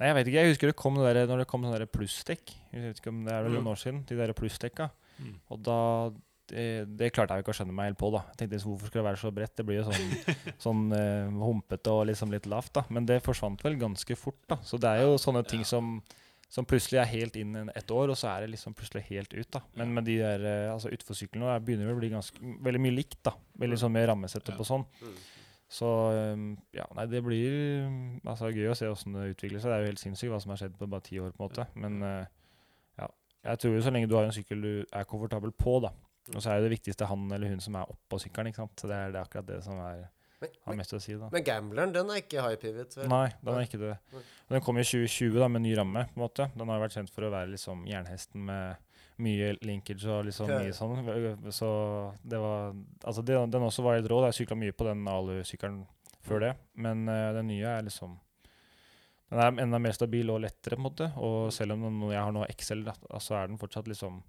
Nei, 0.00 0.08
jeg 0.08 0.14
vet 0.16 0.26
ikke. 0.32 0.40
Jeg 0.42 0.50
husker 0.54 0.70
det 0.72 0.76
kom 0.80 0.96
det 0.98 1.10
der, 1.14 1.26
når 1.30 1.42
det 1.44 1.46
kom 1.50 1.62
sånne 1.62 1.86
plussdekk. 1.86 2.52
Jeg 2.72 2.80
vet 2.82 2.98
ikke 3.00 3.10
om 3.12 3.24
Det 3.24 3.32
er 3.34 3.44
Mm. 3.46 3.52
noen 3.54 3.68
år 3.70 3.78
siden. 3.78 4.04
De 4.08 4.16
der 4.18 4.32
plussdekka. 4.34 4.90
mm. 5.20 5.34
Og 5.52 5.60
da 5.62 6.12
det, 6.52 6.96
det 6.98 7.12
klarte 7.14 7.32
jeg 7.36 7.40
jo 7.40 7.44
ikke 7.46 7.52
å 7.54 7.58
skjønne 7.60 7.72
meg 7.76 7.86
helt 7.92 7.98
på. 8.00 8.10
da. 8.12 8.24
Jeg 8.32 8.36
tenkte 8.40 8.56
liksom, 8.56 8.72
Hvorfor 8.72 8.86
skulle 8.90 9.02
det 9.04 9.10
være 9.12 9.20
så 9.22 9.30
bredt? 9.32 9.54
Det 9.56 9.64
blir 9.68 9.78
jo 9.78 9.84
sånn, 9.86 10.10
sånn 10.66 10.82
uh, 10.92 11.44
humpete 11.46 11.92
og 11.94 12.06
liksom 12.10 12.32
litt 12.34 12.48
lavt. 12.50 12.72
da. 12.74 12.82
Men 12.90 13.06
det 13.06 13.20
forsvant 13.22 13.62
vel 13.62 13.76
ganske 13.78 14.16
fort. 14.18 14.40
da. 14.50 14.56
Så 14.66 14.80
det 14.82 14.90
er 14.90 15.04
jo 15.06 15.14
sånne 15.22 15.44
ting 15.48 15.62
som, 15.64 16.02
som 16.50 16.66
plutselig 16.66 16.98
er 17.00 17.08
helt 17.12 17.36
inn 17.40 17.54
et 17.72 17.90
år, 17.94 18.10
og 18.10 18.18
så 18.18 18.32
er 18.34 18.40
det 18.44 18.50
liksom 18.56 18.74
plutselig 18.74 19.04
helt 19.12 19.32
ut. 19.38 19.50
da. 19.54 19.62
Men 19.78 19.94
med 19.94 20.04
de 20.04 20.18
der 20.18 20.44
eh, 20.44 20.72
altså 20.74 20.90
utforsyklene 20.92 21.54
begynner 21.64 21.86
det 21.88 21.94
å 21.94 22.00
bli 22.02 22.10
ganske, 22.10 22.36
veldig 22.42 22.80
mye 22.88 22.96
likt. 22.98 23.22
da. 23.22 23.32
Veldig 23.62 23.78
sånn 23.78 23.92
med 23.94 24.08
rammesettet 24.10 24.52
Ja. 24.52 24.58
og 24.58 24.66
sånn. 24.66 24.84
Mm. 25.72 25.76
Så 25.78 25.88
um, 26.36 26.46
ja, 26.76 26.84
nei, 26.98 27.06
det 27.08 27.22
blir 27.24 27.86
altså, 28.28 28.50
gøy 28.52 28.68
å 28.68 28.76
se 28.76 28.90
åssen 28.92 29.16
det 29.16 29.30
utvikler 29.32 29.62
seg. 29.62 29.72
Det 29.72 29.76
er 29.78 29.84
jo 29.86 29.92
helt 29.94 30.02
sinnssykt 30.02 30.32
hva 30.34 30.40
som 30.42 30.52
har 30.52 30.60
skjedd 30.60 30.74
på 30.76 30.88
bare 30.92 31.06
ti 31.06 31.20
år. 31.22 31.32
på 31.32 31.40
en 31.40 31.46
måte. 31.48 31.64
Men 31.80 32.02
uh, 32.04 32.24
ja, 33.00 33.08
jeg 33.48 33.62
tror 33.62 33.78
jo 33.78 33.84
så 33.86 33.92
lenge 33.94 34.10
du 34.10 34.16
har 34.18 34.28
en 34.28 34.34
sykkel 34.36 34.60
du 34.60 34.72
er 34.84 35.08
komfortabel 35.08 35.54
på, 35.56 35.78
da. 35.86 35.94
Og 36.30 36.42
så 36.42 36.52
er 36.52 36.60
jo 36.60 36.68
det 36.68 36.74
viktigste 36.76 37.08
han 37.08 37.24
eller 37.32 37.54
hun 37.54 37.62
som 37.64 37.78
er 37.80 37.88
oppå 37.90 38.20
sykkelen. 38.20 38.52
ikke 38.52 38.62
sant? 38.62 38.76
Så 38.78 38.90
det 38.90 38.98
er, 38.98 39.14
det 39.14 39.22
er 39.22 39.24
akkurat 39.24 39.48
det 39.48 39.62
som 39.64 39.80
er, 39.82 40.04
Men, 40.44 40.54
har 40.68 40.78
mest 40.82 40.94
å 40.94 41.00
si. 41.02 41.16
da. 41.18 41.32
men 41.32 41.44
gambleren, 41.46 41.96
den 41.96 42.12
er 42.12 42.20
ikke 42.20 42.44
high 42.44 42.60
pivot? 42.60 42.96
vel? 42.98 43.08
Nei, 43.10 43.26
den 43.40 43.56
er 43.56 43.66
ikke 43.66 43.80
det. 43.80 43.96
Den 44.52 44.64
kom 44.68 44.78
i 44.78 44.86
2020 44.86 45.40
da, 45.40 45.48
med 45.50 45.64
ny 45.64 45.72
ramme. 45.78 46.04
på 46.12 46.20
en 46.20 46.26
måte. 46.26 46.50
Den 46.54 46.68
har 46.68 46.78
jo 46.78 46.84
vært 46.84 47.00
kjent 47.00 47.14
for 47.14 47.26
å 47.26 47.32
være 47.32 47.54
liksom 47.56 47.86
jernhesten 47.88 48.44
med 48.52 48.91
mye 49.18 49.52
linkage 49.62 50.06
og 50.08 50.24
liksom 50.26 50.46
okay. 50.48 50.64
mye 50.64 50.72
sånn. 50.72 51.52
Så 51.52 51.68
det 52.24 52.38
var 52.40 52.72
Altså, 53.04 53.22
det, 53.22 53.36
den 53.52 53.62
også 53.62 53.82
var 53.82 53.98
litt 53.98 54.08
rå. 54.10 54.22
Jeg 54.26 54.46
sykla 54.46 54.56
mye 54.56 54.72
på 54.72 54.84
den 54.88 55.04
alu-sykkelen 55.08 55.82
før 56.22 56.40
det, 56.40 56.52
men 56.78 57.08
uh, 57.08 57.32
den 57.34 57.48
nye 57.48 57.66
er 57.66 57.82
liksom 57.82 58.18
Den 59.32 59.40
er 59.40 59.62
enda 59.64 59.78
mer 59.80 59.92
stabil 59.96 60.28
og 60.30 60.42
lettere, 60.44 60.76
på 60.76 60.82
en 60.82 60.86
måte. 60.86 61.06
Og 61.16 61.52
selv 61.52 61.72
om 61.72 61.82
den, 61.86 62.00
jeg 62.12 62.20
har 62.20 62.32
nå 62.32 62.44
XL, 62.52 62.82
så 63.18 63.34
er 63.38 63.48
den 63.48 63.58
fortsatt 63.58 63.88
liksom 63.88 64.22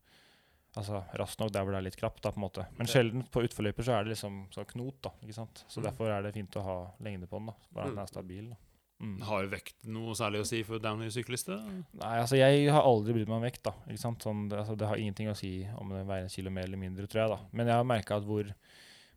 Altså 0.76 1.04
rask 1.20 1.38
nok 1.38 1.52
der 1.54 1.62
hvor 1.62 1.76
det 1.76 1.78
er 1.84 1.86
litt 1.86 1.98
krapp, 2.00 2.16
da, 2.24 2.32
på 2.34 2.40
en 2.40 2.46
måte. 2.48 2.64
Men 2.80 2.88
okay. 2.88 2.96
sjelden 2.96 3.26
på 3.30 3.44
utforløyper 3.46 3.86
så 3.86 3.94
er 3.94 4.08
det 4.08 4.16
liksom 4.16 4.40
sånn 4.56 4.66
knot, 4.72 4.96
da. 5.06 5.12
ikke 5.22 5.36
sant? 5.38 5.66
Så 5.70 5.82
Mm. 5.82 5.86
derfor 5.86 6.10
er 6.10 6.24
det 6.24 6.32
fint 6.34 6.56
å 6.58 6.64
ha 6.66 6.78
lengde 7.00 7.28
på 7.30 7.38
den, 7.38 7.52
da. 7.52 7.54
Bare 7.76 7.84
at 7.84 7.90
den 7.92 8.00
Mm. 8.00 8.02
er 8.02 8.08
stabil, 8.10 8.48
da. 8.50 8.56
Mm. 9.04 9.18
Har 9.28 9.50
vekt 9.52 9.76
noe 9.92 10.14
særlig 10.16 10.40
å 10.44 10.48
si 10.48 10.62
for 10.64 10.80
downhill-syklister? 10.80 11.60
Nei, 12.00 12.14
altså 12.22 12.38
jeg 12.40 12.70
har 12.72 12.86
aldri 12.88 13.18
brydd 13.18 13.28
meg 13.28 13.42
om 13.42 13.44
vekt, 13.44 13.64
da. 13.68 13.74
Ikke 13.90 14.00
sant? 14.06 14.24
Sånn, 14.24 14.46
det, 14.52 14.62
altså, 14.62 14.78
det 14.80 14.88
har 14.88 15.02
ingenting 15.02 15.28
å 15.32 15.36
si 15.36 15.58
om 15.76 15.92
det 15.92 16.06
veier 16.08 16.30
en 16.30 16.32
kilo 16.32 16.54
mer 16.56 16.70
eller 16.70 16.80
mindre, 16.80 17.10
tror 17.12 17.26
jeg, 17.26 17.34
da. 17.36 17.40
Men 17.52 17.68
jeg 17.72 17.82
har 17.82 17.90
merka 17.90 18.20
hvor, 18.24 18.54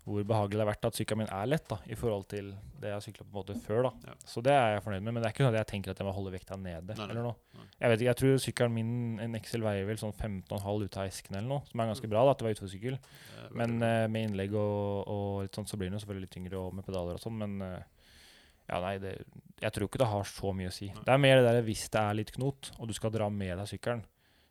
hvor 0.06 0.26
behagelig 0.26 0.58
det 0.58 0.64
har 0.64 0.72
vært 0.72 0.88
at 0.90 0.98
sykkelen 0.98 1.22
min 1.22 1.30
er 1.30 1.52
lett, 1.52 1.68
da, 1.70 1.78
i 1.86 1.98
forhold 1.98 2.26
til 2.32 2.50
det 2.82 2.90
jeg 2.90 2.96
har 2.98 3.04
sykla 3.06 3.24
på 3.24 3.30
en 3.30 3.38
måte 3.38 3.58
før, 3.62 3.86
da. 3.86 4.10
Ja. 4.10 4.18
Så 4.26 4.42
det 4.44 4.52
er 4.58 4.74
jeg 4.74 4.84
fornøyd 4.88 5.06
med. 5.06 5.14
Men 5.14 5.22
det 5.22 5.30
er 5.30 5.36
ikke 5.36 5.46
sånn 5.46 5.54
at 5.54 5.60
jeg 5.62 5.70
tenker 5.72 5.94
at 5.94 6.02
jeg 6.02 6.10
må 6.10 6.18
holde 6.18 6.34
vekta 6.34 6.58
nede, 6.58 6.82
Nei, 6.90 6.98
nei. 6.98 7.08
eller 7.14 7.28
noe. 7.30 7.38
Nei. 7.56 7.70
Jeg 7.76 7.92
vet 7.92 8.02
ikke, 8.02 8.10
jeg 8.10 8.20
tror 8.24 8.38
sykkelen 8.42 8.74
min, 8.74 8.92
en 9.22 9.38
XL 9.38 9.66
veier 9.70 9.86
vel 9.86 9.98
sånn 10.02 10.14
15,5 10.16 10.86
ut 10.86 10.98
av 10.98 11.06
esken 11.06 11.38
eller 11.38 11.50
noe, 11.54 11.62
som 11.70 11.82
er 11.84 11.92
ganske 11.94 12.10
bra, 12.10 12.26
da, 12.26 12.34
at 12.34 12.42
det 12.42 12.48
var 12.48 12.56
utforsykkel. 12.58 12.98
Eh, 12.98 13.50
Men 13.62 13.78
uh, 13.82 14.06
med 14.10 14.32
innlegg 14.32 14.56
og, 14.58 15.12
og 15.14 15.44
litt 15.46 15.58
sånn, 15.60 15.68
så 15.70 15.78
blir 15.78 15.92
den 15.92 16.00
jo 16.00 16.02
selvfølgelig 16.02 16.26
litt 16.26 16.34
tyngre 16.40 16.58
og 16.58 16.74
med 16.74 16.88
pedaler 16.88 17.20
og 17.20 17.22
sånn, 17.22 17.38
men 17.44 17.60
Uh, 17.66 17.84
ja, 18.66 18.80
nei, 18.82 18.96
det, 18.98 19.12
jeg 19.62 19.72
tror 19.72 19.88
ikke 19.88 19.98
det 20.02 20.06
har 20.10 20.24
så 20.28 20.52
mye 20.52 20.68
å 20.68 20.74
si. 20.74 20.86
Nei. 20.92 21.02
Det 21.06 21.12
er 21.14 21.18
mer 21.22 21.40
det 21.40 21.46
der 21.48 21.62
hvis 21.66 21.88
det 21.90 22.00
er 22.02 22.14
litt 22.18 22.32
knot, 22.34 22.72
og 22.78 22.88
du 22.88 22.94
skal 22.96 23.10
dra 23.14 23.28
med 23.32 23.56
deg 23.58 23.66
sykkelen, 23.70 24.02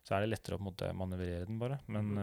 så 0.06 0.16
er 0.16 0.24
det 0.24 0.32
lettere 0.34 0.58
å 0.58 0.62
måte 0.62 0.92
manøvrere 0.94 1.46
den 1.46 1.58
bare. 1.58 1.80
Men 1.86 2.08
Mhm. 2.14 2.18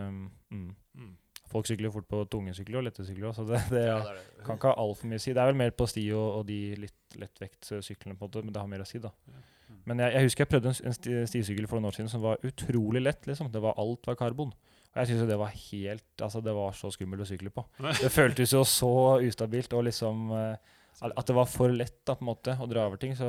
eh, 0.51 0.55
mm. 0.55 0.75
mm. 0.99 1.13
folk 1.53 1.67
sykler 1.67 1.89
jo 1.89 1.91
fort 1.97 2.07
på 2.07 2.21
tunge 2.31 2.53
sykler 2.55 2.79
og 2.79 2.86
lette 2.88 3.05
sykler 3.05 3.29
òg, 3.29 3.36
så 3.36 3.45
det, 3.47 3.61
det 3.69 3.86
Ja, 3.88 3.99
det 3.99 4.13
det. 4.38 4.45
kan 4.45 4.57
ikke 4.57 4.71
ha 4.73 4.84
altfor 4.84 5.07
mye 5.11 5.19
å 5.19 5.23
si. 5.23 5.34
Det 5.34 5.41
er 5.43 5.51
vel 5.51 5.55
mer 5.59 5.71
på 5.71 5.88
sti 5.88 6.05
og, 6.15 6.27
og 6.39 6.45
de 6.47 6.59
litt 6.75 7.17
lettvektsyklene, 7.19 8.15
på 8.17 8.25
en 8.25 8.29
måte, 8.29 8.43
men 8.43 8.53
det 8.55 8.61
har 8.63 8.67
mer 8.71 8.84
å 8.84 8.88
si, 8.88 8.99
da. 9.03 9.11
Ja. 9.27 9.41
Men 9.86 9.99
jeg, 9.99 10.13
jeg 10.13 10.23
husker 10.27 10.43
jeg 10.45 10.51
prøvde 10.53 10.71
en, 10.71 10.93
en 10.93 11.27
stisykkel 11.27 11.67
for 11.67 11.79
noen 11.79 11.89
år 11.89 11.95
siden 11.97 12.09
som 12.11 12.21
var 12.23 12.38
utrolig 12.45 13.01
lett. 13.03 13.25
liksom. 13.27 13.49
Det 13.51 13.59
var 13.63 13.73
Alt 13.81 14.05
var 14.07 14.15
karbon. 14.15 14.51
Og 14.93 14.99
jeg 15.01 15.09
syns 15.09 15.25
det 15.27 15.38
var 15.41 15.49
helt 15.49 16.21
Altså, 16.21 16.39
det 16.45 16.53
var 16.53 16.71
så 16.77 16.91
skummelt 16.93 17.23
å 17.23 17.27
sykle 17.27 17.49
på. 17.51 17.63
Det 17.81 18.11
føltes 18.13 18.53
jo 18.53 18.61
så 18.69 18.91
ustabilt 19.25 19.73
og 19.73 19.84
liksom 19.89 20.29
eh, 20.38 20.55
At 21.12 21.26
det 21.28 21.36
var 21.36 21.45
for 21.51 21.70
lett 21.70 22.06
da, 22.06 22.16
på 22.16 22.22
en 22.24 22.32
måte 22.32 22.56
å 22.60 22.68
dra 22.70 22.88
over 22.88 22.97
ting. 22.97 23.14
Så 23.16 23.28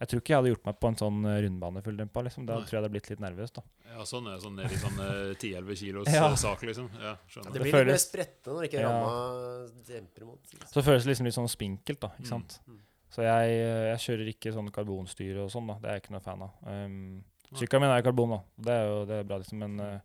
jeg 0.00 0.08
tror 0.10 0.20
ikke 0.20 0.32
jeg 0.34 0.36
hadde 0.42 0.50
gjort 0.52 0.66
meg 0.66 0.78
på 0.82 0.88
en 0.90 0.96
sånn 1.00 1.20
eh, 1.24 1.38
rundbane 1.46 1.82
fulldempa. 1.84 2.22
Liksom. 2.26 2.46
Da 2.48 2.58
Nei. 2.58 2.64
tror 2.66 2.76
jeg 2.76 2.82
det 2.82 2.82
hadde 2.82 2.94
blitt 2.96 3.10
litt 3.10 3.20
nervøs. 3.24 3.52
da. 3.56 3.62
Ja, 3.94 4.02
sånn 4.04 4.26
er 4.28 4.40
sånn 4.42 4.56
ned 4.58 4.72
i 4.74 4.80
sånn 4.82 4.98
eh, 5.00 5.34
10-11 5.38 5.76
kilos 5.80 6.10
Ja. 6.12 6.26
eh, 6.28 6.34
sak, 6.36 6.60
liksom. 6.68 6.90
Ja, 6.98 7.12
Ja, 7.12 7.14
skjønner. 7.28 7.52
det 7.52 7.52
Det 7.52 7.60
blir 7.62 7.64
litt 7.64 7.74
mer 7.74 7.94
føles- 7.94 8.44
når 8.46 8.64
ikke 8.68 8.80
Ja. 8.80 8.90
ramma 8.90 9.70
demper 9.86 10.22
imot. 10.26 10.40
Så 10.72 10.82
føles 10.82 11.04
det 11.04 11.10
liksom 11.14 11.24
litt 11.30 11.34
sånn 11.38 11.48
spinkelt, 11.48 12.00
da. 12.00 12.08
ikke 12.18 12.26
Mm. 12.26 12.34
sant? 12.34 12.60
Mm. 12.68 12.80
Så 13.08 13.22
jeg, 13.22 13.48
eh, 13.56 13.96
jeg 13.96 13.98
kjører 14.04 14.28
ikke 14.34 14.52
sånn 14.52 14.70
karbonstyre 14.70 15.44
og 15.44 15.50
sånn, 15.50 15.66
da. 15.66 15.74
Det 15.80 15.84
er 15.88 15.94
jeg 15.94 16.02
ikke 16.02 16.10
noe 16.12 16.20
fan 16.20 16.42
av. 16.42 16.50
Um, 16.66 17.24
Sykkelen 17.54 17.80
min 17.80 17.90
er 17.90 18.02
karbon, 18.02 18.28
da. 18.30 18.40
Det 18.58 18.72
er 18.74 18.86
jo 18.88 19.04
det 19.06 19.16
er 19.20 19.24
bra, 19.24 19.38
liksom. 19.38 19.58
Men 19.58 19.80
uh, 19.80 20.00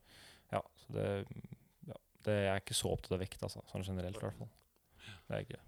ja, 0.54 0.62
så 0.62 0.94
det, 0.94 1.28
ja, 1.88 1.94
det 2.24 2.32
Jeg 2.46 2.54
er 2.56 2.60
ikke 2.62 2.78
så 2.78 2.92
opptatt 2.94 3.12
av 3.14 3.20
vekt, 3.20 3.42
altså. 3.42 3.62
Sånn 3.74 3.84
generelt, 3.84 4.16
i 4.16 4.20
hvert 4.22 4.38
fall. 4.38 4.50
Det 5.28 5.36
er 5.36 5.42
ikke 5.44 5.58
ikke. 5.58 5.60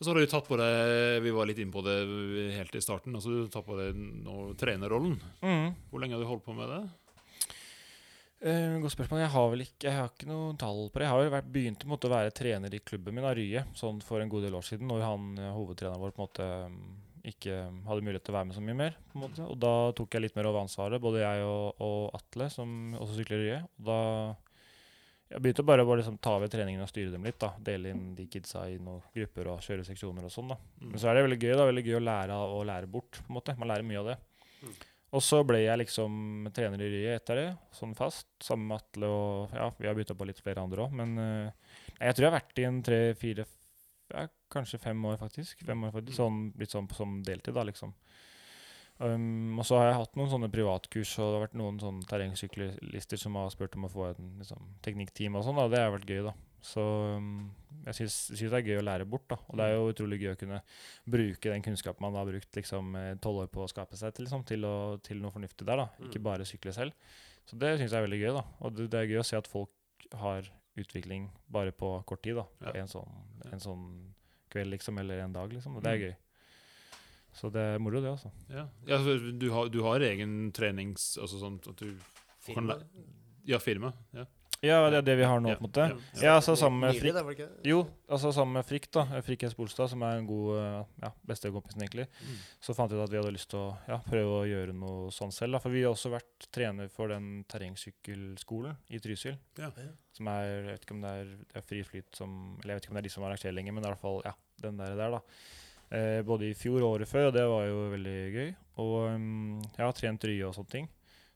Og 0.00 0.06
så 0.06 0.14
har 0.14 0.16
du 0.16 0.30
tatt 0.32 0.46
på 0.48 0.56
deg 0.56 1.20
Vi 1.20 1.32
var 1.36 1.44
litt 1.44 1.58
inne 1.60 1.74
på 1.74 1.82
det 1.84 1.98
helt 2.56 2.76
i 2.78 2.80
starten. 2.80 3.12
altså 3.12 3.34
Du 3.34 3.50
tatt 3.52 3.66
på 3.66 3.76
deg 3.76 3.98
nå 3.98 4.54
trenerrollen. 4.56 5.18
Hvor 5.90 6.00
lenge 6.00 6.16
har 6.16 6.24
du 6.24 6.30
holdt 6.30 6.46
på 6.46 6.56
med 6.56 6.72
det? 6.72 6.80
Uh, 8.40 8.80
godt 8.80 8.94
spørsmål. 8.94 9.20
Jeg 9.20 9.32
har 9.34 9.50
vel 9.52 9.62
ikke 9.66 9.84
Jeg 9.84 9.98
har 9.98 10.08
ikke 10.08 10.30
noe 10.30 10.54
tall 10.56 10.86
på 10.88 10.96
det. 10.96 11.04
Jeg 11.04 11.12
har 11.12 11.26
jo 11.26 11.32
vært, 11.34 11.52
begynt 11.52 11.84
måte 11.90 12.08
å 12.08 12.14
være 12.14 12.32
trener 12.32 12.72
i 12.72 12.80
klubben 12.80 13.18
min, 13.18 13.28
Rye, 13.36 13.66
sånn 13.76 14.00
for 14.04 14.24
en 14.24 14.32
god 14.32 14.46
del 14.46 14.56
år 14.56 14.64
siden, 14.64 14.88
når 14.88 15.04
han 15.04 15.26
eh, 15.36 15.52
hovedtreneren 15.52 16.00
vår 16.00 16.14
på 16.16 16.22
en 16.22 16.24
måte 16.24 16.46
mm, 16.72 16.78
ikke 17.34 17.58
hadde 17.90 18.06
mulighet 18.06 18.24
til 18.24 18.32
å 18.32 18.38
være 18.38 18.48
med 18.48 18.56
så 18.56 18.64
mye 18.64 18.78
mer. 18.78 18.96
på 19.10 19.18
en 19.18 19.24
måte. 19.26 19.44
Og 19.44 19.60
da 19.60 19.74
tok 19.98 20.16
jeg 20.16 20.24
litt 20.24 20.38
mer 20.40 20.48
over 20.48 20.64
ansvaret, 20.64 21.04
både 21.04 21.20
jeg 21.20 21.44
og, 21.44 21.84
og 21.84 22.16
Atle, 22.16 22.48
som 22.54 22.96
også 22.96 23.18
sykler 23.18 23.44
Rye. 23.44 23.60
Og 23.76 23.90
da 23.90 24.00
jeg 25.30 25.42
begynte 25.44 25.64
bare 25.66 25.84
å 25.86 25.96
liksom 25.96 26.18
ta 26.18 26.32
over 26.36 26.48
treningen 26.50 26.82
og 26.82 26.88
styre 26.90 27.12
dem 27.12 27.22
litt. 27.24 27.38
da, 27.38 27.52
Dele 27.62 27.90
inn 27.94 28.14
de 28.18 28.26
kidsa 28.26 28.64
i 28.68 28.78
noen 28.82 29.00
grupper 29.14 29.46
og 29.52 29.60
kjøre 29.62 29.84
seksjoner 29.86 30.24
og 30.26 30.32
sånn. 30.34 30.48
da. 30.48 30.56
Mm. 30.80 30.88
Men 30.90 30.98
så 30.98 31.08
er 31.10 31.14
det 31.14 31.24
veldig 31.28 31.38
gøy 31.44 31.56
da, 31.56 31.66
veldig 31.70 31.84
gøy 31.86 31.98
å 32.00 32.04
lære 32.04 32.32
av 32.34 32.54
å 32.58 32.64
lære 32.66 32.90
bort. 32.90 33.20
på 33.22 33.28
en 33.30 33.36
måte. 33.38 33.54
Man 33.58 33.68
lærer 33.70 33.86
mye 33.86 34.00
av 34.02 34.06
det. 34.10 34.16
Mm. 34.64 34.74
Og 35.12 35.22
så 35.26 35.40
ble 35.46 35.58
jeg 35.64 35.78
liksom 35.80 36.50
trener 36.54 36.82
i 36.82 36.90
Rye 36.92 37.14
etter 37.18 37.34
det, 37.40 37.46
sånn 37.74 37.94
fast, 37.98 38.26
sammen 38.46 38.68
med 38.68 38.76
Atle 38.78 39.06
og 39.10 39.54
Ja, 39.54 39.70
vi 39.78 39.86
har 39.88 39.94
bytta 39.98 40.14
på 40.14 40.26
litt 40.28 40.38
flere 40.42 40.62
andre 40.62 40.84
òg, 40.84 40.92
men 40.94 41.16
uh, 41.18 41.50
jeg 41.98 42.14
tror 42.14 42.26
jeg 42.26 42.30
har 42.30 42.36
vært 42.40 42.58
i 42.62 42.66
en 42.68 42.82
tre-fire 42.86 43.46
ja, 44.14 44.28
Kanskje 44.50 44.78
fem 44.82 45.04
år, 45.06 45.16
faktisk. 45.18 45.60
Fem 45.66 45.82
år 45.86 45.92
faktisk, 45.94 46.14
Mm. 46.18 46.20
sånn, 46.20 46.58
Litt 46.58 46.70
sånn 46.74 46.88
som 46.94 47.22
deltid, 47.22 47.54
da, 47.54 47.62
liksom. 47.62 47.92
Um, 49.00 49.56
og 49.58 49.64
så 49.64 49.78
har 49.80 49.86
jeg 49.88 49.96
hatt 49.96 50.16
noen 50.20 50.28
sånne 50.28 50.50
privatkurs, 50.52 51.14
og 51.18 51.30
det 51.30 51.36
har 51.38 51.44
vært 51.46 51.54
noen 51.56 51.78
sånne 51.80 52.04
terrengsyklister 52.10 53.16
som 53.22 53.38
har 53.40 53.48
spurt 53.54 53.76
om 53.78 53.86
å 53.88 53.90
få 53.92 54.10
en 54.10 54.34
liksom, 54.42 54.60
teknikktime 54.84 55.40
og 55.40 55.46
sånn, 55.46 55.56
og 55.62 55.70
det 55.72 55.80
har 55.80 55.94
vært 55.94 56.10
gøy, 56.10 56.20
da. 56.26 56.34
Så 56.60 56.82
um, 57.16 57.46
jeg 57.86 57.96
syns 57.96 58.16
det 58.36 58.50
er 58.58 58.66
gøy 58.68 58.82
å 58.82 58.84
lære 58.84 59.06
bort, 59.08 59.24
da. 59.32 59.38
Og 59.48 59.56
det 59.56 59.64
er 59.70 59.72
jo 59.78 59.86
utrolig 59.94 60.18
gøy 60.20 60.34
å 60.34 60.38
kunne 60.42 60.58
bruke 61.08 61.48
den 61.54 61.64
kunnskapen 61.64 62.04
man 62.04 62.18
har 62.20 62.28
brukt 62.28 62.60
liksom 62.60 62.92
tolv 63.24 63.46
år 63.46 63.50
på 63.54 63.64
å 63.64 63.70
skape 63.72 63.96
seg 63.96 64.12
til, 64.18 64.26
liksom, 64.28 64.44
til, 64.44 64.68
å, 64.68 64.74
til 65.00 65.22
noe 65.24 65.32
fornuftig 65.32 65.64
der, 65.64 65.80
da. 65.86 65.88
Ikke 66.04 66.20
Mm. 66.20 66.26
bare 66.28 66.44
sykle 66.44 66.76
selv. 66.76 66.92
Så 67.48 67.56
det 67.56 67.78
syns 67.80 67.94
jeg 67.94 68.02
er 68.02 68.04
veldig 68.04 68.20
gøy, 68.20 68.32
da. 68.36 68.44
Og 68.60 68.76
det, 68.76 68.90
det 68.92 69.00
er 69.00 69.08
gøy 69.14 69.22
å 69.22 69.28
se 69.30 69.40
at 69.40 69.48
folk 69.48 70.10
har 70.20 70.44
utvikling 70.76 71.30
bare 71.48 71.72
på 71.72 71.94
kort 72.04 72.20
tid, 72.22 72.36
da. 72.36 72.44
Ja. 72.68 72.82
en, 72.84 72.88
sånn, 72.92 73.08
en 73.48 73.60
sånn 73.64 73.86
kveld, 74.52 74.74
liksom, 74.76 75.00
eller 75.00 75.24
en 75.24 75.32
dag, 75.32 75.48
liksom. 75.56 75.80
Og 75.80 75.82
det 75.88 75.96
er 75.96 76.04
gøy. 76.04 76.14
Så 77.36 77.50
det 77.54 77.62
er 77.74 77.78
moro, 77.78 78.00
det, 78.02 78.10
altså. 78.10 78.30
Ja, 78.50 78.66
ja 78.88 78.98
du, 79.38 79.46
har, 79.54 79.68
du 79.70 79.80
har 79.86 80.00
egen 80.10 80.50
trenings... 80.56 81.12
Altså 81.20 81.38
sånn 81.40 81.60
at 81.62 81.76
du 81.78 81.92
kan 81.94 82.54
Firma. 82.54 82.74
læ- 82.80 83.08
Ja, 83.50 83.58
firma. 83.62 83.92
Ja. 84.12 84.26
Ja, 84.60 84.90
det 84.92 84.98
er 84.98 85.04
det 85.06 85.14
vi 85.16 85.24
har 85.24 85.38
nå, 85.40 85.48
Ja, 85.48 85.56
på 85.56 85.64
en 85.64 85.70
måte. 85.70 85.84
ja, 85.88 86.20
Ja, 86.20 86.32
altså 86.36 86.52
sammen 86.58 86.82
med 86.82 86.98
Frikk? 87.00 87.38
Jo, 87.64 87.78
altså 88.12 88.28
sammen 88.36 88.58
med 88.58 88.66
Frikk, 88.68 88.90
da. 88.92 89.06
Frikk 89.24 89.46
S. 89.48 89.54
Bolstad, 89.56 89.88
som 89.88 90.02
er 90.04 90.18
en 90.18 90.26
god 90.28 90.50
eh, 90.60 90.82
ja, 91.06 91.10
bestekompisen, 91.30 91.80
egentlig. 91.80 92.04
Mm. 92.20 92.34
Så 92.60 92.74
fant 92.76 92.92
vi 92.92 92.98
ut 92.98 93.04
at 93.06 93.14
vi 93.14 93.16
hadde 93.22 93.32
lyst 93.32 93.48
til 93.54 93.62
å 93.62 93.70
ja, 93.88 93.96
prøve 94.04 94.34
å 94.42 94.44
gjøre 94.50 94.74
noe 94.76 95.08
sånn 95.16 95.32
selv. 95.32 95.56
Da. 95.56 95.62
For 95.64 95.72
vi 95.72 95.80
har 95.86 95.94
også 95.94 96.12
vært 96.12 96.50
trener 96.52 96.92
for 96.92 97.08
den 97.08 97.40
terrengsykkelskolen 97.48 98.76
i 98.92 99.00
Trysil. 99.00 99.38
Ja. 99.58 99.70
Som 100.12 100.28
er 100.28 100.44
Jeg 100.50 100.64
vet 100.68 100.84
ikke 100.84 100.96
om 100.98 101.02
det 101.06 101.14
er, 101.22 101.32
det 101.54 101.56
er 101.62 101.64
Fri 101.64 101.80
Flyt 101.86 102.16
som 102.18 102.36
Eller 102.60 102.74
jeg 102.74 102.80
vet 102.80 102.84
ikke 102.84 102.92
om 102.92 102.98
det 102.98 103.02
er 103.04 103.08
de 103.08 103.14
som 103.16 103.24
arrangerer 103.24 103.56
lenger, 103.56 103.72
men 103.76 103.84
i 103.84 103.88
hvert 103.88 104.02
fall 104.04 104.20
ja, 104.26 104.32
den 104.60 104.76
der, 104.80 104.96
der 104.98 105.16
da. 105.16 105.20
Eh, 105.90 106.20
både 106.22 106.50
i 106.50 106.54
fjor 106.54 106.84
og 106.84 106.96
året 106.96 107.10
før, 107.10 107.28
og 107.28 107.34
det 107.34 107.42
var 107.50 107.64
jo 107.66 107.78
veldig 107.90 108.18
gøy. 108.36 108.50
Og 108.82 108.96
um, 109.16 109.56
jeg 109.74 109.82
har 109.82 109.96
trent 109.98 110.26
Rye 110.28 110.46
og 110.46 110.54
sånne 110.54 110.74
ting. 110.76 110.86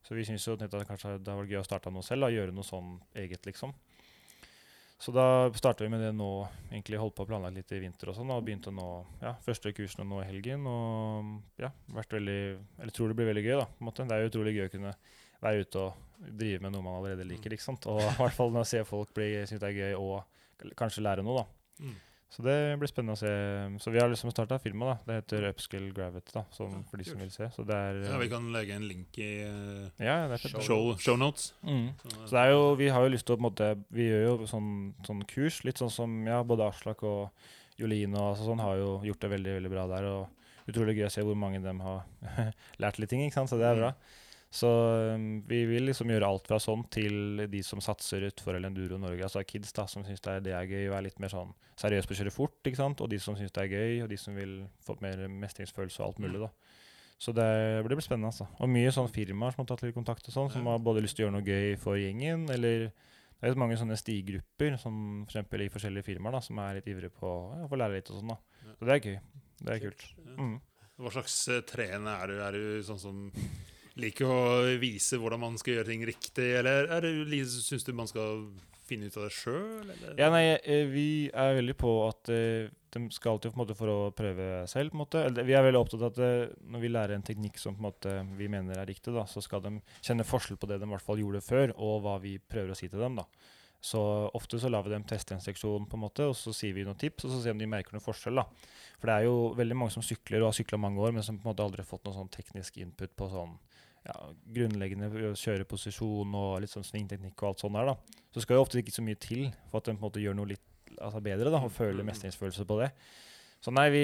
Så 0.04 0.14
vi 0.14 0.26
syns 0.28 0.44
jo 0.46 0.54
at 0.54 0.70
kanskje 0.86 1.16
det 1.18 1.32
har 1.32 1.40
vært 1.40 1.54
gøy 1.54 1.62
å 1.62 1.66
starte 1.66 1.90
noe 1.90 2.04
selv, 2.06 2.26
da, 2.26 2.30
gjøre 2.30 2.54
noe 2.54 2.66
sånn 2.66 2.94
eget, 3.18 3.42
liksom. 3.48 3.72
Så 5.00 5.12
da 5.12 5.50
starta 5.56 5.84
vi 5.84 5.90
med 5.90 6.00
det 6.00 6.12
nå, 6.16 6.28
egentlig 6.70 7.00
holdt 7.00 7.16
på 7.18 7.24
å 7.24 7.28
planlegge 7.28 7.58
litt 7.58 7.72
i 7.74 7.80
vinter 7.82 8.12
og 8.12 8.16
sånn, 8.16 8.30
og 8.30 8.44
begynte 8.46 8.72
nå 8.72 8.86
ja, 9.20 9.34
første 9.44 9.72
kursene 9.74 10.06
nå 10.08 10.22
i 10.22 10.28
helgen. 10.28 10.68
Og 10.70 11.60
ja, 11.60 11.72
vært 11.96 12.14
veldig 12.14 12.38
Eller 12.78 12.94
tror 12.94 13.10
det 13.10 13.18
blir 13.18 13.28
veldig 13.32 13.44
gøy, 13.44 13.56
da. 13.58 13.66
på 13.66 13.82
en 13.82 13.90
måte. 13.90 14.06
Det 14.08 14.16
er 14.16 14.22
jo 14.22 14.30
utrolig 14.30 14.54
gøy 14.54 14.68
å 14.68 14.72
kunne 14.76 14.94
være 15.42 15.66
ute 15.66 15.82
og 15.82 16.30
drive 16.38 16.62
med 16.62 16.72
noe 16.72 16.86
man 16.86 17.00
allerede 17.00 17.26
liker, 17.28 17.52
ikke 17.56 17.66
sant. 17.66 17.88
Og 17.90 18.00
i 18.00 18.16
hvert 18.22 18.38
fall 18.38 18.54
når 18.54 18.64
jeg 18.64 18.72
ser 18.76 18.88
folk 18.88 19.12
bli 19.16 19.28
synes 19.42 19.60
det 19.64 19.72
er 19.72 19.80
gøy, 19.82 19.98
og 19.98 20.72
kanskje 20.78 21.04
lære 21.04 21.26
noe, 21.26 21.42
da. 21.42 21.84
Mm. 21.84 21.98
Så 22.34 22.42
det 22.42 22.54
blir 22.80 22.90
spennende 22.90 23.14
å 23.14 23.18
se. 23.20 23.30
Så 23.78 23.92
vi 23.94 24.00
har 24.02 24.08
liksom 24.10 24.32
starta 24.32 24.56
filmen. 24.58 24.88
da. 24.90 24.96
Det 25.06 25.18
heter 25.20 25.44
Upscale 25.52 25.92
Gravity, 25.94 26.32
da, 26.34 26.42
sånn, 26.56 26.80
for 26.90 26.98
de 26.98 27.06
som 27.06 27.20
vil 27.22 27.30
se. 27.30 27.46
Så 27.54 27.62
det 27.68 27.76
er 27.78 28.00
ja, 28.08 28.16
Vi 28.18 28.30
kan 28.32 28.48
legge 28.54 28.74
en 28.74 28.88
link 28.90 29.18
i 29.22 29.28
uh, 29.46 29.84
ja, 30.02 30.16
det 30.32 30.40
fett. 30.42 30.56
Show. 30.66 30.96
notes. 31.20 31.52
Mm. 31.62 31.92
Så, 32.02 32.14
Så 32.16 32.30
det 32.34 32.42
er 32.42 32.50
jo, 32.50 32.64
vi 32.80 32.88
har 32.90 33.06
jo 33.06 33.12
lyst 33.14 33.28
til 33.28 33.36
å 33.36 33.38
på 33.38 33.44
en 33.44 33.46
måte 33.46 33.68
Vi 33.94 34.08
gjør 34.08 34.24
jo 34.26 34.48
sånn, 34.50 34.72
sånn 35.06 35.22
kurs, 35.30 35.60
litt 35.68 35.78
sånn 35.78 35.92
som 35.94 36.16
ja, 36.26 36.40
både 36.42 36.66
Aslak 36.66 37.06
og 37.06 37.30
Jolin 37.78 38.18
og 38.18 38.32
altså, 38.32 38.48
sånn 38.48 38.62
har 38.62 38.82
jo 38.82 38.90
gjort 39.06 39.22
det 39.22 39.30
veldig 39.36 39.54
veldig 39.60 39.72
bra 39.76 39.86
der. 39.94 40.10
Og 40.10 40.70
utrolig 40.72 40.98
gøy 40.98 41.06
å 41.06 41.14
se 41.14 41.22
hvor 41.26 41.38
mange 41.38 41.62
av 41.62 41.70
dem 41.70 41.84
har 41.86 42.02
lært 42.82 42.98
litt 42.98 43.14
ting, 43.14 43.22
ikke 43.22 43.38
sant? 43.38 43.54
så 43.54 43.62
det 43.62 43.70
er 43.70 43.78
bra. 43.78 43.94
Så 44.54 44.68
um, 45.16 45.40
vi 45.50 45.64
vil 45.66 45.88
liksom 45.88 46.12
gjøre 46.12 46.28
alt 46.30 46.46
fra 46.46 46.60
sånn 46.62 46.84
til 46.94 47.42
de 47.50 47.62
som 47.66 47.80
satser 47.82 48.28
utfor 48.28 48.54
Enduro 48.60 49.00
Norge, 49.02 49.26
altså 49.26 49.42
kids 49.42 49.74
da, 49.74 49.88
som 49.90 50.04
syns 50.06 50.22
det, 50.22 50.36
det 50.46 50.54
er 50.54 50.70
gøy 50.70 50.86
å 50.86 50.92
være 50.92 51.08
litt 51.08 51.18
mer 51.22 51.32
sånn 51.32 51.50
seriøs 51.80 52.06
på 52.06 52.14
å 52.14 52.18
kjøre 52.20 52.32
fort, 52.34 52.60
ikke 52.62 52.78
sant? 52.78 53.02
og 53.02 53.10
de 53.10 53.18
som 53.18 53.34
syns 53.34 53.50
det 53.50 53.64
er 53.64 53.72
gøy, 53.72 54.04
og 54.04 54.12
de 54.12 54.18
som 54.20 54.36
vil 54.38 54.60
få 54.86 54.94
mer 55.02 55.24
mestringsfølelse 55.42 55.98
og 56.02 56.06
alt 56.06 56.22
mulig. 56.22 56.44
da. 56.44 56.52
Så 57.18 57.34
det, 57.34 57.48
det 57.82 57.88
blir 57.88 58.06
spennende. 58.06 58.30
altså. 58.30 58.46
Og 58.62 58.70
mye 58.70 58.92
sånn 58.94 59.10
firmaer 59.10 59.56
som 59.56 59.64
har 59.64 59.72
tatt 59.72 59.82
litt 59.86 59.96
kontakt, 59.96 60.30
og 60.30 60.36
sånn, 60.36 60.52
som 60.54 60.70
har 60.70 60.86
både 60.86 61.02
lyst 61.02 61.18
til 61.18 61.24
å 61.24 61.28
gjøre 61.28 61.38
noe 61.40 61.50
gøy 61.50 61.74
for 61.82 61.98
gjengen, 61.98 62.46
eller 62.54 62.86
det 62.88 63.50
er 63.50 63.60
mange 63.60 63.76
sånne 63.80 63.98
stigrupper, 63.98 64.78
som 64.80 64.96
for 65.24 65.34
eksempel 65.34 65.66
i 65.66 65.70
forskjellige 65.72 66.06
firmaer, 66.12 66.38
da, 66.38 66.44
som 66.46 66.62
er 66.62 66.78
litt 66.78 66.94
ivrige 66.94 67.10
på 67.18 67.34
ja, 67.58 67.66
å 67.66 67.70
få 67.74 67.82
lære 67.82 67.98
litt 67.98 68.14
og 68.14 68.22
sånn. 68.22 68.36
da. 68.36 68.70
Så 68.78 68.86
det 68.86 68.94
er 68.94 69.02
gøy. 69.10 69.20
Det 69.64 69.74
er 69.74 69.82
kult. 69.82 70.08
Mm. 70.38 70.56
Hva 71.02 71.10
slags 71.18 71.36
trene 71.42 71.66
trener 71.74 72.22
er 72.22 72.30
du? 72.30 72.36
Er 72.38 72.54
du 72.54 72.84
sånn 72.86 73.02
som 73.02 73.24
liker 74.00 74.30
å 74.30 74.44
vise 74.82 75.18
hvordan 75.20 75.42
man 75.42 75.58
skal 75.60 75.78
gjøre 75.78 75.90
ting 75.92 76.06
riktig, 76.08 76.48
eller 76.60 76.88
er 76.92 77.04
du, 77.04 77.34
syns 77.46 77.86
du 77.86 77.92
man 77.96 78.10
skal 78.10 78.46
finne 78.84 79.08
ut 79.08 79.16
av 79.16 79.26
det 79.26 79.34
sjøl? 79.34 79.92
Ja, 80.18 80.30
nei, 80.32 80.44
eh, 80.58 80.84
vi 80.90 81.08
er 81.30 81.56
veldig 81.58 81.76
på 81.80 81.92
at 82.08 82.30
eh, 82.32 82.70
de 82.94 83.02
skal 83.14 83.34
alltid 83.34 83.52
på 83.52 83.58
en 83.58 83.62
måte 83.62 83.76
for 83.78 83.90
å 83.90 83.98
prøve 84.16 84.66
selv. 84.70 84.92
på 84.92 84.98
en 84.98 85.02
måte. 85.04 85.24
Eller, 85.28 85.46
vi 85.48 85.56
er 85.56 85.64
veldig 85.66 85.80
opptatt 85.80 86.04
av 86.04 86.12
at 86.12 86.22
eh, 86.26 86.54
når 86.70 86.84
vi 86.84 86.92
lærer 86.92 87.16
en 87.16 87.26
teknikk 87.26 87.58
som 87.60 87.76
på 87.76 87.82
en 87.82 87.88
måte 87.88 88.14
vi 88.38 88.50
mener 88.52 88.78
er 88.78 88.90
riktig, 88.90 89.14
da, 89.16 89.26
så 89.30 89.42
skal 89.44 89.64
de 89.64 89.76
kjenne 90.00 90.26
forskjell 90.28 90.60
på 90.60 90.70
det 90.70 90.80
de 90.82 90.88
i 90.88 90.94
hvert 90.94 91.06
fall 91.06 91.22
gjorde 91.22 91.44
før, 91.44 91.74
og 91.78 92.04
hva 92.04 92.18
vi 92.22 92.36
prøver 92.38 92.74
å 92.74 92.78
si 92.78 92.90
til 92.90 93.02
dem. 93.04 93.22
da. 93.22 93.28
Så 93.84 94.00
ofte 94.32 94.56
så 94.60 94.70
lar 94.72 94.86
vi 94.86 94.94
dem 94.94 95.04
teste 95.04 95.36
en 95.36 95.42
seksjon, 95.44 95.84
på 95.90 95.98
en 95.98 96.04
måte, 96.06 96.24
og 96.30 96.36
så 96.38 96.54
sier 96.56 96.72
vi 96.72 96.86
noen 96.86 96.96
tips, 96.96 97.26
og 97.26 97.34
så 97.34 97.40
ser 97.42 97.52
vi 97.52 97.58
om 97.58 97.62
de 97.64 97.68
merker 97.68 97.92
noen 97.92 98.04
forskjell. 98.04 98.40
da. 98.40 98.46
For 98.96 99.10
det 99.10 99.16
er 99.16 99.26
jo 99.26 99.34
veldig 99.58 99.76
mange 99.76 99.92
som 99.92 100.04
sykler 100.04 100.40
og 100.40 100.48
har 100.48 100.56
sykla 100.56 100.78
mange 100.80 101.02
år, 101.04 101.12
men 101.12 101.26
som 101.26 101.36
på 101.36 101.44
en 101.44 101.50
måte 101.52 101.66
aldri 101.66 101.84
har 101.84 101.90
fått 101.90 102.06
noen 102.08 102.22
sånn 102.22 102.32
teknisk 102.32 102.78
input 102.80 103.12
på 103.12 103.28
sånn 103.32 103.52
ja, 104.04 104.16
grunnleggende 104.56 105.34
kjøreposisjon 105.40 106.32
og 106.36 106.62
litt 106.64 106.72
sånn 106.72 106.86
svingteknikk 106.86 107.36
og 107.42 107.50
alt 107.50 107.64
sånt 107.64 107.76
der. 107.76 107.92
da. 107.92 108.24
Så 108.32 108.44
skal 108.44 108.56
jo 108.58 108.64
ofte 108.64 108.80
ikke 108.80 108.96
så 108.96 109.04
mye 109.04 109.20
til 109.20 109.46
for 109.68 109.80
at 109.80 109.88
de 109.88 109.92
på 109.92 110.00
en 110.00 110.06
måte 110.06 110.24
gjør 110.24 110.38
noe 110.40 110.52
litt 110.54 110.94
altså 110.94 111.20
bedre 111.24 111.52
da, 111.52 111.60
og 111.60 111.72
føler 111.74 112.06
mestringsfølelse 112.06 112.64
på 112.68 112.80
det. 112.80 112.90
Så 113.64 113.72
nei, 113.72 113.86
vi, 113.88 114.00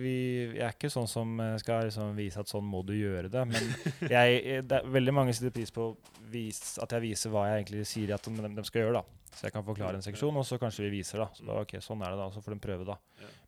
vi, 0.00 0.16
jeg 0.56 0.64
er 0.64 0.72
ikke 0.72 0.88
sånn 0.88 1.08
som 1.10 1.34
eh, 1.44 1.58
skal 1.60 1.84
liksom 1.84 2.14
vise 2.16 2.40
at 2.40 2.48
sånn 2.48 2.64
må 2.64 2.80
du 2.88 2.94
gjøre 2.96 3.28
det. 3.32 3.42
Men 3.50 3.66
jeg, 4.14 4.38
eh, 4.40 4.62
det 4.64 4.78
veldig 4.88 5.12
mange 5.12 5.34
setter 5.36 5.52
pris 5.52 5.74
på 5.74 5.90
vis, 6.32 6.78
at 6.80 6.94
jeg 6.96 7.04
viser 7.04 7.34
hva 7.34 7.42
jeg 7.50 7.60
egentlig 7.60 7.84
sier 7.90 8.14
at 8.16 8.24
de, 8.24 8.52
de 8.56 8.64
skal 8.64 8.86
gjøre. 8.86 9.02
da. 9.02 9.20
Så 9.32 9.46
jeg 9.46 9.54
kan 9.54 9.66
forklare 9.66 10.00
en 10.00 10.04
seksjon, 10.04 10.36
og 10.40 10.46
så 10.48 10.56
kanskje 10.60 10.86
vi 10.86 10.94
viser. 10.96 11.20
da. 11.20 11.28
Så 11.36 11.44
da, 11.44 11.58
ok, 11.60 11.76
sånn 11.84 12.06
er 12.06 12.14
det 12.14 12.22
da, 12.22 12.30
så 12.32 12.40
får 12.44 12.56
de 12.56 12.64
prøve 12.64 12.88
da. 12.88 12.96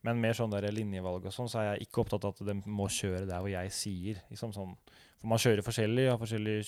Men 0.04 0.20
mer 0.20 0.36
sånn 0.36 0.52
der 0.52 0.68
linjevalg 0.72 1.30
og 1.30 1.32
sånn, 1.32 1.48
så 1.48 1.62
er 1.62 1.70
jeg 1.70 1.88
ikke 1.88 2.04
opptatt 2.04 2.28
av 2.28 2.36
at 2.36 2.44
de 2.44 2.60
må 2.68 2.90
kjøre 2.92 3.24
der 3.24 3.40
hvor 3.40 3.52
jeg 3.52 3.72
sier. 3.72 4.20
Liksom 4.32 4.52
sånn. 4.56 4.76
For 5.16 5.32
man 5.32 5.40
kjører 5.40 5.64
forskjellig, 5.64 6.10
har 6.12 6.20
forskjellig 6.20 6.58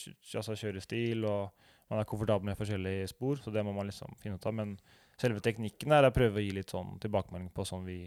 altså 0.40 0.57
kjørestil, 0.57 1.28
og 1.28 1.66
man 1.92 2.01
er 2.01 2.09
komfortabel 2.09 2.49
med 2.49 2.57
forskjellige 2.59 3.12
spor, 3.12 3.44
så 3.44 3.53
det 3.53 3.64
må 3.64 3.76
man 3.76 3.92
liksom 3.92 4.16
finne 4.22 4.40
ut 4.40 4.49
av. 4.49 4.57
Men 4.57 4.78
selve 5.21 5.41
teknikken 5.45 5.93
er 5.97 6.09
å 6.09 6.14
prøve 6.14 6.41
å 6.41 6.45
gi 6.45 6.55
litt 6.57 6.73
sånn 6.73 6.97
tilbakemelding 7.03 7.51
på 7.57 7.64
sånn 7.69 7.85
vi 7.89 8.03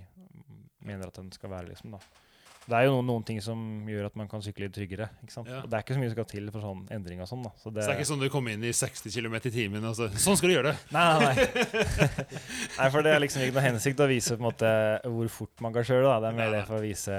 mener 0.86 1.10
at 1.10 1.18
den 1.20 1.32
skal 1.36 1.51
være, 1.51 1.72
liksom. 1.74 1.91
da. 1.97 2.26
Det 2.70 2.78
er 2.78 2.86
jo 2.86 2.91
noen, 2.99 3.07
noen 3.10 3.24
ting 3.26 3.39
som 3.41 3.57
gjør 3.89 4.12
at 4.12 4.18
man 4.20 4.28
kan 4.30 4.43
sykle 4.45 4.68
litt 4.68 4.76
tryggere. 4.76 5.07
ikke 5.24 5.34
sant? 5.34 5.47
Ja. 5.49 5.64
Og 5.66 5.72
det 5.72 5.78
er 5.78 5.82
ikke 5.82 5.95
så 5.95 6.01
mye 6.03 6.10
som 6.12 6.18
skal 6.20 6.28
til 6.30 6.49
for 6.53 6.62
sånn 6.62 6.84
endring 6.93 7.22
og 7.24 7.30
sånn. 7.32 7.41
da. 7.47 7.49
Så 7.57 7.64
Så 7.70 7.74
det 7.74 7.86
er 7.88 7.95
ikke 7.97 8.10
sånn 8.12 8.22
du 8.22 8.28
kommer 8.30 8.53
inn 8.53 8.66
i 8.68 8.74
60 8.76 9.10
km 9.16 9.38
i 9.39 9.51
timen 9.55 9.88
og 9.89 9.95
så 9.97 10.10
Sånn 10.14 10.38
skal 10.38 10.51
du 10.51 10.53
gjøre 10.53 10.76
det! 10.76 10.84
Nei, 10.93 11.05
nei, 11.10 11.32
nei. 11.34 11.47
nei, 12.80 12.89
for 12.93 13.01
det 13.07 13.16
er 13.16 13.24
liksom 13.24 13.41
ikke 13.41 13.57
noe 13.57 13.66
hensikt 13.66 14.03
å 14.05 14.10
vise 14.12 14.36
på 14.38 14.43
en 14.43 14.47
måte 14.51 14.74
hvor 15.16 15.32
fort 15.34 15.66
man 15.66 15.74
kan 15.74 15.88
kjøre. 15.88 16.05
da. 16.12 16.20
Det 16.22 16.30
er 16.30 16.38
mer 16.43 16.53
det 16.60 16.62
for 16.70 16.78
å 16.78 16.84
vise, 16.84 17.18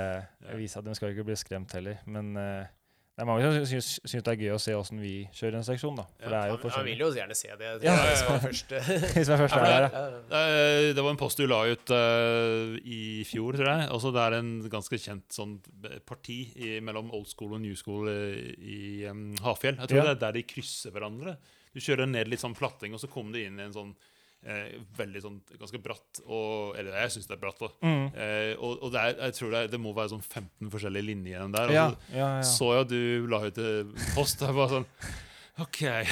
vise 0.61 0.79
at 0.79 0.87
de 0.87 0.95
skal 1.01 1.17
ikke 1.17 1.27
bli 1.33 1.39
skremt 1.41 1.75
heller. 1.75 1.99
Men 2.07 2.31
eh, 2.39 2.71
det 3.21 3.27
er 3.27 3.29
mange 3.29 3.49
som 3.53 3.65
syns, 3.69 3.89
syns 4.09 4.25
det 4.25 4.33
er 4.33 4.39
gøy 4.41 4.53
å 4.55 4.61
se 4.65 4.73
åssen 4.73 5.01
vi 5.03 5.11
kjører 5.37 5.59
en 5.59 5.65
seksjon. 5.67 5.97
da. 5.99 6.07
For 6.17 6.25
Ja, 6.25 6.31
det 6.31 6.39
er 6.41 6.49
jo 6.49 6.57
Han, 6.63 6.71
han 6.79 6.87
vil 6.89 7.03
jo 7.03 7.09
gjerne 7.13 7.37
se 7.37 7.49
det. 7.53 7.73
det 7.83 7.85
Ja. 7.85 7.97
Hvis 8.01 8.23
jeg 8.25 8.41
først 8.41 9.57
er 9.59 9.67
det- 9.69 9.93
ja. 9.93 10.05
Eh, 10.41 10.93
Det 10.97 11.03
var 11.05 11.11
en 11.11 11.21
post 11.21 11.37
du 11.37 11.45
la 11.47 11.59
ut 11.69 11.93
uh, 11.93 12.79
i 12.81 13.21
fjor, 13.29 13.53
tror 13.61 13.69
jeg. 13.69 13.91
Også 13.93 14.13
det 14.17 14.23
er 14.25 14.39
en 14.39 14.51
ganske 14.73 14.97
kjent 14.97 15.29
sånn 15.37 15.59
parti 16.09 16.39
i, 16.57 16.81
mellom 16.81 17.13
old 17.13 17.29
school 17.29 17.53
og 17.59 17.61
new 17.61 17.75
school 17.77 18.09
eh, 18.09 18.55
i 18.57 19.05
um, 19.11 19.35
Hafjell. 19.45 19.77
Jeg 19.77 19.89
tror 19.93 20.01
Ja. 20.01 20.07
det 20.09 20.17
er 20.17 20.23
der 20.25 20.33
de 20.41 20.43
krysser 20.49 20.91
hverandre. 20.97 21.37
Du 21.75 21.81
kjører 21.85 22.09
ned 22.09 22.27
litt 22.33 22.41
sånn 22.41 22.57
flatting, 22.57 22.95
og 22.97 23.01
så 23.05 23.07
kommer 23.13 23.37
du 23.37 23.45
inn 23.45 23.61
i 23.61 23.69
en 23.69 23.77
sånn 23.77 23.93
eh, 24.47 24.77
veldig 24.97 25.23
sånn 25.25 25.39
ganske 25.61 25.81
bratt 25.85 26.21
og, 26.27 26.77
Eller 26.81 26.97
jeg 27.05 27.15
syns 27.17 27.29
det 27.31 27.37
er 27.37 27.43
bratt, 27.43 27.61
da. 27.61 27.71
Mm. 27.85 28.05
Eh, 28.15 28.53
og, 28.59 28.77
og 28.83 28.93
det, 28.95 29.01
er, 29.01 29.17
jeg 29.29 29.39
tror 29.39 29.55
det, 29.55 29.65
er, 29.65 29.73
det 29.75 29.81
må 29.83 29.95
være 29.97 30.15
sånn 30.15 30.25
15 30.25 30.71
forskjellige 30.73 31.09
linjer 31.11 31.37
igjen 31.39 31.57
der. 31.57 31.73
Og 31.73 31.77
Ja, 31.77 31.89
så 31.91 32.15
ja, 32.15 32.29
ja. 32.39 32.47
så 32.55 32.71
jeg 32.75 32.87
at 32.87 32.95
du 32.95 33.27
la 33.31 33.43
ut 33.47 33.61
post. 34.15 34.47
Jeg 34.47 34.57
bare 34.57 34.81
sånn 34.81 34.89
OK. 35.59 35.81
ja, 35.83 36.03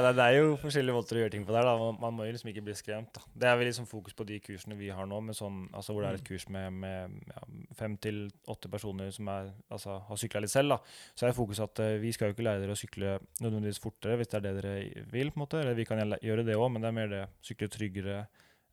nei, 0.00 0.12
det- 0.12 0.24
er 0.26 0.34
jo 0.36 0.56
forskjellige 0.60 0.94
måter 0.96 1.16
å 1.16 1.18
gjøre 1.22 1.34
ting 1.34 1.44
på 1.46 1.52
der. 1.54 1.64
da. 1.64 1.92
Man, 2.00 2.14
må 2.16 2.24
jo 2.26 2.32
liksom 2.34 2.50
ikke 2.52 2.64
bli 2.66 2.74
skremt. 2.76 3.12
da. 3.14 3.20
Det 3.34 3.48
er 3.48 3.56
vel 3.56 3.66
liksom 3.70 3.86
fokus 3.88 4.14
på 4.18 4.26
de 4.28 4.40
kursene 4.42 4.76
vi 4.76 4.88
har 4.92 5.06
nå, 5.06 5.20
med 5.24 5.34
sånn, 5.38 5.68
altså 5.72 5.92
hvor 5.94 6.02
det 6.02 6.08
er 6.10 6.14
et 6.20 6.26
kurs 6.26 6.48
med, 6.48 6.72
med 6.72 7.10
ja, 7.30 7.40
fem 7.78 7.96
til 7.96 8.30
åtte 8.50 8.68
personer 8.72 9.10
som 9.14 9.28
er, 9.32 9.52
altså, 9.70 10.00
har 10.08 10.16
sykla 10.20 10.40
litt 10.44 10.50
selv. 10.52 10.68
da. 10.74 10.78
Så 11.14 11.26
er 11.28 11.32
fokus 11.36 11.60
at 11.64 11.78
uh, 11.80 11.94
vi 12.02 12.12
skal 12.12 12.26
jo 12.30 12.34
ikke 12.36 12.46
lære 12.48 12.60
dere 12.64 12.76
å 12.76 12.82
sykle 12.82 13.08
nødvendigvis 13.40 13.80
fortere, 13.82 14.16
hvis 14.20 14.28
det 14.32 14.38
er 14.40 14.46
det 14.48 14.54
dere 14.60 14.74
vil. 15.12 15.30
på 15.30 15.36
en 15.38 15.44
måte, 15.46 15.60
eller 15.62 15.74
Vi 15.78 15.84
kan 15.88 15.98
gjøre 16.02 16.44
det 16.44 16.56
òg, 16.58 16.68
men 16.72 16.82
det 16.82 16.88
er 16.90 16.98
mer 16.98 17.08
det 17.12 17.24
sykle 17.46 17.68
tryggere, 17.72 18.18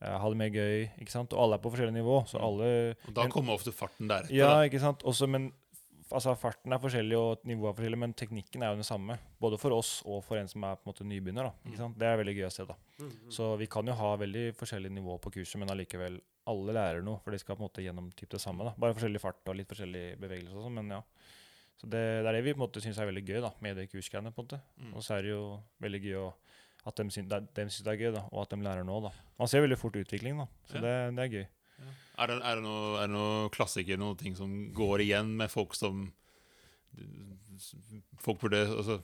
eh, 0.01 0.17
ha 0.19 0.29
det 0.29 0.37
mer 0.37 0.49
gøy. 0.49 0.89
ikke 0.99 1.11
sant? 1.15 1.33
Og 1.33 1.39
alle 1.45 1.55
er 1.59 1.63
på 1.63 1.71
forskjellig 1.71 1.95
nivå, 1.95 2.23
så 2.27 2.41
alle 2.43 2.69
Og 3.07 3.13
da 3.15 3.27
kommer 3.31 3.53
ofte 3.55 3.71
farten 3.71 4.07
deretter. 4.09 4.35
Ja, 4.35 4.57
ikke 4.67 4.79
sant. 4.83 5.03
Også, 5.07 5.27
men 5.29 5.51
altså 6.11 6.33
Farten 6.39 6.73
er 6.73 6.79
forskjellig 6.81 7.17
og 7.19 7.43
nivået 7.49 7.71
er 7.71 7.77
forskjellig, 7.79 7.99
men 8.01 8.13
teknikken 8.17 8.63
er 8.63 8.71
jo 8.73 8.79
den 8.79 8.87
samme. 8.87 9.17
Både 9.41 9.57
for 9.61 9.75
oss 9.75 10.01
og 10.05 10.23
for 10.25 10.37
en 10.39 10.47
som 10.51 10.63
er 10.63 10.75
på 10.79 10.85
en 10.87 10.91
måte 10.93 11.05
nybegynner. 11.07 11.49
da, 11.51 11.75
sant? 11.77 11.97
Det 11.99 12.07
er 12.07 12.17
veldig 12.21 12.35
gøy 12.37 12.47
å 12.47 12.51
se. 12.55 12.65
da. 12.65 12.75
Så 13.29 13.51
vi 13.61 13.67
kan 13.67 13.85
jo 13.87 13.93
ha 13.93 14.15
veldig 14.17 14.45
forskjellig 14.59 14.91
nivå 14.91 15.19
på 15.21 15.31
kurset, 15.37 15.59
men 15.61 15.69
allikevel 15.69 16.19
alle 16.49 16.73
lærer 16.73 17.03
noe. 17.05 17.19
For 17.23 17.31
de 17.31 17.39
skal 17.39 17.55
på 17.55 17.61
en 17.63 17.67
måte 17.69 17.83
gjennom 17.85 18.11
typ 18.17 18.29
det 18.33 18.41
samme. 18.41 18.63
da. 18.65 18.73
Bare 18.77 18.95
forskjellig 18.97 19.21
fart 19.21 19.41
og 19.47 19.55
litt 19.59 19.69
forskjellig 19.69 20.17
bevegelse 20.19 20.55
og 20.57 20.63
sånn, 20.67 20.73
men 20.81 20.89
ja. 20.97 21.01
Så 21.79 21.87
det, 21.87 21.99
det 22.23 22.27
er 22.27 22.33
det 22.35 22.43
vi 22.43 22.51
på 22.53 22.59
en 22.59 22.65
måte 22.65 22.81
syns 22.83 22.97
er 22.99 23.07
veldig 23.07 23.23
gøy 23.23 23.39
da, 23.45 23.51
med 23.63 23.77
det 23.79 23.85
kursgreiene. 23.91 24.33
på 24.35 24.41
en 24.41 24.47
måte. 24.49 24.61
Mm. 24.81 24.93
Og 24.95 25.03
så 25.05 25.15
er 25.15 25.21
det 25.23 25.29
jo 25.31 25.43
veldig 25.79 26.01
gøy 26.03 26.17
å, 26.19 26.33
at 26.89 26.95
de 26.99 27.05
syns 27.13 27.29
de 27.29 27.63
syns 27.69 27.83
det 27.85 27.93
er 27.93 28.01
gøy, 28.01 28.11
da, 28.17 28.25
og 28.33 28.41
at 28.43 28.49
de 28.51 28.59
lærer 28.65 28.83
nå. 28.83 28.97
da. 29.05 29.11
Man 29.39 29.47
ser 29.47 29.61
veldig 29.63 29.77
fort 29.79 29.95
utvikling, 29.95 30.41
da. 30.41 30.47
Så 30.67 30.75
Ja. 30.75 30.81
det, 30.81 31.15
det 31.15 31.23
er 31.23 31.33
gøy. 31.37 31.47
Er 32.19 32.31
det, 32.31 32.39
er 32.43 32.59
det 32.59 32.65
noe, 32.65 32.95
det 32.99 33.09
noe 33.13 33.49
klassikere, 33.55 33.99
noen 34.01 34.17
ting 34.19 34.35
som 34.37 34.51
går 34.75 35.05
igjen 35.05 35.35
med 35.39 35.51
folk 35.51 35.77
som 35.77 36.07
Folk 38.19 38.39
burde 38.41 38.61
altså, 38.63 38.95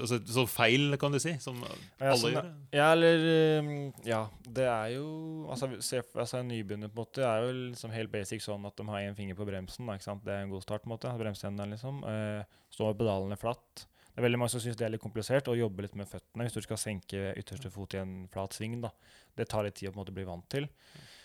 altså, 0.00 0.18
Så 0.26 0.44
feil, 0.50 0.96
kan 1.00 1.14
du 1.14 1.18
si, 1.22 1.34
som 1.42 1.60
Ja, 1.62 2.10
alle 2.10 2.18
sånn, 2.20 2.34
gjør? 2.34 2.50
Ja, 2.74 2.88
eller 2.92 3.24
um, 3.62 3.70
Ja, 4.06 4.20
det 4.58 4.66
er 4.70 4.92
jo 4.96 5.06
Altså, 5.50 5.70
se, 5.84 6.02
altså 6.12 6.42
En 6.42 6.50
nybegynner 6.50 6.90
på 6.90 6.98
en 6.98 7.02
måte 7.04 7.24
er 7.26 7.46
jo 7.46 7.54
liksom 7.70 7.94
helt 7.94 8.12
basic 8.12 8.44
sånn 8.44 8.66
at 8.68 8.76
de 8.78 8.86
har 8.90 9.06
én 9.06 9.16
finger 9.16 9.38
på 9.38 9.46
bremsen. 9.48 9.86
Da, 9.86 9.96
ikke 9.96 10.08
sant? 10.08 10.24
Det 10.26 10.34
er 10.34 10.44
en 10.44 10.52
god 10.52 10.64
start. 10.66 10.84
på 10.84 10.90
en 10.90 10.94
måte, 10.96 11.12
Bremsehendene, 11.20 11.74
liksom. 11.76 12.00
Eh, 12.10 12.60
står 12.74 12.92
med 12.92 13.00
pedalene 13.02 13.38
flatt. 13.40 13.84
Det 14.14 14.22
er 14.22 14.26
veldig 14.28 14.38
mange 14.40 14.54
som 14.54 14.62
syns 14.62 14.78
det 14.78 14.86
er 14.86 14.92
litt 14.94 15.02
komplisert 15.02 15.48
å 15.50 15.56
jobbe 15.58 15.84
litt 15.84 15.96
med 15.98 16.06
føttene 16.06 16.46
hvis 16.46 16.54
du 16.54 16.62
skal 16.62 16.78
senke 16.78 17.32
ytterste 17.38 17.70
fot 17.74 17.96
i 17.96 18.00
en 18.02 18.12
flat 18.30 18.54
sving. 18.54 18.76
da. 18.82 18.92
Det 19.34 19.48
tar 19.50 19.66
litt 19.66 19.78
tid 19.80 19.90
å 19.90 19.92
på 19.92 19.98
en 19.98 20.04
måte 20.04 20.14
bli 20.14 20.26
vant 20.28 20.46
til. 20.50 20.68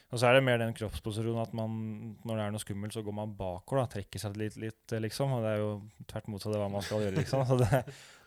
Og 0.10 0.18
så 0.18 0.26
er 0.26 0.34
det 0.39 0.43
mer 0.43 0.57
den 0.57 0.74
kroppsposisjonen 0.74 1.41
at 1.43 1.51
man, 1.53 1.74
når 2.26 2.39
det 2.39 2.43
er 2.47 2.53
noe 2.55 2.62
skummelt, 2.64 2.93
så 2.95 3.03
går 3.05 3.14
man 3.14 3.34
bakover. 3.38 3.84
da, 3.84 3.89
Trekker 3.93 4.22
seg 4.24 4.38
litt, 4.41 4.55
litt 4.57 4.93
liksom. 5.05 5.36
Og 5.38 5.43
det 5.45 5.51
er 5.53 5.60
jo 5.62 5.68
tvert 6.10 6.30
motsatt 6.34 6.55
av 6.55 6.64
hva 6.64 6.70
man 6.74 6.82
skal 6.82 7.03
gjøre, 7.05 7.20
liksom. 7.22 7.43
Så 7.45 7.57
det, 7.62 7.82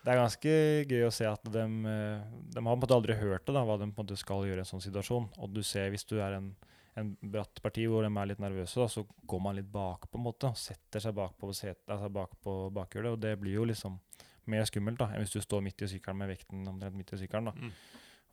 det 0.05 0.13
er 0.13 0.19
ganske 0.21 0.53
gøy 0.87 1.03
å 1.07 1.11
se 1.11 1.27
at 1.27 1.43
de, 1.51 1.65
eh, 1.91 2.21
de 2.53 2.61
har 2.61 2.63
på 2.63 2.77
en 2.77 2.83
måte 2.85 2.95
aldri 2.95 3.17
hørt 3.19 3.43
det, 3.49 3.55
da, 3.57 3.65
hva 3.67 3.75
de 3.81 3.89
på 3.89 3.99
en 3.99 4.05
måte 4.07 4.15
skal 4.21 4.45
gjøre 4.47 4.63
i 4.63 4.63
en 4.63 4.69
sånn 4.71 4.85
situasjon. 4.85 5.27
Og 5.43 5.51
du 5.57 5.59
ser 5.67 5.91
hvis 5.91 6.07
du 6.07 6.15
er 6.23 6.37
en, 6.39 6.47
en 6.95 7.11
bratt 7.35 7.59
parti 7.65 7.83
hvor 7.91 8.07
de 8.07 8.13
er 8.15 8.31
litt 8.31 8.39
nervøse, 8.43 8.79
da, 8.79 8.87
så 8.87 9.03
går 9.27 9.43
man 9.43 9.59
litt 9.59 9.67
bak 9.75 10.07
på 10.07 10.21
en 10.21 10.27
måte. 10.29 10.53
og 10.53 10.59
Setter 10.63 11.03
seg 11.03 11.17
bak 11.19 11.35
på, 11.41 11.51
set, 11.57 11.83
altså 11.91 12.07
bak 12.15 12.39
på 12.47 12.55
bakhjulet. 12.79 13.17
Og 13.17 13.19
det 13.27 13.35
blir 13.43 13.59
jo 13.59 13.67
liksom 13.67 13.99
mer 14.47 14.63
skummelt 14.71 14.99
da, 15.03 15.11
enn 15.11 15.23
hvis 15.27 15.35
du 15.35 15.43
står 15.43 15.61
midt 15.67 15.83
i 15.83 15.91
sykkelen 15.97 16.23
med 16.23 16.31
vekten 16.31 16.63
omtrent 16.67 16.95
midt 16.95 17.11
i 17.15 17.19
sykkelen. 17.25 17.51
da 17.51 17.59
Mm. 17.59 17.75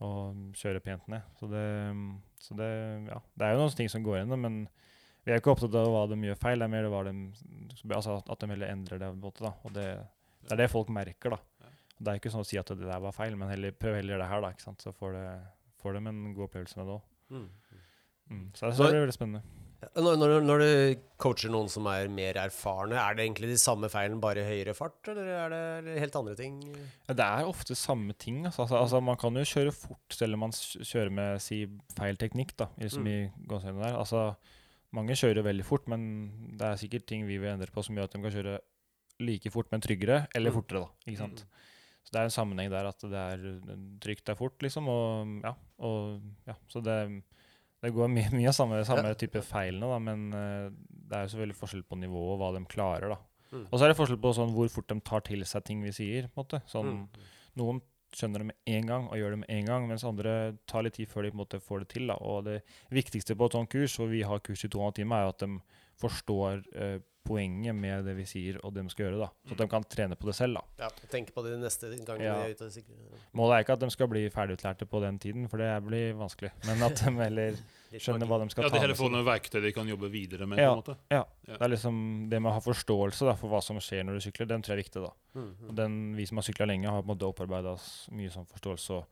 og 0.00 0.38
kjører 0.56 0.80
pent 0.80 1.08
ned. 1.12 1.26
Så 1.36 1.44
det, 1.50 1.64
så 2.40 2.56
det, 2.56 2.70
ja, 3.10 3.18
det 3.36 3.46
er 3.46 3.54
jo 3.54 3.60
noen 3.60 3.76
ting 3.76 3.90
som 3.92 4.04
går 4.04 4.20
igjen, 4.20 4.36
men 4.40 4.62
vi 5.26 5.32
er 5.32 5.42
ikke 5.42 5.52
opptatt 5.52 5.76
av 5.76 5.90
hva 5.92 6.06
de 6.08 6.16
gjør 6.24 6.38
feil. 6.40 6.62
Det 6.62 6.66
er 6.66 6.72
mer 6.72 6.88
de, 7.06 7.14
altså 7.92 8.16
at 8.20 8.40
de 8.40 8.48
heller 8.54 8.72
endrer 8.72 9.02
det. 9.02 9.10
på 9.10 9.18
en 9.18 9.24
måte 9.26 9.44
da, 9.44 9.52
og 9.64 9.74
det, 9.76 9.86
det 10.46 10.54
er 10.56 10.62
det 10.62 10.70
folk 10.72 10.92
merker. 10.96 11.36
da. 11.36 11.70
Og 11.98 12.06
Det 12.06 12.12
er 12.12 12.20
ikke 12.22 12.32
sånn 12.32 12.46
å 12.46 12.48
si 12.48 12.56
at 12.60 12.72
det 12.72 12.88
der 12.88 13.02
var 13.04 13.12
feil, 13.12 13.36
men 13.36 13.52
heller, 13.52 13.76
prøv 13.76 13.98
heller 13.98 14.22
det 14.22 14.28
her, 14.30 14.40
da, 14.40 14.52
ikke 14.54 14.64
sant? 14.64 14.80
så 14.80 14.94
får, 14.96 15.18
det, 15.18 15.26
får 15.82 15.98
de 15.98 16.04
en 16.08 16.22
god 16.32 16.46
opplevelse 16.48 16.80
med 16.80 16.88
det 16.88 16.96
òg. 16.96 17.10
Mm. 17.30 17.48
Mm. 18.30 18.46
Så 18.54 18.64
det, 18.64 18.72
så 18.78 18.86
det 18.86 18.94
blir 18.94 19.04
veldig 19.04 19.18
spennende. 19.18 19.68
Når, 19.96 20.16
når, 20.20 20.32
når 20.44 20.60
du 20.60 21.00
coacher 21.20 21.48
noen 21.52 21.68
som 21.72 21.86
er 21.88 22.08
mer 22.12 22.36
erfarne, 22.42 22.98
er 23.00 23.14
det 23.16 23.24
egentlig 23.24 23.48
de 23.54 23.56
samme 23.60 23.88
feilene, 23.88 24.20
bare 24.20 24.44
høyere 24.44 24.74
fart, 24.76 25.08
eller 25.08 25.30
er 25.32 25.54
det 25.86 25.94
helt 26.02 26.18
andre 26.20 26.34
ting? 26.36 26.58
Ja, 27.08 27.14
det 27.16 27.24
er 27.26 27.48
ofte 27.48 27.76
samme 27.78 28.12
ting. 28.12 28.42
Altså. 28.44 28.66
Altså, 28.66 28.76
altså, 28.82 29.00
man 29.00 29.16
kan 29.20 29.36
jo 29.40 29.44
kjøre 29.48 29.72
fort 29.72 30.16
selv 30.16 30.36
om 30.36 30.44
man 30.44 30.52
kjører 30.52 31.10
med 31.16 31.40
si, 31.40 31.62
feil 31.96 32.20
teknikk. 32.20 32.52
da, 32.60 32.68
liksom 32.78 33.08
i 33.08 33.30
der. 33.48 33.96
Altså, 33.96 34.34
mange 34.92 35.16
kjører 35.16 35.46
veldig 35.48 35.64
fort, 35.64 35.88
men 35.88 36.04
det 36.58 36.66
er 36.68 36.76
sikkert 36.76 37.06
ting 37.08 37.24
vi 37.26 37.38
vil 37.40 37.52
endre 37.54 37.72
på 37.72 37.82
som 37.86 37.96
gjør 37.96 38.04
at 38.10 38.12
de 38.12 38.22
kan 38.22 38.36
kjøre 38.36 38.58
like 39.20 39.50
fort, 39.52 39.72
men 39.72 39.80
tryggere, 39.80 40.26
eller 40.34 40.50
Mm. 40.50 40.54
fortere. 40.60 40.80
da, 40.80 40.88
ikke 41.08 41.18
sant? 41.18 41.44
Så 42.04 42.12
det 42.12 42.20
er 42.20 42.24
en 42.24 42.36
sammenheng 42.36 42.70
der 42.72 42.86
at 42.88 42.98
det 43.00 43.12
er 43.12 43.76
trygt 44.00 44.28
er 44.28 44.34
fort, 44.34 44.58
liksom. 44.60 44.88
Og 44.88 45.40
ja, 45.44 45.54
og, 45.78 46.20
ja 46.46 46.54
så 46.68 46.82
det, 46.82 47.22
det 47.82 47.92
går 47.94 48.08
mye, 48.12 48.30
mye 48.36 48.48
av 48.48 48.54
samme, 48.56 48.84
samme 48.84 49.08
Ja. 49.08 49.14
type 49.14 49.40
feilene, 49.42 49.88
da, 49.88 49.98
men 49.98 50.32
uh, 50.34 50.70
det 50.90 51.16
er 51.16 51.22
jo 51.26 51.32
selvfølgelig 51.34 51.56
forskjell 51.60 51.84
på 51.88 51.98
nivået 51.98 52.34
og 52.34 52.38
hva 52.42 52.50
de 52.58 52.64
klarer. 52.66 53.08
da. 53.14 53.18
Mm. 53.52 53.66
Og 53.72 53.78
så 53.78 53.84
er 53.84 53.88
det 53.88 53.96
forskjell 53.98 54.20
på 54.20 54.34
sånn, 54.36 54.52
hvor 54.54 54.68
fort 54.70 54.86
de 54.92 55.00
tar 55.00 55.20
til 55.26 55.40
seg 55.44 55.64
ting 55.64 55.82
vi 55.82 55.90
sier. 55.90 56.28
på 56.28 56.38
en 56.38 56.44
måte. 56.44 56.62
Sånn, 56.70 56.90
Mm. 56.90 57.08
Noen 57.56 57.80
skjønner 58.12 58.38
det 58.38 58.46
med 58.46 58.56
en 58.66 58.86
gang 58.86 59.04
og 59.08 59.14
gjør 59.18 59.30
det 59.30 59.38
med 59.38 59.50
en 59.50 59.64
gang, 59.66 59.88
mens 59.88 60.04
andre 60.04 60.56
tar 60.66 60.82
litt 60.82 60.94
tid 60.94 61.08
før 61.08 61.22
de 61.22 61.30
på 61.30 61.34
en 61.38 61.44
måte 61.44 61.60
får 61.62 61.78
det 61.80 61.88
til. 61.88 62.06
da. 62.06 62.14
Og 62.14 62.44
det 62.44 62.62
viktigste 62.90 63.34
på 63.36 63.46
et 63.46 63.52
sånt 63.52 63.70
kurs, 63.70 63.98
og 64.00 64.10
vi 64.10 64.22
har 64.22 64.38
kurs 64.40 64.64
i 64.64 64.68
to 64.68 64.78
og 64.78 64.82
en 64.82 64.86
halv 64.90 64.94
time, 64.94 65.14
er 65.14 65.28
at 65.28 65.38
de 65.38 65.60
forstår 66.00 66.64
eh, 66.74 66.98
poenget 67.24 67.74
med 67.76 68.04
det 68.04 68.14
vi 68.16 68.24
sier 68.26 68.56
og 68.64 68.72
det 68.74 68.82
de 68.82 68.90
skal 68.90 69.04
gjøre. 69.06 69.18
da. 69.20 69.28
Så 69.46 69.52
at 69.52 69.58
de 69.58 69.66
kan 69.68 69.84
trene 69.84 70.16
på 70.16 70.26
det 70.26 70.34
selv. 70.34 70.54
da. 70.54 70.62
Ja, 70.84 70.88
tenk 71.12 71.32
på 71.34 71.42
det 71.44 71.58
neste 71.60 71.90
gang 72.04 72.20
Ja. 72.20 72.34
de 72.42 72.50
er 72.50 72.54
ute 72.54 72.64
og 72.66 72.72
sykler. 72.72 72.96
Målet 73.34 73.54
er 73.56 73.64
ikke 73.64 73.72
at 73.76 73.80
de 73.84 73.90
skal 73.90 74.08
bli 74.08 74.22
ferdigutlærte 74.30 74.86
på 74.88 75.00
den 75.02 75.18
tiden, 75.18 75.48
for 75.48 75.58
det 75.58 75.68
blir 75.84 76.14
vanskelig. 76.18 76.50
Men 76.66 76.82
at 76.82 76.96
de 76.96 77.10
heller 77.20 77.56
skjønner 78.00 78.26
hva 78.26 78.38
de 78.42 78.50
skal 78.50 78.64
Ja, 78.64 78.68
ta 78.70 78.74
De 78.76 78.80
heller 78.80 78.94
med 78.94 79.00
får 79.02 79.08
seg. 79.10 79.12
noen 79.12 79.26
verktøy 79.28 79.60
de 79.62 79.72
kan 79.72 79.88
jobbe 79.88 80.10
videre 80.10 80.46
med. 80.46 80.58
Ja. 80.58 80.70
på 80.74 80.78
en 80.78 80.82
måte. 80.82 80.96
Ja, 81.10 81.24
Ja. 81.46 81.56
Det 81.56 81.62
er 81.62 81.68
liksom 81.76 82.28
det 82.30 82.40
med 82.42 82.50
å 82.50 82.54
ha 82.54 82.60
forståelse 82.60 83.26
da, 83.26 83.34
for 83.34 83.48
hva 83.50 83.60
som 83.62 83.76
skjer 83.78 84.04
når 84.04 84.14
du 84.14 84.20
sykler, 84.30 84.46
den 84.48 84.62
tror 84.62 84.76
jeg 84.76 84.78
er 84.78 84.82
viktig. 84.84 85.02
da. 85.02 85.12
Mm, 85.34 85.54
mm. 85.60 85.74
den, 85.76 86.16
vi 86.16 86.26
som 86.26 86.36
har 86.38 86.42
sykla 86.44 86.66
lenge, 86.66 86.86
har 86.88 87.02
på 87.02 87.10
en 87.10 87.16
måte 87.16 87.26
opparbeida 87.28 87.72
oss 87.74 88.08
mye 88.12 88.30
sånn 88.30 88.46
forståelse. 88.46 88.90
og 88.90 89.06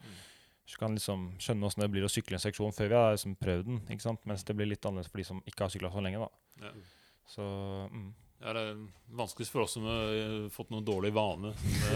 så 0.69 0.77
kan 0.79 0.93
liksom 0.95 1.39
skjønne 1.41 1.65
åssen 1.65 1.81
det 1.81 1.91
blir 1.91 2.05
å 2.05 2.11
sykle 2.13 2.35
en 2.37 2.45
seksjon 2.45 2.75
før 2.77 2.89
vi 2.89 2.95
har 2.95 3.13
liksom 3.17 3.37
prøvd 3.41 3.65
den. 3.65 3.81
ikke 3.89 4.03
sant? 4.05 4.21
Mens 4.27 4.45
det 4.45 4.55
blir 4.55 4.67
litt 4.69 4.85
annerledes 4.85 5.09
for 5.11 5.17
de 5.19 5.25
som 5.25 5.41
ikke 5.49 5.65
har 5.65 5.71
sykla 5.71 5.91
så 5.91 6.03
lenge. 6.05 6.19
da. 6.21 6.29
Ja. 6.67 6.73
Så 7.29 7.45
mm. 7.93 8.09
Ja, 8.39 8.53
det 8.55 8.61
er 8.69 8.77
vanskeligst 9.19 9.51
for 9.51 9.65
oss 9.65 9.73
som 9.75 9.83
har 9.89 10.13
eh, 10.15 10.45
fått 10.55 10.69
noen 10.71 10.85
dårlig 10.87 11.11
vane. 11.17 11.51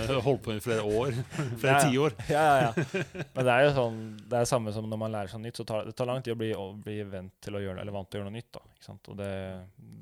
Har 0.08 0.18
holdt 0.26 0.42
på 0.42 0.56
i 0.56 0.62
flere 0.64 0.82
år. 0.82 1.14
Flere 1.62 1.84
tiår. 1.86 2.16
Ja, 2.32 2.42
ja, 2.42 2.56
ja. 2.66 3.02
Men 3.36 3.46
det 3.46 3.52
er 3.54 3.66
jo 3.68 3.74
sånn, 3.76 4.00
det 4.26 4.40
er 4.40 4.48
samme 4.50 4.72
som 4.74 4.88
når 4.90 5.00
man 5.04 5.14
lærer 5.14 5.30
seg 5.30 5.44
nytt. 5.44 5.60
så 5.60 5.66
tar 5.68 5.86
Det 5.86 5.94
tar 6.00 6.10
lang 6.10 6.18
tid 6.26 6.34
å 6.34 6.40
bli, 6.40 6.50
å 6.58 6.66
bli 6.74 6.96
vant 7.12 7.30
til 7.46 7.54
å 7.54 7.62
gjøre, 7.62 7.78
eller 7.84 7.94
vant 7.94 8.10
til 8.10 8.18
å 8.18 8.24
gjøre 8.24 8.32
noe 8.32 8.40
nytt. 8.40 8.50
da, 8.58 8.64
ikke 8.74 8.88
sant? 8.88 9.12
Og 9.14 9.20
det, 9.22 9.30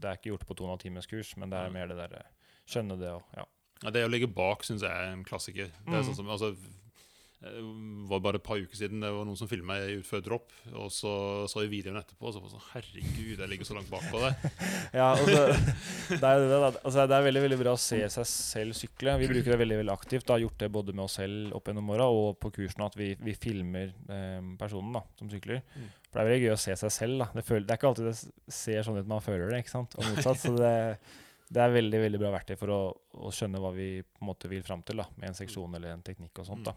det 0.01 0.09
er 0.15 0.17
ikke 0.17 0.33
gjort 0.33 0.47
på 0.49 0.57
to 0.57 0.65
og 0.65 0.71
en 0.71 0.75
halv 0.79 0.85
times 0.87 1.11
kurs, 1.13 1.35
men 1.37 1.53
det 1.53 1.61
er 1.61 1.75
mer 1.77 1.93
det 1.93 1.99
der 2.01 2.17
eh, 2.23 2.31
skjønne 2.73 2.97
det 3.05 3.13
og 3.19 3.37
ja. 3.37 3.45
Ja, 3.85 3.91
det 3.97 4.03
å 4.05 4.11
ligge 4.13 4.27
bak 4.29 4.65
syns 4.65 4.83
jeg 4.85 4.93
er 4.93 5.13
en 5.13 5.23
klassiker. 5.25 5.69
Det 5.85 5.93
er 5.93 6.01
Mm. 6.03 6.09
sånn 6.09 6.19
som, 6.23 6.33
altså, 6.33 6.51
det 7.41 8.09
var 8.11 8.21
bare 8.21 8.37
et 8.37 8.45
par 8.45 8.61
uker 8.61 8.77
siden 8.77 9.01
det 9.01 9.09
var 9.15 9.25
noen 9.25 9.39
som 9.39 9.49
filma 9.49 9.79
meg 9.79 10.01
utfor 10.03 10.21
dropp. 10.21 10.51
Og 10.77 10.91
så 10.93 11.13
så 11.49 11.63
jeg 11.65 11.71
videoen 11.73 11.97
etterpå, 11.97 12.29
og 12.29 12.35
så 12.35 12.43
var 12.43 12.51
det 12.51 12.57
sånn 12.59 12.67
Herregud, 12.75 13.41
jeg 13.41 13.49
ligger 13.49 13.69
så 13.69 13.77
langt 13.79 13.93
bakpå 13.93 14.21
det. 14.27 14.33
Ja, 15.01 15.13
altså, 15.15 15.47
det, 16.11 16.19
er, 16.19 16.43
det, 16.51 16.59
altså, 16.83 17.07
det 17.07 17.17
er 17.17 17.25
veldig 17.25 17.43
veldig 17.47 17.59
bra 17.63 17.73
å 17.77 17.81
se 17.81 18.01
seg 18.13 18.29
selv 18.29 18.77
sykle. 18.77 19.15
Vi 19.23 19.31
bruker 19.31 19.55
det 19.55 19.61
veldig 19.63 19.79
veldig 19.81 19.95
aktivt. 19.95 20.33
Har 20.35 20.43
gjort 20.43 20.61
det 20.61 20.69
både 20.75 20.95
med 20.97 21.07
oss 21.07 21.17
selv 21.21 21.57
opp 21.57 21.71
gjennom 21.71 21.93
åra 21.95 22.11
og 22.13 22.37
på 22.43 22.53
kursene 22.59 22.91
at 22.91 22.99
vi, 22.99 23.15
vi 23.25 23.37
filmer 23.39 23.95
eh, 24.13 24.53
personen 24.61 24.99
da, 24.99 25.05
som 25.21 25.33
sykler. 25.33 25.63
Mm. 25.73 25.89
For 26.11 26.19
det 26.19 26.23
er 26.23 26.31
veldig 26.33 26.45
gøy 26.45 26.55
å 26.59 26.61
se 26.67 26.77
seg 26.83 26.95
selv. 26.99 27.25
da. 27.25 27.31
Det, 27.39 27.47
føler, 27.47 27.65
det 27.65 27.73
er 27.73 27.81
ikke 27.81 27.95
alltid 27.95 28.11
det 28.11 28.55
ser 28.61 28.85
sånn 28.85 29.01
ut 29.01 29.11
man 29.15 29.25
føler 29.25 29.49
det, 29.49 29.63
ikke 29.65 29.77
sant? 29.79 29.97
og 29.97 30.11
motsatt. 30.11 30.45
Så 30.45 30.53
det, 30.59 30.77
det 31.49 31.65
er 31.65 31.77
veldig 31.79 32.05
veldig 32.05 32.23
bra 32.27 32.37
verktøy 32.37 32.59
for 32.61 32.77
å, 32.77 32.81
å 33.25 33.33
skjønne 33.33 33.65
hva 33.65 33.73
vi 33.79 33.93
på 34.05 34.25
en 34.27 34.33
måte 34.35 34.53
vil 34.53 34.67
fram 34.67 34.85
til 34.85 35.01
da, 35.01 35.09
med 35.17 35.33
en 35.33 35.41
seksjon 35.41 35.81
eller 35.81 35.95
en 35.95 36.05
teknikk 36.05 36.43
og 36.43 36.51
sånt. 36.53 36.69
da. 36.69 36.77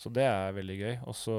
Så 0.00 0.12
det 0.16 0.24
er 0.24 0.54
veldig 0.56 0.78
gøy. 0.80 0.94
Og 1.10 1.16
så 1.18 1.36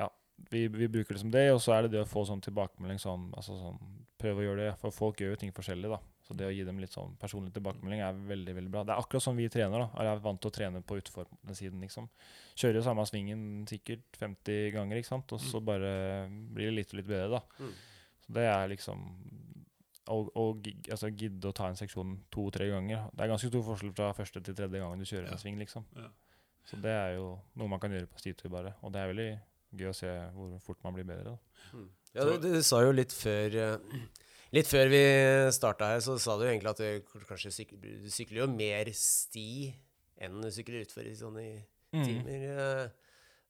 ja, 0.00 0.08
vi, 0.50 0.64
vi 0.74 0.88
bruker 0.90 1.14
det 1.14 1.22
som 1.22 1.32
det, 1.34 1.46
og 1.54 1.60
så 1.62 1.76
er 1.76 1.86
det 1.86 1.92
det 1.94 2.02
å 2.02 2.08
få 2.10 2.24
sånn 2.26 2.42
tilbakemelding 2.44 2.98
sånn, 3.02 3.30
altså 3.38 3.58
sånn 3.60 3.80
Prøve 4.18 4.42
å 4.42 4.46
gjøre 4.48 4.64
det, 4.64 4.70
for 4.80 4.90
folk 4.90 5.20
gjør 5.22 5.36
jo 5.36 5.38
ting 5.38 5.52
forskjellig, 5.54 5.86
da. 5.92 6.00
Så 6.26 6.34
det 6.34 6.48
å 6.48 6.50
gi 6.50 6.64
dem 6.66 6.80
litt 6.82 6.90
sånn 6.90 7.12
personlig 7.22 7.52
tilbakemelding 7.54 8.00
er 8.02 8.16
veldig 8.26 8.54
veldig 8.56 8.72
bra. 8.74 8.80
Det 8.82 8.90
er 8.90 8.98
akkurat 9.04 9.22
som 9.22 9.36
vi 9.38 9.44
trener, 9.46 9.84
da. 9.84 9.86
Jeg 9.94 10.10
er 10.16 10.22
vant 10.24 10.40
til 10.42 10.50
å 10.50 10.54
trene 10.56 10.80
på 10.82 10.96
utfor 10.98 11.28
siden, 11.54 11.78
liksom. 11.86 12.08
Kjører 12.58 12.80
jo 12.80 12.82
samme 12.88 13.04
svingen 13.06 13.44
sikkert 13.70 14.18
50 14.18 14.72
ganger, 14.74 14.98
ikke 14.98 15.10
sant, 15.12 15.36
og 15.36 15.38
så 15.38 15.60
bare 15.62 15.92
blir 16.26 16.72
det 16.72 16.74
litt 16.80 16.96
og 16.96 16.98
litt 16.98 17.06
bedre, 17.12 17.38
da. 17.38 17.62
Mm. 17.62 17.70
Så 18.26 18.34
det 18.40 18.48
er 18.50 18.72
liksom 18.74 19.06
å, 20.10 20.18
altså, 20.90 21.12
gidde 21.14 21.52
å 21.52 21.54
ta 21.54 21.70
en 21.70 21.78
seksjon 21.78 22.16
to-tre 22.34 22.66
ganger. 22.72 23.06
Det 23.14 23.22
er 23.22 23.30
ganske 23.36 23.52
stor 23.52 23.64
forskjell 23.70 23.94
fra 24.02 24.10
første 24.18 24.42
til 24.42 24.58
tredje 24.58 24.82
gangen 24.82 24.98
du 24.98 25.06
kjører 25.06 25.30
Ja. 25.30 25.38
en 25.38 25.42
sving, 25.46 25.62
liksom. 25.62 25.86
Ja. 25.94 26.10
Så 26.68 26.76
det 26.84 26.92
er 26.92 27.14
jo 27.16 27.30
noe 27.56 27.70
man 27.72 27.80
kan 27.80 27.92
gjøre 27.94 28.10
på 28.12 28.20
stitur, 28.20 28.50
bare. 28.52 28.74
Og 28.84 28.92
det 28.92 29.00
er 29.00 29.10
veldig 29.12 29.28
gøy 29.80 29.88
å 29.90 29.96
se 29.96 30.10
hvor 30.36 30.54
fort 30.64 30.82
man 30.84 30.96
blir 30.98 31.06
bedre. 31.08 31.32
da. 31.32 31.62
Mm. 31.72 31.86
Ja, 32.14 32.24
du, 32.28 32.34
du 32.44 32.62
sa 32.64 32.82
jo 32.84 32.92
litt 32.96 33.12
før 33.12 33.56
eh, 33.62 33.98
Litt 34.56 34.64
før 34.70 34.88
vi 34.88 35.00
starta 35.52 35.90
her, 35.92 35.98
så 36.00 36.14
sa 36.16 36.38
du 36.40 36.46
egentlig 36.48 36.70
at 36.70 36.78
du 36.80 37.18
kanskje 37.28 37.50
sykler, 37.52 37.82
du 38.00 38.06
sykler 38.08 38.38
jo 38.40 38.46
mer 38.48 38.88
sti 38.96 39.74
enn 40.24 40.38
du 40.40 40.48
sykler 40.52 40.86
utfor 40.86 41.04
i 41.08 41.16
sånne 41.18 41.48
Mm. 41.88 42.02
timer. 42.04 42.42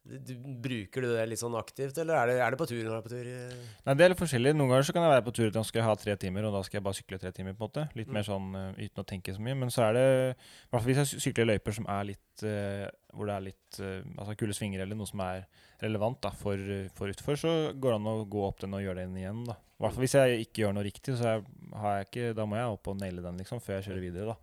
Du, 0.08 0.30
bruker 0.64 1.04
du 1.04 1.08
det 1.12 1.24
litt 1.28 1.40
sånn 1.40 1.52
aktivt, 1.58 1.98
eller 2.00 2.16
er 2.16 2.30
det, 2.30 2.36
er 2.40 2.54
det 2.54 2.58
på 2.62 2.66
tur 2.70 2.78
når 2.80 2.88
du 2.88 2.96
er 2.96 3.02
på 3.04 3.10
tur? 3.12 3.26
eh? 3.28 3.58
Nei, 3.84 3.94
Det 3.98 4.04
er 4.06 4.12
litt 4.14 4.20
forskjellig. 4.22 4.54
Noen 4.56 4.70
ganger 4.72 4.86
så 4.88 4.94
kan 4.96 5.04
jeg 5.04 5.12
være 5.12 5.24
på 5.26 5.34
tur 5.36 5.50
til 5.50 5.58
jeg 5.60 5.68
skal 5.68 5.84
ha 5.84 5.94
tre 6.00 6.14
timer, 6.16 6.46
og 6.48 6.54
da 6.56 6.62
skal 6.64 6.78
jeg 6.78 6.84
bare 6.86 6.96
sykle 6.96 7.18
tre 7.20 7.32
timer. 7.36 7.52
på 7.58 7.66
en 7.66 7.68
måte. 7.68 7.84
Litt 7.98 8.08
Mm. 8.08 8.14
mer 8.16 8.24
sånn 8.24 8.48
eh, 8.56 8.86
uten 8.88 9.04
å 9.04 9.06
tenke 9.06 9.34
så 9.36 9.44
mye. 9.44 9.56
Men 9.60 9.68
så 9.74 9.84
er 9.88 9.92
det 9.98 10.06
i 10.08 10.70
hvert 10.70 10.80
fall 10.80 10.88
hvis 10.88 11.02
jeg 11.04 11.20
sykler 11.28 11.50
løyper 11.52 11.76
som 11.76 11.86
er 11.92 12.04
litt 12.08 12.44
uh, 12.48 12.86
hvor 13.12 13.26
det 13.26 13.34
er 13.34 13.44
litt 13.48 13.80
uh, 13.82 14.02
altså 14.22 14.36
kule 14.38 14.54
svinger 14.54 14.80
eller 14.84 14.94
noe 14.96 15.06
som 15.10 15.20
er 15.20 15.44
relevant 15.82 16.20
da, 16.22 16.30
for, 16.30 16.56
for 16.94 17.10
utfor, 17.12 17.36
så 17.36 17.52
går 17.74 17.90
det 17.92 17.98
an 17.98 18.06
å 18.12 18.28
gå 18.30 18.44
opp 18.46 18.60
den 18.64 18.74
og 18.78 18.80
gjøre 18.84 19.04
den 19.04 19.16
igjen. 19.20 19.44
da. 19.44 19.56
I 19.58 19.82
hvert 19.84 19.94
fall 19.94 20.04
hvis 20.06 20.14
jeg 20.16 20.40
ikke 20.46 20.62
gjør 20.64 20.74
noe 20.78 20.86
riktig, 20.86 21.16
så 21.18 21.34
jeg 21.36 21.44
har 21.82 21.98
jeg 21.98 22.08
ikke, 22.08 22.34
da 22.38 22.46
må 22.46 22.56
jeg 22.56 22.72
opp 22.78 22.88
og 22.88 22.96
naile 23.02 23.22
den 23.22 23.36
liksom, 23.42 23.60
før 23.60 23.76
jeg 23.78 23.90
kjører 23.90 24.04
videre. 24.08 24.26
da. 24.32 24.36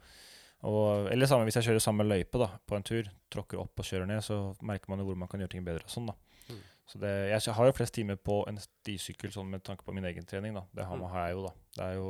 Og, 0.66 1.08
eller 1.14 1.30
samme 1.30 1.46
hvis 1.48 1.60
jeg 1.60 1.68
kjører 1.68 1.84
samme 1.84 2.06
løype 2.08 2.40
da, 2.42 2.48
på 2.66 2.78
en 2.78 2.86
tur, 2.86 3.10
tråkker 3.34 3.60
opp 3.62 3.82
og 3.82 3.86
kjører 3.86 4.10
ned, 4.10 4.24
så 4.26 4.40
merker 4.66 4.90
man 4.90 5.02
jo 5.04 5.06
hvor 5.10 5.20
man 5.20 5.30
kan 5.30 5.44
gjøre 5.44 5.54
ting 5.54 5.66
bedre. 5.68 5.86
og 5.86 5.94
sånn 5.94 6.10
da. 6.10 6.16
Mm. 6.50 6.62
Så 6.90 7.02
det, 7.02 7.12
jeg 7.32 7.54
har 7.58 7.70
jo 7.70 7.76
flest 7.78 7.96
timer 7.98 8.18
på 8.22 8.40
en 8.50 8.58
stisykkel 8.62 9.34
sånn 9.34 9.50
med 9.50 9.64
tanke 9.66 9.86
på 9.86 9.94
min 9.94 10.06
egen 10.10 10.26
trening. 10.26 10.54
da. 10.58 10.66
Det 10.74 10.86
har, 10.86 10.98
Mm. 10.98 11.08
har 11.12 11.28
jeg 11.28 11.36
jo, 11.38 11.46
da. 11.48 11.54
Det 11.78 11.84
er 11.86 11.96
jo 12.00 12.10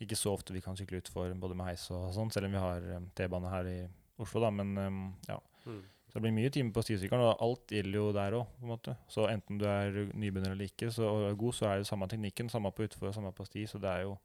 ikke 0.00 0.16
så 0.16 0.32
ofte 0.36 0.52
vi 0.52 0.60
kan 0.60 0.76
sykle 0.76 1.00
utfor 1.00 1.32
både 1.40 1.56
med 1.56 1.66
heis 1.66 1.90
og 1.90 2.12
sånn, 2.12 2.32
selv 2.32 2.46
om 2.46 2.52
vi 2.52 2.58
har 2.58 2.88
um, 2.96 3.10
T-bane 3.16 3.50
her 3.50 3.68
i 3.70 3.88
Oslo, 4.18 4.40
da. 4.40 4.50
Men 4.50 4.76
um, 4.78 5.14
ja. 5.28 5.38
Mm. 5.66 5.82
Så 6.08 6.18
det 6.20 6.22
blir 6.22 6.36
mye 6.36 6.50
timer 6.52 6.72
på 6.72 6.84
stisykkelen, 6.84 7.24
og 7.24 7.40
alt 7.42 7.72
gjelder 7.74 7.98
jo 7.98 8.12
der 8.12 8.36
òg, 8.38 8.46
på 8.60 8.64
en 8.64 8.72
måte. 8.72 8.96
Så 9.08 9.24
enten 9.28 9.58
du 9.58 9.64
er 9.66 9.90
nybegynner 10.14 10.52
eller 10.52 10.68
ikke, 10.68 10.90
så, 10.92 11.08
og 11.08 11.30
er 11.30 11.34
god, 11.40 11.52
så 11.56 11.66
er 11.70 11.80
det 11.80 11.88
samme 11.88 12.08
teknikken, 12.08 12.48
samme 12.52 12.70
på 12.72 12.86
utfor 12.86 13.08
og 13.08 13.14
samme 13.16 13.32
på 13.36 13.44
sti, 13.48 13.64
så 13.66 13.80
det 13.82 13.90
er 13.90 14.04
jo 14.06 14.18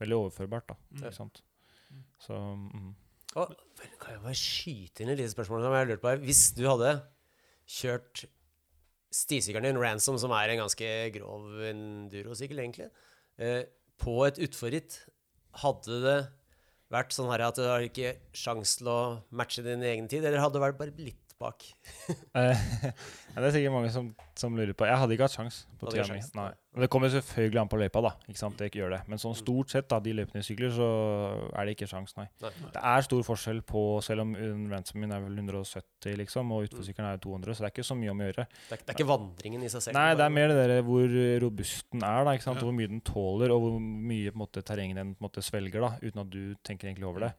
veldig 0.00 0.16
overførbart, 0.16 0.68
da. 0.68 0.74
Mm. 0.90 1.02
Ikke 1.02 1.16
sant? 1.16 1.42
Så 2.18 2.38
mm. 2.38 2.94
Og, 3.34 3.50
kan 3.98 4.14
jeg 4.14 4.22
bare 4.22 4.38
skyte 4.38 5.02
inn 5.02 5.10
et 5.12 5.18
lite 5.18 5.32
spørsmål 5.34 5.64
som 5.64 5.74
jeg 5.74 5.82
har 5.82 5.90
lurt 5.90 6.02
på 6.02 6.12
her? 6.12 6.22
Hvis 6.22 6.44
du 6.54 6.62
hadde 6.68 6.92
kjørt 7.66 8.24
stisykkelen 9.14 9.72
din, 9.72 9.80
Ransom, 9.82 10.18
som 10.20 10.34
er 10.36 10.52
en 10.52 10.62
ganske 10.64 10.92
grov 11.16 11.50
endurosykkel, 11.70 12.62
egentlig, 12.62 12.88
eh, 13.38 13.64
på 13.98 14.16
et 14.26 14.40
utforritt, 14.46 15.00
hadde 15.64 16.00
det 16.02 16.16
vært 16.94 17.14
sånn 17.14 17.30
her 17.32 17.46
at 17.48 17.58
du 17.58 17.66
har 17.66 17.84
ikke 17.84 18.16
sjans 18.36 18.76
til 18.78 18.90
å 18.90 19.00
matche 19.34 19.64
din 19.66 19.82
egen 19.86 20.10
tid, 20.10 20.24
eller 20.24 20.42
hadde 20.42 20.58
det 20.58 20.66
vært 20.66 20.80
bare 20.80 20.98
litt 20.98 21.38
bak? 21.40 21.66
Eh, 22.10 22.66
ja, 23.34 23.38
det 23.38 23.48
er 23.48 23.56
sikkert 23.56 23.74
mange 23.74 23.94
som, 23.94 24.12
som 24.38 24.54
lurer 24.58 24.74
på. 24.76 24.86
Jeg 24.86 25.00
hadde 25.00 25.16
ikke 25.16 25.28
hatt 25.28 25.38
sjans 25.38 25.64
på 25.80 25.90
tida 25.90 26.06
mi. 26.10 26.22
Det 26.82 26.88
kommer 26.90 27.08
selvfølgelig 27.08 27.60
an 27.60 27.68
på 27.70 27.78
løypa, 27.78 28.00
da. 28.02 28.10
Ikke 28.28 28.38
sant? 28.40 28.56
Det 28.58 28.66
ikke 28.70 28.80
gjør 28.82 28.90
det. 28.96 29.00
Men 29.08 29.18
sånn 29.22 29.34
Mm. 29.34 29.40
stort 29.42 29.70
sett, 29.70 29.86
da, 29.88 30.00
de 30.00 30.12
løypene 30.12 30.40
jeg 30.42 30.48
sykler, 30.56 30.70
så 30.74 30.88
er 31.54 31.64
det 31.66 31.76
ikke 31.76 31.86
sjans, 31.88 32.16
nei. 32.16 32.26
Nei. 32.42 32.50
Det 32.72 32.82
er 32.82 33.00
stor 33.06 33.22
forskjell 33.22 33.60
på 33.62 33.82
Selv 34.02 34.20
om 34.22 34.34
ransomen 34.70 35.00
min 35.08 35.12
er 35.12 35.20
vel 35.20 35.36
170, 35.38 36.16
liksom, 36.18 36.50
og 36.52 36.64
utforsykkelen 36.68 37.12
er 37.12 37.18
200, 37.18 37.54
så 37.54 37.58
det 37.62 37.68
er 37.70 37.74
ikke 37.74 37.86
så 37.86 37.96
mye 37.96 38.10
om 38.10 38.18
å 38.18 38.26
gjøre. 38.26 38.46
Det 38.68 38.72
er, 38.72 38.76
det 38.84 38.88
er 38.90 38.98
ikke 38.98 39.08
vandringen 39.08 39.62
i 39.62 39.68
seg 39.68 39.82
selv? 39.82 39.94
Nei, 39.94 40.14
det 40.14 40.24
er 40.26 40.34
mer 40.34 40.48
det 40.48 40.68
der 40.68 40.82
hvor 40.82 41.08
robust 41.46 41.84
den 41.92 42.02
er, 42.02 42.24
da, 42.24 42.30
ikke 42.32 42.42
sant? 42.48 42.56
Ja. 42.58 42.64
hvor 42.64 42.74
mye 42.74 42.88
den 42.88 43.00
tåler, 43.00 43.50
og 43.54 43.60
hvor 43.60 43.78
mye 43.80 44.30
på 44.30 44.34
en 44.40 44.42
måte, 44.46 44.62
terrenget 44.64 44.96
den 44.96 45.14
på 45.14 45.22
en 45.22 45.28
måte 45.30 45.42
svelger, 45.46 45.80
da, 45.80 45.92
uten 46.02 46.20
at 46.20 46.30
du 46.30 46.54
tenker 46.64 46.88
egentlig 46.90 47.06
over 47.06 47.20
det. 47.28 47.32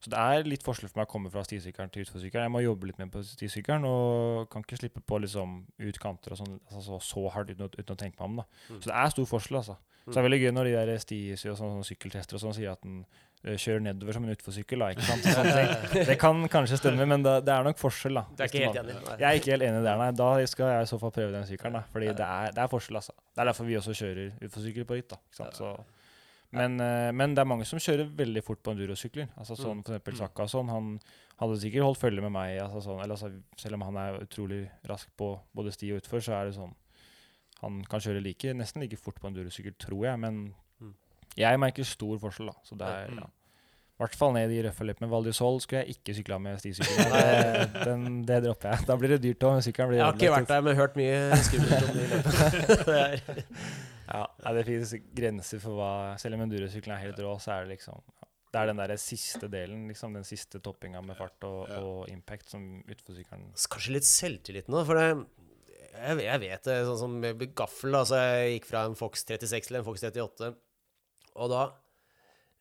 Så 0.00 0.08
det 0.12 0.16
er 0.20 0.46
litt 0.48 0.64
forskjell 0.64 0.88
for 0.88 1.02
meg 1.02 1.08
å 1.08 1.12
komme 1.12 1.30
fra 1.32 1.42
stisykkelen 1.44 1.90
til 1.92 2.06
utforsykkelen. 2.06 2.46
Jeg 2.46 2.54
må 2.54 2.62
jobbe 2.64 2.88
litt 2.88 3.00
mer 3.00 3.10
på 3.12 3.20
stisykkelen, 3.26 3.84
og 3.84 4.48
kan 4.52 4.64
ikke 4.64 4.78
slippe 4.80 5.02
på 5.04 5.18
liksom 5.20 5.58
utkanter 5.90 6.32
og 6.32 6.40
sånn 6.40 6.54
altså, 6.56 6.80
så, 6.86 7.00
så 7.04 7.24
hardt 7.34 7.52
uten, 7.52 7.68
uten 7.76 7.96
å 7.96 8.00
tenke 8.00 8.16
meg 8.16 8.28
om. 8.30 8.40
da. 8.40 8.46
Mm. 8.70 8.78
Så 8.80 8.88
det 8.88 8.96
er 8.96 9.14
stor 9.14 9.28
forskjell, 9.28 9.60
altså. 9.60 9.76
Så 10.06 10.16
det 10.16 10.22
er 10.22 10.26
veldig 10.26 10.38
gøy 10.40 10.52
når 10.56 10.66
de 10.66 10.72
der 10.78 11.02
sti 11.02 11.18
og 11.34 11.40
sånne, 11.42 11.56
sånne 11.58 11.86
sykkeltester 11.86 12.38
og 12.38 12.42
sånn 12.42 12.54
sier 12.56 12.72
at 12.72 12.80
den 12.82 13.02
eh, 13.44 13.58
kjører 13.60 13.84
nedover 13.84 14.16
som 14.16 14.24
en 14.24 14.32
utforsykkel. 14.32 14.84
Det 16.08 16.16
kan 16.18 16.40
kanskje 16.50 16.80
stemme, 16.80 17.06
men 17.06 17.22
det, 17.26 17.36
det 17.46 17.52
er 17.54 17.68
nok 17.68 17.78
forskjell, 17.78 18.16
da. 18.18 18.24
Du 18.32 18.42
er 18.42 18.50
ikke 18.50 18.64
helt 18.64 18.80
enig? 18.80 18.96
Nei. 19.04 19.16
jeg 19.20 19.28
er 19.28 19.42
ikke 19.42 19.52
helt 19.54 19.68
enig 19.68 19.84
der, 19.84 20.00
nei. 20.00 20.10
Da 20.16 20.30
skal 20.50 20.72
jeg 20.72 20.88
i 20.88 20.90
så 20.90 20.98
fall 21.02 21.14
prøve 21.14 21.36
den 21.36 21.46
sykkelen. 21.46 21.76
da. 21.78 21.84
Fordi 21.92 22.10
det 22.16 22.26
er, 22.26 22.56
det 22.56 22.64
er 22.64 22.72
forskjell, 22.72 23.00
altså. 23.02 23.14
Det 23.28 23.44
er 23.44 23.50
derfor 23.52 23.68
vi 23.68 23.78
også 23.82 23.96
kjører 24.00 24.48
utforsykkel 24.48 24.88
på 24.88 24.98
ritt. 24.98 25.12
da. 25.12 25.20
Så, 25.36 25.70
men, 26.52 26.80
eh, 26.80 27.10
men 27.12 27.34
det 27.34 27.42
er 27.42 27.48
mange 27.48 27.64
som 27.68 27.78
kjører 27.78 28.08
veldig 28.16 28.42
fort 28.44 28.62
på 28.62 28.72
endurosykler. 28.74 29.28
Altså 29.38 29.56
sånn 29.56 29.84
for 29.84 29.94
eksempel 29.94 30.16
Saka 30.18 30.42
og 30.42 30.50
sånn. 30.50 30.68
Han 30.72 31.00
hadde 31.40 31.60
sikkert 31.62 31.82
holdt 31.86 32.00
følge 32.02 32.22
med 32.22 32.32
meg. 32.32 32.58
Altså 32.60 32.82
sånn, 32.88 33.02
eller 33.02 33.14
altså, 33.14 33.30
selv 33.56 33.74
om 33.78 33.82
han 33.82 33.96
er 33.96 34.18
utrolig 34.24 34.68
rask 34.90 35.08
på 35.16 35.38
både 35.54 35.72
sti 35.72 35.92
og 35.94 36.02
utfor, 36.02 36.20
så 36.20 36.32
er 36.40 36.44
det 36.50 36.56
sånn 36.58 36.74
Han 37.62 37.82
kan 37.84 38.00
kjøre 38.00 38.22
like, 38.24 38.54
nesten 38.56 38.80
like 38.80 38.96
fort 38.96 39.18
på 39.20 39.28
endurosykkel, 39.28 39.74
tror 39.78 40.06
jeg. 40.06 40.18
Men 40.18 40.54
Mm. 40.80 40.94
jeg 41.36 41.58
merker 41.60 41.84
stor 41.84 42.16
forskjell, 42.18 42.46
da. 42.46 42.54
Så 42.64 42.74
det 42.78 42.86
er 42.88 43.08
Mm. 43.10 43.18
ja. 43.20 43.26
I 43.26 44.02
hvert 44.02 44.14
fall 44.16 44.32
ned 44.32 44.50
i 44.50 44.62
røffe 44.62 44.80
løypene. 44.88 45.10
Val 45.10 45.22
di 45.24 45.30
skulle 45.30 45.84
jeg 45.84 45.88
ikke 45.94 46.14
sykla 46.16 46.38
med 46.40 46.56
stisykkel. 46.58 46.96
Det, 47.74 47.84
den- 47.84 48.22
det 48.24 48.42
dropper 48.44 48.70
jeg. 48.72 48.86
Da 48.86 48.96
blir 48.96 49.08
det 49.10 49.20
dyrt 49.20 49.40
òg. 49.44 49.60
Jeg 49.60 50.00
har 50.00 50.12
ikke 50.14 50.32
vært 50.32 50.46
der, 50.48 50.62
men 50.62 50.74
hørt 50.76 50.96
mye 50.96 51.36
skummelt 51.36 51.82
om 51.84 51.94
de 51.98 52.06
løpene. 52.08 53.44
Ja, 54.10 54.52
det 54.56 54.64
finnes 54.66 54.94
grenser 55.14 55.60
for 55.62 55.78
hva 55.78 55.90
Selv 56.18 56.34
om 56.36 56.42
endurosykkelen 56.46 56.96
er 56.96 57.04
helt 57.04 57.20
rå, 57.22 57.34
så 57.42 57.54
er 57.54 57.66
det 57.66 57.76
liksom 57.76 58.00
Det 58.50 58.58
er 58.58 58.70
den 58.72 58.80
der 58.82 58.94
siste 58.98 59.46
delen, 59.52 59.84
liksom, 59.90 60.16
den 60.18 60.26
siste 60.26 60.58
toppinga 60.62 61.02
med 61.06 61.18
fart 61.18 61.46
og, 61.46 61.60
Ja. 61.70 61.78
og 61.84 62.08
impact 62.10 62.50
som 62.50 62.64
utforsykkelen 62.90 63.52
Så 63.54 63.70
Kanskje 63.70 63.94
litt 63.98 64.08
selvtilliten, 64.08 64.74
da. 64.74 64.82
for 64.88 64.98
det, 64.98 65.26
jeg, 65.94 66.24
jeg 66.26 66.40
vet 66.46 66.66
det, 66.66 66.80
sånn 66.88 66.98
som 67.04 67.14
med 67.22 67.44
gaffel, 67.54 67.94
altså 67.94 68.18
jeg 68.18 68.56
gikk 68.58 68.66
fra 68.72 68.84
en 68.88 68.98
Fox 68.98 69.22
36 69.28 69.68
til 69.70 69.78
en 69.80 69.86
Fox 69.86 70.02
38, 70.06 70.50
og 71.36 71.50
da 71.54 71.62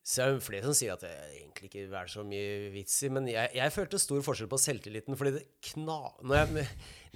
så 0.09 0.23
er 0.23 0.31
det 0.33 0.41
flere 0.41 0.65
som 0.65 0.73
sier 0.73 0.95
at 0.95 1.03
det 1.03 1.11
egentlig 1.35 1.67
ikke 1.67 1.81
er 1.99 2.07
så 2.09 2.23
mye 2.25 2.69
vits 2.73 2.95
i, 3.05 3.09
men 3.13 3.27
jeg, 3.29 3.51
jeg 3.53 3.73
følte 3.75 3.99
stor 4.01 4.23
forskjell 4.25 4.49
på 4.49 4.57
selvtilliten, 4.57 5.17
fordi 5.19 5.33
det 5.35 5.43
kna... 5.69 5.97
Når 6.25 6.39
jeg, 6.39 6.63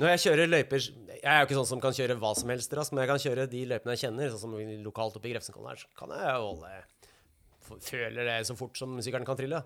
når 0.01 0.09
jeg 0.13 0.21
kjører 0.23 0.49
løyper 0.49 0.81
Jeg 0.87 1.21
er 1.29 1.39
jo 1.41 1.45
ikke 1.47 1.57
sånn 1.59 1.69
som 1.69 1.81
kan 1.83 1.93
kjøre 1.95 2.15
hva 2.19 2.31
som 2.35 2.49
helst 2.49 2.73
raskt, 2.73 2.93
men 2.95 3.03
jeg 3.03 3.11
kan 3.11 3.21
kjøre 3.23 3.47
de 3.51 3.61
løypene 3.69 3.93
jeg 3.95 4.01
kjenner, 4.07 4.31
sånn 4.33 4.41
som 4.41 4.55
lokalt 4.87 5.17
oppe 5.19 5.29
i 5.29 5.33
Grefsenkollen 5.35 5.69
her, 5.73 5.81
så 5.83 5.87
kan 5.99 6.13
jeg 6.17 6.35
holde 6.43 6.71
f- 7.63 7.81
Føler 7.91 8.27
det 8.27 8.37
så 8.49 8.55
fort 8.59 8.75
som 8.79 8.97
sykkelen 9.01 9.25
kan 9.27 9.37
trille. 9.39 9.61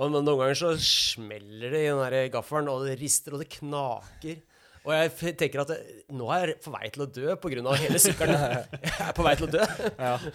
Og 0.00 0.10
noen 0.10 0.26
ganger 0.26 0.56
så 0.58 0.70
smeller 0.80 1.70
det 1.74 1.82
i 1.84 1.90
den 1.90 2.00
der 2.02 2.30
gaffelen, 2.34 2.70
og 2.72 2.86
det 2.88 2.96
rister, 3.02 3.34
og 3.36 3.42
det 3.44 3.50
knaker. 3.58 4.40
Og 4.84 4.92
jeg 4.92 5.34
tenker 5.40 5.62
at 5.62 5.70
nå 6.12 6.26
er 6.34 6.50
jeg 6.52 6.60
på 6.60 6.72
vei 6.74 6.88
til 6.92 7.04
å 7.04 7.08
dø 7.08 7.34
pga. 7.40 7.76
hele 7.80 8.00
sykkelen. 8.02 8.42
Jeg 8.84 9.06
er 9.06 9.14
på 9.16 9.24
vei 9.24 9.32
til 9.40 9.46
å 9.46 9.52
dø. 9.54 9.62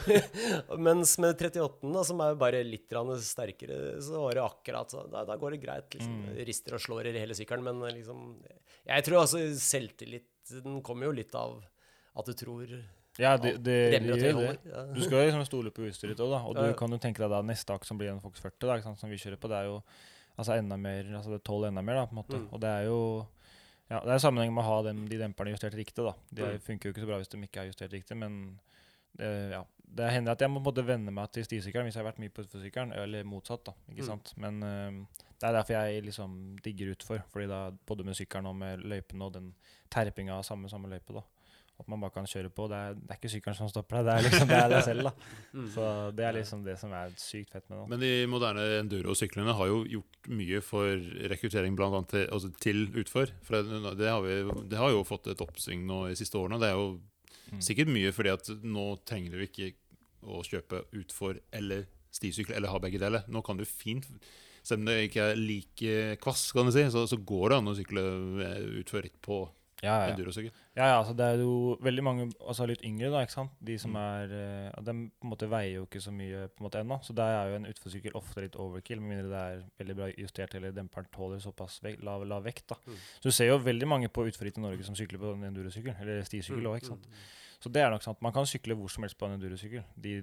Mens 0.87 1.11
med 1.21 1.37
38-en, 1.37 1.99
som 2.07 2.23
er 2.25 2.39
bare 2.39 2.63
litt 2.65 2.95
sterkere, 3.21 3.99
så 4.01 4.23
var 4.23 4.39
det 4.39 4.45
akkurat 4.47 4.95
sånn. 4.95 5.11
Da, 5.13 5.21
da 5.29 5.37
går 5.37 5.53
det 5.53 5.61
greit. 5.67 5.93
liksom. 5.93 6.17
Rister 6.49 6.79
og 6.79 6.81
slår 6.81 7.11
i 7.11 7.13
hele 7.19 7.37
sykkelen. 7.37 7.67
Men 7.69 7.93
liksom 7.93 8.39
Jeg 8.89 9.05
tror 9.05 9.21
altså 9.21 9.43
selvtilliten 9.53 10.81
kommer 10.81 11.11
jo 11.11 11.17
litt 11.21 11.35
av 11.37 11.59
at 12.17 12.25
du 12.25 12.33
tror 12.33 12.65
Ja, 13.19 13.37
det, 13.37 13.59
det, 13.61 13.61
det 13.61 13.79
remmer 13.99 14.17
gjør 14.17 14.39
det. 14.39 14.53
Ja. 14.65 14.85
Du 14.95 15.01
skal 15.03 15.19
jo 15.19 15.25
liksom 15.29 15.45
stole 15.45 15.73
på 15.75 15.85
utstyret 15.85 16.15
ditt 16.15 16.23
òg, 16.25 16.33
da. 16.33 16.41
Og 16.49 16.57
Ja, 16.57 16.65
ja. 16.65 16.73
du 16.73 16.79
kan 16.79 16.89
jo 16.89 16.97
tenke 16.97 17.21
deg 17.21 17.29
da 17.37 17.45
neste 17.45 17.75
akt 17.75 17.85
som 17.85 18.01
blir 18.01 18.09
en 18.15 18.23
Fox 18.23 18.41
40, 18.41 18.65
da, 18.65 18.95
som 18.97 19.13
vi 19.13 19.21
kjører 19.21 19.37
på, 19.37 19.51
det 19.51 19.61
er 19.61 19.69
jo 19.69 19.83
altså 20.39 20.55
enda 20.55 20.77
mer 20.79 21.05
Altså 21.19 21.35
det 21.35 21.43
tåler 21.45 21.69
enda 21.69 21.83
mer, 21.85 22.01
da, 22.01 22.07
på 22.09 22.15
en 22.17 22.21
måte. 22.23 22.39
Mm. 22.39 22.47
Og 22.49 22.63
det 22.63 22.71
er 22.79 22.87
jo 22.89 23.01
ja, 23.89 23.99
det 24.05 24.13
er 24.13 24.19
sammenheng 24.21 24.53
med 24.53 24.63
å 24.63 24.67
ha 24.67 24.81
dem, 24.83 25.07
de 25.07 25.17
demperne 25.17 25.51
justert 25.55 25.73
riktig. 25.73 26.03
da. 26.05 26.13
De 26.31 26.41
er- 26.43 26.53
Mm. 26.57 26.61
funker 26.61 26.89
jo 26.89 26.93
ikke 26.93 27.01
så 27.03 27.07
bra 27.07 27.17
hvis 27.17 27.29
de 27.29 27.37
ikke 27.41 27.61
er 27.61 27.71
justert 27.71 27.91
riktig, 27.91 28.17
men 28.17 28.59
det, 29.17 29.51
ja. 29.51 29.63
det 29.95 30.11
hender 30.11 30.31
at 30.31 30.39
jeg 30.41 30.49
må 30.49 30.61
en 30.61 30.85
venne 30.85 31.11
meg 31.11 31.31
til 31.31 31.43
stisykkelen 31.43 31.85
hvis 31.87 31.95
jeg 31.95 32.03
har 32.03 32.11
vært 32.11 32.19
mye 32.19 32.29
på 32.29 32.43
utforsykkelen, 32.45 32.93
eller 32.93 33.23
motsatt. 33.23 33.63
da, 33.65 33.73
ikke 33.89 34.01
Mm. 34.03 34.05
sant? 34.05 34.33
Men 34.37 34.63
uh, 34.63 35.05
det 35.39 35.43
er 35.49 35.53
derfor 35.53 35.73
jeg 35.73 36.03
liksom 36.05 36.57
digger 36.61 36.91
utfor, 36.95 37.23
fordi 37.31 37.47
da 37.47 37.71
både 37.87 38.03
med 38.05 38.15
sykkelen 38.15 38.45
og 38.45 38.55
med 38.55 38.79
løypene 38.83 39.21
og 39.25 39.33
den 39.33 39.55
terpinga 39.89 40.33
av 40.37 40.43
samme, 40.43 40.69
samme 40.69 40.87
løype, 40.87 41.13
da. 41.13 41.21
At 41.79 41.87
man 41.87 42.01
bare 42.03 42.11
kan 42.11 42.25
kjøre 42.27 42.49
på. 42.51 42.65
Det 42.67 42.75
er, 42.75 42.93
det 42.99 43.13
er 43.13 43.17
ikke 43.21 43.29
sykkelen 43.31 43.55
som 43.55 43.69
stopper 43.71 44.01
deg, 44.01 44.07
det 44.09 44.13
er 44.17 44.25
liksom 44.27 44.49
det 44.49 44.57
er 44.59 44.71
deg 44.73 44.81
selv. 44.83 45.03
da. 45.07 45.13
Mm. 45.59 45.67
Så 45.73 45.85
det 46.13 46.25
er 46.27 46.33
liksom 46.35 46.63
det 46.65 46.75
som 46.77 46.91
er 46.93 47.13
sykt 47.17 47.53
fett 47.55 47.69
med 47.71 47.79
det. 47.79 47.85
Men 47.93 48.01
de 48.03 48.09
moderne 48.29 48.65
enduro-syklene 48.81 49.55
har 49.57 49.69
jo 49.71 49.79
gjort 49.89 50.27
mye 50.29 50.59
for 50.61 50.99
rekruttering 51.31 51.77
blant 51.79 51.95
annet 51.97 52.11
til, 52.13 52.25
altså 52.35 52.51
til 52.61 52.83
utfor. 53.01 53.31
For 53.47 53.57
det, 53.63 53.79
det, 53.97 54.09
har 54.11 54.21
vi, 54.27 54.35
det 54.69 54.77
har 54.77 54.91
jo 54.93 55.05
fått 55.07 55.31
et 55.31 55.41
oppsving 55.41 55.87
nå 55.89 56.03
de 56.11 56.19
siste 56.19 56.37
årene. 56.37 56.59
Det 56.61 56.69
er 56.73 56.77
jo 56.77 56.89
Mm. 57.49 57.63
sikkert 57.65 57.89
mye 57.89 58.11
fordi 58.13 58.29
at 58.29 58.49
nå 58.61 58.83
trenger 59.09 59.31
du 59.33 59.39
ikke 59.41 59.71
å 60.21 60.43
kjøpe 60.45 60.83
utfor 60.99 61.39
eller 61.57 61.87
stisykkel, 62.13 62.53
eller 62.59 62.69
ha 62.69 62.77
begge 62.83 62.99
deler. 63.01 63.23
Nå 63.25 63.41
kan 63.41 63.57
du 63.57 63.63
fint, 63.65 64.05
selv 64.61 64.83
om 64.83 64.85
det 64.85 65.07
ikke 65.07 65.23
er 65.31 65.39
like 65.39 65.95
kvass, 66.21 66.43
kan 66.53 66.69
du 66.69 66.71
si, 66.75 66.83
så, 66.93 67.07
så 67.09 67.17
går 67.17 67.49
det 67.49 67.57
an 67.57 67.71
å 67.71 67.73
sykle 67.79 68.03
eh, 68.45 68.67
utfor 68.83 69.01
ritt 69.01 69.17
på 69.25 69.39
Ja, 69.81 69.93
ja. 70.03 70.09
endurosykkel. 70.11 70.51
Ja, 70.75 70.85
ja, 70.89 70.95
altså 70.99 71.13
det 71.15 71.23
er 71.25 71.37
jo 71.39 71.77
veldig 71.81 72.03
mange 72.03 72.25
altså 72.43 72.65
litt 72.67 72.81
yngre, 72.83 73.09
da, 73.13 73.21
ikke 73.23 73.31
sant. 73.31 73.51
De 73.63 73.77
som 73.79 73.91
Mm. 73.95 73.99
er 74.01 74.33
uh, 74.75 74.83
De 74.83 74.91
på 75.07 75.23
en 75.23 75.31
måte 75.31 75.47
veier 75.49 75.75
jo 75.77 75.85
ikke 75.87 76.01
så 76.03 76.11
mye 76.11 76.47
på 76.51 76.59
en 76.59 76.67
måte 76.67 76.81
ennå. 76.83 76.97
Så 77.03 77.15
der 77.15 77.31
er 77.37 77.49
jo 77.49 77.55
en 77.61 77.65
utforsykkel 77.71 78.11
ofte 78.19 78.41
litt 78.43 78.55
overkill, 78.59 78.99
med 78.99 79.15
mindre 79.15 79.29
det 79.31 79.39
er 79.39 79.63
veldig 79.79 79.95
bra 79.95 80.09
justert 80.17 80.55
eller 80.55 80.71
demperen 80.75 81.07
tåler 81.15 81.39
såpass 81.39 81.79
vek, 81.83 82.01
lav, 82.03 82.25
lav 82.27 82.43
vekt. 82.43 82.67
da. 82.69 82.75
Mm. 82.85 82.95
Så 83.21 83.23
du 83.23 83.31
ser 83.31 83.47
jo 83.53 83.57
veldig 83.57 83.87
mange 83.87 84.09
på 84.09 84.27
utforritt 84.27 84.57
i 84.57 84.61
Norge 84.61 84.83
som 84.83 84.95
sykler 84.95 85.19
på 85.19 85.33
en 85.33 85.43
endurosykkel, 85.53 85.95
eller 86.01 86.23
stisykkel 86.27 86.67
òg, 86.67 86.81
ikke 86.81 86.91
sant. 86.93 87.07
Mm. 87.07 87.27
Så 87.59 87.67
det 87.75 87.81
er 87.83 87.89
nok 87.91 88.03
sant. 88.05 88.21
Man 88.23 88.31
kan 88.31 88.45
sykle 88.47 88.75
hvor 88.79 88.87
som 88.87 89.03
helst 89.03 89.17
på 89.19 89.27
en 89.27 89.33
endurosykkel. 89.35 89.81
De, 89.99 90.13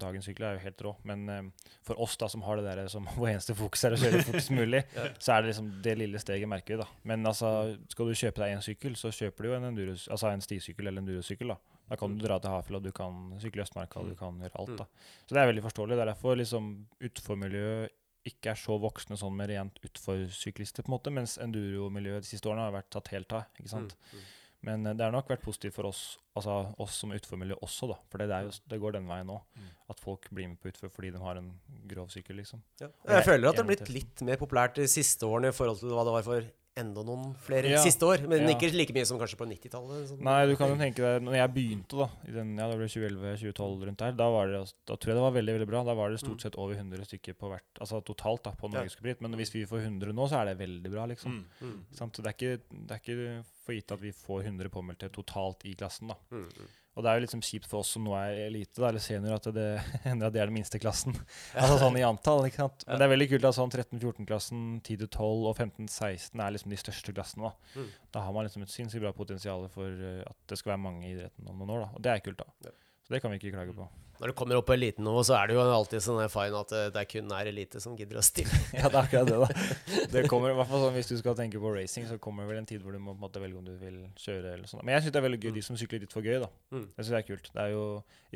dagens 0.00 0.24
sykler 0.30 0.46
er 0.48 0.54
jo 0.56 0.62
helt 0.64 0.82
rå. 0.86 0.92
Men 1.04 1.28
eh, 1.28 1.70
for 1.84 2.00
oss 2.00 2.14
da 2.16 2.28
som 2.32 2.40
har 2.46 2.56
det 2.56 2.64
der 2.70 2.88
som 2.88 3.04
vår 3.18 3.34
eneste 3.34 3.52
fokus 3.58 3.84
er 3.84 3.96
å 3.96 3.98
kjøre 4.00 4.22
fortest 4.24 4.52
mulig, 4.56 4.80
Ja. 4.96 5.04
så 5.20 5.34
er 5.36 5.42
det 5.44 5.50
liksom 5.52 5.68
det 5.84 5.96
lille 6.00 6.22
steget 6.22 6.48
merker 6.48 6.76
vi, 6.78 6.80
da. 6.84 6.88
Men 7.04 7.26
altså, 7.28 7.50
skal 7.92 8.08
du 8.08 8.14
kjøpe 8.16 8.40
deg 8.46 8.54
en 8.56 8.64
sykkel, 8.64 8.96
så 8.96 9.12
kjøper 9.12 9.44
du 9.44 9.50
jo 9.50 9.56
en, 9.58 9.68
enduros, 9.74 10.06
altså 10.08 10.30
en 10.32 10.44
stisykkel 10.46 10.88
eller 10.88 11.04
endurosykkel. 11.04 11.52
Da 11.52 11.58
Da 11.92 11.94
kan 12.00 12.16
du 12.16 12.24
dra 12.24 12.40
til 12.42 12.50
Hafjell, 12.50 12.80
og 12.80 12.82
du 12.88 12.90
kan 12.96 13.20
sykle 13.44 13.62
Østmarka, 13.62 14.00
og 14.00 14.08
du 14.10 14.16
kan 14.18 14.40
gjøre 14.42 14.56
alt. 14.58 14.72
da. 14.80 14.88
Så 15.28 15.36
det 15.36 15.42
er 15.44 15.52
veldig 15.52 15.62
forståelig. 15.68 15.94
Det 16.00 16.02
er 16.02 16.10
derfor 16.14 16.40
liksom 16.40 16.72
utformiljøet 17.06 17.92
ikke 18.26 18.50
er 18.50 18.58
så 18.58 18.74
voksne 18.82 19.14
sånn 19.20 19.36
med 19.38 19.52
rent 19.52 19.76
utforsyklister, 19.86 20.82
på 20.82 20.90
en 20.90 20.96
måte, 20.96 21.12
mens 21.14 21.36
enduromiljøet 21.38 22.24
de 22.24 22.30
siste 22.32 22.48
årene 22.50 22.64
har 22.66 22.74
vært 22.74 22.88
tatt 22.96 23.12
helt 23.14 23.36
av. 23.38 23.44
ikke 23.60 23.70
sant? 23.70 23.94
Mm. 24.10 24.24
Men 24.66 24.86
eh, 24.90 24.94
det 24.98 25.04
har 25.06 25.14
nok 25.14 25.28
vært 25.30 25.44
positivt 25.46 25.76
for 25.78 25.88
oss 25.92 26.00
altså 26.36 26.56
oss 26.82 26.98
som 27.00 27.12
utformiljø 27.16 27.56
også, 27.64 27.86
da. 27.88 27.96
For 28.12 28.20
det, 28.20 28.26
jo, 28.44 28.50
det 28.68 28.78
går 28.82 28.96
den 28.98 29.06
veien 29.08 29.28
nå. 29.30 29.38
Mm. 29.56 29.70
At 29.94 30.00
folk 30.02 30.26
blir 30.34 30.50
med 30.50 30.58
på 30.60 30.68
utfor 30.72 30.90
fordi 30.92 31.12
de 31.14 31.22
har 31.22 31.38
en 31.40 31.52
grov 31.88 32.10
sykkel, 32.12 32.36
liksom. 32.42 32.60
Ja. 32.82 32.88
Jeg- 33.06 33.14
Jeg 33.20 33.24
føler 33.30 33.48
at 33.48 33.56
det 33.56 33.64
har 33.64 33.70
blitt 33.70 33.88
litt 33.94 34.22
mer 34.26 34.36
populært 34.36 34.74
de 34.74 34.86
siste 34.90 35.22
årene 35.24 35.48
i 35.54 35.56
forhold 35.56 35.78
til 35.80 35.94
hva 35.94 36.04
det 36.04 36.16
var 36.18 36.22
for 36.26 36.50
enda 36.76 37.02
noen 37.06 37.30
flere 37.40 37.70
Ja. 37.70 37.80
siste 37.82 38.04
år. 38.04 38.26
Men 38.28 38.42
Ja. 38.42 38.54
ikke 38.54 38.70
like 38.72 38.92
mye 38.92 39.06
som 39.06 39.18
kanskje 39.18 39.36
på 39.36 39.46
90-tallet. 39.48 40.08
sånn. 40.08 40.20
Nei, 40.20 40.46
du 40.46 40.56
kan 40.56 40.68
jo 40.68 40.76
tenke 40.76 40.96
deg 40.96 41.22
Når 41.22 41.34
jeg 41.34 41.54
begynte, 41.54 41.96
da, 41.98 42.08
i 42.28 42.32
den, 42.32 42.56
ja, 42.58 42.68
det 42.68 42.76
ble 42.76 42.86
2011-2012 42.86 43.84
rundt 43.86 43.96
der, 43.96 44.12
da, 44.12 44.30
var 44.30 44.46
det, 44.46 44.60
altså- 44.60 44.74
da 44.86 44.94
tror 44.96 45.06
jeg 45.08 45.16
det 45.16 45.24
var 45.26 45.32
veldig 45.32 45.54
veldig 45.58 45.66
bra. 45.68 45.84
Da 45.84 45.94
var 45.94 46.10
det 46.10 46.20
Mm. 46.20 46.28
stort 46.28 46.40
sett 46.42 46.54
over 46.58 46.74
100 46.74 47.04
stykker 47.06 47.34
på 47.34 47.48
hvert 47.48 47.62
Altså 47.80 48.04
totalt 48.04 48.42
da, 48.42 48.50
på 48.52 48.70
Ja. 48.72 48.80
Norgescup. 48.80 49.20
Men 49.20 49.32
hvis 49.34 49.52
vi 49.52 49.64
får 49.64 49.84
100 49.86 50.12
nå, 50.12 50.28
så 50.28 50.40
er 50.42 50.54
det 50.54 50.58
veldig 50.58 50.90
bra, 50.90 51.06
liksom. 51.06 51.32
Mm. 51.32 51.44
Mm. 51.62 51.84
Det, 51.90 52.26
er 52.26 52.32
ikke, 52.32 52.60
det 52.70 52.90
er 52.90 53.00
ikke 53.00 53.44
for 53.64 53.72
gitt 53.72 53.92
at 53.92 54.00
vi 54.00 54.12
får 54.12 54.44
100 54.44 54.68
påmeldte 54.68 55.08
totalt 55.10 55.64
i 55.64 55.74
klassen. 55.74 56.08
da. 56.08 56.14
Mm. 56.30 56.50
Og 56.96 57.04
det 57.04 57.10
er 57.10 57.18
jo 57.18 57.24
liksom 57.26 57.42
kjipt 57.44 57.68
for 57.68 57.82
oss 57.82 57.90
som 57.92 58.06
nå 58.06 58.14
er 58.16 58.38
elite, 58.46 58.80
da, 58.80 58.88
eller 58.88 59.02
senior, 59.04 59.36
at 59.36 59.48
det 59.52 59.66
hender 60.06 60.30
at 60.30 60.36
det 60.36 60.40
er 60.40 60.48
den 60.48 60.56
minste 60.56 60.80
klassen. 60.80 61.12
altså 61.60 61.76
sånn 61.82 61.98
i 62.00 62.04
antall, 62.06 62.46
ikke 62.48 62.62
sant. 62.64 62.86
Men 62.88 63.02
det 63.02 63.06
er 63.06 63.12
veldig 63.12 63.28
kult 63.34 63.48
at 63.50 63.58
sånn 63.58 63.74
13-14-klassen, 63.74 64.64
10-12 64.86 65.20
og 65.50 65.52
15-16 65.60 66.40
er 66.40 66.56
liksom 66.56 66.72
de 66.72 66.80
største 66.80 67.16
klassene. 67.16 67.52
Da 67.52 67.54
Mm. 67.76 67.88
Da 68.16 68.22
har 68.24 68.32
man 68.32 68.46
liksom 68.46 68.62
et 68.64 68.72
sinnssykt 68.72 69.02
bra 69.02 69.10
potensial 69.12 69.66
for 69.68 69.92
eh, 69.92 70.22
at 70.24 70.36
det 70.48 70.56
skal 70.56 70.72
være 70.72 70.80
mange 70.86 71.04
i 71.04 71.10
idretten 71.12 71.48
om 71.50 71.58
noen 71.60 71.74
år. 71.74 71.82
da. 71.82 71.88
Og 71.98 72.04
det 72.06 72.12
er 72.14 72.22
kult, 72.24 72.40
da. 72.40 72.46
Ja. 72.64 72.72
Så 73.06 73.14
det 73.14 73.22
kan 73.22 73.30
vi 73.30 73.38
ikke 73.38 73.54
klage 73.54 73.74
på. 73.74 73.86
Når 74.16 74.32
du 74.32 74.34
kommer 74.34 74.56
opp 74.56 74.66
på 74.66 74.74
elitenivå, 74.74 75.20
så 75.28 75.36
er 75.36 75.50
det 75.50 75.54
jo 75.54 75.62
alltid 75.62 76.02
sånn 76.02 76.18
her 76.22 76.30
fine 76.32 76.56
at 76.58 76.72
eh, 76.74 76.86
det 76.90 77.02
er 77.02 77.08
kun 77.10 77.34
er 77.36 77.50
elite 77.50 77.82
som 77.84 77.94
gidder 77.98 78.18
å 78.18 78.24
stille. 78.24 78.58
ja, 78.78 78.88
det 78.88 78.96
er 78.96 79.02
akkurat 79.02 79.28
det, 79.28 79.36
da. 79.44 80.06
Det 80.14 80.22
kommer 80.30 80.50
i 80.50 80.56
hvert 80.56 80.70
fall 80.70 80.86
sånn 80.86 80.96
Hvis 80.96 81.10
du 81.12 81.14
skal 81.20 81.36
tenke 81.38 81.60
på 81.62 81.70
racing, 81.74 82.08
så 82.08 82.16
kommer 82.22 82.42
det 82.42 82.54
vel 82.54 82.62
en 82.62 82.68
tid 82.70 82.82
hvor 82.82 82.96
du 82.96 82.98
må 83.02 83.12
på 83.12 83.20
en 83.20 83.26
måte 83.26 83.42
velge 83.42 83.60
om 83.60 83.68
du 83.68 83.74
vil 83.78 84.00
kjøre 84.18 84.56
eller 84.56 84.70
sånn. 84.70 84.82
Men 84.82 84.96
jeg 84.96 85.04
syns 85.04 85.14
det 85.14 85.20
er 85.20 85.26
veldig 85.28 85.40
gøy 85.44 85.54
de 85.58 85.64
som 85.68 85.78
sykler 85.78 86.02
litt 86.02 86.16
for 86.16 86.26
gøy, 86.26 86.40
da. 86.42 86.50
Mm. 86.72 86.88
Jeg 86.88 86.98
synes 86.98 87.12
det 87.12 87.20
er 87.20 87.28
kult. 87.28 87.52
Det 87.52 87.62
er 87.62 87.72
jo, 87.76 87.86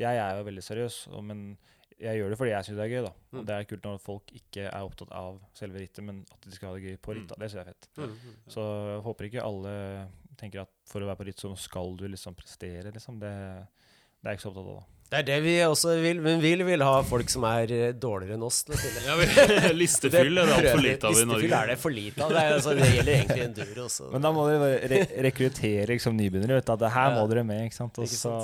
jeg 0.05 0.23
er 0.23 0.39
jo 0.39 0.47
veldig 0.51 0.65
seriøs, 0.69 1.01
og, 1.11 1.27
men 1.31 1.43
jeg 2.01 2.17
gjør 2.17 2.31
det 2.33 2.39
fordi 2.39 2.53
jeg 2.53 2.67
syns 2.67 2.79
det 2.79 2.85
er 2.85 2.93
gøy. 2.93 3.03
da. 3.09 3.13
Mm. 3.33 3.43
Det 3.49 3.57
er 3.57 3.69
kult 3.73 3.89
når 3.89 4.01
folk 4.05 4.33
ikke 4.37 4.69
er 4.69 4.87
opptatt 4.87 5.13
av 5.17 5.43
selve 5.57 5.81
rittet, 5.81 6.05
men 6.05 6.23
at 6.29 6.45
de 6.47 6.55
skal 6.55 6.71
ha 6.71 6.77
det 6.77 6.87
gøy 6.93 7.01
på 7.01 7.17
ritt. 7.17 7.29
da. 7.33 7.41
Det 7.41 7.49
syns 7.49 7.59
jeg 7.59 7.65
er 7.65 7.73
fett. 7.73 7.89
Mm. 7.97 8.15
Mm. 8.15 8.39
Så 8.55 8.71
jeg 8.93 9.05
håper 9.09 9.31
ikke 9.31 9.49
alle 9.49 9.75
tenker 10.39 10.63
at 10.63 10.73
for 10.89 11.03
å 11.03 11.09
være 11.09 11.19
på 11.19 11.27
ritt, 11.29 11.41
så 11.41 11.51
skal 11.59 11.97
du 11.99 12.07
liksom 12.09 12.37
prestere, 12.37 12.93
liksom. 12.93 13.19
Det, 13.21 13.33
det 14.21 14.27
er 14.29 14.35
jeg 14.35 14.39
ikke 14.39 14.47
så 14.47 14.51
opptatt 14.53 14.67
av. 14.71 14.79
da. 14.81 14.87
Det 15.11 15.17
er 15.19 15.25
det 15.27 15.37
vi 15.43 15.53
også 15.67 15.93
vil. 15.99 16.21
Men 16.23 16.39
vi 16.39 16.53
vil 16.63 16.83
ha 16.87 17.01
folk 17.03 17.27
som 17.33 17.43
er 17.43 17.71
eh, 17.75 17.89
dårligere 17.99 18.37
enn 18.37 18.43
oss 18.47 18.61
til 18.63 18.77
å 18.77 18.77
stille. 18.79 19.01
Ja, 19.03 19.15
vi- 19.19 19.73
Listefyll 19.81 20.37
er 20.39 20.45
det 20.47 20.53
altfor 20.55 20.83
lite 20.85 21.09
av 21.09 21.17
i 21.19 21.25
Norge. 21.25 21.41
Listefyll 21.41 21.55
er 21.57 21.71
det 21.73 21.75
for 21.81 21.91
lite 21.91 22.23
av. 22.23 22.29
Det, 22.31 22.43
er, 22.45 22.53
altså, 22.55 22.75
det 22.79 22.87
gjelder 22.93 23.15
egentlig 23.17 23.43
enduro 23.49 23.83
også. 23.89 24.07
Men 24.13 24.23
da 24.23 24.31
må 24.37 24.45
dere 24.47 24.69
re 24.93 25.01
rekruttere 25.27 25.87
liksom, 25.91 26.15
nybegynnere. 26.15 26.61
vet 26.61 26.69
du, 26.69 26.71
At 26.77 26.83
det 26.85 26.91
her 26.95 27.11
må 27.17 27.25
dere 27.33 27.43
med, 27.49 27.65
ikke 27.67 27.75
sant? 27.81 27.99
og 27.99 28.07
så 28.07 28.35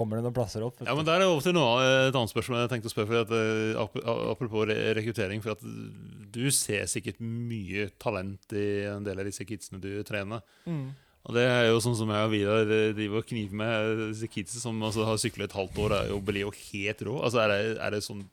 kommer 0.00 0.18
det 0.18 0.24
noen 0.26 0.34
plasser 0.34 0.64
opp. 0.66 0.82
Ja, 0.82 0.96
men. 0.98 1.06
Der 1.06 1.22
er 1.22 1.28
over 1.30 1.44
til 1.46 1.54
noe, 1.54 1.68
annet- 1.78 2.08
et 2.10 2.18
annet 2.18 2.32
spørsmål 2.34 2.58
jeg 2.64 2.72
tenkte 2.74 2.90
å 2.90 2.94
spørre. 2.96 3.10
For 3.12 3.20
at, 3.22 3.36
eh, 3.38 4.24
apropos 4.34 4.66
re 4.66 4.78
rekruttering. 4.98 5.44
For 5.46 5.54
at 5.54 5.62
du 5.62 6.42
ser 6.50 6.90
sikkert 6.90 7.22
mye 7.22 7.86
talent 8.02 8.50
i 8.58 8.66
en 8.90 9.06
del 9.06 9.22
av 9.22 9.30
disse 9.30 9.46
kidsene 9.46 9.78
du 9.82 9.92
trener. 10.02 10.42
Mm. 10.66 10.88
Og 11.28 11.36
det 11.36 11.44
er 11.44 11.66
jo 11.68 11.80
sånn 11.84 11.98
som 11.98 12.08
jeg 12.10 12.26
og 12.26 12.32
Vidar 12.32 12.70
eh, 12.72 12.92
driver 12.96 13.20
og 13.20 13.26
kniver 13.28 13.58
med. 13.60 13.90
eh, 13.90 14.06
Disse 14.14 14.30
kidsa 14.32 14.62
som 14.62 14.78
altså, 14.86 15.04
har 15.04 15.20
sykla 15.20 15.44
et 15.46 15.56
halvt 15.58 15.76
år, 15.84 15.96
er 15.98 16.12
jo, 16.14 16.20
blir 16.24 16.46
jo 16.46 16.52
helt 16.56 17.02
rå. 17.06 17.18
Altså, 17.26 17.42
er 17.44 17.52
det, 17.52 17.60
er 17.76 17.96
det 17.96 18.02
sånn 18.06 18.24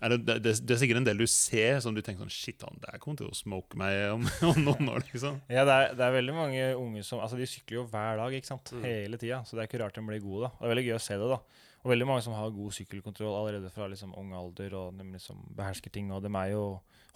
er 0.00 0.14
det, 0.14 0.36
det, 0.40 0.52
det 0.64 0.72
er 0.72 0.78
sikkert 0.80 1.02
en 1.02 1.06
del 1.10 1.18
du 1.20 1.26
ser 1.28 1.80
som 1.84 1.92
du 1.92 2.00
tenker 2.00 2.24
sånn 2.24 2.32
Shit, 2.32 2.62
han 2.64 2.78
der 2.80 2.96
kommer 3.02 3.18
til 3.20 3.28
å 3.28 3.36
smoke 3.36 3.76
meg 3.76 3.98
om, 4.14 4.22
om 4.48 4.60
noen 4.64 4.88
år, 4.94 5.02
liksom. 5.10 5.42
Ja, 5.52 5.66
det 5.68 5.74
er, 5.74 5.90
det 5.98 6.06
er 6.06 6.14
veldig 6.14 6.36
mange 6.36 6.62
unge 6.80 7.02
som 7.04 7.20
Altså, 7.20 7.36
de 7.36 7.48
sykler 7.50 7.82
jo 7.82 7.88
hver 7.90 8.16
dag, 8.22 8.36
ikke 8.38 8.48
sant. 8.48 8.72
Mm. 8.72 8.86
Hele 8.86 9.20
tida. 9.20 9.42
Så 9.44 9.58
det 9.58 9.64
er 9.64 9.68
ikke 9.68 9.82
rart 9.82 9.98
de 9.98 10.06
blir 10.06 10.22
gode, 10.24 10.46
da. 10.46 10.52
Og 10.56 10.62
det 10.62 10.70
er 10.70 10.72
veldig 10.74 10.86
gøy 10.88 10.96
å 10.96 11.02
se 11.04 11.18
det, 11.20 11.28
da. 11.34 11.66
Og 11.80 11.92
veldig 11.92 12.08
mange 12.08 12.24
som 12.24 12.36
har 12.36 12.54
god 12.54 12.76
sykkelkontroll 12.76 13.36
allerede 13.36 13.72
fra 13.72 13.90
liksom 13.92 14.16
ung 14.20 14.32
alder, 14.36 14.74
og 14.76 14.96
de 14.96 15.06
liksom 15.10 15.44
behersker 15.58 15.92
ting. 15.92 16.08
Og 16.16 16.24
de 16.24 16.32
er 16.32 16.54
jo 16.54 16.64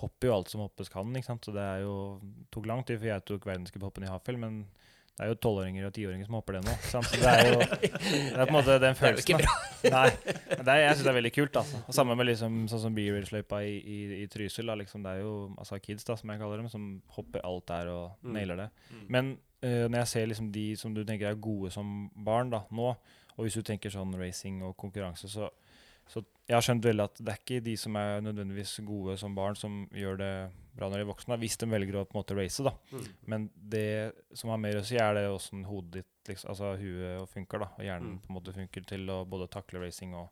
hopper 0.01 0.29
jo 0.31 0.35
alt 0.37 0.51
som 0.51 0.61
hoppes 0.65 0.89
kan, 0.93 1.13
ikke 1.17 1.27
sant. 1.31 1.45
Så 1.47 1.53
det 1.55 1.63
er 1.63 1.85
jo 1.85 1.95
tok 2.55 2.67
lang 2.71 2.83
tid 2.87 2.99
før 3.03 3.13
jeg 3.15 3.25
tok 3.31 3.47
verdenscuphoppen 3.47 4.05
i 4.07 4.11
Hafjell, 4.11 4.39
men 4.41 4.65
det 5.15 5.23
er 5.23 5.29
jo 5.31 5.37
tolvåringer 5.39 5.85
og 5.87 5.93
tiåringer 5.95 6.27
som 6.27 6.35
hopper 6.35 6.57
det 6.57 6.63
nå. 6.67 6.73
ikke 6.75 6.91
sant? 6.91 7.07
Så 7.07 7.21
det 7.23 7.31
er 7.31 7.47
jo 7.53 7.59
det 8.35 8.35
er 8.35 8.41
på 8.41 8.49
en 8.51 8.57
måte 8.57 8.79
den 8.83 8.97
følelsen. 8.99 9.45
Nei, 9.95 10.09
det 10.25 10.73
er, 10.73 10.81
jeg 10.83 10.97
syns 10.97 11.05
det 11.07 11.13
er 11.13 11.19
veldig 11.21 11.33
kult. 11.37 11.59
altså. 11.61 11.83
Og 11.87 11.95
Samme 11.95 12.17
med 12.19 12.27
liksom, 12.27 12.57
sånn 12.73 12.83
som 12.89 12.97
B-Race-løypa 12.97 13.61
i, 13.63 13.77
i, 13.79 13.99
i 14.25 14.27
Trysil. 14.33 14.67
da, 14.67 14.75
liksom, 14.81 15.05
Det 15.07 15.13
er 15.13 15.21
jo 15.23 15.35
altså 15.55 15.79
kids, 15.85 16.03
da, 16.09 16.17
som 16.19 16.33
jeg 16.35 16.43
kaller 16.43 16.65
dem, 16.65 16.69
som 16.73 16.89
hopper 17.15 17.45
alt 17.47 17.67
der 17.71 17.93
og 17.95 18.11
Mm. 18.25 18.33
nailer 18.41 18.57
det. 18.65 18.69
Mm. 18.91 19.05
Men 19.09 19.31
eh, 19.63 19.85
når 19.87 19.99
jeg 20.03 20.09
ser 20.17 20.27
liksom 20.33 20.51
de 20.53 20.67
som 20.83 20.95
du 20.99 21.05
tenker 21.07 21.31
er 21.31 21.39
gode 21.39 21.71
som 21.71 22.09
barn 22.27 22.51
da, 22.51 22.65
nå, 22.75 22.97
og 23.37 23.43
hvis 23.47 23.55
du 23.55 23.63
tenker 23.67 23.91
sånn 23.95 24.13
racing 24.19 24.63
og 24.67 24.75
konkurranse, 24.79 25.31
så, 25.31 25.47
så 26.09 26.25
jeg 26.47 26.55
har 26.55 26.61
skjønt 26.63 26.85
veldig 26.85 27.05
at 27.05 27.15
det 27.25 27.33
er 27.33 27.39
ikke 27.41 27.65
de 27.65 27.75
som 27.81 27.97
er 27.97 28.21
nødvendigvis 28.21 28.75
gode 28.85 29.17
som 29.19 29.35
barn, 29.35 29.55
som 29.57 29.87
gjør 29.93 30.19
det 30.21 30.33
bra 30.77 30.89
når 30.91 30.99
de 31.01 31.05
er 31.07 31.09
voksne, 31.15 31.39
hvis 31.41 31.57
de 31.57 31.67
velger 31.71 31.95
å 31.97 32.05
på 32.05 32.15
en 32.17 32.21
måte 32.23 32.37
race. 32.37 32.63
da. 32.63 32.73
Mm. 32.93 33.07
Men 33.27 33.51
det 33.57 34.13
som 34.35 34.51
har 34.51 34.59
mer 34.59 34.75
å 34.81 34.85
si, 34.85 34.97
er 34.97 35.15
det 35.15 35.31
åssen 35.31 35.65
hodet 35.65 35.93
ditt, 36.03 36.11
liksom, 36.29 36.51
altså 36.51 36.75
huet 36.77 37.29
funker, 37.33 37.59
da, 37.61 37.67
og 37.79 37.85
hjernen 37.85 38.11
Mm. 38.17 38.21
på 38.21 38.29
en 38.31 38.37
måte 38.41 38.53
funker 38.55 38.85
til 38.87 39.07
å 39.09 39.25
både 39.27 39.49
takle 39.51 39.81
racing 39.81 40.15
og 40.15 40.29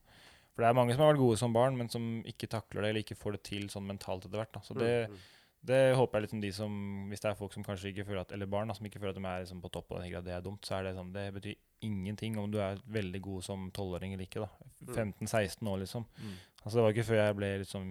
For 0.54 0.60
det 0.62 0.68
er 0.68 0.74
mange 0.74 0.92
som 0.92 1.00
har 1.00 1.14
vært 1.14 1.22
gode 1.24 1.38
som 1.38 1.52
barn, 1.54 1.76
men 1.78 1.88
som 1.88 2.22
ikke 2.28 2.46
takler 2.46 2.82
det, 2.82 2.88
eller 2.90 3.00
ikke 3.02 3.16
får 3.16 3.32
det 3.32 3.42
til 3.44 3.68
sånn 3.72 3.86
mentalt 3.88 4.26
etter 4.26 4.36
hvert. 4.36 4.52
da. 4.52 4.60
Så 4.60 4.74
det, 4.76 5.08
Mm. 5.08 5.16
det 5.64 5.96
håper 5.96 6.12
jeg 6.20 6.22
liksom 6.28 6.40
de 6.42 6.50
som 6.52 7.08
Hvis 7.08 7.20
det 7.20 7.30
er 7.30 7.34
folk 7.34 7.52
som 7.54 7.64
kanskje 7.64 7.88
ikke 7.94 8.04
føler 8.04 8.20
at 8.20 8.32
Eller 8.32 8.44
barn 8.46 8.68
da, 8.68 8.74
som 8.74 8.84
ikke 8.84 9.00
føler 9.00 9.10
at 9.10 9.14
de 9.16 9.24
er 9.24 9.40
liksom 9.46 9.62
på 9.62 9.70
topp 9.72 9.90
og 9.92 10.02
tenker 10.02 10.18
at 10.18 10.24
det 10.24 10.34
er 10.34 10.42
dumt, 10.42 10.60
så 10.60 10.78
er 10.78 10.82
det 10.82 10.96
sånn 10.96 11.10
Det 11.14 11.32
betyr 11.32 11.54
ingenting 11.82 12.38
om 12.38 12.50
du 12.50 12.58
er 12.62 12.78
veldig 12.86 13.20
god 13.22 13.44
som 13.44 13.70
tolvåring 13.74 14.14
eller 14.14 14.24
ikke. 14.26 14.40
da. 14.44 14.48
Mm. 14.88 15.12
15-16 15.20 15.68
år, 15.68 15.78
liksom. 15.84 16.04
Mm. 16.18 16.34
Altså 16.62 16.76
Det 16.78 16.82
var 16.84 16.94
ikke 16.94 17.04
før 17.10 17.20
jeg 17.20 17.36
ble 17.36 17.50
liksom 17.64 17.86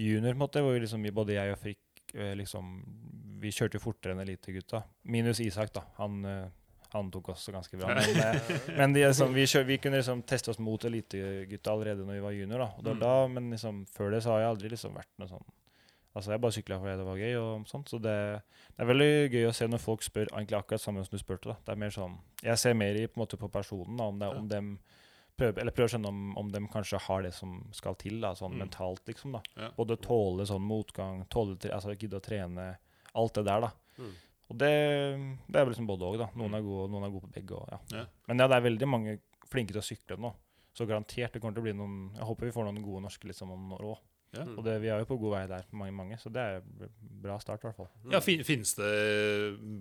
junior, 0.00 0.30
på 0.32 0.36
en 0.36 0.42
måte, 0.44 0.62
hvor 0.64 0.78
liksom, 0.80 1.02
både 1.14 1.34
jeg 1.36 1.52
og 1.52 1.58
Frikk 1.62 2.14
eh, 2.14 2.32
liksom 2.38 2.72
Vi 3.40 3.50
kjørte 3.56 3.78
jo 3.78 3.84
fortere 3.84 4.12
enn 4.12 4.20
elitegutta. 4.24 4.82
Minus 5.04 5.40
Isak, 5.40 5.70
da. 5.72 5.82
Han, 5.98 6.24
eh, 6.28 6.48
han 6.92 7.10
tok 7.14 7.28
oss 7.32 7.46
ganske 7.54 7.78
bra. 7.80 7.94
Men, 7.94 8.18
eh, 8.20 8.50
men 8.78 8.92
de, 8.92 9.06
liksom, 9.06 9.32
vi, 9.32 9.46
kjør, 9.48 9.64
vi 9.64 9.78
kunne 9.78 9.96
liksom 10.02 10.22
teste 10.28 10.50
oss 10.52 10.58
mot 10.60 10.84
elitegutta 10.84 11.72
allerede 11.72 12.04
når 12.04 12.18
vi 12.18 12.24
var 12.26 12.32
junior. 12.36 12.58
da. 12.66 12.70
Var 12.82 12.94
Mm. 12.94 13.00
da, 13.00 13.14
Men 13.28 13.50
liksom, 13.54 13.86
før 13.86 14.10
det 14.10 14.22
så 14.26 14.34
har 14.34 14.40
jeg 14.44 14.50
aldri 14.50 14.68
liksom 14.74 14.92
vært 14.98 15.08
noe 15.18 15.28
sånn 15.30 15.46
Altså 16.16 16.32
Jeg 16.32 16.40
bare 16.42 16.52
sykla 16.56 16.78
fordi 16.80 16.96
det 16.98 17.06
var 17.06 17.16
gøy. 17.20 17.34
og 17.38 17.66
sånt, 17.70 17.88
Så 17.88 18.00
det, 18.02 18.42
det 18.76 18.82
er 18.82 18.88
veldig 18.90 19.30
gøy 19.30 19.44
å 19.48 19.54
se 19.54 19.66
når 19.70 19.78
folk 19.78 20.02
spør 20.02 20.26
egentlig 20.32 20.58
akkurat 20.58 20.80
samme 20.82 21.04
som 21.04 21.12
du 21.14 21.18
spurte. 21.22 21.44
da. 21.52 21.56
Det 21.64 21.72
er 21.72 21.76
mer 21.76 21.90
sånn, 21.94 22.16
Jeg 22.42 22.58
ser 22.58 22.74
mer 22.74 22.94
i 22.98 23.06
på 23.06 23.16
en 23.20 23.22
måte 23.26 23.38
på 23.38 23.50
personen, 23.50 23.96
da, 23.96 24.04
om, 24.08 24.18
det, 24.18 24.28
om 24.36 24.48
dem 24.48 24.78
prøver, 25.38 25.60
eller 25.60 25.72
prøver 25.72 25.88
å 25.88 25.92
skjønne 25.94 26.08
om, 26.08 26.36
om 26.36 26.48
de 26.50 26.60
kanskje 26.68 26.98
har 27.00 27.22
det 27.22 27.32
som 27.32 27.54
skal 27.72 27.94
til, 27.94 28.20
da, 28.20 28.32
sånn 28.34 28.52
Mm. 28.52 28.58
mentalt, 28.64 29.04
liksom. 29.06 29.32
da. 29.32 29.40
Ja. 29.56 29.70
Både 29.76 29.96
tåle 29.96 30.44
sånn 30.46 30.60
motgang, 30.66 31.22
tåle 31.30 31.56
altså 31.70 31.94
gidde 31.96 32.18
å 32.18 32.24
trene, 32.26 32.76
alt 33.14 33.34
det 33.34 33.44
der, 33.46 33.60
da. 33.60 33.70
Mm. 33.98 34.12
Og 34.50 34.58
det, 34.58 34.70
det 35.48 35.60
er 35.60 35.66
liksom 35.70 35.86
både 35.86 36.02
òg. 36.10 36.18
Noen 36.36 36.54
er 36.58 36.62
gode, 36.66 36.90
noen 36.90 37.04
er 37.06 37.10
gode 37.14 37.28
på 37.30 37.34
begge. 37.38 37.54
Og, 37.54 37.68
ja. 37.70 37.78
Ja. 38.00 38.04
Men 38.26 38.38
ja, 38.42 38.48
det 38.48 38.56
er 38.58 38.66
veldig 38.66 38.88
mange 38.90 39.18
flinke 39.46 39.70
til 39.72 39.78
å 39.80 39.86
sykle 39.86 40.18
nå. 40.18 40.34
Så 40.74 40.86
garantert 40.86 41.32
det 41.32 41.40
kommer 41.40 41.54
til 41.54 41.62
å 41.62 41.66
bli 41.66 41.72
noen 41.74 42.14
Jeg 42.16 42.26
håper 42.26 42.46
vi 42.46 42.52
får 42.54 42.64
noen 42.66 42.82
gode 42.82 43.02
norske 43.02 43.26
liksom 43.30 43.50
om 43.54 43.68
noen 43.68 43.78
år 43.80 43.88
òg. 43.94 43.98
Ja. 44.30 44.44
Og 44.46 44.62
det, 44.62 44.76
vi 44.78 44.90
er 44.92 45.00
jo 45.02 45.08
på 45.08 45.16
god 45.18 45.32
vei 45.34 45.42
der, 45.50 45.64
mange, 45.74 45.94
mange. 45.96 46.18
Så 46.22 46.30
det 46.30 46.42
er 46.42 46.90
bra 47.22 47.38
start, 47.42 47.64
i 47.64 47.68
hvert 47.68 47.78
fall. 47.80 47.88
Ja, 48.12 48.20
fin, 48.22 48.44
Finnes 48.46 48.76
det 48.78 48.90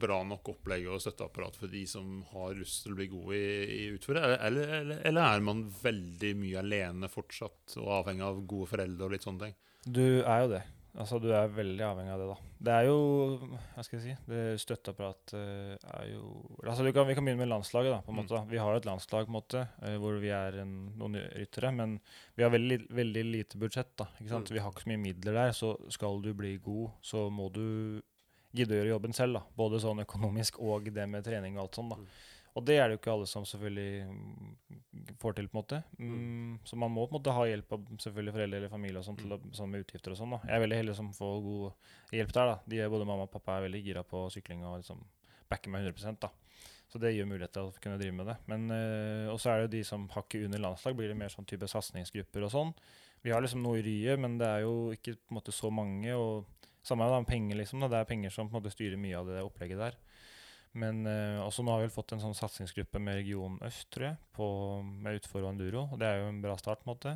bra 0.02 0.24
nok 0.26 0.50
opplegg 0.56 0.88
og 0.90 1.02
støtteapparat 1.04 1.60
for 1.60 1.72
de 1.72 1.84
som 1.90 2.24
har 2.32 2.58
lyst 2.58 2.82
til 2.86 2.96
å 2.96 3.00
bli 3.00 3.10
gode 3.12 3.38
i, 3.38 3.54
i 3.78 3.84
utføret? 3.94 4.26
Eller, 4.26 4.42
eller, 4.48 4.74
eller, 4.80 5.06
eller 5.12 5.38
er 5.38 5.46
man 5.46 5.68
veldig 5.84 6.34
mye 6.42 6.64
alene 6.64 7.12
fortsatt 7.12 7.78
og 7.78 7.94
avhengig 8.02 8.26
av 8.26 8.42
gode 8.50 8.72
foreldre 8.74 9.06
og 9.06 9.16
litt 9.16 9.28
sånne 9.28 9.48
ting? 9.50 9.58
Du 9.86 10.06
er 10.26 10.44
jo 10.44 10.52
det. 10.58 10.64
Altså, 10.98 11.20
du 11.22 11.28
er 11.32 11.48
veldig 11.54 11.84
avhengig 11.86 12.12
av 12.12 12.20
det, 12.20 12.28
da. 12.32 12.36
Det 12.66 12.72
er 12.74 12.86
jo 12.90 12.96
Hva 13.76 13.84
skal 13.86 14.00
jeg 14.00 14.04
si? 14.04 14.16
Det 14.28 14.40
Støtteapparat 14.60 15.34
eh, 15.38 15.76
er 15.78 16.08
jo 16.16 16.24
Altså, 16.66 16.84
du 16.84 16.92
kan, 16.92 17.06
Vi 17.08 17.14
kan 17.16 17.24
begynne 17.24 17.44
med 17.46 17.48
landslaget, 17.52 17.92
da. 17.94 18.00
på 18.02 18.10
en 18.10 18.16
Mm. 18.18 18.24
måte. 18.26 18.42
Vi 18.50 18.58
har 18.58 18.76
et 18.76 18.86
landslag 18.90 19.26
på 19.28 19.30
en 19.30 19.38
måte, 19.38 19.62
eh, 19.84 19.98
hvor 20.02 20.20
vi 20.20 20.30
er 20.34 20.60
en, 20.64 20.74
noen 20.98 21.16
ryttere, 21.38 21.72
men 21.72 22.00
vi 22.36 22.44
har 22.44 22.50
veldig, 22.52 22.90
veldig 22.90 23.24
lite 23.32 23.58
budsjett. 23.62 23.96
da, 23.98 24.06
ikke 24.20 24.30
sant? 24.30 24.50
Mm. 24.50 24.54
Vi 24.56 24.60
har 24.60 24.72
ikke 24.72 24.84
så 24.84 24.90
mye 24.90 25.04
midler 25.06 25.34
der, 25.34 25.52
så 25.52 25.78
skal 25.92 26.22
du 26.22 26.34
bli 26.34 26.58
god, 26.58 26.90
så 27.02 27.30
må 27.32 27.52
du 27.54 28.02
gidde 28.52 28.74
å 28.74 28.80
gjøre 28.82 28.96
jobben 28.98 29.14
selv. 29.14 29.34
da, 29.34 29.42
Både 29.56 29.80
sånn 29.80 30.02
økonomisk 30.04 30.60
og 30.60 30.84
det 30.92 31.08
med 31.08 31.24
trening 31.24 31.56
og 31.58 31.68
alt 31.70 31.76
sånn. 31.76 31.90
da. 31.90 31.96
Mm. 31.96 32.08
Og 32.58 32.66
det 32.66 32.80
er 32.80 32.88
det 32.88 32.98
jo 32.98 33.00
ikke 33.02 33.14
alle 33.14 33.28
som 33.30 33.46
selvfølgelig 33.48 34.08
mm, 34.10 35.14
får 35.22 35.38
til, 35.38 35.48
på 35.52 35.56
en 35.56 35.60
måte. 35.60 35.82
Mm, 36.00 36.58
så 36.66 36.80
man 36.82 36.92
må 36.92 37.06
på 37.06 37.14
en 37.14 37.20
måte 37.20 37.36
ha 37.36 37.46
hjelp 37.48 37.76
av 37.76 37.86
selvfølgelig 38.06 38.36
foreldre 38.36 38.60
eller 38.60 38.74
familie 38.74 39.02
og 39.02 39.08
sånt, 39.08 39.22
til 39.22 39.36
å, 39.36 39.40
sånn 39.56 39.72
med 39.72 39.86
utgifter 39.86 40.16
og 40.16 40.20
sånn. 40.20 40.36
da. 40.36 40.42
Jeg 40.48 40.58
er 40.58 40.66
veldig 40.66 40.82
heldig 40.82 40.98
som 40.98 41.14
får 41.16 41.40
god 41.46 42.18
hjelp 42.20 42.36
der. 42.36 42.52
da. 42.52 42.60
De 42.74 42.82
er, 42.82 42.92
både 42.92 43.08
mamma 43.10 43.28
og 43.30 43.34
pappa 43.34 43.58
er 43.58 43.68
veldig 43.68 43.84
gira 43.86 44.06
på 44.08 44.26
sykling 44.34 44.66
og 44.68 44.82
liksom 44.82 45.02
backer 45.50 45.74
meg 45.74 45.88
100 45.90 46.18
da. 46.22 46.32
Så 46.90 46.98
det 46.98 47.14
gir 47.14 47.28
mulighet 47.30 47.54
til 47.54 47.70
å 47.70 47.74
kunne 47.82 48.00
drive 48.02 48.16
med 48.18 48.32
det. 48.32 48.38
Men 48.50 48.70
øh, 48.74 49.28
Og 49.34 49.38
så 49.42 49.52
er 49.52 49.60
det 49.60 49.68
jo 49.68 49.74
de 49.78 49.84
som 49.86 50.08
hakket 50.16 50.48
under 50.48 50.64
landslag, 50.64 50.96
blir 50.98 51.12
det 51.12 51.18
mer 51.20 51.30
sånn 51.30 51.48
type 51.50 51.70
satsingsgrupper 51.70 52.48
og 52.48 52.54
sånn. 52.54 52.72
Vi 53.22 53.34
har 53.34 53.44
liksom 53.44 53.62
noe 53.62 53.78
i 53.78 53.84
ryet, 53.86 54.18
men 54.22 54.40
det 54.40 54.48
er 54.48 54.64
jo 54.66 54.90
ikke 54.96 55.14
på 55.20 55.34
en 55.34 55.38
måte 55.38 55.54
så 55.54 55.70
mange. 55.70 56.16
og 56.16 56.48
Samme 56.82 57.06
med 57.12 57.28
penger, 57.28 57.60
liksom. 57.60 57.84
da. 57.84 57.92
Det 57.92 58.00
er 58.00 58.10
penger 58.10 58.34
som 58.34 58.50
på 58.50 58.56
en 58.56 58.64
måte 58.64 58.74
styrer 58.74 58.98
mye 58.98 59.18
av 59.20 59.28
det 59.30 59.44
opplegget 59.44 59.82
der. 59.82 59.98
Men 60.74 61.06
eh, 61.08 61.40
også 61.42 61.64
nå 61.66 61.72
har 61.74 61.82
vi 61.82 61.90
fått 61.94 62.12
en 62.14 62.20
sånn 62.22 62.36
satsingsgruppe 62.38 63.00
med 63.02 63.16
Region 63.24 63.58
Øst, 63.66 63.90
tror 63.90 64.06
jeg, 64.12 64.18
på, 64.38 64.46
med 64.86 65.18
utfor 65.20 65.42
og 65.44 65.54
enduro. 65.54 65.88
Og 65.92 65.98
det 66.00 66.06
er 66.08 66.20
jo 66.22 66.28
en 66.30 66.42
bra 66.44 66.56
start, 66.58 66.84
på 66.84 66.90
en 66.90 66.94
måte. 66.96 67.16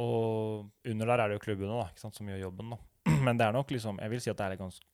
Og 0.00 0.70
under 0.88 1.06
der 1.10 1.18
er 1.24 1.28
det 1.28 1.36
jo 1.40 1.44
klubbene 1.44 1.76
da, 1.82 1.88
sant, 2.00 2.14
som 2.16 2.26
gjør 2.30 2.40
jobben. 2.46 2.70
da. 2.72 2.78
Men 3.26 3.36
det 3.40 3.46
er 3.48 3.52
nok 3.56 3.70
liksom 3.74 3.98
Jeg 4.00 4.10
vil 4.12 4.20
si 4.22 4.30
at 4.32 4.38
det 4.40 4.46
er 4.46 4.60
ganske 4.60 4.86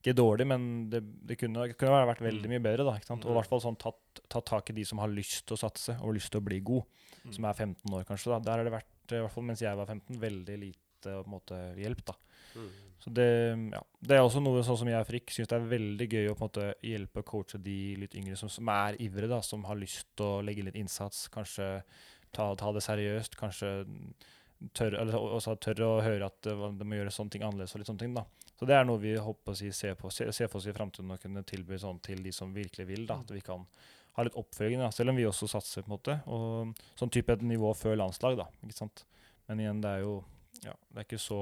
ikke 0.00 0.14
dårlig, 0.16 0.46
men 0.48 0.62
det, 0.88 1.02
det 1.28 1.36
kunne, 1.36 1.66
det 1.68 1.74
kunne 1.76 1.92
vært 2.08 2.22
veldig 2.24 2.46
Mm. 2.48 2.52
mye 2.54 2.62
bedre. 2.64 2.84
da, 2.88 2.94
ikke 2.96 3.04
sant? 3.10 3.24
Og 3.28 3.34
i 3.34 3.36
hvert 3.36 3.48
fall 3.50 3.60
sånn 3.60 3.76
tatt, 3.76 4.22
tatt 4.32 4.46
tak 4.48 4.70
i 4.72 4.76
de 4.78 4.84
som 4.88 4.96
har 5.02 5.10
lyst 5.12 5.42
til 5.44 5.58
å 5.58 5.60
satse 5.60 5.92
og 6.00 6.14
lyst 6.16 6.30
til 6.32 6.40
å 6.40 6.44
bli 6.46 6.56
god, 6.64 6.86
Mm. 7.26 7.34
som 7.36 7.44
er 7.44 7.52
15 7.52 7.92
år 7.98 8.06
kanskje. 8.08 8.30
da. 8.32 8.38
Der 8.46 8.56
har 8.56 8.64
det 8.64 8.72
vært, 8.72 9.12
i 9.12 9.20
hvert 9.20 9.34
fall 9.34 9.44
mens 9.44 9.60
jeg 9.60 9.76
var 9.76 9.84
15, 9.84 10.16
veldig 10.22 10.56
lite 10.58 10.78
på 11.04 11.26
en 11.26 11.34
måte, 11.34 11.58
hjelp. 11.76 12.00
da. 12.08 12.14
Mm. 12.54 12.70
Så 13.00 13.10
det, 13.16 13.28
ja, 13.72 13.80
det 14.04 14.16
er 14.16 14.22
også 14.22 14.42
noe 14.44 14.60
sånn 14.66 14.76
som 14.76 14.88
jeg 14.90 15.00
og 15.00 15.08
Frikk 15.08 15.32
syns 15.32 15.48
det 15.48 15.56
er 15.56 15.70
veldig 15.70 16.06
gøy 16.10 16.26
å 16.28 16.34
på 16.36 16.44
en 16.44 16.50
måte 16.50 16.66
hjelpe 16.84 17.22
og 17.22 17.28
coache 17.30 17.60
de 17.64 17.76
litt 18.02 18.16
yngre 18.18 18.36
som, 18.36 18.50
som 18.52 18.68
er 18.74 18.98
ivrige, 19.00 19.30
da, 19.32 19.38
som 19.44 19.64
har 19.68 19.78
lyst 19.80 20.10
til 20.20 20.26
å 20.26 20.42
legge 20.44 20.66
litt 20.66 20.76
innsats, 20.76 21.22
kanskje 21.32 21.70
ta, 22.36 22.50
ta 22.60 22.72
det 22.76 22.82
seriøst, 22.84 23.38
kanskje 23.40 23.70
tørre, 24.76 25.00
eller 25.00 25.56
tørre 25.64 25.88
å 25.88 26.02
høre 26.04 26.28
at 26.28 26.36
det, 26.44 26.52
det 26.76 26.86
må 26.88 26.98
gjøre 26.98 27.14
sånne 27.14 27.32
ting 27.36 27.46
annerledes. 27.46 27.72
og 27.74 27.80
litt 27.80 27.88
sånne 27.88 28.04
ting 28.04 28.18
da. 28.18 28.26
Så 28.60 28.68
det 28.68 28.76
er 28.76 28.84
noe 28.84 29.00
vi 29.00 29.14
håper 29.16 29.54
å 29.54 29.56
si, 29.56 29.70
ser, 29.72 29.96
på, 29.96 30.10
ser, 30.12 30.28
ser 30.36 30.50
for 30.52 30.60
oss 30.60 30.68
i 30.68 30.76
framtiden 30.76 31.14
å 31.14 31.16
kunne 31.22 31.42
tilby 31.48 31.78
sånn 31.80 32.02
til 32.04 32.20
de 32.20 32.34
som 32.36 32.52
virkelig 32.52 32.84
vil. 32.90 33.06
da, 33.08 33.16
At 33.24 33.32
vi 33.32 33.40
kan 33.44 33.64
ha 34.18 34.26
litt 34.26 34.36
oppfølging, 34.36 34.82
da, 34.84 34.90
selv 34.92 35.14
om 35.14 35.16
vi 35.22 35.24
også 35.24 35.48
satser. 35.48 35.86
på 35.86 35.88
en 35.88 35.96
måte, 35.96 36.18
og 36.28 36.76
Sånn 37.00 37.12
type 37.14 37.32
et 37.32 37.46
nivå 37.46 37.72
før 37.78 37.96
landslag. 38.02 38.36
da, 38.36 38.50
ikke 38.60 38.76
sant? 38.76 39.06
Men 39.48 39.64
igjen, 39.64 39.80
det 39.80 39.94
er 39.96 40.04
jo 40.04 40.18
ja, 40.60 40.74
det 40.92 41.00
er 41.00 41.08
ikke 41.08 41.22
så 41.22 41.40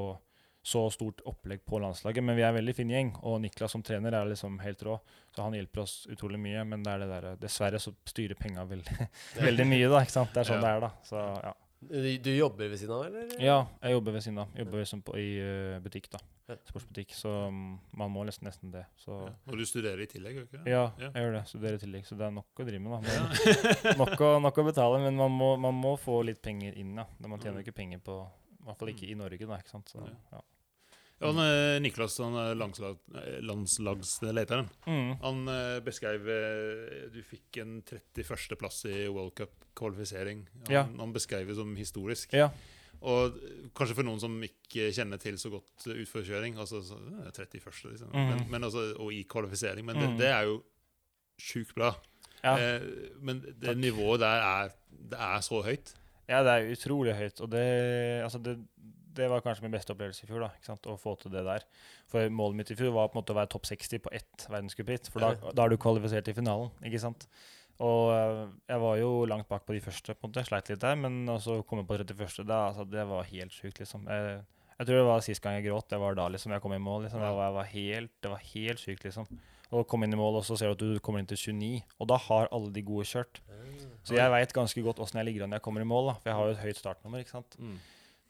så 0.63 0.83
stort 0.93 1.21
opplegg 1.25 1.63
på 1.65 1.79
landslaget, 1.81 2.25
men 2.25 2.37
vi 2.37 2.43
er 2.43 2.51
en 2.51 2.59
veldig 2.59 2.75
fin 2.77 2.91
gjeng. 2.93 3.13
Og 3.23 3.39
Niklas 3.41 3.73
som 3.73 3.83
trener 3.83 4.13
er 4.19 4.27
liksom 4.29 4.59
helt 4.61 4.83
rå, 4.85 4.99
så 5.35 5.47
han 5.47 5.55
hjelper 5.57 5.85
oss 5.87 5.95
utrolig 6.13 6.41
mye. 6.43 6.65
Men 6.69 6.83
det 6.85 6.93
er 6.93 7.05
det 7.05 7.09
der, 7.13 7.29
dessverre 7.41 7.79
så 7.81 7.95
styrer 8.09 8.35
penga 8.37 8.65
veldig, 8.69 9.09
veldig 9.47 9.67
mye, 9.71 9.89
da. 9.89 10.03
ikke 10.05 10.17
sant? 10.19 10.35
Det 10.35 10.43
er 10.45 10.51
sånn 10.53 10.61
Ja. 10.61 10.67
det 10.67 10.75
er, 10.77 10.85
da. 10.89 10.93
Så 11.09 11.23
ja. 11.47 11.55
Du, 11.79 11.95
du 12.19 12.33
jobber 12.35 12.67
ved 12.73 12.79
siden 12.81 12.91
av, 12.91 13.05
eller? 13.07 13.37
ja, 13.39 13.61
jeg 13.85 13.93
jobber 13.95 14.17
ved 14.17 14.23
siden 14.25 14.39
av. 14.43 14.49
Jobber 14.59 14.81
liksom 14.83 15.03
på, 15.07 15.13
i 15.23 15.29
uh, 15.39 15.77
butikk, 15.85 16.09
da. 16.11 16.19
Sportsbutikk. 16.67 17.13
Så 17.15 17.31
mm, 17.55 17.69
man 18.01 18.11
må 18.11 18.25
nesten, 18.27 18.49
nesten 18.49 18.73
det. 18.75 18.83
Så 18.99 19.15
Ja. 19.15 19.31
Og 19.47 19.61
du 19.61 19.63
studerer 19.69 20.03
i 20.03 20.09
tillegg, 20.11 20.35
gjør 20.41 20.49
du 20.49 20.49
ikke 20.51 20.65
det? 20.65 20.73
ja, 20.75 20.83
Ja. 20.99 21.13
jeg 21.15 21.23
gjør 21.23 21.37
det. 21.37 21.43
Studerer 21.53 21.79
i 21.79 21.83
tillegg, 21.85 22.05
så 22.09 22.19
det 22.19 22.27
er 22.27 22.35
nok 22.35 22.51
å 22.65 22.67
drive 22.67 22.83
med, 22.83 22.97
da. 22.97 22.99
Men, 23.07 23.97
nok, 24.03 24.17
å, 24.27 24.33
nok 24.43 24.59
å 24.59 24.67
betale, 24.73 24.99
men 25.07 25.23
man 25.23 25.31
må, 25.39 25.53
man 25.69 25.79
må 25.79 25.95
få 26.03 26.19
litt 26.27 26.43
penger 26.43 26.75
inn, 26.83 26.97
ja. 26.99 27.07
Man 27.23 27.39
tjener 27.39 27.63
jo 27.63 27.69
ikke 27.69 27.79
penger 27.79 28.03
på 28.11 28.19
I 28.61 28.65
hvert 28.69 28.79
fall 28.81 28.89
ikke 28.93 29.09
i 29.11 29.15
Norge, 29.19 29.47
da. 29.47 29.59
ikke 29.63 29.71
sant? 29.71 29.89
Så, 29.95 30.05
Ja. 30.05 30.15
ja. 30.39 30.41
Han, 31.21 31.35
eh, 31.43 31.81
Niklas, 31.83 32.15
han 32.23 32.37
er 32.39 32.55
landslag, 32.55 32.99
eh, 33.19 33.41
landslagslederen. 33.43 34.69
Mm. 34.87 35.17
Han 35.23 35.49
eh, 35.51 35.81
beskrev 35.83 36.29
eh, 36.31 37.09
Du 37.11 37.21
fikk 37.27 37.59
en 37.65 37.81
31.-plass 37.83 38.85
i 38.87 39.09
World 39.09 39.35
Cup-kvalifisering. 39.41 40.45
Han, 40.67 40.71
Ja. 40.75 40.85
han 40.85 41.13
beskrev 41.13 41.47
det 41.49 41.57
som 41.57 41.75
historisk. 41.77 42.33
ja. 42.33 42.51
Og 43.01 43.37
kanskje 43.79 43.95
for 43.95 44.03
noen 44.03 44.19
som 44.19 44.33
ikke 44.43 44.89
kjenner 44.91 45.21
til 45.23 45.37
så 45.39 45.51
godt 45.53 45.85
eh, 45.87 46.01
utforkjøring 46.03 46.57
altså 46.59 46.81
så, 46.83 46.97
eh, 46.99 47.31
31. 47.31 47.93
Liksom. 47.93 48.09
Mm. 48.11 48.29
Men, 48.31 48.51
men 48.51 48.65
altså, 48.65 48.89
og 48.99 49.13
i 49.15 49.23
kvalifisering. 49.23 49.87
Men 49.87 49.97
det, 50.03 50.09
det 50.19 50.27
er 50.35 50.49
jo 50.49 50.57
sjukt 51.39 51.75
bra. 51.79 51.93
Ja. 52.43 52.57
Eh, 52.59 52.83
men 53.23 53.41
det 53.43 53.61
Takk. 53.69 53.77
nivået 53.79 54.21
der 54.21 54.43
er, 54.43 54.73
det 54.91 55.19
er 55.19 55.41
så 55.47 55.63
høyt. 55.63 55.95
Ja, 56.29 56.43
det 56.45 56.55
er 56.55 56.71
utrolig 56.75 57.15
høyt. 57.17 57.41
Og 57.45 57.51
det, 57.53 57.65
altså 58.25 58.41
det, 58.45 58.59
det 59.19 59.29
var 59.33 59.43
kanskje 59.45 59.65
min 59.65 59.75
beste 59.75 59.95
opplevelse 59.95 60.27
i 60.27 60.31
fjor. 60.31 60.45
da? 60.45 60.77
Å 60.93 60.97
få 61.01 61.15
til 61.21 61.33
det 61.35 61.45
der. 61.47 61.65
For 62.11 62.29
målet 62.33 62.61
mitt 62.61 62.73
i 62.75 62.79
fjor 62.79 62.93
var 62.95 63.09
på 63.11 63.17
en 63.17 63.23
måte 63.23 63.35
å 63.35 63.39
være 63.39 63.51
topp 63.55 63.69
60 63.71 64.03
på 64.05 64.13
ett 64.17 64.45
verdenscupritt. 64.51 65.09
For 65.13 65.25
da, 65.25 65.53
da 65.57 65.65
er 65.65 65.73
du 65.73 65.81
kvalifisert 65.81 66.29
til 66.29 66.37
finalen. 66.37 66.71
ikke 66.85 67.01
sant? 67.03 67.27
Og 67.79 68.11
øh, 68.11 68.45
jeg 68.67 68.83
var 68.83 68.97
jo 68.99 69.11
langt 69.31 69.49
bak 69.51 69.65
på 69.67 69.75
de 69.77 69.81
første. 69.83 70.15
på 70.15 70.27
en 70.27 70.33
måte, 70.33 70.47
Sleit 70.47 70.71
litt 70.71 70.83
der. 70.83 70.99
Men 71.01 71.25
å 71.31 71.39
komme 71.67 71.87
på 71.89 71.99
31. 71.99 72.45
Da, 72.45 72.69
altså, 72.71 72.87
det 72.91 73.07
var 73.09 73.29
helt 73.33 73.55
sjukt, 73.55 73.81
liksom. 73.81 74.09
Jeg, 74.11 74.41
jeg 74.79 74.89
tror 74.89 75.01
det 75.01 75.07
var 75.09 75.23
sist 75.27 75.43
gang 75.45 75.59
jeg 75.59 75.71
gråt. 75.71 75.89
Det 75.91 76.01
var 76.03 76.19
da 76.19 76.29
liksom 76.35 76.55
jeg 76.55 76.65
kom 76.65 76.75
i 76.77 76.83
mål. 76.83 77.07
liksom. 77.07 77.23
Jeg 77.25 77.39
var, 77.39 77.49
jeg 77.49 77.57
var 77.59 77.71
helt, 77.73 78.13
det 78.23 78.35
var 78.35 78.45
helt 78.53 78.83
sykt, 78.83 79.07
liksom. 79.09 79.31
Og 79.69 79.85
komme 79.89 80.07
inn 80.09 80.17
i 80.17 80.19
mål, 80.19 80.41
og 80.41 80.47
så 80.49 80.57
ser 80.57 80.71
du 80.71 80.79
at 80.79 80.83
du 80.97 81.01
kommer 81.05 81.21
inn 81.21 81.29
til 81.29 81.41
29. 81.53 81.83
Og 82.01 82.09
da 82.09 82.17
har 82.29 82.49
alle 82.57 82.71
de 82.73 82.85
gode 82.87 83.05
kjørt. 83.11 83.43
Så 84.09 84.17
jeg 84.19 84.31
veit 84.33 84.53
ganske 84.57 84.83
godt 84.83 84.99
åssen 85.05 85.21
jeg 85.21 85.29
ligger 85.31 85.45
an 85.47 85.51
når 85.55 85.61
jeg 85.61 85.67
kommer 85.69 85.85
i 85.85 85.89
mål. 85.89 86.11
da, 86.13 86.15
For 86.23 86.31
jeg 86.33 86.37
har 86.39 86.47
jo 86.51 86.57
et 86.57 86.65
høyt 86.67 86.81
startnummer. 86.83 87.21
ikke 87.25 87.37
sant? 87.37 87.57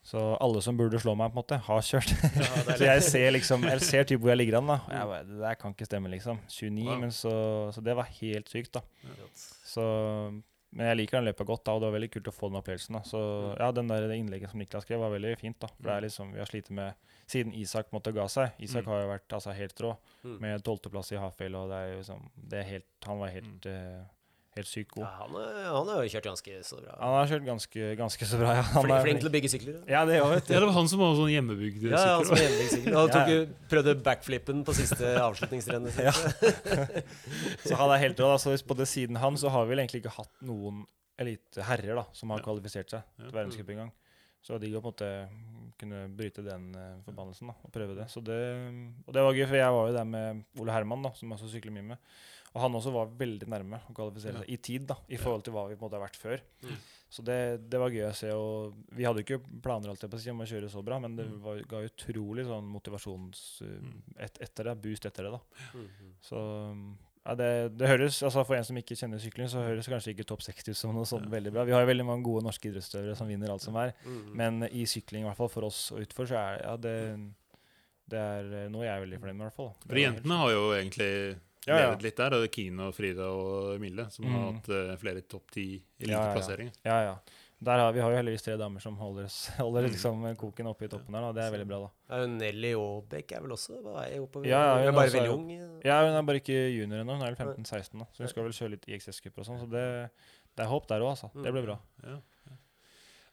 Så 0.09 0.21
alle 0.41 0.61
som 0.65 0.77
burde 0.79 0.97
slå 1.03 1.13
meg, 1.19 1.33
på 1.33 1.37
en 1.37 1.43
måte, 1.43 1.57
har 1.67 1.81
kjørt. 1.85 2.13
så 2.79 2.85
jeg 2.87 3.03
ser 3.05 3.31
liksom, 3.35 3.65
jeg 3.69 3.81
ser 3.85 4.05
typ 4.09 4.21
hvor 4.23 4.31
jeg 4.33 4.39
ligger 4.41 4.59
an. 4.63 4.67
da. 4.71 4.77
Jeg 4.89 5.09
bare, 5.11 5.25
Det 5.29 5.41
der 5.43 5.55
kan 5.61 5.75
ikke 5.75 5.89
stemme, 5.89 6.09
liksom. 6.13 6.39
29, 6.49 6.85
ja. 6.87 6.99
men 7.03 7.11
så, 7.13 7.33
så 7.75 7.83
det 7.85 7.97
var 7.99 8.09
helt 8.21 8.49
sykt, 8.49 8.73
da. 8.79 8.81
Så, 9.69 9.83
men 10.73 10.87
jeg 10.91 10.97
liker 11.01 11.19
den 11.19 11.29
løpet 11.29 11.47
godt, 11.51 11.65
da, 11.67 11.75
og 11.77 11.83
det 11.83 11.89
var 11.91 11.97
veldig 11.99 12.11
kult 12.15 12.31
å 12.31 12.35
få 12.39 12.49
den 12.49 12.61
opplevelsen. 12.63 12.97
da. 12.99 13.03
Så 13.09 13.21
ja, 13.59 13.69
den 13.77 13.89
der, 13.91 14.07
det 14.09 14.19
innlegget 14.23 14.53
som 14.55 14.61
Niklas 14.63 14.85
skrev, 14.87 15.01
var 15.03 15.13
veldig 15.13 15.35
fint. 15.41 15.59
da. 15.61 15.69
For 15.77 15.91
det 15.91 15.95
er 15.99 16.07
liksom, 16.07 16.33
Vi 16.33 16.39
har 16.43 16.51
slitt 16.55 16.71
med 16.71 16.95
Siden 17.29 17.53
Isak 17.61 17.91
måtte 17.93 18.15
ga 18.17 18.25
seg. 18.33 18.55
Isak 18.65 18.87
Mm. 18.87 18.89
har 18.89 19.01
jo 19.03 19.09
vært 19.11 19.33
altså, 19.37 19.53
helt 19.53 19.81
rå, 19.85 19.91
Mm. 20.25 20.39
med 20.41 20.63
tolvteplass 20.65 21.13
i 21.13 21.17
Hafjell, 21.21 21.55
og 21.55 21.69
det 21.69 21.77
er 21.77 21.91
jo 21.93 21.99
liksom, 22.01 22.23
det 22.49 22.59
er 22.63 22.69
helt, 22.71 22.87
han 23.05 23.19
var 23.19 23.29
helt, 23.29 23.67
eh, 23.67 24.05
helt 24.59 24.69
sykt 24.71 24.91
god. 24.95 25.05
Ja, 25.07 25.11
han, 25.23 25.37
er- 25.41 25.69
han 25.73 25.89
har 25.93 26.03
jo 26.05 26.11
kjørt 26.13 26.27
ganske 26.29 26.57
så 26.69 26.79
bra. 26.83 26.97
Han 27.01 27.15
har 27.17 27.31
kjørt 27.33 27.47
ganske, 27.49 27.89
ganske 28.03 28.29
så 28.31 28.41
bra, 28.41 28.53
ja. 28.59 28.63
Han 28.75 28.85
Flink, 28.85 28.97
er 28.99 29.07
flink 29.07 29.23
til 29.23 29.31
å 29.31 29.35
bygge 29.39 29.51
sykler. 29.55 29.79
Ja, 29.91 30.05
det 30.09 30.19
òg, 30.23 30.31
vet 30.35 30.47
du. 30.49 30.53
Ja, 30.55 30.61
det 30.63 30.69
var 30.69 30.77
han 30.79 30.91
som 30.93 31.03
var 31.03 31.15
sånn 31.19 31.33
hjemmebygd 31.33 31.79
sykler. 31.81 31.97
ja, 31.97 32.17
han 32.19 32.29
som 32.29 32.37
sykkel. 32.43 32.93
er. 32.93 32.99
Han 32.99 33.13
tok 33.15 33.25
Ja. 33.33 33.35
jo, 33.35 33.47
prøvde 33.73 33.97
backflippen 34.11 34.65
på 34.69 34.75
siste 34.77 35.15
avslutningsrennet 35.23 35.97
sitt. 35.97 36.05
Ja. 36.09 36.15
Så 37.65 37.75
han 37.79 37.91
er 37.95 38.03
helt 38.05 38.21
rå. 38.21 38.31
Altså, 38.35 38.55
Så 38.59 38.67
på 38.69 38.77
det 38.79 38.89
siden 38.91 39.17
han 39.23 39.37
så 39.41 39.51
har 39.53 39.65
vi 39.67 39.75
vel 39.75 39.83
egentlig 39.85 40.03
ikke 40.05 40.17
hatt 40.19 40.33
noen 40.45 40.85
elite 41.19 41.65
herrer 41.67 41.97
da, 41.99 42.05
som 42.15 42.31
har 42.31 42.39
Ja. 42.39 42.45
kvalifisert 42.47 42.91
seg 42.91 43.03
til 43.19 43.33
verdenscup 43.35 43.69
engang. 43.75 43.91
Så 44.43 44.55
det 44.55 44.55
var 44.55 44.61
digg 44.63 44.77
å 44.79 44.83
på 44.83 44.89
en 44.89 44.93
måte 44.95 45.75
kunne 45.79 45.99
bryte 46.17 46.43
den 46.47 46.69
eh, 46.79 46.95
forbannelsen 47.07 47.51
da, 47.51 47.55
og 47.65 47.73
prøve 47.75 47.95
det. 47.99 48.07
Så 48.11 48.23
det. 48.25 48.39
Og 49.07 49.13
det 49.15 49.23
var 49.23 49.35
gøy, 49.35 49.47
for 49.51 49.57
jeg 49.59 49.73
var 49.75 49.89
jo 49.91 49.97
der 49.97 50.05
med 50.07 50.45
Ole 50.63 50.73
Herman, 50.73 51.03
da, 51.03 51.11
som 51.19 51.29
jeg 51.29 51.39
også 51.39 51.51
sykler 51.53 51.75
mye 51.75 51.89
med. 51.91 51.99
Og 52.55 52.61
han 52.63 52.73
også 52.79 52.93
var 52.95 53.11
veldig 53.19 53.49
nærme 53.53 53.81
å 53.91 53.95
kvalifisere 53.95 54.41
seg 54.41 54.49
i 54.49 54.57
tid, 54.57 54.87
da, 54.89 54.97
i 55.09 55.17
forhold 55.21 55.45
til 55.45 55.53
hva 55.53 55.67
vi 55.69 55.75
på 55.77 55.85
en 55.85 55.91
måte 55.91 55.99
har 56.01 56.07
vært 56.07 56.17
før. 56.17 56.41
Mm. 56.65 56.79
Så 57.09 57.23
det, 57.25 57.37
det 57.73 57.79
var 57.81 57.91
gøy 57.93 58.05
å 58.09 58.15
se. 58.17 58.31
og 58.37 58.75
Vi 58.97 59.05
hadde 59.05 59.23
jo 59.23 59.27
ikke 59.27 59.61
planer 59.65 59.89
alltid 59.93 60.11
på 60.13 60.17
å 60.17 60.21
si 60.21 60.31
om 60.33 60.41
å 60.45 60.47
kjøre 60.49 60.69
så 60.73 60.83
bra, 60.85 60.99
men 61.01 61.15
det 61.17 61.25
Mm. 61.29 61.39
var, 61.45 61.61
ga 61.69 61.83
utrolig 61.89 62.45
sånn 62.49 62.65
motivasjons... 62.73 63.63
eh, 63.65 63.77
Mm. 63.79 64.03
Et, 64.19 64.39
etter 64.45 64.65
det, 64.65 64.75
boost 64.83 65.07
etter 65.07 65.25
det. 65.29 65.31
da. 65.33 65.41
Mm. 65.75 66.13
Så 66.21 66.43
ja, 67.29 67.35
det, 67.35 67.49
det 67.77 67.89
høres, 67.89 68.23
altså 68.25 68.45
For 68.47 68.57
en 68.57 68.65
som 68.65 68.77
ikke 68.81 68.97
kjenner 68.97 69.21
sykling, 69.21 69.49
så 69.53 69.61
høres 69.65 69.89
kanskje 69.89 70.15
ikke 70.15 70.25
topp 70.29 70.41
60 70.45 70.71
ut 70.73 70.77
som 70.81 70.95
noe 70.97 71.05
sånn 71.09 71.25
Ja. 71.29 71.33
veldig 71.37 71.53
bra. 71.53 71.65
Vi 71.69 71.73
har 71.77 71.81
jo 71.85 71.91
veldig 71.93 72.07
mange 72.09 72.25
gode 72.25 72.45
norske 72.45 72.71
idrettsutøvere 72.71 73.17
som 73.17 73.29
vinner 73.29 73.51
alt 73.53 73.63
som 73.65 73.77
er. 73.77 73.93
Mm. 74.07 74.33
Men 74.37 74.63
i 74.73 74.85
sykling, 74.89 75.25
i 75.25 75.29
hvert 75.29 75.37
fall 75.37 75.49
for 75.53 75.65
oss 75.69 75.93
og 75.93 76.01
utfor, 76.05 76.25
så 76.29 76.37
er 76.41 76.63
ja, 76.65 76.77
det, 76.77 76.95
det 78.09 78.19
er 78.21 78.69
noe 78.73 78.85
jeg 78.87 78.95
er 78.97 79.05
veldig 79.05 79.21
fornøyd 79.21 79.37
med. 79.37 79.45
i 79.45 79.49
hvert 79.51 79.57
fall. 79.61 79.75
For 79.87 80.01
jentene 80.01 80.39
har 80.41 80.51
jo 80.55 80.63
egentlig 80.77 81.11
Ja, 81.69 81.77
ja. 81.79 81.91
levet 81.91 82.03
litt 82.09 82.17
der. 82.21 82.35
Og 82.39 82.47
Kine 82.55 82.89
og 82.89 82.95
Frida 82.97 83.27
og 83.31 83.79
Mille, 83.83 84.09
som 84.15 84.25
har 84.27 84.39
Mm. 84.49 84.57
hatt 84.59 84.69
uh, 84.73 84.97
flere 85.01 85.23
topp 85.29 85.51
ti 85.55 85.67
Ja, 85.75 85.79
ja, 85.79 86.09
ja. 86.09 86.09
eliteplasseringer. 86.09 86.73
Ja, 86.89 86.99
ja. 87.11 87.19
Der 87.61 87.81
har, 87.83 87.91
vi 87.93 87.99
har 87.99 88.13
jo 88.13 88.17
heldigvis 88.21 88.45
tre 88.47 88.55
damer 88.57 88.79
som 88.81 88.95
holder, 89.01 89.27
holder 89.59 89.83
Mm. 89.83 89.91
liksom 89.91 90.37
koken 90.39 90.67
oppe 90.71 90.85
i 90.87 90.89
toppen 90.93 91.11
der. 91.17 91.21
Da. 91.27 91.33
Det 91.35 91.43
er 91.43 91.55
veldig 91.57 91.67
bra, 91.73 91.79
da. 91.85 91.91
Ja, 92.15 92.27
Nelly 92.31 92.73
Aabek 92.79 93.33
er 93.35 93.43
vel 93.43 93.51
også 93.57 93.81
på 93.83 93.95
vei 93.97 94.07
oppover? 94.23 94.47
Ja, 94.47 94.61
ja, 94.63 94.75
hun 94.79 94.89
er 94.89 94.93
bare 95.01 95.11
er 95.11 95.17
veldig 95.17 95.33
ung. 95.35 95.49
Ja, 95.85 95.97
Hun 96.07 96.15
er 96.21 96.23
bare 96.23 96.39
ikke 96.43 96.59
junior 96.71 97.03
ennå. 97.03 97.17
Hun 97.19 97.27
er 97.27 97.35
vel 97.35 97.55
15-16, 97.57 97.99
da. 97.99 98.07
så 98.15 98.23
hun 98.23 98.29
skal 98.29 98.45
vel 98.47 98.53
kjøre 98.61 98.71
litt 98.77 98.87
IXS-cuper 98.87 99.43
og 99.43 99.49
sånn. 99.51 99.59
Så 99.65 99.71
det, 99.75 99.85
det 100.55 100.65
er 100.65 100.71
håp 100.71 100.87
der 100.89 101.03
òg, 101.03 101.11
altså. 101.17 101.33
Det 101.35 101.53
blir 101.53 101.67
bra. 101.67 101.79
Ja. 102.07 102.21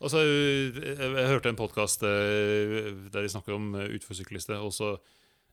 Og 0.02 0.10
så, 0.12 0.20
eh, 0.26 0.74
jeg, 0.76 0.98
jeg 1.22 1.30
hørte 1.32 1.50
en 1.54 1.56
podkast 1.62 2.02
der 2.04 3.22
de 3.22 3.30
snakker 3.32 3.54
om 3.56 3.70
eh, 3.80 3.94
utforsyklister, 3.96 4.58
og 4.60 4.74
så 4.76 4.98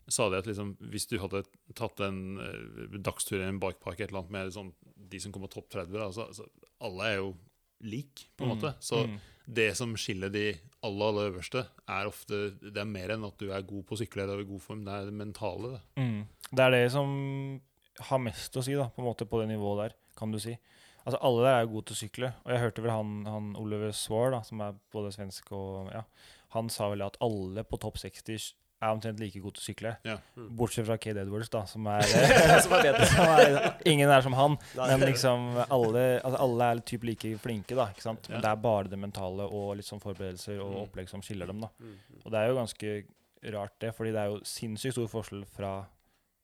sa 0.09 0.29
de 0.31 0.41
at 0.41 0.49
liksom, 0.49 0.75
hvis 0.93 1.07
du 1.11 1.19
hadde 1.23 1.45
tatt 1.79 2.01
en 2.05 2.41
eh, 2.43 2.99
dagstur 2.99 3.41
i 3.41 3.47
en 3.47 3.61
bikepark 3.63 4.01
et 4.01 4.11
eller 4.11 4.23
annet 4.23 4.35
med 4.35 4.55
sånn, 4.57 4.73
de 5.13 5.21
som 5.23 5.35
kommer 5.35 5.53
topp 5.53 5.71
30, 5.75 5.95
da, 5.95 6.09
så, 6.15 6.29
så 6.35 6.47
alle 6.83 7.09
er 7.11 7.19
jo 7.21 7.33
lik, 7.83 8.29
på 8.37 8.45
en 8.45 8.53
Mm, 8.53 8.57
måte. 8.57 8.75
Så 8.81 9.05
mm. 9.07 9.17
det 9.59 9.71
som 9.79 9.95
skiller 9.99 10.31
de 10.33 10.47
aller, 10.83 11.09
aller 11.09 11.31
øverste, 11.33 11.65
er 11.89 12.07
ofte 12.07 12.55
Det 12.61 12.79
er 12.79 12.89
mer 12.89 13.15
enn 13.15 13.25
at 13.27 13.39
du 13.39 13.51
er 13.51 13.67
god 13.67 13.87
på 13.87 13.97
å 13.97 14.01
sykle 14.01 14.23
eller 14.23 14.43
i 14.43 14.49
god 14.49 14.63
form, 14.63 14.85
det 14.87 14.93
er 14.93 15.11
det 15.11 15.17
mentale. 15.19 15.73
Det. 15.75 16.03
Mm. 16.03 16.21
Det 16.51 16.65
er 16.65 16.71
det 16.71 16.85
som 16.95 17.11
har 18.09 18.23
mest 18.23 18.57
å 18.57 18.63
si 18.65 18.75
da, 18.79 18.89
på 18.89 19.03
en 19.03 19.11
måte 19.11 19.27
på 19.29 19.41
det 19.43 19.51
nivået 19.51 19.85
der, 19.85 19.99
kan 20.19 20.33
du 20.33 20.39
si. 20.43 20.57
Altså 21.03 21.19
Alle 21.27 21.43
der 21.43 21.57
er 21.59 21.71
gode 21.71 21.89
til 21.91 21.97
å 21.97 22.03
sykle. 22.05 22.33
Og 22.45 22.53
jeg 22.53 22.63
hørte 22.63 22.83
vel 22.85 22.95
han, 22.95 23.15
han 23.27 23.55
Oliver 23.59 23.93
Swar, 23.97 24.31
da, 24.35 24.43
som 24.47 24.63
er 24.63 24.79
både 24.95 25.13
svensk 25.15 25.51
og 25.53 25.91
ja, 25.91 26.05
Han 26.55 26.69
sa 26.71 26.91
vel 26.93 27.03
at 27.03 27.17
alle 27.25 27.65
på 27.65 27.81
topp 27.81 27.99
60 27.99 28.53
er 28.83 28.91
omtrent 28.91 29.21
like 29.23 29.39
god 29.41 29.55
til 29.55 29.63
å 29.63 29.67
sykle. 29.69 29.93
Ja. 30.05 30.17
Mm. 30.37 30.49
Bortsett 30.59 30.87
fra 30.89 30.97
Kade 30.99 31.23
Edwards, 31.23 31.49
da, 31.55 31.61
som 31.71 31.87
er, 31.87 32.03
Som 32.65 32.73
er 32.75 32.83
bedre. 32.89 33.07
som 33.07 33.25
er 33.39 33.77
Ingen 33.87 34.11
er 34.11 34.21
som 34.27 34.35
han. 34.35 34.59
Nei. 34.77 34.89
Men 34.97 35.07
liksom 35.13 35.47
alle, 35.69 36.05
altså 36.21 36.41
alle 36.43 36.69
er 36.75 36.83
typ 36.93 37.05
like 37.07 37.33
flinke, 37.39 37.77
da. 37.79 37.87
ikke 37.95 38.03
sant? 38.03 38.29
Men 38.29 38.41
Ja. 38.41 38.43
det 38.49 38.51
er 38.53 38.63
bare 38.67 38.89
det 38.91 38.99
mentale 38.99 39.47
og 39.47 39.77
litt 39.79 39.87
sånn 39.87 40.03
forberedelser 40.03 40.59
og 40.61 40.73
Mm. 40.75 40.81
opplegg 40.89 41.09
som 41.09 41.23
skiller 41.23 41.47
dem. 41.47 41.61
da. 41.61 41.69
Mm. 41.81 41.97
Og 42.25 42.31
det 42.33 42.39
er 42.43 42.49
jo 42.51 42.59
ganske 42.59 43.05
rart, 43.55 43.79
det, 43.81 43.95
fordi 43.97 44.13
det 44.13 44.21
er 44.21 44.29
jo 44.35 44.41
sinnssykt 44.45 44.93
stor 44.99 45.09
forskjell 45.09 45.45
fra 45.47 45.73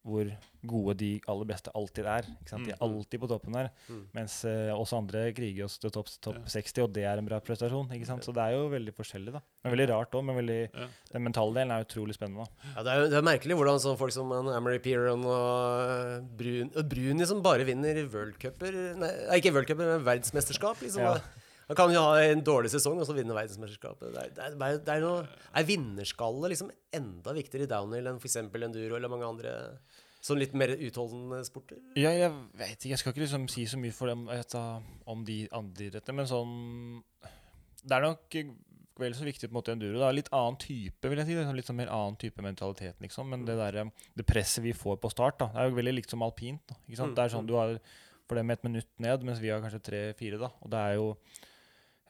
hvor 0.09 0.30
gode 0.68 0.94
de 0.98 1.09
aller 1.30 1.47
beste 1.47 1.70
alltid 1.76 2.06
er. 2.10 2.26
Ikke 2.40 2.51
sant? 2.55 2.64
De 2.66 2.72
er 2.72 2.78
Mm. 2.80 2.85
alltid 2.89 3.20
på 3.22 3.28
toppen 3.30 3.52
der. 3.55 3.68
Mm. 3.89 4.01
Mens 4.16 4.39
uh, 4.48 4.72
oss 4.74 4.93
andre 4.97 5.26
kriger 5.36 5.64
oss 5.68 5.76
til 5.78 5.93
topp 5.94 6.09
top 6.24 6.39
60, 6.51 6.82
og 6.86 6.93
det 6.97 7.05
er 7.06 7.20
en 7.20 7.28
bra 7.28 7.39
prestasjon. 7.44 7.86
Ikke 7.94 8.09
sant? 8.09 8.24
Så 8.26 8.32
det 8.35 8.43
er 8.43 8.56
jo 8.56 8.66
veldig 8.72 8.94
forskjellig, 8.97 9.32
da. 9.36 9.43
Men 9.64 9.74
veldig 9.76 9.89
rart 9.93 10.16
òg. 10.18 10.24
Men 10.28 10.40
veldig, 10.40 10.59
den 11.12 11.26
mentale 11.28 11.55
delen 11.60 11.74
er 11.76 11.85
utrolig 11.86 12.16
spennende. 12.18 12.48
Ja, 12.74 12.82
det, 12.82 12.93
er, 12.94 13.02
jo- 13.05 13.10
det 13.14 13.20
er 13.22 13.28
merkelig 13.30 13.59
hvordan 13.60 13.82
sånn 13.85 13.98
folk 14.01 14.12
som 14.16 14.32
Amory 14.32 14.78
Peron 14.82 15.22
og 15.28 15.93
eh, 15.93 16.14
Brun 16.40 16.72
og 16.74 16.89
Bruni 16.90 17.26
som 17.30 17.43
bare 17.44 17.68
vinner 17.68 18.02
worldcuper 18.10 18.80
Nei, 18.98 19.12
ikke 19.39 19.52
worldcuper, 19.55 19.94
men 19.94 20.09
verdensmesterskap. 20.09 20.80
Liksom. 20.82 21.05
Ja. 21.06 21.18
Han 21.68 21.76
kan 21.76 21.90
jo 21.93 22.01
ha 22.01 22.20
en 22.24 22.40
dårlig 22.40 22.70
sesong 22.72 22.97
og 22.97 23.05
så 23.05 23.12
vinne 23.12 23.35
verdensmesterskapet. 23.36 24.14
Det 24.14 24.22
er, 24.24 24.55
det 24.56 24.68
er, 24.70 24.78
det 24.86 24.93
er, 24.94 25.02
noe, 25.05 25.26
er 25.52 25.66
vinnerskalle 25.68 26.48
liksom 26.48 26.70
enda 26.97 27.35
viktigere 27.36 27.66
i 27.66 27.68
downhill 27.68 28.09
enn 28.09 28.16
f.eks. 28.22 28.39
enduro 28.40 28.97
eller 28.97 29.12
mange 29.12 29.28
andre 29.28 29.52
sånn 30.29 30.41
litt 30.43 30.55
mer 30.59 30.71
utholdende 30.77 31.41
sporter? 31.49 31.81
Ja, 31.99 32.13
jeg 32.15 32.31
vet 32.61 32.77
ikke. 32.79 32.93
Jeg 32.93 33.01
skal 33.03 33.15
ikke 33.15 33.25
liksom 33.25 33.49
si 33.53 33.67
så 33.71 33.81
mye 33.81 33.95
for 33.97 34.11
dem 34.13 34.27
vet 34.29 34.55
om 35.09 35.25
de 35.27 35.43
andre 35.57 35.89
idrettene, 35.91 36.21
men 36.21 36.29
sånn 36.31 36.55
Det 37.85 37.95
er 37.97 38.05
nok 38.05 38.35
eh, 38.41 38.51
vel 38.99 39.15
så 39.15 39.25
viktig 39.27 39.47
på 39.49 39.53
en 39.55 39.59
måte 39.61 39.73
enduro. 39.73 40.01
Da. 40.03 40.11
Litt 40.15 40.29
annen 40.35 40.57
type, 40.59 41.09
vil 41.09 41.21
jeg 41.21 41.29
si. 41.29 41.37
Liksom, 41.39 41.55
litt 41.57 41.69
sånn 41.69 41.79
mer 41.79 41.93
annen 41.95 42.17
type 42.19 42.43
mentalitet, 42.43 42.97
liksom. 43.05 43.29
Men 43.31 43.45
det, 43.47 43.55
der, 43.61 43.91
det 44.19 44.27
presset 44.27 44.65
vi 44.65 44.73
får 44.75 44.99
på 45.03 45.11
start, 45.15 45.39
da, 45.39 45.51
det 45.55 45.63
er 45.63 45.71
jo 45.71 45.77
veldig 45.79 45.95
likt 46.01 46.11
som 46.11 46.25
alpint. 46.27 46.65
Da, 46.67 46.75
ikke 46.89 46.99
sant? 47.01 47.13
Mm, 47.13 47.17
Det 47.19 47.25
er 47.25 47.35
sånn 47.37 47.49
du 47.49 47.55
har 47.59 47.77
for 48.29 48.37
dem 48.37 48.51
et 48.53 48.65
minutt 48.67 48.91
ned, 49.01 49.23
mens 49.25 49.39
vi 49.41 49.49
har 49.55 49.63
kanskje 49.65 49.81
tre-fire. 49.87 50.41
da. 50.43 50.51
Og 50.61 50.73
det 50.75 50.83
er 50.89 50.99
jo 50.99 51.07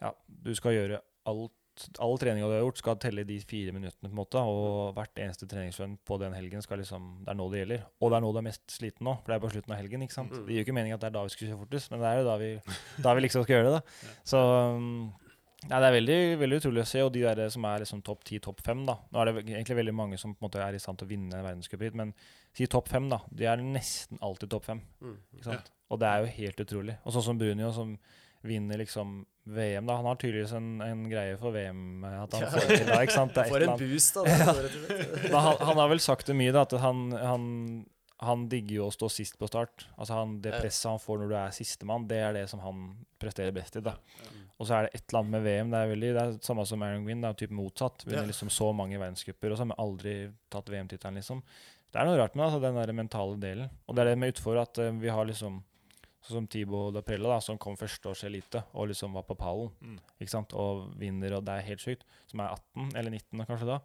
Ja, 0.01 0.13
du 0.27 0.53
skal 0.55 0.73
gjøre 0.73 1.01
alt 1.29 1.53
All 2.03 2.17
treninga 2.19 2.47
du 2.49 2.55
har 2.55 2.63
gjort, 2.63 2.81
skal 2.81 2.97
telle 3.01 3.23
de 3.27 3.37
fire 3.47 3.73
minuttene. 3.75 4.09
på 4.09 4.13
en 4.13 4.19
måte, 4.19 4.41
Og 4.41 4.93
hvert 4.97 5.21
eneste 5.23 5.47
treningsrun 5.47 5.97
på 6.05 6.19
den 6.19 6.33
helgen 6.33 6.61
skal 6.61 6.79
liksom 6.79 7.23
Det 7.23 7.31
er 7.31 7.39
nå 7.39 7.49
det 7.51 7.63
gjelder. 7.63 7.85
Og 8.01 8.11
det 8.11 8.17
er 8.17 8.25
nå 8.25 8.33
du 8.33 8.41
er 8.41 8.47
mest 8.49 8.65
sliten 8.67 9.07
nå, 9.07 9.15
for 9.21 9.31
det 9.31 9.37
er 9.37 9.45
på 9.45 9.53
slutten 9.53 9.73
av 9.73 9.81
helgen. 9.81 10.03
ikke 10.03 10.17
sant? 10.17 10.31
Mm. 10.31 10.45
Det 10.45 10.53
gir 10.53 10.61
jo 10.61 10.67
ikke 10.67 10.77
mening 10.79 10.93
at 10.93 11.01
det 11.01 11.09
er 11.09 11.17
da 11.17 11.23
vi 11.23 11.33
skal 11.35 11.47
kjøre 11.47 11.63
fortest, 11.63 11.91
men 11.91 12.03
det 12.03 12.11
er 12.11 12.19
jo 12.19 12.27
da 12.27 12.37
vi, 12.37 12.51
da 13.03 13.15
vi 13.15 13.25
liksom 13.25 13.43
skal 13.43 13.55
gjøre 13.57 13.71
det. 13.71 13.73
da. 13.79 14.13
Så 14.23 14.43
um, 14.75 15.11
Nei, 15.67 15.75
Det 15.75 15.87
er 15.89 15.95
veldig 15.97 16.19
veldig 16.39 16.57
utrolig 16.61 16.83
å 16.83 16.87
se. 16.87 17.01
Og 17.03 17.11
de 17.11 17.25
der 17.27 17.49
som 17.51 17.65
er 17.67 17.81
liksom 17.83 18.03
topp 18.05 18.23
ti, 18.27 18.39
topp 18.39 18.61
fem 18.63 18.85
da. 18.87 18.95
Nå 19.11 19.19
er 19.19 19.29
det 19.29 19.41
egentlig 19.43 19.75
veldig 19.81 19.95
mange 19.95 20.19
som 20.21 20.31
på 20.31 20.39
en 20.39 20.47
måte 20.47 20.61
er 20.63 20.77
i 20.77 20.79
stand 20.79 21.01
til 21.01 21.09
å 21.09 21.11
vinne 21.11 21.41
en 21.41 21.97
men 21.99 22.13
si 22.55 22.67
topp 22.71 22.87
fem, 22.87 23.09
da. 23.11 23.19
De 23.27 23.47
er 23.49 23.59
nesten 23.59 24.21
alltid 24.23 24.53
topp 24.53 24.69
fem. 24.69 24.79
Mm. 25.03 25.17
Ikke 25.35 25.49
sant? 25.49 25.71
Og 25.89 25.99
det 25.99 26.07
er 26.07 26.23
jo 26.23 26.31
helt 26.37 26.63
utrolig. 26.63 26.95
Og 27.03 27.15
sånn 27.15 27.25
som 27.27 27.41
Brunio, 27.41 27.73
som 27.75 27.97
vinner 28.45 28.77
liksom 28.81 29.25
VM, 29.49 29.85
da. 29.89 29.95
Han 29.99 30.05
har 30.05 30.15
tydeligvis 30.21 30.51
en, 30.53 30.81
en 30.85 31.05
greie 31.09 31.37
for 31.41 31.51
VM 31.55 32.03
eh, 32.05 32.17
at 32.23 32.33
han 32.37 32.51
får 32.53 32.67
til 32.69 32.85
da, 32.87 32.99
ikke 33.03 33.15
sant? 33.15 33.33
Det 33.35 33.45
For 33.49 33.65
en 33.65 33.77
boost, 33.79 34.19
da. 34.19 34.25
slett. 34.53 35.31
han, 35.33 35.55
han 35.71 35.79
har 35.81 35.89
vel 35.89 36.03
sagt 36.03 36.29
det 36.29 36.35
mye, 36.37 36.53
da, 36.55 36.65
at 36.67 36.75
han, 36.83 37.07
han, 37.17 37.47
han 38.23 38.43
digger 38.51 38.75
jo 38.81 38.89
å 38.89 38.93
stå 38.93 39.09
sist 39.11 39.39
på 39.41 39.49
start. 39.49 39.87
Altså 39.97 40.19
han, 40.19 40.37
Det 40.43 40.53
presset 40.59 40.91
han 40.91 41.01
får 41.01 41.23
når 41.23 41.31
du 41.33 41.37
er 41.39 41.55
sistemann, 41.55 42.05
det 42.11 42.19
er 42.27 42.37
det 42.37 42.45
som 42.51 42.61
han 42.63 42.83
presterer 43.19 43.55
best 43.55 43.79
i. 43.79 43.83
da. 43.85 43.95
Og 44.59 44.67
så 44.67 44.75
er 44.75 44.85
det 44.87 44.99
et 44.99 45.05
eller 45.07 45.21
annet 45.23 45.33
med 45.37 45.43
VM. 45.47 45.69
Det 45.73 45.79
er 45.81 45.91
veldig, 45.93 46.11
det 46.17 46.23
er 46.27 46.37
samme 46.45 46.65
som 46.67 46.81
Aaron 46.83 47.05
Gwin, 47.07 47.21
Det 47.23 47.29
er 47.31 47.41
typ 47.41 47.53
motsatt. 47.55 48.05
Vinner 48.05 48.25
Ja. 48.25 48.29
liksom 48.29 48.49
så 48.51 48.69
mange 48.75 48.99
verdenscuper, 48.99 49.49
og 49.51 49.57
så 49.57 49.63
har 49.65 49.71
vi 49.71 49.79
aldri 49.85 50.15
tatt 50.51 50.69
VM-tittelen, 50.69 51.15
liksom. 51.21 51.41
Det 51.89 51.97
er 51.97 52.05
noe 52.05 52.19
rart 52.19 52.35
med 52.37 52.45
altså, 52.45 52.59
den 52.61 52.75
der 52.77 52.91
mentale 52.93 53.39
delen. 53.41 53.69
Og 53.87 53.95
det 53.95 54.03
er 54.03 54.11
det 54.11 54.19
med 54.21 54.35
utfor 54.35 54.59
at 54.61 54.77
uh, 54.77 54.91
vi 54.99 55.09
har 55.09 55.25
liksom 55.25 55.63
Sånn 56.21 56.41
som 56.41 56.47
Tibo 56.51 56.91
Daprella, 56.91 57.29
da, 57.35 57.39
som 57.39 57.57
kom 57.57 57.77
førsteårselite 57.79 58.27
elite 58.59 58.63
og 58.75 58.89
liksom 58.91 59.13
var 59.15 59.23
på 59.23 59.37
pallen. 59.39 59.69
Mm. 59.81 59.99
ikke 60.19 60.33
sant? 60.33 60.53
Og 60.53 60.89
vinner, 60.99 61.37
og 61.37 61.45
det 61.47 61.53
er 61.55 61.67
helt 61.69 61.81
sykt. 61.83 62.03
Som 62.27 62.41
er 62.43 62.51
18, 62.57 62.89
eller 62.99 63.11
19 63.15 63.45
kanskje 63.47 63.69
da. 63.69 63.79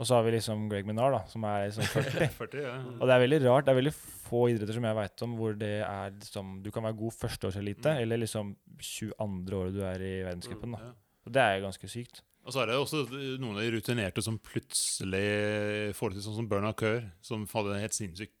Og 0.00 0.06
så 0.08 0.14
har 0.16 0.22
vi 0.24 0.30
liksom 0.32 0.68
Greg 0.70 0.86
Minar, 0.88 1.12
da, 1.12 1.20
som 1.28 1.44
er 1.44 1.66
liksom 1.68 1.84
40. 1.96 2.28
40, 2.38 2.62
ja. 2.68 2.76
Og 2.96 3.02
det 3.06 3.14
er 3.16 3.24
veldig 3.26 3.40
rart. 3.44 3.66
Det 3.66 3.74
er 3.74 3.80
veldig 3.82 3.94
få 3.98 4.44
idretter 4.54 4.78
som 4.78 4.86
jeg 4.88 4.96
veit 5.02 5.24
om 5.26 5.34
hvor 5.36 5.58
det 5.58 5.72
er 5.84 6.14
liksom 6.16 6.54
Du 6.64 6.70
kan 6.70 6.86
være 6.86 6.96
god 7.02 7.12
førsteårselite, 7.18 7.92
Mm. 7.96 8.02
eller 8.06 8.22
liksom 8.22 8.54
22. 8.78 9.58
året 9.58 9.74
du 9.74 9.82
er 9.84 10.00
i 10.06 10.12
verdenscupen. 10.24 10.72
da. 10.78 10.78
Ja. 10.86 10.92
Og 11.26 11.32
det 11.36 11.42
er 11.42 11.58
jo 11.58 11.66
ganske 11.66 11.88
sykt. 11.90 12.22
Og 12.42 12.50
så 12.54 12.62
er 12.62 12.66
det 12.72 12.74
også 12.80 13.04
noen 13.38 13.54
av 13.58 13.62
de 13.62 13.70
rutinerte 13.76 14.22
som 14.24 14.38
plutselig 14.42 15.92
får 15.94 16.10
det 16.10 16.16
til, 16.18 16.24
sånn 16.26 16.38
som 16.40 16.48
Bernard 16.50 16.74
Kerr, 16.80 17.04
som 17.22 17.44
hadde 17.52 17.76
en 17.76 17.82
helt 17.84 17.94
sinnssyk 17.96 18.32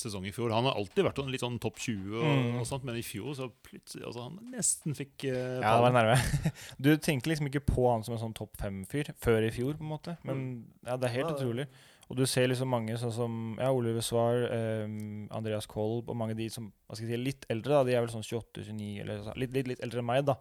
sesong 0.00 0.26
i 0.26 0.32
fjor. 0.32 0.50
Han 0.54 0.64
har 0.68 0.76
alltid 0.78 1.04
vært 1.04 1.18
litt 1.30 1.40
sånn 1.42 1.58
topp 1.62 1.78
20, 1.78 2.14
og, 2.20 2.24
Mm. 2.30 2.58
og 2.60 2.66
sånt, 2.66 2.84
men 2.84 2.96
i 2.96 3.02
fjor 3.02 3.34
så 3.34 3.50
plutselig 3.62 4.04
altså, 4.06 4.22
Han 4.28 4.38
nesten 4.52 4.94
fikk 4.94 5.24
uh, 5.24 5.60
Ja, 5.60 5.76
det 5.76 5.84
var 5.86 5.92
nærme. 5.92 6.16
Du 6.80 6.96
tenker 6.96 7.30
liksom 7.32 7.48
ikke 7.50 7.64
på 7.66 7.90
han 7.90 8.02
som 8.06 8.14
en 8.14 8.20
sånn 8.22 8.34
topp 8.36 8.56
fem-fyr 8.60 9.12
før 9.18 9.46
i 9.46 9.50
fjor, 9.50 9.74
på 9.74 9.82
en 9.82 9.92
måte. 9.94 10.16
Men 10.24 10.64
ja, 10.86 10.96
det 10.96 11.10
er 11.10 11.16
helt 11.18 11.28
Ja, 11.30 11.34
det- 11.36 11.40
utrolig. 11.42 11.66
Og 12.10 12.16
du 12.16 12.24
ser 12.26 12.48
liksom 12.48 12.66
mange 12.68 12.96
sånn 12.98 13.12
som 13.14 13.34
ja, 13.56 13.68
Oliver 13.70 14.00
Svar, 14.02 14.34
um, 14.50 15.28
Andreas 15.30 15.66
Kolb 15.70 16.08
og 16.10 16.16
mange 16.16 16.32
av 16.34 16.38
de 16.38 16.48
som 16.50 16.72
hva 16.88 16.96
skal 16.96 17.06
jeg 17.06 17.12
si, 17.14 17.20
er 17.20 17.24
litt 17.24 17.46
eldre, 17.48 17.70
da, 17.70 17.84
de 17.86 17.94
er 17.94 18.00
vel 18.02 18.10
sånn 18.10 18.26
28-29, 18.26 19.00
eller 19.04 19.22
så- 19.22 19.36
litt, 19.38 19.52
litt, 19.54 19.68
litt 19.68 19.80
eldre 19.86 20.00
enn 20.02 20.06
meg, 20.06 20.24
da, 20.26 20.34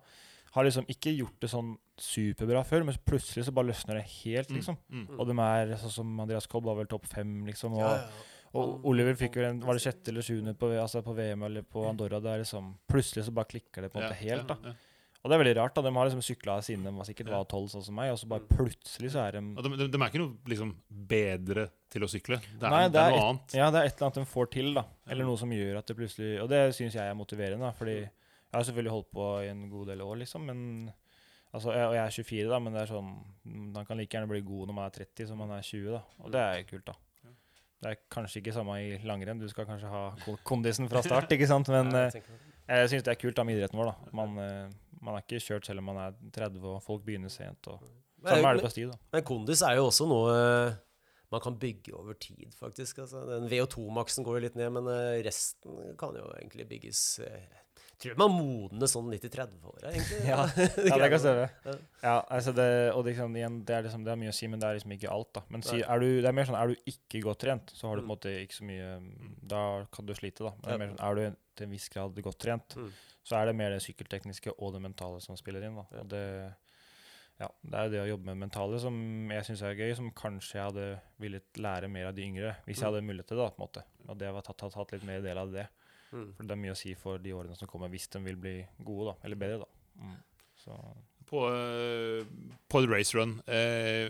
har 0.56 0.64
liksom 0.66 0.88
ikke 0.90 1.14
gjort 1.16 1.40
det 1.40 1.50
sånn 1.52 1.76
superbra 2.02 2.64
før, 2.66 2.84
men 2.84 2.96
så 2.96 3.04
plutselig 3.06 3.46
så 3.46 3.54
bare 3.54 3.68
løsner 3.70 4.00
det 4.00 4.08
helt, 4.24 4.50
liksom. 4.50 4.80
Mm. 4.90 5.20
Og 5.20 5.28
de 5.28 5.36
er 5.46 5.76
sånn 5.78 5.92
som 5.94 6.20
Andreas 6.20 6.48
Kolb 6.50 6.66
var 6.66 6.76
vel 6.80 6.88
topp 6.90 7.06
fem, 7.06 7.46
liksom. 7.46 7.74
Og, 7.78 7.86
Ja, 7.86 7.98
ja. 8.02 8.08
Og 8.58 8.86
Oliver 8.90 9.18
fikk 9.20 9.38
jo 9.38 9.46
en, 9.46 9.60
var 9.62 9.78
det 9.78 9.84
sjette 9.84 10.10
eller 10.10 10.26
sjuende 10.26 10.56
på, 10.58 10.72
altså 10.82 11.04
på 11.06 11.14
VM 11.18 11.44
eller 11.50 11.66
på 11.68 11.84
Andorra. 11.90 12.22
Det 12.24 12.32
er 12.32 12.44
liksom, 12.44 12.72
plutselig 12.90 13.28
så 13.28 13.34
bare 13.36 13.52
klikker 13.52 13.86
det 13.86 13.92
på 13.94 14.00
en 14.00 14.08
måte 14.08 14.22
helt, 14.24 14.50
da. 14.50 14.76
Og 15.20 15.28
det 15.28 15.36
er 15.36 15.42
veldig 15.42 15.56
rart. 15.58 15.76
da, 15.76 15.84
De 15.84 15.92
har 15.92 16.08
liksom 16.08 16.24
sykla 16.24 16.56
siden 16.64 16.86
de 16.88 16.94
var 16.96 17.08
sikkert 17.10 17.32
var 17.34 17.48
tolv, 17.52 17.68
sånn 17.72 17.84
som 17.84 17.98
meg, 18.00 18.14
og 18.14 18.20
så 18.22 18.30
bare 18.32 18.46
plutselig 18.48 19.12
så 19.12 19.26
er 19.26 19.36
de 19.36 19.42
de, 19.58 19.72
de, 19.82 19.88
de 19.92 20.00
er 20.00 20.06
ikke 20.08 20.22
noe 20.22 20.52
liksom 20.54 20.72
bedre 21.12 21.66
til 21.92 22.06
å 22.06 22.10
sykle. 22.10 22.40
Det 22.54 22.64
er, 22.64 22.72
Nei, 22.72 22.86
det 22.94 23.02
er 23.04 23.12
noe 23.12 23.20
et, 23.20 23.26
annet. 23.28 23.58
Ja, 23.60 23.68
det 23.76 23.82
er 23.82 23.90
et 23.90 23.98
eller 23.98 24.08
annet 24.08 24.22
de 24.22 24.32
får 24.32 24.50
til, 24.56 24.72
da. 24.78 24.86
Eller 25.12 25.28
noe 25.28 25.42
som 25.42 25.52
gjør 25.54 25.82
at 25.82 25.92
det 25.92 25.98
plutselig 26.00 26.32
Og 26.40 26.48
det 26.52 26.62
syns 26.78 26.96
jeg 26.96 27.04
er 27.04 27.20
motiverende, 27.20 27.68
da. 27.68 27.76
Fordi 27.76 27.98
jeg 28.00 28.56
har 28.56 28.66
selvfølgelig 28.70 28.96
holdt 28.96 29.12
på 29.20 29.28
i 29.44 29.52
en 29.52 29.68
god 29.74 29.92
del 29.92 30.08
år, 30.08 30.18
liksom, 30.24 30.48
men 30.50 30.66
Altså, 31.50 31.72
jeg, 31.74 31.86
og 31.90 31.96
jeg 31.96 32.04
er 32.04 32.14
24, 32.14 32.50
da, 32.52 32.58
men 32.62 32.76
det 32.76 32.82
er 32.84 32.90
sånn 32.92 33.08
Man 33.74 33.86
kan 33.88 33.98
like 33.98 34.14
gjerne 34.14 34.30
bli 34.30 34.44
god 34.46 34.70
når 34.70 34.76
man 34.78 34.86
er 34.86 34.98
30 35.00 35.30
som 35.32 35.40
man 35.42 35.54
er 35.56 35.64
20, 35.66 35.88
da. 35.96 36.02
Og 36.22 36.34
det 36.36 36.44
er 36.46 36.66
kult, 36.70 36.86
da. 36.86 36.94
Det 37.80 37.94
er 37.94 38.00
kanskje 38.12 38.42
ikke 38.42 38.54
samme 38.56 38.76
i 38.84 38.98
langrenn. 39.08 39.40
Du 39.40 39.48
skal 39.52 39.68
kanskje 39.70 39.92
ha 39.92 40.04
kondisen 40.48 40.90
fra 40.92 41.04
start, 41.06 41.32
ikke 41.32 41.48
sant? 41.48 41.72
Men 41.72 41.92
Ja, 41.96 42.08
eh, 42.10 42.20
jeg 42.20 42.26
det. 42.28 42.42
jeg 42.82 42.92
syns 42.92 43.08
det 43.08 43.14
er 43.14 43.22
kult 43.22 43.38
da 43.40 43.46
med 43.48 43.58
idretten 43.58 43.80
vår, 43.80 43.94
da. 43.94 44.12
Man, 44.20 44.36
eh, 44.44 45.00
man 45.00 45.16
er 45.16 45.24
ikke 45.24 45.40
kjørt 45.46 45.70
selv 45.70 45.84
om 45.84 45.90
man 45.94 46.02
er 46.04 46.20
30 46.36 46.68
og 46.74 46.84
folk 46.84 47.06
begynner 47.08 47.32
sent. 47.32 47.72
Og 47.72 47.80
samme 48.26 48.52
er 48.52 48.60
det 48.60 48.68
på 48.68 48.74
sti, 48.76 48.86
da. 48.92 49.00
Men 49.16 49.26
kondis 49.32 49.64
er 49.66 49.80
jo 49.80 49.88
også 49.88 50.10
noe 50.12 50.36
eh, 50.36 50.78
man 51.32 51.42
kan 51.42 51.60
bygge 51.62 51.94
over 51.96 52.14
tid, 52.14 52.52
faktisk. 52.58 52.98
Altså, 53.06 53.22
den 53.30 53.50
VO2-maksen 53.52 54.26
går 54.26 54.40
jo 54.40 54.44
litt 54.48 54.56
ned, 54.58 54.72
men 54.76 54.90
eh, 54.92 55.22
resten 55.26 55.96
kan 56.00 56.16
jo 56.18 56.26
egentlig 56.40 56.66
bygges 56.72 57.04
eh, 57.26 57.60
tror 58.00 58.16
man 58.18 58.32
modnes 58.32 58.94
sånn 58.96 59.10
90-30-åra, 59.12 59.92
egentlig. 59.92 60.20
Ja, 60.32 60.46
Ja, 60.90 60.98
det 61.02 61.10
kan 61.12 61.20
stemme. 61.20 61.48
Ja. 62.04 62.16
Altså 62.32 62.54
det, 62.56 62.68
og 62.96 63.04
det, 63.04 63.14
liksom, 63.14 63.36
igjen, 63.36 63.58
det, 63.68 63.76
er 63.76 63.84
liksom, 63.88 64.04
det 64.08 64.12
er 64.14 64.22
mye 64.22 64.32
å 64.32 64.38
si, 64.40 64.48
men 64.48 64.60
det 64.62 64.68
er 64.70 64.78
liksom 64.80 64.94
ikke 64.96 65.12
alt. 65.12 65.32
da. 65.36 65.42
Men 65.50 65.62
si, 65.68 65.82
er 65.84 66.00
du, 66.00 66.08
det 66.22 66.30
er 66.32 66.38
mer 66.40 66.48
sånn, 66.50 66.60
er 66.62 66.68
du 66.74 66.90
ikke 66.94 67.22
godt 67.28 67.42
trent, 67.44 67.74
så 67.76 67.90
har 67.92 68.00
du 68.00 68.02
på 68.02 68.06
en 68.06 68.10
Mm. 68.10 68.14
måte 68.16 68.34
ikke 68.46 68.58
så 68.60 68.64
mye 68.70 68.90
Da 69.56 69.62
kan 69.92 70.06
du 70.06 70.14
slite, 70.16 70.44
da. 70.48 70.54
Men 70.62 70.66
det 70.66 70.74
er, 70.74 70.80
mer 70.86 70.96
sånn, 70.96 71.04
er 71.10 71.16
du 71.16 71.38
til 71.60 71.68
en 71.68 71.72
viss 71.76 71.90
grad 71.90 72.22
godt 72.24 72.40
trent, 72.40 72.76
Mm. 72.80 72.90
så 73.24 73.36
er 73.42 73.46
det 73.52 73.56
mer 73.56 73.70
det 73.76 73.82
sykkeltekniske 73.84 74.56
og 74.58 74.74
det 74.74 74.82
mentale 74.82 75.20
som 75.22 75.36
spiller 75.38 75.64
inn. 75.68 75.76
da. 75.76 75.86
Og 76.00 76.08
det, 76.10 76.24
ja, 77.40 77.48
det 77.64 77.74
er 77.80 77.84
jo 77.86 77.92
det 77.94 78.00
å 78.04 78.10
jobbe 78.14 78.26
med 78.32 78.38
mentale 78.48 78.80
som 78.80 78.96
jeg 79.32 79.44
syns 79.48 79.62
er 79.64 79.76
gøy, 79.76 79.94
som 79.96 80.10
kanskje 80.12 80.56
jeg 80.58 80.66
hadde 80.72 80.88
villet 81.20 81.60
lære 81.60 81.88
mer 81.92 82.08
av 82.10 82.16
de 82.16 82.24
yngre, 82.24 82.56
hvis 82.66 82.80
jeg 82.80 82.88
Mm. 82.88 82.94
hadde 82.94 83.06
mulighet 83.08 83.28
til 83.28 83.38
det. 83.38 83.44
da, 83.46 83.50
på 83.52 83.60
en 83.62 83.68
måte. 83.68 83.84
Og 84.10 84.18
det 84.18 84.32
var 84.34 84.42
tatt, 84.42 84.58
tatt, 84.58 84.74
tatt 84.74 84.92
litt 84.92 85.04
mer 85.04 85.22
del 85.22 85.38
av 85.38 85.52
det. 85.52 85.68
Mm. 86.12 86.32
For 86.38 86.48
det 86.48 86.56
er 86.56 86.62
mye 86.64 86.74
å 86.74 86.80
si 86.80 86.96
for 86.98 87.22
de 87.22 87.36
årene 87.38 87.58
som 87.58 87.70
kommer, 87.70 87.92
hvis 87.94 88.10
de 88.14 88.22
vil 88.26 88.40
bli 88.40 88.56
gode, 88.86 89.12
da. 89.12 89.16
Eller 89.28 89.40
bedre, 89.40 89.66
da. 89.66 90.04
Mm. 90.04 90.18
Så 90.60 90.80
På, 91.30 91.44
eh, 91.54 92.26
på 92.68 92.80
et 92.82 92.90
racerun, 92.90 93.36
eh, 93.46 94.10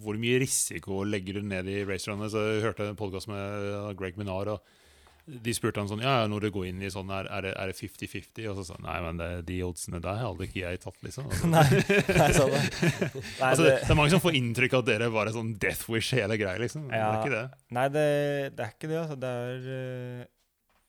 hvor 0.00 0.16
mye 0.16 0.40
risiko 0.40 1.02
legger 1.04 1.36
du 1.36 1.42
ned 1.42 1.68
i 1.68 1.84
racerunnet? 1.84 2.32
Så 2.32 2.40
Jeg 2.40 2.62
hørte 2.64 2.88
en 2.88 2.96
podkast 2.96 3.28
med 3.28 3.36
eh, 3.36 3.92
Greg 3.92 4.16
Minar, 4.16 4.48
og 4.48 4.64
de 5.24 5.52
spurte 5.56 5.80
han 5.80 5.88
sånn 5.88 6.02
Ja, 6.04 6.18
ja, 6.20 6.26
når 6.28 6.46
du 6.46 6.50
går 6.52 6.66
inn 6.68 6.82
i 6.84 6.90
sånn, 6.92 7.08
er, 7.12 7.28
er 7.32 7.46
det 7.46 7.52
er 7.56 7.70
det 7.70 7.76
50-50? 7.76 8.48
Og 8.48 8.58
så 8.58 8.64
sa 8.64 8.78
han 8.78 8.84
nei, 8.84 8.96
men 9.04 9.20
det, 9.20 9.28
de 9.48 9.60
oddsene 9.64 10.00
der 10.04 10.20
hadde 10.20 10.48
ikke 10.48 10.62
jeg 10.62 10.80
tatt, 10.82 10.98
liksom. 11.04 11.28
Altså, 11.32 11.48
Nei, 11.52 11.64
nei 12.16 12.30
sånn 12.36 12.52
det. 12.52 12.64
Nei, 13.40 13.50
altså, 13.50 13.64
det, 13.64 13.74
det, 13.84 13.90
er 13.90 14.00
mange 14.00 14.14
som 14.16 14.24
får 14.24 14.40
inntrykk 14.40 14.76
av 14.76 14.84
at 14.84 14.90
dere 14.90 15.12
bare 15.12 15.32
en 15.32 15.38
sånn 15.38 15.54
death 15.60 15.88
wish 15.92 16.16
hele 16.16 16.40
greia, 16.40 16.60
liksom. 16.64 16.88
Det 16.88 17.00
er 17.00 17.20
ikke 17.20 17.36
det. 17.36 17.44
nei 17.76 17.86
det, 17.92 18.08
det 18.56 18.66
er 18.66 18.76
ikke 18.76 18.90
det, 18.90 19.00
altså. 19.04 19.20
Det 19.20 19.34
er 19.44 20.32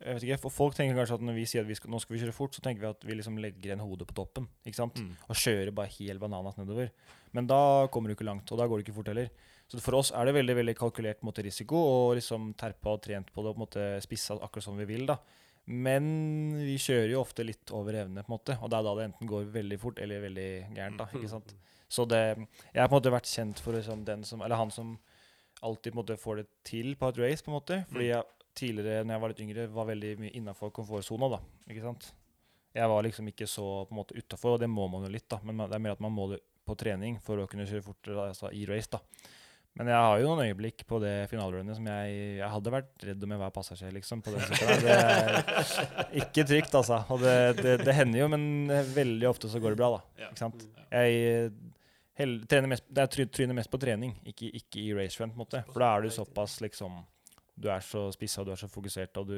Jeg 0.04 0.18
vet 0.18 0.26
ikke, 0.28 0.38
for 0.44 0.52
Folk 0.52 0.76
tenker 0.76 0.98
kanskje 0.98 1.16
at 1.16 1.24
når 1.24 1.38
vi 1.38 1.46
sier 1.48 1.64
at 1.64 1.70
vi 1.70 1.76
skal, 1.78 1.90
nå 1.94 2.02
skal 2.04 2.16
vi 2.16 2.20
kjøre 2.20 2.36
fort, 2.36 2.56
så 2.58 2.64
tenker 2.64 2.84
vi 2.84 2.90
at 2.90 3.06
vi 3.08 3.16
liksom 3.16 3.38
legger 3.40 3.70
igjen 3.70 3.84
hodet 3.84 4.08
på 4.10 4.18
toppen. 4.18 4.50
ikke 4.68 4.80
sant? 4.82 5.00
Mm. 5.00 5.14
Og 5.30 5.40
kjører 5.40 5.72
bare 5.76 5.94
helt 5.96 6.20
bananas 6.20 6.58
nedover. 6.60 6.92
Men 7.36 7.48
da 7.48 7.60
kommer 7.94 8.12
du 8.12 8.18
ikke 8.18 8.28
langt, 8.28 8.52
og 8.52 8.60
da 8.60 8.68
går 8.68 8.82
det 8.82 8.88
ikke 8.88 8.98
fort 8.98 9.12
heller. 9.14 9.32
Så 9.72 9.80
for 9.82 9.98
oss 9.98 10.12
er 10.12 10.28
det 10.28 10.36
veldig 10.36 10.58
veldig 10.60 10.76
kalkulert 10.78 11.24
måte, 11.26 11.46
risiko, 11.48 11.80
og 11.80 12.20
liksom 12.20 12.52
terpa 12.60 12.98
og 12.98 13.02
trent 13.08 13.32
på 13.32 13.42
det 13.42 13.54
og 13.54 13.56
på 13.56 13.62
en 13.62 13.66
måte 13.66 13.88
spissa 14.04 14.36
akkurat 14.36 14.68
som 14.68 14.78
vi 14.82 14.90
vil. 14.92 15.08
da. 15.10 15.18
Men 15.66 16.06
vi 16.60 16.76
kjører 16.78 17.16
jo 17.16 17.24
ofte 17.24 17.48
litt 17.48 17.72
over 17.74 17.96
evne, 18.04 18.22
på 18.22 18.30
en 18.30 18.36
måte, 18.36 18.60
og 18.60 18.70
det 18.70 18.78
er 18.78 18.86
da 18.86 18.94
det 19.00 19.08
enten 19.10 19.32
går 19.32 19.48
veldig 19.56 19.80
fort 19.82 20.04
eller 20.04 20.22
veldig 20.28 20.50
gærent. 20.76 21.02
da, 21.02 21.08
ikke 21.16 21.32
sant? 21.32 21.56
Så 21.90 22.06
det, 22.10 22.22
jeg 22.74 22.82
har 22.84 22.92
på 22.92 22.98
en 22.98 23.00
måte 23.00 23.16
vært 23.16 23.32
kjent 23.32 23.64
for 23.64 23.78
liksom 23.78 24.04
den 24.06 24.28
som, 24.28 24.44
eller 24.46 24.60
han 24.60 24.74
som 24.74 24.98
alltid 25.66 25.94
på 25.94 25.96
en 25.96 26.02
måte 26.04 26.20
får 26.22 26.42
det 26.42 26.48
til 26.68 26.94
på 27.00 27.10
et 27.10 27.20
race, 27.24 27.46
på 27.46 27.50
en 27.54 27.58
måte. 27.58 27.80
Fordi 27.90 28.12
jeg 28.12 28.35
tidligere, 28.58 29.04
når 29.06 29.16
jeg 29.16 29.24
var 29.24 29.34
litt 29.34 29.42
yngre, 29.46 29.68
var 29.76 29.90
veldig 29.90 30.12
mye 30.24 30.36
innafor 30.40 30.74
komfortsona, 30.76 31.30
da. 31.36 31.40
Ikke 31.70 31.86
sant? 31.86 32.10
Jeg 32.76 32.92
var 32.92 33.06
liksom 33.06 33.32
ikke 33.32 33.48
så 33.48 33.66
på 33.88 33.96
en 33.96 34.02
måte 34.02 34.18
utafor, 34.18 34.58
og 34.58 34.62
det 34.64 34.70
må 34.72 34.88
man 34.92 35.08
jo 35.08 35.14
litt, 35.14 35.28
da. 35.32 35.40
Men 35.44 35.64
det 35.64 35.78
er 35.78 35.84
mer 35.84 35.96
at 35.96 36.04
man 36.04 36.16
må 36.16 36.30
det 36.34 36.42
på 36.66 36.76
trening 36.80 37.20
for 37.24 37.40
å 37.40 37.48
kunne 37.50 37.68
kjøre 37.70 37.86
fortere 37.86 38.30
altså, 38.32 38.52
i 38.52 38.66
race, 38.68 38.90
da. 38.92 39.02
Men 39.76 39.90
jeg 39.92 40.00
har 40.00 40.22
jo 40.22 40.28
noen 40.30 40.48
øyeblikk 40.48 40.86
på 40.88 41.02
det 41.04 41.14
finalerunnet 41.28 41.76
som 41.76 41.88
jeg 41.90 42.12
Jeg 42.38 42.48
hadde 42.48 42.72
vært 42.72 43.04
redd 43.10 43.24
om 43.28 43.34
jeg 43.34 43.42
var 43.42 43.56
passasjer, 43.58 43.92
liksom. 43.98 44.22
på 44.24 44.32
den 44.32 44.46
sykkelen. 44.48 44.86
Det 44.86 44.94
er 44.96 46.14
ikke 46.24 46.46
trygt, 46.48 46.78
altså. 46.80 47.02
Og 47.12 47.20
det, 47.24 47.36
det, 47.60 47.74
det 47.84 47.96
hender 47.98 48.22
jo, 48.22 48.30
men 48.32 48.46
veldig 48.96 49.28
ofte 49.28 49.52
så 49.52 49.60
går 49.60 49.76
det 49.76 49.82
bra, 49.84 49.98
da. 49.98 50.30
Ikke 50.30 50.46
sant? 50.46 50.64
Jeg 50.96 51.52
hell, 52.16 52.38
trener 52.48 52.72
mest, 52.72 52.88
er 52.96 53.12
tryner 53.12 53.58
mest 53.58 53.72
på 53.72 53.82
trening, 53.82 54.16
ikke, 54.32 54.54
ikke 54.62 54.80
i 54.80 54.96
racerun, 54.96 55.34
på 55.34 55.42
en 55.42 55.44
måte. 55.44 55.64
For 55.74 55.84
da 55.84 55.92
er 55.92 56.06
du 56.06 56.16
såpass 56.16 56.62
liksom 56.64 57.02
Du 57.56 57.70
er 57.72 57.84
så 57.86 58.08
spissa, 58.16 58.44
du 58.44 58.52
er 58.54 58.60
så 58.60 58.72
fokusert, 58.72 59.18
og 59.22 59.32
du 59.32 59.38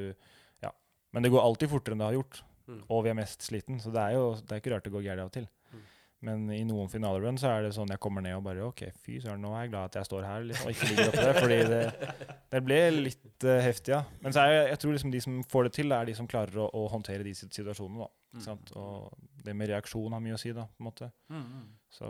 Ja. 0.64 0.72
Men 1.14 1.24
det 1.24 1.32
går 1.32 1.44
alltid 1.44 1.70
fortere 1.72 1.96
enn 1.96 2.04
det 2.04 2.10
har 2.10 2.18
gjort. 2.20 2.42
Mm. 2.68 2.82
Og 2.92 3.04
vi 3.06 3.12
er 3.12 3.16
mest 3.16 3.46
sliten, 3.48 3.80
så 3.80 3.94
det 3.96 4.02
er 4.02 4.18
jo 4.18 4.34
det 4.42 4.52
er 4.52 4.62
ikke 4.62 4.74
rart 4.76 4.84
det 4.84 4.92
går 4.92 5.06
gærent 5.06 5.24
av 5.24 5.30
og 5.30 5.36
til. 5.38 5.48
Mm. 5.72 5.86
Men 6.28 6.50
i 6.52 6.64
noen 6.66 6.90
finalerun 6.90 7.38
så 7.38 7.52
er 7.54 7.68
det 7.68 7.76
sånn 7.76 7.92
jeg 7.94 8.02
kommer 8.02 8.24
ned 8.26 8.36
og 8.40 8.44
bare 8.48 8.66
OK, 8.66 8.84
fy 9.06 9.20
søren, 9.22 9.44
nå 9.44 9.54
er 9.54 9.68
jeg 9.68 9.72
glad 9.76 9.92
at 9.92 10.00
jeg 10.00 10.10
står 10.10 10.26
her 10.26 10.48
liksom, 10.50 10.66
og 10.66 10.74
ikke 10.74 10.90
ligger 10.90 11.12
oppe 11.12 11.26
der. 11.28 11.38
Fordi 11.38 11.60
det, 11.72 11.82
det 12.56 12.62
ble 12.66 12.80
litt 12.98 13.46
uh, 13.46 13.54
heftig, 13.64 13.94
ja. 13.94 14.02
Men 14.26 14.36
så 14.36 14.44
er 14.44 14.56
jeg, 14.56 14.68
jeg 14.74 14.82
tror 14.84 14.98
liksom 14.98 15.14
de 15.14 15.24
som 15.28 15.40
får 15.54 15.68
det 15.68 15.74
til, 15.78 15.94
er 15.94 16.10
de 16.10 16.18
som 16.18 16.30
klarer 16.30 16.60
å, 16.64 16.68
å 16.74 16.88
håndtere 16.92 17.28
de 17.28 17.36
situasjonene. 17.38 18.08
da. 18.08 18.10
Mm. 18.34 18.44
Sant? 18.44 18.74
Og 18.82 19.46
det 19.46 19.56
med 19.56 19.72
reaksjon 19.72 20.18
har 20.18 20.24
mye 20.26 20.36
å 20.36 20.42
si, 20.42 20.52
da. 20.58 20.66
på 20.68 20.84
en 20.84 20.90
måte. 20.90 21.12
Så 21.94 22.08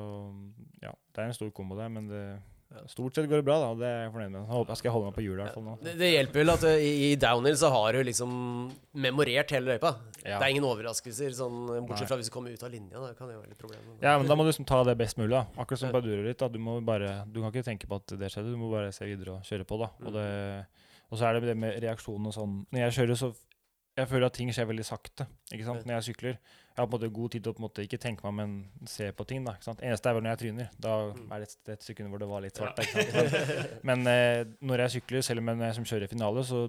ja, 0.82 0.94
det 1.14 1.22
er 1.22 1.30
en 1.30 1.38
stor 1.38 1.52
kombo 1.56 1.78
der, 1.78 1.92
men 1.94 2.08
det. 2.10 2.24
Stort 2.92 3.16
sett 3.16 3.28
går 3.30 3.40
det 3.40 3.46
bra, 3.48 3.58
da. 3.62 3.70
Det 3.80 3.88
er 3.88 4.02
jeg 4.04 4.12
fornøyd 4.14 4.32
med. 4.34 4.50
Jeg 4.70 4.80
skal 4.82 4.94
holde 4.94 5.08
meg 5.08 5.16
på 5.16 5.24
hjulet 5.24 5.40
i 5.40 5.44
hvert 5.46 5.56
fall 5.56 5.66
nå. 5.66 5.76
Det, 5.86 5.94
det 6.02 6.10
hjelper 6.12 6.42
vel 6.42 6.52
at 6.54 6.66
du, 6.66 6.70
i, 6.76 6.92
i 7.08 7.10
downhill 7.22 7.58
så 7.60 7.70
har 7.74 7.96
du 7.96 8.02
liksom 8.10 8.34
memorert 9.06 9.54
hele 9.56 9.74
løypa. 9.74 9.94
Ja. 10.22 10.36
Det 10.36 10.42
er 10.42 10.52
ingen 10.52 10.68
overraskelser, 10.68 11.32
sånn, 11.38 11.62
bortsett 11.88 12.12
fra 12.12 12.20
hvis 12.20 12.28
du 12.28 12.34
kommer 12.36 12.52
ut 12.52 12.66
av 12.68 12.74
linja. 12.74 13.00
Da 13.00 13.14
kan 13.16 13.32
det 13.32 13.38
være 13.40 13.54
litt 13.54 13.62
problem. 13.62 13.88
Ja, 14.04 14.18
men 14.20 14.28
da 14.28 14.36
må 14.36 14.44
du 14.44 14.52
liksom 14.52 14.68
ta 14.68 14.82
det 14.88 14.98
best 15.00 15.20
mulig. 15.22 15.32
da. 15.38 15.46
Akkurat 15.56 15.84
som 15.84 15.96
på 15.96 16.04
enduro-ritt. 16.04 16.42
da. 16.44 16.52
Du 16.52 16.60
må 16.62 16.78
bare, 16.86 17.22
du 17.32 17.40
kan 17.40 17.54
ikke 17.54 17.68
tenke 17.70 17.90
på 17.90 18.02
at 18.02 18.18
det 18.20 18.32
skjedde, 18.34 18.52
du 18.52 18.60
må 18.60 18.72
bare 18.74 18.92
se 18.96 19.08
videre 19.08 19.38
og 19.40 19.48
kjøre 19.48 19.68
på. 19.68 19.80
da. 19.84 19.92
Og, 20.04 20.18
det, 20.18 20.28
og 21.08 21.22
så 21.22 21.30
er 21.30 21.40
det 21.40 21.54
det 21.54 21.60
med 21.64 21.80
reaksjonen 21.88 22.28
og 22.32 22.36
sånn. 22.36 22.60
Når 22.76 22.84
jeg 22.88 22.98
kjører, 23.00 23.22
så 23.24 23.32
jeg 23.98 24.12
føler 24.12 24.28
at 24.28 24.36
ting 24.38 24.52
skjer 24.54 24.68
veldig 24.70 24.86
sakte 24.86 25.26
ikke 25.50 25.66
sant? 25.66 25.88
når 25.88 25.98
jeg 25.98 26.12
sykler. 26.12 26.36
Jeg 26.78 26.84
har 26.84 26.88
på 26.92 26.94
en 26.94 27.02
måte 27.02 27.10
god 27.14 27.32
tid 27.34 27.42
til 27.42 27.50
å 27.52 27.56
på 27.58 27.62
en 27.64 27.66
måte 27.66 27.82
ikke 27.88 27.98
tenke 27.98 28.22
meg, 28.28 28.34
men 28.38 28.86
se 28.86 29.08
på 29.12 29.26
ting. 29.26 29.44
da, 29.44 29.56
ikke 29.58 29.66
sant? 29.66 29.80
Eneste 29.82 30.10
er 30.12 30.14
vel 30.14 30.22
når 30.22 30.36
jeg 30.36 30.42
tryner. 30.44 30.68
Da 30.80 30.92
Mm. 31.12 31.32
er 31.34 31.40
det 31.40 31.48
et, 31.50 31.70
et 31.74 31.82
sekund 31.88 32.10
hvor 32.14 32.20
det 32.22 32.28
var 32.30 32.42
litt 32.46 32.54
svart. 32.56 32.76
da, 32.78 32.84
ikke 32.84 33.06
sant? 33.16 33.74
Men, 33.90 34.06
eh, 34.08 34.44
når 34.62 34.78
jeg 34.86 34.94
sykler, 35.02 35.22
selv 35.26 35.40
om 35.42 35.50
jeg 35.66 35.74
som 35.80 35.84
kjører 35.90 36.04
i 36.06 36.12
finale, 36.14 36.44
så 36.46 36.62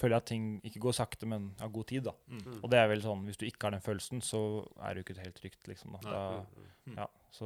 føler 0.00 0.14
jeg 0.16 0.22
at 0.24 0.26
ting 0.32 0.46
ikke 0.64 0.80
går 0.80 0.92
sakte, 0.96 1.26
men 1.28 1.50
har 1.60 1.68
god 1.68 1.86
tid. 1.92 2.04
da. 2.08 2.12
Mm. 2.32 2.56
Og 2.64 2.70
det 2.70 2.78
er 2.80 2.88
vel 2.88 3.02
sånn, 3.04 3.24
hvis 3.28 3.36
du 3.36 3.44
ikke 3.46 3.68
har 3.68 3.76
den 3.76 3.84
følelsen, 3.84 4.22
så 4.24 4.64
er 4.80 4.94
det 4.94 5.04
ikke 5.04 5.20
helt 5.20 5.36
trygt. 5.36 5.68
liksom. 5.68 5.92
da. 6.00 6.10
Da 6.10 6.44
Mm. 6.88 6.96
ja, 6.96 7.06
så 7.30 7.44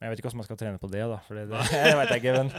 men 0.00 0.06
jeg 0.06 0.10
vet 0.12 0.18
ikke 0.20 0.28
hvordan 0.28 0.36
man 0.36 0.46
skal 0.46 0.56
trene 0.60 0.78
på 0.78 0.90
det, 0.92 1.00
da. 1.10 1.16
For 1.26 1.34
det, 1.34 1.48
det 1.48 1.58
jeg 1.72 1.96
vet 1.98 2.10
jeg 2.12 2.20
ikke, 2.22 2.36
men 2.36 2.52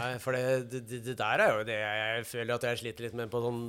Nei, 0.00 0.18
for 0.22 0.32
det, 0.32 0.70
det, 0.70 0.80
det- 0.88 1.04
det 1.04 1.16
der 1.18 1.42
er 1.44 1.58
jo 1.58 1.64
det 1.64 1.76
jeg 1.82 2.24
føler 2.30 2.54
at 2.54 2.62
jeg 2.62 2.78
sliter 2.78 3.04
litt 3.04 3.14
med 3.18 3.28
på 3.30 3.42
sånn 3.42 3.60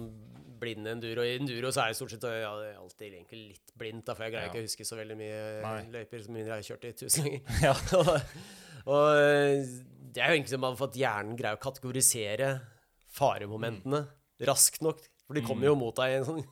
blind 0.61 0.88
enduro. 0.91 1.23
I 1.26 1.38
enduro 1.40 1.72
så 1.73 1.84
er 1.84 1.91
jeg 1.91 1.99
stort 1.99 2.14
sett 2.15 2.26
ja, 2.30 2.52
alltid 2.80 3.07
egentlig 3.10 3.41
litt 3.53 3.73
blindt, 3.80 4.06
da, 4.07 4.15
for 4.18 4.26
jeg 4.27 4.36
greier 4.36 4.48
Ja. 4.48 4.52
ikke 4.53 4.64
å 4.64 4.68
huske 4.68 4.88
så 4.88 4.99
veldig 4.99 5.18
mye 5.19 5.40
Nei. 5.65 5.77
løyper 5.98 6.26
som 6.26 6.40
jeg 6.40 6.49
har 6.52 6.65
kjørt 6.65 6.88
i 6.90 6.94
tusen 7.03 7.27
ganger. 7.27 7.41
ja. 7.68 7.76
og, 7.99 8.11
og 8.86 9.07
eh, 9.19 9.72
det 10.10 10.23
er 10.23 10.31
jo 10.34 10.40
egentlig 10.40 10.56
som 10.56 10.68
at 10.69 10.99
hjernen 10.99 11.40
greier 11.40 11.60
å 11.60 11.64
kategorisere 11.64 12.52
faremomentene 13.14 14.03
raskt 14.48 14.84
nok. 14.86 15.02
For 15.27 15.38
de 15.38 15.45
kommer 15.45 15.69
jo 15.69 15.76
mot 15.77 15.95
deg 15.99 16.11
i 16.15 16.19
en 16.19 16.26
sånn 16.26 16.45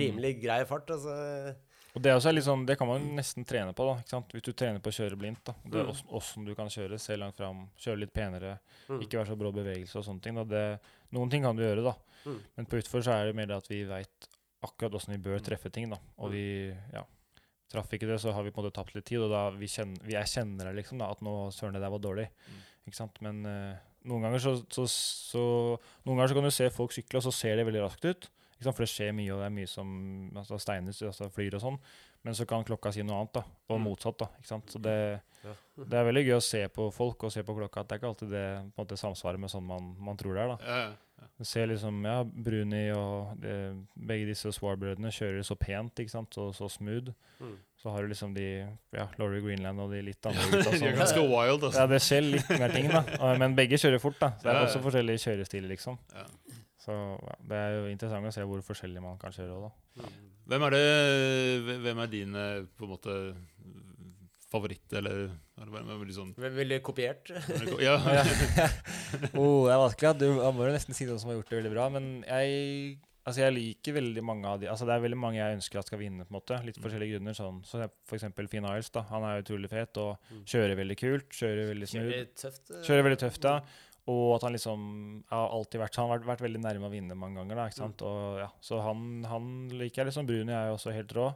rimelig 0.00 0.38
grei 0.40 0.62
fart. 0.68 0.88
Altså. 0.94 1.12
Og 1.94 2.02
det, 2.02 2.10
er 2.10 2.40
sånn, 2.42 2.66
det 2.66 2.76
kan 2.76 2.88
man 2.88 3.00
nesten 3.14 3.44
trene 3.46 3.72
på, 3.72 3.84
da. 3.86 4.20
Hvis 4.32 4.42
du 4.42 4.52
trener 4.52 4.80
på 4.82 4.90
å 4.90 4.96
kjøre 4.96 5.16
blindt. 5.16 5.44
da. 5.44 5.52
Det 5.64 5.80
er 5.80 5.84
Mm. 5.86 6.10
åssen- 6.10 6.44
du 6.44 6.54
kan 6.54 6.66
kjøre, 6.66 6.98
se 6.98 7.16
langt 7.16 7.36
fram, 7.36 7.68
kjøre 7.78 7.98
litt 8.00 8.12
penere, 8.12 8.58
Mm. 8.88 9.00
ikke 9.00 9.18
være 9.22 9.28
så 9.28 9.36
brå 9.38 9.52
bevegelse 9.54 9.96
og 9.96 10.04
sånne 10.04 10.20
ting. 10.22 10.34
da. 10.34 10.42
Det, 10.44 10.80
noen 11.12 11.30
ting 11.30 11.42
kan 11.42 11.54
du 11.54 11.62
gjøre, 11.62 11.84
da. 11.84 11.94
Mm. 12.26 12.40
Men 12.56 12.66
på 12.66 12.78
utfor 12.82 13.00
så 13.02 13.12
er 13.12 13.26
det 13.26 13.36
mer 13.36 13.46
det 13.46 13.56
at 13.56 13.68
vi 13.68 13.84
veit 13.84 14.28
akkurat 14.64 14.92
åssen 14.92 15.14
vi 15.14 15.18
bør 15.30 15.38
Mm. 15.38 15.44
treffe 15.44 15.70
ting. 15.72 15.88
da. 15.88 15.98
Og 16.18 16.30
Mm. 16.30 16.32
vi 16.32 16.76
ja, 16.92 17.04
traff 17.70 17.88
ikke 17.92 18.08
det, 18.08 18.20
så 18.20 18.32
har 18.32 18.42
vi 18.42 18.50
på 18.50 18.58
en 18.58 18.64
måte 18.70 18.74
tapt 18.74 18.94
litt 18.96 19.04
tid. 19.04 19.20
Og 19.20 19.30
da 19.30 19.50
vi 19.50 19.66
kjenner, 19.66 20.02
vi 20.02 20.12
jeg 20.14 20.24
kjenner 20.26 20.64
det 20.74 20.84
liksom, 20.84 20.98
da, 20.98 21.10
at 21.10 21.20
nå 21.20 21.48
søren, 21.52 21.74
det 21.74 21.80
der 21.80 21.90
var 21.90 21.98
dårlig. 22.00 22.28
Mm. 22.28 22.88
Ikke 22.88 22.96
sant? 22.96 23.22
Men 23.22 23.46
uh, 23.46 23.76
noen 24.04 24.20
ganger 24.22 24.40
så, 24.40 24.66
så, 24.68 24.82
så 24.88 25.78
Noen 26.04 26.16
ganger 26.18 26.28
så 26.28 26.34
kan 26.34 26.42
du 26.42 26.50
se 26.50 26.70
folk 26.70 26.90
sykle, 26.90 27.16
og 27.18 27.22
så 27.22 27.32
ser 27.32 27.56
det 27.56 27.66
veldig 27.66 27.82
raskt 27.88 28.04
ut. 28.04 28.28
For 28.62 28.84
det 28.84 28.88
skjer 28.92 29.12
mye, 29.12 29.32
og 29.34 29.40
det 29.42 29.46
er 29.50 29.54
mye 29.58 29.68
som 29.68 29.88
altså 30.36 30.58
steiner 30.62 30.92
altså 31.10 31.30
flyr 31.34 31.54
og 31.58 31.60
sånn. 31.64 31.78
Men 32.24 32.34
så 32.38 32.46
kan 32.48 32.64
klokka 32.64 32.92
si 32.94 33.02
noe 33.04 33.18
annet, 33.20 33.32
da. 33.34 33.42
Og 33.68 33.78
Mm. 33.80 33.84
motsatt, 33.84 34.16
da. 34.18 34.26
Ikke 34.38 34.48
sant? 34.48 34.70
Så 34.72 34.80
det, 34.80 35.20
det 35.76 35.92
er 35.98 36.04
veldig 36.08 36.22
gøy 36.24 36.36
å 36.38 36.42
se 36.42 36.62
på 36.72 36.86
folk 36.94 37.24
og 37.24 37.32
se 37.32 37.42
på 37.44 37.52
klokka. 37.58 37.80
At 37.82 37.88
det 37.88 37.96
er 37.96 38.00
ikke 38.00 38.12
alltid 38.14 38.30
det 38.30 38.44
på 38.72 38.80
en 38.80 38.86
måte 38.86 38.96
samsvarer 38.96 39.38
med 39.38 39.50
sånn 39.52 39.66
man, 39.66 39.90
man 40.00 40.16
tror 40.16 40.34
det 40.34 40.42
er, 40.46 40.48
da. 40.54 40.58
Ja, 40.64 40.78
ja. 40.86 40.92
Du 41.38 41.44
ser 41.44 41.66
liksom, 41.66 42.02
ja, 42.04 42.22
Bruni 42.24 42.90
og 42.92 43.36
det, 43.40 43.52
begge 43.96 44.26
disse 44.30 44.50
Swar-brødrene 44.52 45.10
kjører 45.14 45.44
så 45.46 45.54
pent, 45.58 45.94
ikke 46.00 46.10
sant, 46.10 46.36
og 46.38 46.54
så 46.54 46.68
smooth. 46.70 47.12
Mm. 47.40 47.54
Så 47.80 47.90
har 47.92 48.02
du 48.02 48.08
liksom 48.08 48.34
de, 48.34 48.46
ja, 48.92 49.06
Laurie 49.18 49.40
Greenland 49.44 49.80
og 49.80 49.90
de 49.92 50.00
litt 50.02 50.24
andre 50.26 50.42
gutta 50.50 50.70
De 50.78 50.86
er 50.88 50.96
ganske 50.96 51.20
wild, 51.28 51.64
altså. 51.64 51.80
Ja, 51.80 51.86
det 51.90 52.00
skjer 52.04 52.24
litt 52.28 52.48
mer 52.60 52.72
ting, 52.72 52.88
da. 52.88 53.04
Men 53.40 53.54
begge 53.56 53.76
kjører 53.80 54.00
fort, 54.00 54.18
da. 54.20 54.32
Så 54.38 54.48
det 54.48 54.54
er 54.56 54.66
også 54.68 54.82
forskjellige 54.84 55.22
kjørestiler, 55.26 55.68
liksom. 55.74 55.98
Ja. 56.14 56.26
Så 56.84 56.92
ja, 56.92 57.34
det 57.48 57.56
er 57.56 57.76
jo 57.78 57.86
interessant 57.92 58.26
å 58.28 58.32
se 58.34 58.44
hvor 58.44 58.60
forskjellig 58.66 59.00
man 59.02 59.16
kan 59.18 59.32
kjøre 59.32 59.60
da. 59.62 59.70
Mm. 60.02 60.16
Hvem 60.52 60.64
er 60.66 60.74
det 60.74 61.78
Hvem 61.86 62.02
er 62.04 62.10
dine 62.12 62.42
på 62.76 62.84
en 62.84 62.90
måte 62.92 63.14
favoritt, 64.54 64.92
eller 64.94 65.24
er 65.24 65.64
det 65.64 65.72
bare- 65.72 65.82
er 65.94 66.04
litt 66.04 66.14
sånn 66.16 66.34
Vel- 66.38 66.52
Veldig 66.54 66.82
kopiert. 66.86 67.30
Ja. 67.82 67.96
oh, 69.40 69.66
det 69.66 69.72
er 69.74 69.80
vanskelig. 69.82 70.18
Du 70.20 70.28
må 70.54 70.66
jo 70.68 70.74
nesten 70.76 70.94
si 70.94 71.06
noen 71.08 71.18
som 71.18 71.30
har 71.32 71.38
gjort 71.40 71.50
det 71.50 71.58
veldig 71.62 71.72
bra. 71.74 71.88
Men 71.90 72.06
jeg, 72.28 72.98
altså 73.26 73.40
jeg 73.46 73.54
liker 73.56 73.96
veldig 73.98 74.22
mange 74.22 74.46
av 74.46 74.60
de 74.60 74.68
Altså 74.70 74.86
Det 74.86 74.94
er 74.94 75.02
veldig 75.06 75.18
mange 75.18 75.40
jeg 75.40 75.56
ønsker 75.58 75.80
at 75.80 75.86
skal 75.90 75.98
vinne. 75.98 76.24
på 76.28 76.34
en 76.34 76.38
måte 76.38 76.60
Litt 76.68 76.78
forskjellige 76.82 77.16
grunner. 77.16 77.34
Sånn 77.34 77.62
så 77.66 77.88
eksempel 78.14 78.48
Finn 78.52 78.64
Iles. 78.68 78.90
da 78.94 79.02
Han 79.10 79.24
er 79.24 79.42
utrolig 79.42 79.70
fet 79.72 79.96
og 79.98 80.18
Mm. 80.30 80.44
kjører 80.44 80.76
veldig 80.84 80.98
kult. 81.00 81.28
Kjører 81.30 81.72
veldig 81.72 81.88
smooth. 81.88 82.12
Kjører 82.12 82.30
tøft. 82.44 82.70
eh. 82.70 82.82
Kjører 82.86 83.02
veldig 83.08 83.18
tøft, 83.24 83.42
ja. 83.50 83.60
Og 84.12 84.34
at 84.36 84.42
han 84.44 84.52
liksom 84.52 84.80
har 85.30 85.48
alltid 85.56 85.80
vært 85.80 85.96
Han 85.96 86.10
har 86.10 86.18
vært, 86.18 86.26
vært 86.34 86.42
veldig 86.44 86.60
nærme 86.60 86.88
å 86.90 86.92
vinne 86.92 87.14
mange 87.16 87.40
ganger. 87.40 87.56
da, 87.56 87.66
ikke 87.70 87.80
sant? 87.82 88.02
Og 88.04 88.40
ja, 88.42 88.50
Så 88.60 88.80
han, 88.84 89.24
han 89.30 89.52
liker 89.72 90.02
jeg 90.02 90.10
liksom. 90.12 90.26
Bruni 90.28 90.52
er 90.52 90.68
jo 90.72 90.74
også 90.78 90.92
helt 90.92 91.14
rå. 91.16 91.30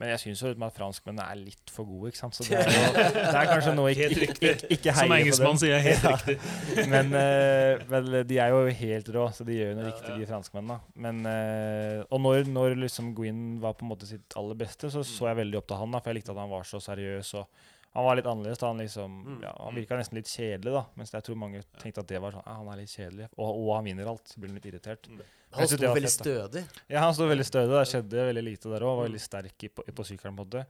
Men 0.00 0.08
jeg 0.14 0.20
syns 0.22 0.40
at 0.48 0.72
franskmennene 0.72 1.26
er 1.28 1.36
litt 1.36 1.68
for 1.70 1.84
gode. 1.84 2.08
ikke 2.08 2.18
sant? 2.22 2.34
Så 2.34 2.46
det 2.48 2.56
er, 2.56 2.70
jo, 2.72 2.92
det 3.14 3.36
er 3.36 3.50
kanskje 3.50 3.74
noe 3.76 3.90
ikke, 3.92 4.06
ikke, 4.16 4.28
ikke, 4.32 4.70
ikke 4.78 4.94
heier 4.96 5.10
på 5.12 5.16
engelskmann 5.18 5.58
sier 5.60 5.74
jeg 5.76 5.86
helt 5.90 6.06
Ja. 6.08 6.14
riktig. 6.16 6.86
Men 6.88 7.10
uh, 7.12 7.82
vel, 7.90 8.08
de 8.30 8.38
er 8.40 8.54
jo 8.54 8.62
helt 8.80 9.10
rå, 9.14 9.26
så 9.36 9.44
de 9.46 9.58
gjør 9.58 9.68
jo 9.70 9.74
noe 9.76 9.84
Ja, 9.84 9.90
riktig, 9.92 10.14
de 10.22 10.28
franskmennene. 10.30 10.78
Men, 11.06 11.20
uh, 11.28 12.06
og 12.08 12.22
når, 12.24 12.48
når 12.48 12.78
liksom 12.86 13.12
Gwyn 13.18 13.42
var 13.60 13.76
på 13.76 13.84
en 13.84 13.92
måte 13.92 14.08
sitt 14.08 14.38
aller 14.40 14.56
beste, 14.64 14.88
så 14.90 15.04
så 15.04 15.28
jeg 15.30 15.42
veldig 15.44 15.60
opp 15.60 15.68
til 15.68 15.82
han. 15.84 15.92
da, 15.92 16.00
For 16.00 16.10
jeg 16.14 16.22
likte 16.22 16.32
at 16.34 16.40
han 16.42 16.54
var 16.56 16.64
så 16.72 16.80
seriøs. 16.80 17.34
og 17.42 17.68
han 17.94 18.04
var 18.04 18.16
litt 18.16 18.24
annerledes. 18.26 18.58
da, 18.58 18.66
Han 18.68 18.78
liksom, 18.78 19.24
Mm. 19.26 19.42
ja, 19.42 19.52
han 19.64 19.74
virka 19.74 19.96
nesten 19.98 20.14
litt 20.14 20.26
kjedelig, 20.30 20.72
da, 20.72 20.84
mens 20.96 21.10
jeg 21.12 21.22
tror 21.24 21.36
mange 21.36 21.62
tenkte 21.78 21.98
at 22.00 22.06
det 22.06 22.20
var 22.20 22.32
sånn, 22.32 22.42
ja, 22.46 22.54
han 22.54 22.68
er 22.68 22.76
litt 22.76 22.88
kjedelig. 22.94 23.28
Og, 23.36 23.48
og 23.68 23.74
han 23.76 23.84
vinner 23.84 24.06
alt. 24.06 24.24
så 24.28 24.38
blir 24.40 24.48
han 24.52 24.54
litt 24.60 24.66
irritert. 24.72 25.08
Mm. 25.08 25.20
Han 25.52 25.66
sto 25.66 25.76
veldig 25.76 26.02
fett, 26.02 26.20
stødig. 26.22 26.64
Ja, 26.88 27.00
han 27.00 27.14
sto 27.14 27.26
veldig 27.26 27.44
stødig. 27.48 27.70
Det 27.74 27.88
skjedde 27.90 28.26
veldig 28.30 28.44
lite 28.44 28.70
der 28.70 28.80
òg. 28.86 28.96
Var 28.96 29.06
Mm. 29.06 29.10
veldig 29.10 29.20
sterk 29.20 29.64
i, 29.64 29.68
på, 29.68 29.82
på 29.82 30.04
sykkelen. 30.06 30.36
på 30.36 30.44
måte. 30.46 30.66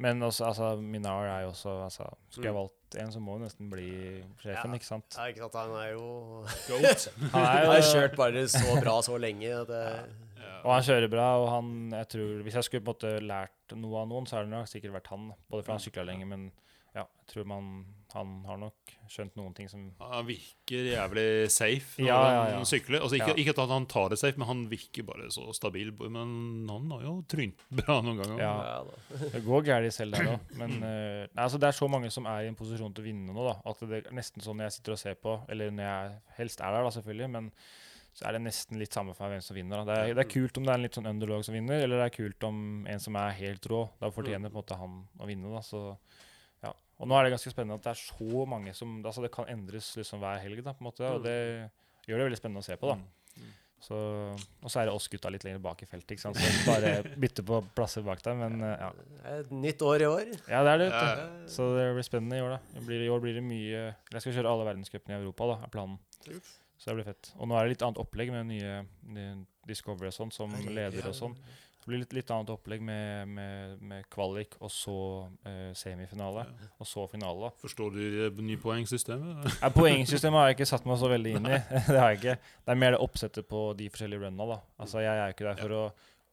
Men 0.00 0.22
også, 0.24 0.46
altså, 0.48 0.70
Minar 0.80 1.26
er 1.28 1.42
jo 1.44 1.50
også 1.52 1.74
altså, 1.84 2.06
Skulle 2.30 2.46
jeg 2.48 2.54
Mm. 2.54 2.60
valgt 2.62 2.96
en, 3.02 3.10
så 3.12 3.20
må 3.20 3.34
jo 3.36 3.44
nesten 3.44 3.68
bli 3.70 3.90
sjefen, 4.40 4.70
Ja. 4.72 4.78
ikke 4.78 4.86
sant? 4.88 5.16
Ja, 5.18 5.26
ikke 5.28 5.44
sant? 5.44 5.54
Han 5.60 5.74
er 5.76 5.90
jo 5.92 6.06
Goat. 6.70 7.04
Han 7.34 7.42
er 7.42 7.46
Han 7.46 7.64
jo 7.66 7.70
har 7.72 7.86
kjørt 7.92 8.16
bare 8.16 8.44
så 8.48 8.80
bra 8.80 8.96
så 9.02 9.18
lenge. 9.20 9.52
Det, 9.68 9.84
Ja. 10.40 10.56
Og 10.64 10.72
han 10.74 10.82
kjører 10.82 11.10
bra, 11.12 11.26
og 11.40 11.48
han, 11.52 11.90
jeg 11.92 12.08
tror, 12.08 12.42
hvis 12.42 12.54
jeg 12.54 12.64
skulle 12.64 12.84
på 12.84 12.90
en 12.90 12.94
måte 12.96 13.20
lært 13.28 13.76
noe 13.76 14.00
av 14.00 14.08
noen, 14.08 14.26
så 14.26 14.36
har 14.36 14.44
det 14.44 14.50
nok 14.52 14.66
sikkert 14.68 14.92
vært 14.96 15.06
han. 15.12 15.32
Både 15.50 15.62
fordi 15.64 15.72
han 15.76 15.84
sykla 15.84 16.04
lenge, 16.08 16.26
men 16.26 16.50
ja, 16.94 17.04
jeg 17.06 17.26
tror 17.30 17.44
man, 17.46 17.66
han 18.10 18.30
har 18.48 18.56
nok 18.58 18.92
skjønt 19.10 19.36
noen 19.38 19.52
ting 19.54 19.68
som 19.70 19.84
Han 20.02 20.24
virker 20.26 20.88
jævlig 20.90 21.26
safe 21.54 22.00
når 22.02 22.08
Ja, 22.08 22.16
ja, 22.18 22.40
ja. 22.50 22.56
han 22.56 22.66
sykler. 22.66 22.98
Altså, 23.04 23.18
ikke, 23.20 23.28
Ja. 23.30 23.36
ikke 23.44 23.54
at 23.54 23.74
han 23.74 23.86
tar 23.86 24.08
det 24.10 24.18
safe, 24.18 24.38
men 24.42 24.48
han 24.48 24.64
virker 24.72 25.06
bare 25.06 25.28
så 25.30 25.44
stabil. 25.54 25.92
Men 26.10 26.66
han 26.70 26.88
har 26.96 27.04
jo 27.06 27.12
trynt 27.30 27.62
bra 27.70 28.00
noen 28.02 28.18
ganger. 28.22 28.42
Ja. 28.42 28.80
Det 29.36 29.44
går 29.46 29.62
galt 29.68 29.94
selv 29.94 30.16
der 30.18 30.32
òg, 30.32 30.50
men 30.58 30.74
uh, 30.82 31.28
nei, 31.30 31.44
altså, 31.44 31.60
det 31.62 31.68
er 31.70 31.78
så 31.78 31.86
mange 31.90 32.10
som 32.10 32.26
er 32.26 32.48
i 32.48 32.50
en 32.50 32.58
posisjon 32.58 32.90
til 32.96 33.04
å 33.04 33.06
vinne 33.06 33.36
nå, 33.36 33.46
da. 33.46 33.54
At 33.70 33.86
det 33.86 34.02
er 34.02 34.10
nesten 34.18 34.42
sånn 34.42 34.58
når 34.58 34.70
jeg 34.70 34.78
sitter 34.80 34.96
og 34.96 35.00
ser 35.04 35.14
på, 35.22 35.36
eller 35.48 35.70
når 35.70 35.86
jeg 35.86 36.18
helst 36.40 36.60
er 36.64 36.74
der, 36.74 36.82
da, 36.88 36.90
selvfølgelig, 36.98 37.30
men 37.36 37.52
så 38.10 38.26
er 38.26 38.34
det 38.34 38.40
nesten 38.42 38.80
litt 38.80 38.90
samme 38.96 39.12
for 39.14 39.28
meg 39.28 39.36
hvem 39.38 39.44
som 39.46 39.54
vinner. 39.54 39.84
Da. 39.84 39.84
Det, 39.86 39.98
er, 40.10 40.16
det 40.18 40.24
er 40.24 40.30
kult 40.32 40.58
om 40.58 40.64
det 40.66 40.72
er 40.72 40.80
en 40.80 40.82
litt 40.82 40.96
sånn 40.98 41.06
underlog 41.12 41.44
som 41.46 41.54
vinner, 41.54 41.84
eller 41.84 42.00
det 42.02 42.08
er 42.08 42.16
kult 42.16 42.46
om 42.48 42.58
en 42.90 43.02
som 43.06 43.14
er 43.22 43.36
helt 43.38 43.68
rå. 43.70 43.84
Da 44.02 44.10
fortjener 44.10 44.50
på 44.50 44.58
en 44.58 44.64
måte 44.64 44.78
han 44.80 44.96
å 45.22 45.28
vinne, 45.30 45.52
da. 45.54 45.62
Så. 45.62 45.84
Og 47.00 47.08
nå 47.08 47.16
er 47.16 47.26
det 47.26 47.32
ganske 47.34 47.52
spennende 47.52 47.78
at 47.80 47.86
det 47.86 47.94
er 47.94 48.00
så 48.02 48.44
mange 48.48 48.74
som 48.76 48.98
Altså 49.00 49.22
det 49.24 49.32
kan 49.32 49.48
endres 49.48 49.94
liksom 49.96 50.20
hver 50.20 50.42
helg, 50.42 50.60
da, 50.66 50.74
på 50.76 50.84
en 50.84 50.90
måte. 50.90 51.08
Og 51.08 51.24
det 51.24 51.38
gjør 52.06 52.20
det 52.20 52.28
veldig 52.28 52.40
spennende 52.40 52.62
å 52.64 52.66
se 52.68 52.76
på, 52.80 52.92
da. 52.92 52.98
Så, 53.80 53.96
og 53.96 54.68
så 54.68 54.82
er 54.82 54.90
det 54.90 54.92
oss 54.92 55.06
gutta 55.08 55.30
litt 55.32 55.44
lenger 55.46 55.62
bak 55.64 55.80
i 55.80 55.86
feltet, 55.88 56.12
ikke 56.12 56.26
sant. 56.26 56.36
Så 56.36 56.66
bare 56.68 57.14
bytte 57.22 57.40
på 57.48 57.62
plasser 57.72 58.04
bak 58.04 58.20
der. 58.26 58.36
Men 58.36 58.60
ja. 58.60 58.90
Et 59.38 59.52
nytt 59.56 59.80
år 59.86 60.04
i 60.04 60.08
år. 60.10 60.32
ja, 60.52 60.60
det 60.66 60.74
er 60.74 60.82
det, 60.82 60.88
Ja. 60.92 61.28
Så 61.48 61.70
det 61.78 61.86
blir 61.96 62.04
spennende 62.04 62.36
i 62.36 62.44
år, 62.44 62.58
da. 62.58 62.82
I 63.00 63.08
år 63.08 63.22
blir 63.24 63.38
det 63.38 63.44
mye 63.46 63.94
Jeg 64.12 64.20
skal 64.20 64.36
kjøre 64.36 64.52
alle 64.52 64.68
verdenscupene 64.68 65.16
i 65.16 65.22
Europa, 65.22 65.48
da, 65.54 65.56
er 65.64 65.72
planen. 65.72 65.96
Så 66.80 66.90
det 66.92 66.98
blir 67.00 67.08
fett. 67.08 67.32
Og 67.38 67.48
nå 67.48 67.56
er 67.56 67.64
det 67.64 67.74
litt 67.78 67.86
annet 67.88 68.00
opplegg 68.04 68.32
med 68.32 68.50
nye, 68.52 68.76
nye 69.16 69.32
Discovery 69.68 70.12
og 70.12 70.16
sånn, 70.16 70.32
som 70.32 70.52
leder 70.68 71.08
og 71.08 71.16
sånn. 71.16 71.36
Det 71.80 71.88
blir 71.88 71.98
litt, 72.02 72.12
litt 72.12 72.30
annet 72.30 72.50
opplegg 72.52 72.82
med, 72.84 73.28
med, 73.32 73.78
med 73.80 74.04
kvalik, 74.12 74.52
og 74.60 74.68
så 74.70 74.94
eh, 75.48 75.70
semifinale, 75.74 76.42
og 76.78 76.86
så 76.86 77.06
finale. 77.08 77.48
da. 77.48 77.50
Forstår 77.62 77.94
du 77.94 78.00
eh, 78.26 78.42
nypoengsystemet? 78.50 79.46
Ja, 79.62 79.70
poengsystemet 79.72 80.36
har 80.42 80.50
jeg 80.50 80.58
ikke 80.58 80.68
satt 80.68 80.84
meg 80.86 80.98
så 81.00 81.08
veldig 81.08 81.32
inn 81.38 81.48
i. 81.48 81.56
det 81.88 81.96
har 81.96 82.10
jeg 82.12 82.20
ikke. 82.20 82.34
Det 82.66 82.74
er 82.74 82.80
mer 82.82 82.92
det 82.96 83.00
oppsettet 83.06 83.48
på 83.48 83.62
de 83.78 83.88
forskjellige 83.94 84.26
runna. 84.26 84.46
da. 84.52 84.58
Altså, 84.84 85.00
Jeg 85.00 85.22
er 85.24 85.32
ikke 85.32 85.48
der 85.48 85.60
for 85.62 85.76
å 85.78 85.84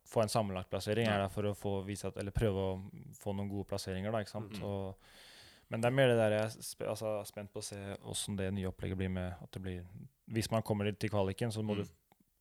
få 0.07 0.21
en 0.23 0.31
sammenlagt 0.31 0.69
plassering. 0.71 1.07
Jeg 1.07 1.15
er 1.15 1.23
der 1.25 1.31
for 1.31 1.47
å 1.49 1.55
få 1.55 1.73
vise 1.87 2.07
at, 2.11 2.19
eller 2.19 2.35
prøve 2.35 2.67
å 2.67 2.75
få 3.19 3.33
noen 3.35 3.47
gode 3.51 3.67
plasseringer. 3.71 4.11
da, 4.11 4.21
ikke 4.23 4.35
sant? 4.35 4.51
Mhm. 4.59 4.67
Og, 4.67 5.15
men 5.71 5.81
det 5.83 5.89
er 5.89 5.95
mer 5.95 6.11
det 6.11 6.19
der 6.19 6.35
jeg 6.37 6.43
er 6.83 6.91
altså, 6.91 7.13
spent 7.27 7.51
på 7.51 7.59
å 7.63 7.65
se 7.71 7.79
åssen 8.07 8.37
det 8.39 8.51
nye 8.55 8.67
opplegget 8.69 8.99
blir 8.99 9.09
med 9.11 9.33
at 9.43 9.51
det 9.55 9.63
blir 9.63 9.81
Hvis 10.31 10.47
man 10.51 10.63
kommer 10.63 10.91
til 10.91 11.09
kvaliken, 11.11 11.51
så 11.55 11.63
må 11.63 11.75
Mm. 11.75 11.83
du 11.85 11.87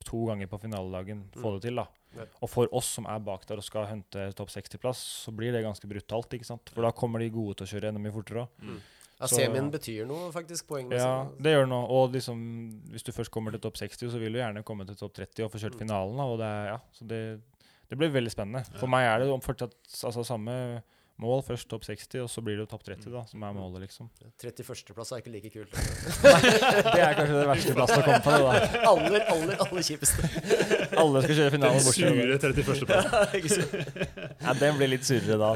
to 0.07 0.23
ganger 0.29 0.47
på 0.51 0.59
finaledagen 0.63 1.25
få 1.35 1.51
Mm. 1.51 1.53
det 1.57 1.61
til. 1.67 1.75
da. 1.81 1.87
Ja. 2.17 2.25
Og 2.41 2.49
for 2.49 2.67
oss 2.73 2.87
som 2.97 3.05
er 3.05 3.19
bak 3.19 3.45
der 3.45 3.59
og 3.59 3.63
skal 3.67 3.85
hente 3.89 4.29
topp 4.33 4.49
60-plass, 4.49 5.01
så 5.27 5.31
blir 5.35 5.51
det 5.51 5.63
ganske 5.65 5.85
brutalt. 5.89 6.31
ikke 6.33 6.45
sant? 6.47 6.69
For 6.73 6.81
da 6.81 6.91
kommer 6.91 7.19
de 7.19 7.29
gode 7.29 7.57
til 7.59 7.67
å 7.67 7.71
kjøre 7.73 7.89
enda 7.91 7.99
mye 7.99 8.13
fortere 8.15 8.47
òg. 8.47 8.79
Ja, 9.19 9.25
Så- 9.25 9.39
semien 9.41 9.71
betyr 9.71 10.05
noe, 10.05 10.31
faktisk, 10.31 10.67
poengmessig. 10.67 11.01
Ja, 11.01 11.25
det 11.41 11.51
gjør 11.55 11.67
nå. 11.67 11.79
Og 11.89 12.11
liksom, 12.13 12.81
hvis 12.91 13.01
du 13.03 13.11
først 13.11 13.31
kommer 13.31 13.49
til 13.51 13.59
topp 13.59 13.73
60, 13.75 14.11
så 14.11 14.19
vil 14.19 14.31
du 14.31 14.37
gjerne 14.39 14.63
komme 14.63 14.85
til 14.85 14.95
topp 14.95 15.13
30 15.15 15.43
og 15.45 15.51
få 15.51 15.57
kjørt 15.57 15.73
Mm. 15.75 15.79
finalen. 15.87 16.17
da, 16.17 16.23
Og 16.23 16.37
det, 16.37 16.51
ja, 16.69 16.77
så 16.93 17.07
det, 17.07 17.41
det 17.89 17.97
blir 17.97 18.11
veldig 18.13 18.29
spennende. 18.31 18.63
For 18.77 18.87
meg 18.87 19.05
er 19.05 19.19
det 19.25 19.41
fortsatt 19.43 19.73
altså, 20.05 20.23
samme 20.23 20.83
mål. 21.21 21.41
Først 21.47 21.67
topp 21.71 21.83
60, 21.87 22.21
og 22.23 22.29
så 22.31 22.41
blir 22.45 22.57
det 22.57 22.65
jo 22.65 22.69
topp 22.71 22.83
30, 22.87 23.07
da, 23.13 23.23
som 23.29 23.43
er 23.47 23.55
målet, 23.57 23.83
liksom. 23.87 24.09
31.-plass 24.37 25.11
er 25.15 25.21
ikke 25.23 25.33
like 25.33 25.51
kult. 25.53 25.73
Det 26.93 27.01
er 27.03 27.15
kanskje 27.17 27.37
det 27.37 27.47
verste 27.49 27.75
plassen 27.77 28.01
å 28.01 28.05
komme 28.05 28.21
på. 28.25 28.35
det 28.35 28.43
da. 28.45 28.51
aller, 28.91 29.25
aller, 29.33 29.55
aller 29.65 29.87
kjipeste. 29.87 30.29
Alle 31.01 31.21
skal 31.23 31.37
kjøre 31.37 31.53
finalen 31.53 31.77
Den 31.77 31.87
bortsett 31.87 32.07
fra 32.07 32.13
sure 32.15 32.37
31.-plassen. 32.37 32.93
Ja, 32.93 33.23
ikke 33.37 33.51
sant? 33.53 34.37
Ja, 34.47 34.53
den 34.61 34.77
blir 34.79 34.91
litt 34.93 35.05
surere 35.07 35.37
da. 35.41 35.49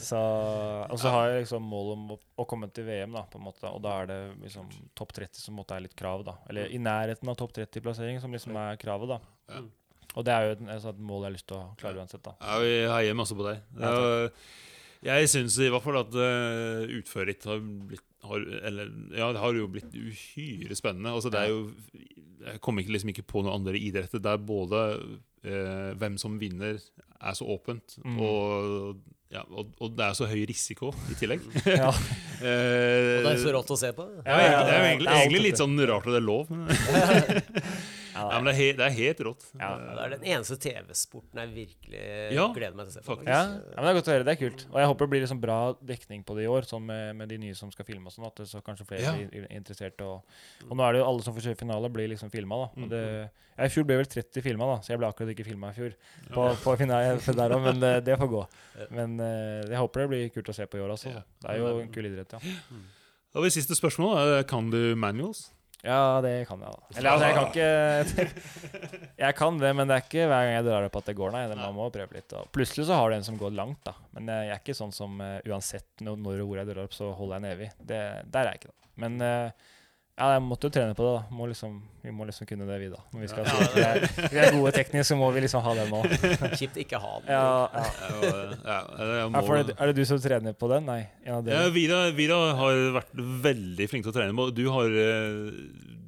Så, 0.00 0.20
og 0.88 1.00
så 1.02 1.12
har 1.12 1.32
jeg 1.32 1.44
liksom 1.44 1.66
mål 1.68 1.92
om 1.96 2.06
å, 2.14 2.20
å 2.40 2.46
komme 2.48 2.70
til 2.72 2.86
VM, 2.88 3.16
da, 3.16 3.24
på 3.28 3.40
en 3.40 3.46
måte. 3.48 3.68
Og 3.72 3.82
da 3.84 3.96
er 4.02 4.08
det 4.12 4.20
liksom 4.44 4.70
topp 4.98 5.16
30 5.18 5.42
som 5.42 5.58
måtte 5.58 5.76
er 5.76 5.84
litt 5.88 5.96
krav, 5.98 6.24
da. 6.28 6.38
Eller 6.48 6.70
i 6.72 6.80
nærheten 6.82 7.28
av 7.32 7.36
topp 7.40 7.56
30-plassering 7.58 8.20
som 8.22 8.32
liksom 8.34 8.56
er 8.60 8.78
kravet, 8.80 9.16
da. 9.16 9.20
Ja. 9.52 9.64
Og 10.18 10.24
det 10.24 10.32
er 10.34 10.46
jo 10.48 10.54
et, 10.56 10.62
et 10.78 11.02
mål 11.04 11.20
jeg 11.24 11.28
har 11.28 11.34
lyst 11.36 11.46
til 11.50 11.58
å 11.58 11.66
klare 11.78 12.00
uansett, 12.00 12.24
da. 12.24 12.32
Ja, 12.40 12.56
vi 12.64 12.72
heier 12.90 13.18
masse 13.18 13.36
på 13.38 13.44
deg. 13.46 13.60
Ja, 13.78 13.92
Ja, 13.92 14.30
jeg 15.06 15.28
syns 15.30 15.58
i 15.62 15.68
hvert 15.70 15.84
fall 15.84 16.00
at 16.00 16.14
uh, 16.18 16.84
utføret 16.98 17.34
ditt 17.34 17.44
har 17.50 17.60
blitt 17.62 18.04
har, 18.28 18.42
eller, 18.66 18.88
ja, 19.14 19.28
det 19.32 19.38
har 19.40 19.54
jo 19.54 19.68
blitt 19.70 19.92
uhyre 19.94 20.74
spennende. 20.76 21.12
Altså, 21.14 21.30
det 21.30 21.38
er 21.38 21.52
jo 21.52 21.60
Jeg 22.42 22.58
kommer 22.60 22.82
ikke, 22.82 22.92
liksom 22.96 23.12
ikke 23.12 23.22
på 23.30 23.44
noen 23.44 23.60
andre 23.60 23.78
idretter 23.78 24.18
der 24.22 24.36
både 24.42 24.80
eh, 25.46 25.92
hvem 25.98 26.16
som 26.18 26.34
vinner, 26.40 26.76
er 27.22 27.34
så 27.38 27.46
åpent, 27.50 27.94
Mm. 28.04 28.18
og, 28.20 28.98
ja, 29.34 29.42
og, 29.50 29.70
og 29.80 29.94
det 29.96 30.04
er 30.06 30.14
så 30.18 30.26
høy 30.30 30.42
risiko 30.50 30.90
i 31.10 31.16
tillegg. 31.18 31.46
Ja. 31.66 31.88
Eh, 32.42 33.18
Og 33.18 33.26
det 33.26 33.32
er 33.32 33.40
så 33.42 33.54
rått 33.54 33.70
å 33.74 33.78
se 33.78 33.90
på. 33.96 34.06
ja, 34.26 34.36
det 34.66 34.74
er 34.74 34.78
jo 34.82 34.90
egentlig, 34.90 35.14
egentlig 35.14 35.42
litt 35.48 35.62
sånn 35.62 35.78
rart 35.88 36.06
at 36.06 36.14
det 36.14 36.20
er 36.20 36.26
lov, 36.28 36.50
men, 36.50 36.68
Ja, 38.18 38.38
men 38.40 38.48
det, 38.48 38.52
er 38.54 38.58
he, 38.58 38.66
det 38.78 38.84
er 38.88 38.94
helt 38.98 39.20
rått. 39.26 39.44
Ja, 39.60 39.70
Det 39.78 40.02
er 40.04 40.12
den 40.16 40.24
eneste 40.34 40.56
TV-sporten 40.62 41.40
jeg 41.42 41.52
virkelig 41.54 42.02
Ja, 42.36 42.46
gleder 42.56 42.76
meg 42.78 42.88
til 42.88 42.92
å 42.92 42.96
se 42.98 43.02
på. 43.06 43.16
faktisk. 43.16 43.28
Ja, 43.30 43.42
ja, 43.46 43.74
men 43.76 43.84
det 43.86 43.90
er 43.92 43.98
godt 43.98 44.10
å 44.10 44.14
høre. 44.14 44.26
Det 44.28 44.34
er 44.34 44.40
kult. 44.42 44.64
Og 44.72 44.78
jeg 44.82 44.90
håper 44.92 45.06
det 45.06 45.12
blir 45.14 45.24
liksom 45.24 45.40
bra 45.42 45.58
dekning 45.92 46.24
på 46.28 46.36
det 46.38 46.44
i 46.44 46.50
år, 46.52 46.68
sånn 46.68 46.86
med, 46.88 47.16
med 47.22 47.28
de 47.32 47.38
nye 47.46 47.54
som 47.58 47.70
skal 47.74 47.86
filme 47.88 48.10
og 48.10 48.14
sånn. 48.16 48.26
At 48.30 48.40
det 48.42 48.48
så 48.50 48.62
kanskje 48.64 48.86
flere 48.88 49.02
Ja. 49.06 49.12
blir 49.16 49.46
interessert. 49.54 50.00
Og, 50.02 50.24
og 50.68 50.76
nå 50.76 50.84
er 50.88 50.92
det 50.98 51.02
jo 51.04 51.08
alle 51.10 51.22
som 51.26 51.34
får 51.36 51.46
kjøre 51.48 51.60
finale, 51.62 51.90
blir 51.94 52.08
liksom 52.12 52.30
filma. 52.34 52.62
Mm. 52.76 52.88
Det, 52.92 53.02
ja, 53.58 53.64
I 53.66 53.72
fjor 53.74 53.84
ble 53.88 53.96
vel 54.02 54.06
30 54.06 54.42
filma, 54.44 54.70
så 54.82 54.92
jeg 54.94 55.00
ble 55.02 55.08
akkurat 55.10 55.32
ikke 55.34 55.46
filma 55.48 55.72
i 55.72 55.76
fjor. 55.78 55.94
På, 56.34 56.48
på 56.62 56.76
finale 56.78 57.16
der 57.18 57.54
også, 57.54 57.64
men 57.64 57.82
eh, 57.82 58.00
det 58.06 58.18
får 58.20 58.28
gå. 58.30 58.42
Men 58.94 59.18
eh, 59.20 59.66
jeg 59.72 59.78
håper 59.82 60.04
det 60.04 60.08
blir 60.12 60.28
kult 60.36 60.48
å 60.52 60.54
se 60.54 60.66
på 60.70 60.78
i 60.78 60.84
år, 60.84 60.94
altså. 60.94 61.10
Det 61.42 61.50
er 61.54 61.58
jo 61.62 61.72
en 61.82 61.90
kul 61.94 62.06
idrett, 62.06 62.32
ja. 62.38 62.56
Og 63.36 63.44
ved 63.44 63.52
siste 63.52 63.74
spørsmål. 63.76 64.42
Kan 64.48 64.70
du 64.72 64.94
manuals? 64.96 65.50
Ja, 65.86 66.18
det 66.24 66.32
kan 66.48 66.58
jeg, 66.64 66.72
da. 66.74 66.96
Eller 66.98 67.10
altså, 67.12 67.26
jeg 67.28 67.36
kan 67.36 67.46
ikke 67.52 69.08
Jeg 69.24 69.36
kan 69.38 69.60
det, 69.62 69.70
men 69.78 69.86
det 69.90 69.94
er 69.94 70.02
ikke 70.04 70.24
hver 70.26 70.42
gang 70.48 70.54
jeg 70.56 70.66
drar 70.66 70.86
opp 70.88 70.96
at 70.98 71.06
det 71.10 71.14
går, 71.20 71.30
nei. 71.36 71.44
Det- 71.50 71.58
Man 71.60 71.76
må 71.76 71.86
prøve 71.94 72.16
litt. 72.18 72.34
Og 72.34 72.50
plutselig 72.54 72.88
så 72.88 72.98
har 72.98 73.10
du 73.12 73.16
en 73.18 73.26
som 73.28 73.38
går 73.38 73.54
langt, 73.54 73.80
da. 73.86 73.94
Men 74.16 74.28
eh, 74.34 74.44
jeg 74.48 74.56
er 74.56 74.62
ikke 74.64 74.74
sånn 74.78 74.94
som 74.96 75.20
uh, 75.22 75.38
uansett 75.46 76.02
når 76.02 76.42
og 76.42 76.48
hvor 76.50 76.58
jeg 76.62 76.70
drar 76.72 76.82
opp, 76.88 76.96
så 76.98 77.12
holder 77.14 77.38
jeg 77.38 77.44
den 77.44 77.52
evig. 77.54 77.70
Det, 77.78 78.00
der 78.26 78.40
er 78.42 78.50
jeg 78.52 78.62
ikke, 78.62 78.72
da. 78.74 78.90
Men 79.04 79.20
eh, 79.22 79.68
ja, 80.18 80.28
jeg 80.34 80.42
måtte 80.42 80.66
jo 80.68 80.72
trene 80.74 80.94
på 80.98 81.04
det, 81.06 81.10
da. 81.14 81.36
Må 81.38 81.46
liksom, 81.46 81.76
vi 82.02 82.10
må 82.14 82.26
liksom 82.26 82.48
kunne 82.50 82.66
det, 82.66 82.78
vi, 82.82 82.88
da. 82.90 82.98
Når 83.14 83.22
vi, 83.22 83.28
skal, 83.30 83.46
si 83.46 83.64
at 83.64 83.76
vi, 83.76 83.84
er, 83.86 84.06
vi 84.34 84.40
er 84.42 84.56
gode 84.56 84.72
teknisk, 84.74 85.06
så 85.12 85.18
må 85.20 85.28
vi 85.34 85.44
liksom 85.44 85.62
ha 85.62 85.74
det 85.78 85.84
nå. 85.92 86.00
Kjipt 86.58 86.80
ikke 86.82 87.00
ha 87.02 87.12
den. 87.22 87.30
Ja, 87.30 87.42
ja. 87.72 87.84
Ja, 88.18 88.48
ja, 88.66 88.78
det 88.98 89.06
er 89.06 89.20
Ja, 89.22 89.62
det, 89.70 89.76
er 89.78 89.92
det 89.92 89.96
du 90.00 90.04
som 90.10 90.18
trener 90.24 90.56
på 90.58 90.70
den? 90.74 90.88
Nei, 90.90 91.00
en 91.24 91.38
av 91.38 91.52
Ja. 91.52 91.60
Vida, 91.74 92.00
Vida 92.16 92.38
har 92.58 92.80
vært 92.98 93.14
veldig 93.46 93.86
flink 93.92 94.06
til 94.08 94.12
å 94.12 94.16
trene. 94.18 94.34
på. 94.34 94.48
Du 94.58 94.64
har, 94.74 94.90
eh, 94.90 95.52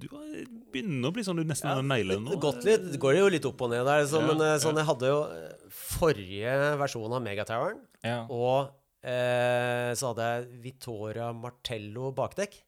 du 0.02 0.08
har 0.14 0.26
begynner 0.70 1.10
å 1.10 1.14
bli 1.14 1.24
sånn 1.26 1.38
du 1.40 1.44
nesten 1.46 1.70
Ja, 1.70 1.80
nailer 1.82 2.16
den 2.18 2.26
det 2.28 2.34
nå. 2.36 2.40
Gått 2.42 2.66
litt, 2.66 2.84
det 2.92 3.00
går 3.02 3.16
jo 3.18 3.28
litt 3.34 3.46
opp 3.48 3.62
og 3.66 3.72
ned 3.72 3.86
der. 3.88 4.04
Så, 4.10 4.20
Ja, 4.22 4.26
men 4.30 4.42
eh, 4.46 4.56
sånn, 4.62 4.74
ja. 4.78 4.82
jeg 4.84 4.90
hadde 4.90 5.10
jo 5.10 5.20
eh, 5.34 5.70
forrige 5.70 6.56
versjon 6.80 7.14
av 7.16 7.22
Megatoweren, 7.24 7.80
Ja. 8.06 8.18
og 8.30 8.70
eh, 9.02 9.90
så 9.98 10.10
hadde 10.12 10.28
jeg 10.30 10.60
Vittoria 10.66 11.30
Martello 11.36 12.12
bakdekk. 12.16 12.58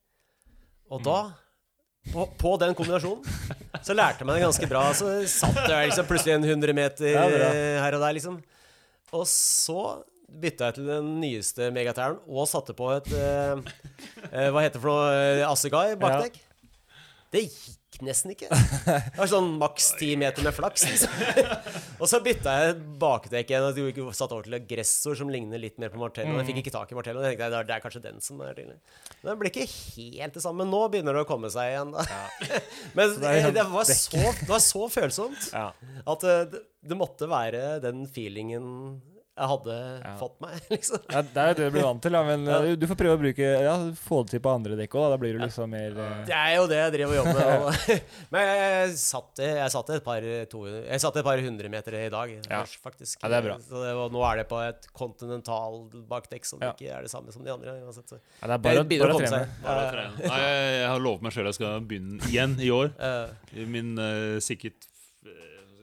Og 0.92 1.00
da, 1.06 1.18
på, 2.12 2.26
på 2.40 2.54
den 2.60 2.74
kombinasjonen, 2.76 3.24
så 3.86 3.96
lærte 3.96 4.22
jeg 4.22 4.28
meg 4.28 4.38
det 4.38 4.46
ganske 4.46 4.68
bra. 4.70 4.86
Så 4.96 5.12
satt 5.32 5.60
jeg 5.64 5.90
liksom 5.90 6.08
plutselig 6.10 6.36
en 6.36 6.48
100 6.48 6.76
meter 6.76 7.12
Ja, 7.14 7.26
eh, 7.28 7.78
her 7.80 7.96
og 7.96 8.04
der, 8.04 8.16
liksom. 8.18 8.40
Og 9.12 9.24
så 9.28 9.78
bytta 10.42 10.70
jeg 10.70 10.78
til 10.78 10.88
den 10.88 11.08
nyeste 11.20 11.68
megateren, 11.74 12.18
og 12.28 12.48
satte 12.48 12.76
på 12.76 12.88
et 12.94 13.10
eh, 13.12 13.60
eh, 14.30 14.48
Hva 14.52 14.64
heter 14.64 14.78
det 14.78 14.82
for 14.84 14.92
noe? 14.92 15.12
Eh, 15.12 15.44
Assegai 15.48 15.86
bakdekk. 16.00 16.38
Det 17.32 17.46
gikk 17.46 17.78
nesten 18.00 18.32
ikke. 18.32 18.48
Det 18.52 19.18
var 19.18 19.28
sånn 19.30 19.52
maks 19.60 19.92
ti 20.00 20.14
meter 20.16 20.46
med 20.46 20.56
flaks. 20.56 20.86
Liksom. 20.88 21.12
og 22.00 22.08
så 22.08 22.22
bytta 22.24 22.56
jeg 22.64 22.78
bakdekk 23.02 23.52
igjen 23.52 23.68
og 24.06 24.14
satt 24.16 24.32
over 24.32 24.48
til 24.48 24.56
aggressor 24.56 25.02
gressor 25.02 25.18
som 25.18 25.30
ligner 25.30 25.60
litt 25.60 25.78
mer 25.80 25.92
på 25.92 26.00
Martello. 26.00 26.38
Jeg 26.40 26.48
fikk 26.50 26.62
ikke 26.62 26.74
tak 26.74 26.92
i 26.92 26.96
Martello. 26.98 27.22
Jeg 27.24 27.36
tenkte 27.38 27.62
det 27.66 27.76
er- 27.76 27.82
kanskje 27.82 28.02
den 28.02 28.20
som 28.20 28.40
er 28.40 28.54
til. 28.54 28.72
Men 29.22 29.30
det 29.32 29.38
blir 29.38 29.50
ikke 29.50 29.68
helt 29.68 30.34
det 30.34 30.42
samme. 30.42 30.64
Nå 30.64 30.88
begynner 30.90 31.14
det 31.14 31.24
å 31.24 31.28
komme 31.28 31.50
seg 31.50 31.72
igjen. 31.72 31.92
Da. 31.92 32.04
Men 32.96 33.16
det 33.20 33.32
er 33.32 33.52
det, 33.52 33.66
var 33.70 33.84
så, 33.84 34.18
det 34.40 34.48
var 34.48 34.62
så 34.62 34.88
følsomt 34.88 35.50
at 35.52 36.24
eh, 36.24 36.44
det, 36.52 36.62
det 36.82 36.98
måtte 36.98 37.28
være 37.30 37.80
den 37.82 38.06
feelingen 38.06 39.00
jeg 39.32 39.48
hadde 39.48 39.74
Ja. 40.04 40.10
fått 40.20 40.34
meg, 40.44 40.58
liksom. 40.74 41.00
Ja, 41.08 41.22
det 41.24 41.42
er 41.42 41.54
det 41.56 41.64
du 41.68 41.70
blir 41.78 41.86
vant 41.86 42.02
til, 42.04 42.12
da. 42.12 42.20
Men 42.26 42.42
Ja. 42.44 42.58
eh, 42.68 42.74
du 42.76 42.84
får 42.90 42.98
prøve 43.00 43.14
å 43.16 43.20
bruke 43.22 43.46
Ja, 43.64 43.76
få 43.96 44.18
det 44.26 44.30
til 44.34 44.42
på 44.44 44.50
andre 44.52 44.76
dekk 44.76 44.92
òg, 44.98 45.04
da. 45.06 45.10
Da 45.14 45.20
blir 45.22 45.32
du 45.38 45.40
liksom 45.44 45.70
mer 45.72 45.96
uh... 45.96 46.24
Det 46.28 46.36
er 46.36 46.56
jo 46.58 46.66
det 46.68 46.76
jeg 46.82 46.92
driver 46.98 47.12
og 47.12 47.18
jobber 47.22 47.40
med. 47.40 48.02
Men 48.34 48.44
jeg, 48.50 48.58
jeg, 48.60 48.96
satt, 49.00 49.42
jeg 49.46 49.70
satt 49.76 49.90
et 49.96 50.04
par 50.04 50.26
to, 50.52 50.60
Jeg 50.68 51.00
satt 51.06 51.16
et 51.16 51.24
par 51.30 51.40
hundremetere 51.46 52.04
i 52.06 52.12
dag, 52.12 52.34
Ja. 52.50 52.60
faktisk. 52.84 53.18
Ja, 53.24 53.28
det 53.32 53.40
er 53.40 53.48
bra. 53.48 53.56
Så 53.64 53.80
det, 53.86 53.94
og 54.04 54.12
nå 54.12 54.20
er 54.28 54.42
det 54.42 54.46
på 54.52 54.60
et 54.68 54.86
kontinental 54.92 55.80
bakdekk 56.12 56.44
som 56.48 56.60
Ja. 56.60 56.72
ikke 56.76 56.92
er 56.92 57.08
det 57.08 57.10
samme 57.14 57.32
som 57.32 57.42
de 57.44 57.50
andre. 57.56 57.78
Uansett. 57.86 58.08
Så. 58.12 58.20
ja, 58.20 58.46
Det 58.46 58.54
er 58.58 58.64
bare, 58.68 58.84
bare 58.84 59.16
å 59.16 59.20
trene. 59.24 59.42
Bare 59.64 59.80
å 59.80 59.84
Ja, 59.86 59.90
trene. 59.96 60.28
Nei, 60.28 60.40
jeg, 60.44 60.78
jeg 60.82 60.88
har 60.92 61.00
lovet 61.08 61.22
meg 61.24 61.32
sjøl 61.32 61.48
jeg 61.48 61.58
skal 61.60 61.80
begynne 61.88 62.20
igjen 62.28 62.58
i 62.60 62.68
år. 62.70 62.92
Min 63.72 63.94
uh, 63.98 64.36
sikkert 64.44 64.86
eh, 65.24 65.30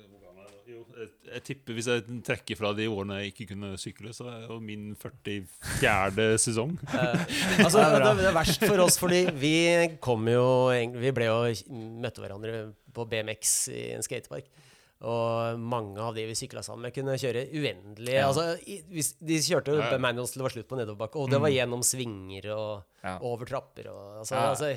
hvor 0.06 0.22
gammel 0.22 0.46
er 0.46 0.80
jeg? 1.00 1.10
Jo, 1.26 1.34
jeg, 1.34 1.44
tipper 1.48 1.78
Hvis 1.78 1.88
jeg 1.92 2.04
trekker 2.28 2.60
fra 2.60 2.72
de 2.78 2.88
årene 2.92 3.20
jeg 3.24 3.34
ikke 3.34 3.48
kunne 3.54 3.74
sykle, 3.82 4.14
så 4.16 4.28
er 4.30 4.40
det 4.44 4.50
jo 4.52 4.60
min 4.64 4.90
44. 5.00 6.30
sesong. 6.46 6.78
eh, 6.94 7.26
altså, 7.64 7.84
det, 7.96 8.14
det 8.22 8.30
er 8.30 8.36
verst 8.38 8.66
for 8.66 8.86
oss, 8.86 9.00
fordi 9.02 9.26
vi 9.40 9.54
kom 10.04 10.28
jo 10.32 10.46
Vi 11.00 11.12
ble 11.16 11.30
jo 11.30 11.40
møtte 12.04 12.24
hverandre 12.24 12.64
på 12.94 13.06
BMX 13.10 13.54
i 13.74 13.84
en 13.98 14.06
skatepark. 14.06 14.48
Og 15.00 15.56
mange 15.64 15.96
av 16.04 16.12
de 16.18 16.26
vi 16.28 16.34
sykla 16.36 16.60
sammen 16.66 16.84
med, 16.84 16.92
kunne 16.92 17.14
kjøre 17.16 17.46
uendelig. 17.56 18.18
Ja. 18.18 18.26
Altså, 18.28 18.58
de 18.60 19.38
kjørte 19.46 19.72
jo 19.72 19.80
Ja, 19.80 19.94
ja. 19.94 20.00
manuals 20.04 20.34
til 20.34 20.42
det 20.42 20.48
var 20.50 20.52
slutt 20.58 20.68
på 20.68 20.76
nedoverbakke, 20.76 21.22
og 21.22 21.30
det 21.32 21.40
var 21.40 21.54
gjennom 21.56 21.86
svinger 21.88 22.50
og 22.52 23.06
Ja. 23.06 23.14
over 23.24 23.48
trapper. 23.48 23.88
Og, 23.94 24.18
altså, 24.26 24.36
Ja. 24.36 24.50
altså, 24.50 24.74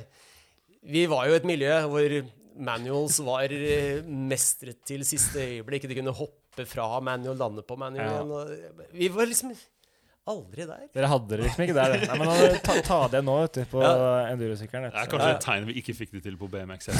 vi 0.86 1.06
var 1.10 1.26
jo 1.26 1.34
et 1.34 1.44
miljø 1.48 1.74
hvor 1.90 2.06
manuals 2.56 3.18
var 3.24 3.52
eh, 3.52 4.00
mestret 4.06 4.82
til 4.88 5.04
siste 5.06 5.40
øyeblikk. 5.42 5.88
De 5.90 5.98
kunne 5.98 6.14
hoppe 6.16 6.66
fra 6.68 6.88
manual, 7.04 7.38
lande 7.40 7.64
på 7.66 7.78
manual 7.80 8.08
igjen. 8.08 8.32
Ja. 8.32 8.88
vi 8.92 9.12
var 9.12 9.30
liksom 9.30 9.54
Aldri 10.22 10.62
der. 10.68 10.82
Dere 10.94 11.08
hadde 11.10 11.32
det 11.32 11.38
liksom 11.42 11.62
ikke 11.64 11.74
der. 11.74 11.92
Nei, 12.06 12.16
men 12.20 12.28
ta, 12.62 12.76
ta 12.86 12.98
det 13.10 13.24
nå, 13.26 13.32
vet 13.42 13.56
du, 13.58 13.62
på 13.72 13.80
endurosykkelen. 13.82 14.84
vet 14.86 14.94
Det 14.94 15.00
er 15.02 15.08
kanskje 15.10 15.30
et 15.32 15.42
tegn 15.42 15.66
vi 15.66 15.74
ikke 15.80 15.94
fikk 15.98 16.12
det 16.14 16.20
til 16.28 16.36
på 16.38 16.46
BMX. 16.52 16.92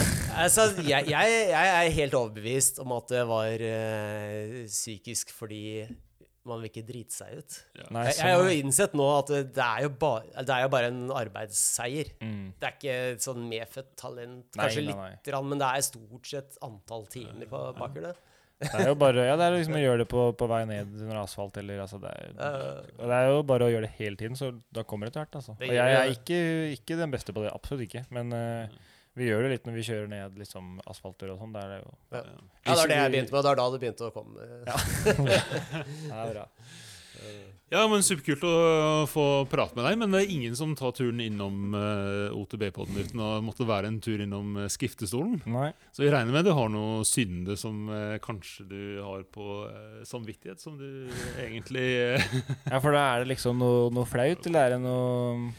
Altså, 0.42 0.64
jeg, 0.82 1.06
jeg, 1.06 1.36
jeg 1.52 1.68
er 1.76 1.94
helt 2.00 2.16
overbevist 2.18 2.82
om 2.82 2.96
at 2.96 3.14
det 3.14 3.22
var 3.30 3.62
eh, 3.68 4.56
psykisk 4.66 5.30
fordi 5.36 5.62
man 6.48 6.58
vil 6.62 6.70
ikke 6.72 6.82
drite 6.88 7.14
seg 7.14 7.36
ut. 7.38 7.56
Nei, 7.94 8.02
Jeg, 8.08 8.16
jeg 8.18 8.32
har 8.34 8.40
sånn. 8.40 8.48
jo 8.50 8.62
innsett 8.64 8.96
nå 8.98 9.04
at 9.18 9.30
det 9.30 9.42
det 9.54 9.62
er 9.68 9.84
jo, 9.86 9.92
ba, 10.02 10.10
det 10.34 10.54
er 10.56 10.64
jo 10.64 10.72
bare 10.74 10.90
en 10.90 11.00
arbeidsseier. 11.22 12.10
Mm. 12.22 12.44
Det 12.58 12.68
er 12.68 12.76
ikke 12.78 12.96
sånn 13.22 13.46
medfødt 13.50 13.92
talent. 14.00 14.48
Kanskje 14.56 14.84
nei, 14.88 14.94
nei. 14.98 15.08
lite 15.14 15.30
grann, 15.30 15.48
men 15.52 15.62
det 15.62 15.70
er 15.70 15.86
stort 15.86 16.26
sett 16.32 16.58
antall 16.66 17.06
timer 17.12 17.46
på 17.50 17.62
bakhjulet. 17.78 18.28
Det 18.62 18.78
er 18.78 18.92
jo 18.92 18.94
bare 18.94 19.24
Ja, 19.26 19.34
det 19.34 19.46
er 19.48 19.56
liksom 19.56 19.74
å 19.74 19.82
gjøre 19.86 20.02
det 20.04 20.08
på, 20.12 20.24
på 20.38 20.46
vei 20.50 20.60
ned 20.70 20.92
under 21.02 21.22
asfalt, 21.24 21.56
eller 21.58 21.80
altså 21.82 21.98
det 22.02 22.12
er, 22.14 22.28
Eh, 22.42 22.92
og 23.00 23.08
det 23.10 23.16
er 23.18 23.28
jo 23.32 23.40
bare 23.50 23.66
å 23.66 23.72
gjøre 23.72 23.88
det 23.88 23.96
hele 23.98 24.18
tiden, 24.20 24.38
så 24.38 24.52
da 24.70 24.84
kommer 24.86 25.06
det 25.08 25.12
etter 25.16 25.24
hvert, 25.24 25.38
altså. 25.40 25.56
Og 25.58 25.66
jeg, 25.66 25.74
jeg 25.78 25.98
er 25.98 26.12
ikke, 26.14 26.40
ikke 26.78 26.98
den 27.00 27.10
beste 27.14 27.34
på 27.34 27.42
det, 27.42 27.50
absolutt 27.54 27.86
ikke. 27.88 28.04
Men 28.14 28.30
eh, 28.38 28.76
vi 29.18 29.28
gjør 29.28 29.44
det 29.44 29.50
litt 29.56 29.66
når 29.68 29.74
vi 29.76 29.86
kjører 29.88 30.08
ned 30.12 30.38
liksom 30.40 30.78
asfalter 30.88 31.32
og 31.34 31.42
sånn. 31.42 31.52
Det 31.54 31.64
er 31.64 31.74
det 31.74 31.80
jo 31.82 31.90
ja. 31.92 32.22
ja, 32.22 32.72
det 32.72 32.78
er 32.78 32.92
det 32.92 33.00
jeg 33.00 33.12
begynte 33.16 33.36
med, 33.36 33.44
det 33.44 33.50
er 33.52 33.60
da 33.60 33.66
det 33.74 33.82
begynte 33.82 34.08
å 34.08 34.14
komme. 34.14 34.48
Ja. 34.72 34.78
det 35.26 36.22
er 36.22 36.32
bra. 36.32 36.46
Ja, 37.72 37.86
men 37.88 38.02
Superkult 38.04 38.42
å 38.44 38.56
få 39.08 39.24
prate 39.48 39.72
med 39.78 39.86
deg, 39.86 39.94
men 40.02 40.12
det 40.12 40.20
er 40.20 40.32
ingen 40.34 40.56
som 40.58 40.74
tar 40.76 40.92
turen 40.92 41.22
innom 41.24 41.72
uh, 41.72 42.34
OTB-podden 42.36 42.98
uten 43.00 43.22
å 43.24 43.30
måtte 43.44 43.64
være 43.64 43.88
en 43.88 43.96
tur 44.04 44.20
innom 44.20 44.58
skiftestolen. 44.66 44.72
Skriftestolen. 44.82 45.54
Nei. 45.54 45.70
Så 45.96 46.04
jeg 46.04 46.12
regner 46.12 46.36
med 46.36 46.44
du 46.44 46.52
har 46.56 46.68
noe 46.72 47.00
synde 47.08 47.56
som 47.56 47.86
eh, 47.88 48.18
kanskje 48.20 48.66
du 48.68 48.82
har 49.00 49.24
på 49.32 49.46
eh, 49.70 50.02
samvittighet, 50.08 50.60
som 50.60 50.76
du 50.76 51.08
egentlig 51.40 51.86
eh, 52.02 52.26
Ja, 52.72 52.82
for 52.82 52.92
da 52.92 53.06
er 53.06 53.22
det 53.22 53.32
liksom 53.32 53.62
noe, 53.62 53.88
noe 53.94 54.08
flaut, 54.10 54.44
eller 54.50 54.66
er 54.66 54.74
det 54.74 54.82
noe 54.84 55.54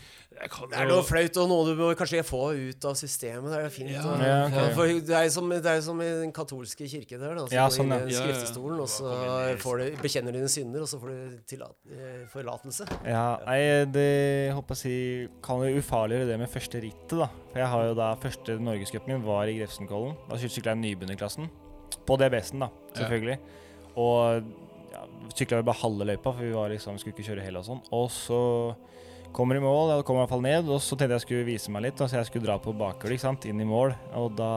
kan 0.51 0.69
Det 0.71 0.79
er 0.79 0.89
noe 0.89 1.03
flaut 1.05 1.37
og 1.41 1.49
noe 1.49 1.65
du 1.67 1.79
må 1.79 1.89
kanskje 1.97 2.23
få 2.25 2.41
ut 2.55 2.85
av 2.89 2.95
systemet. 2.99 3.49
Det 3.51 3.57
er 3.59 3.65
jo 3.65 3.71
fint. 3.73 3.91
Ja. 3.93 4.15
Ja, 4.23 4.37
okay. 4.47 4.71
for 4.77 4.91
det 5.09 5.15
er 5.17 5.27
jo 5.27 5.33
som, 5.35 5.49
det 5.53 5.71
er 5.71 5.81
som 5.85 6.01
i 6.03 6.09
den 6.23 6.33
katolske 6.35 6.87
kirke 6.89 7.19
der. 7.19 7.35
Da. 7.37 7.45
Så 7.47 7.57
Ja, 7.57 7.65
går 7.67 7.75
sånn, 7.77 7.93
inn 7.97 8.11
i 8.11 8.17
skriftestolen, 8.17 8.81
og 8.83 8.89
så 8.91 9.13
får 9.63 9.81
du, 9.81 9.85
bekjenner 10.03 10.37
dine 10.37 10.51
synder, 10.51 10.85
og 10.85 10.91
så 10.91 10.99
får 11.01 11.13
du 11.13 11.35
tillat, 11.53 11.75
eh, 11.89 12.23
forlatelse. 12.33 12.87
Ja, 13.09 13.25
nei, 13.47 13.59
det 13.93 14.07
håper 14.57 14.77
jeg 14.77 14.81
si 14.83 14.95
kan 15.45 15.63
jo 15.63 15.83
ufarliggjøre 15.83 16.31
det 16.31 16.39
med 16.41 16.51
første 16.51 16.81
rittet, 16.83 17.17
da. 17.23 17.29
For 17.51 17.63
jeg 17.63 17.71
har 17.75 17.89
jo 17.89 17.97
da 17.99 18.09
første 18.23 18.57
norgescupen 18.69 19.13
min 19.15 19.27
var 19.27 19.51
i 19.51 19.57
Grefsenkollen. 19.59 20.17
Da 20.29 20.39
sykla 20.41 20.73
jeg 20.73 20.83
nybegynnerklassen. 20.83 21.51
På 22.07 22.17
DBS-en, 22.19 22.65
da, 22.65 22.71
selvfølgelig. 22.97 23.37
Og 24.01 24.49
ja, 24.93 25.03
sykla 25.35 25.61
vi 25.61 25.67
bare 25.69 25.81
halve 25.83 26.09
løypa, 26.09 26.31
for 26.31 26.41
vi 26.41 26.55
var 26.55 26.73
liksom, 26.73 26.97
skulle 27.01 27.15
ikke 27.15 27.29
kjøre 27.29 27.45
hele 27.45 27.61
og 27.61 27.69
sånn. 27.69 27.83
Og 27.93 28.09
så 28.13 28.41
kommer 29.33 29.57
i 29.57 29.63
mål, 29.63 29.91
ja, 29.91 30.01
kommer 30.05 30.21
i 30.21 30.23
hvert 30.23 30.33
fall 30.35 30.45
ned, 30.45 30.69
og 30.71 30.81
så 30.83 30.95
tenkte 30.95 31.17
jeg 31.17 31.25
skulle 31.25 31.47
vise 31.47 31.73
meg 31.73 31.87
litt. 31.87 31.99
Så 31.99 32.19
jeg 32.19 32.29
skulle 32.29 32.47
dra 32.47 32.59
på 32.61 32.75
bakhjulet, 32.77 33.49
inn 33.49 33.61
i 33.63 33.67
mål. 33.67 33.95
Og 34.19 34.33
da 34.37 34.51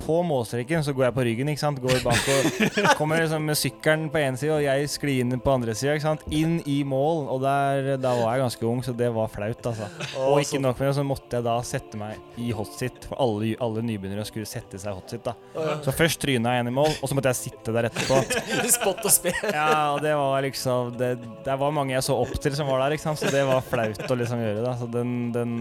på 0.00 0.18
målstreken 0.26 0.84
så 0.84 0.92
går 0.96 1.06
jeg 1.08 1.14
på 1.16 1.24
ryggen, 1.28 1.50
ikke 1.52 1.62
sant. 1.62 1.80
Går 1.82 2.00
bak 2.04 2.26
og 2.34 2.96
kommer 2.98 3.22
liksom 3.22 3.44
med 3.48 3.58
sykkelen 3.58 4.08
på 4.12 4.20
én 4.20 4.36
side 4.40 4.52
og 4.54 4.64
jeg 4.64 4.90
sklir 4.92 5.30
på 5.44 5.52
andre 5.54 5.74
sida, 5.76 5.94
ikke 5.96 6.06
sant. 6.06 6.24
Inn 6.34 6.58
i 6.70 6.80
mål. 6.86 7.24
Og 7.32 7.42
der, 7.44 7.94
da 8.02 8.12
var 8.18 8.34
jeg 8.34 8.44
ganske 8.44 8.66
ung, 8.68 8.82
så 8.84 8.94
det 8.96 9.10
var 9.14 9.30
flaut, 9.32 9.68
altså. 9.70 9.88
Og 10.24 10.40
ikke 10.42 10.60
nok 10.62 10.80
med 10.80 10.90
det, 10.90 10.96
så 10.98 11.06
måtte 11.06 11.38
jeg 11.38 11.46
da 11.46 11.56
sette 11.66 12.00
meg 12.00 12.40
i 12.40 12.50
hotsit. 12.56 13.08
For 13.08 13.20
alle, 13.24 13.54
alle 13.64 13.84
nybegynnere 13.86 14.26
skulle 14.28 14.48
sette 14.48 14.80
seg 14.80 14.92
i 14.92 14.98
hotsit, 14.98 15.24
da. 15.26 15.36
Så 15.84 15.94
først 15.96 16.20
tryna 16.22 16.56
jeg 16.56 16.64
inn 16.64 16.72
i 16.72 16.76
mål, 16.76 16.92
og 17.00 17.10
så 17.10 17.18
måtte 17.18 17.32
jeg 17.32 17.40
sitte 17.40 17.74
der 17.74 17.88
etterpå. 17.90 18.20
Spott 18.76 19.04
og 19.04 19.14
spe. 19.14 19.34
Ja, 19.48 19.94
og 19.94 20.02
det 20.04 20.14
var 20.18 20.44
liksom 20.44 20.94
Det, 20.98 21.14
det 21.46 21.58
var 21.60 21.74
mange 21.74 21.94
jeg 21.96 22.04
så 22.06 22.16
opp 22.20 22.34
til 22.42 22.56
som 22.56 22.68
var 22.70 22.84
der, 22.84 22.96
ikke 22.96 23.08
sant. 23.08 23.22
Så 23.22 23.32
det 23.32 23.44
var 23.48 23.64
flaut 23.64 24.04
å 24.10 24.18
liksom 24.20 24.42
gjøre, 24.44 24.64
da. 24.66 24.76
Så 24.80 24.90
den, 24.92 25.14
den 25.34 25.56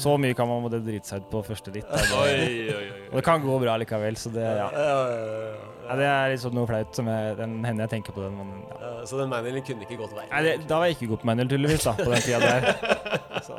Så 0.00 0.14
mye 0.20 0.36
kan 0.36 0.48
man 0.48 0.62
måtte 0.64 0.80
drite 0.84 1.08
seg 1.10 1.20
ut 1.24 1.28
på 1.32 1.42
første 1.44 1.72
ritt. 1.74 1.90
Oi. 2.22 2.70
og 3.10 3.18
det 3.18 3.24
kan 3.26 3.42
gå 3.44 3.58
bra 3.62 3.74
likevel, 3.82 4.16
så 4.20 4.32
det 4.34 4.46
Ja. 4.46 4.70
Ja, 4.72 4.86
ja, 4.86 5.04
ja, 5.10 5.52
ja 5.90 5.98
det 6.00 6.06
er 6.08 6.32
liksom 6.34 6.54
noe 6.56 6.68
flaut 6.70 6.96
som 6.96 7.08
jeg, 7.10 7.36
den 7.40 7.58
hender 7.66 7.84
jeg 7.84 7.92
tenker 7.98 8.16
på 8.16 8.24
den, 8.24 8.38
men 8.40 8.48
ja. 8.70 8.92
Så 9.10 9.18
den 9.20 9.28
manualen 9.32 9.64
kunne 9.66 9.84
ikke 9.86 9.98
gått 10.00 10.14
veien. 10.16 10.30
Nei, 10.32 10.42
det, 10.46 10.56
da 10.70 10.80
var 10.80 10.88
jeg 10.90 10.96
ikke 10.98 11.10
god 11.12 11.22
på 11.24 11.30
manual, 11.32 11.50
tydeligvis, 11.52 11.86
da, 11.88 11.94
på 12.00 12.10
den 12.14 12.24
tida 12.24 12.40
der. 12.44 12.60
Så, 13.46 13.56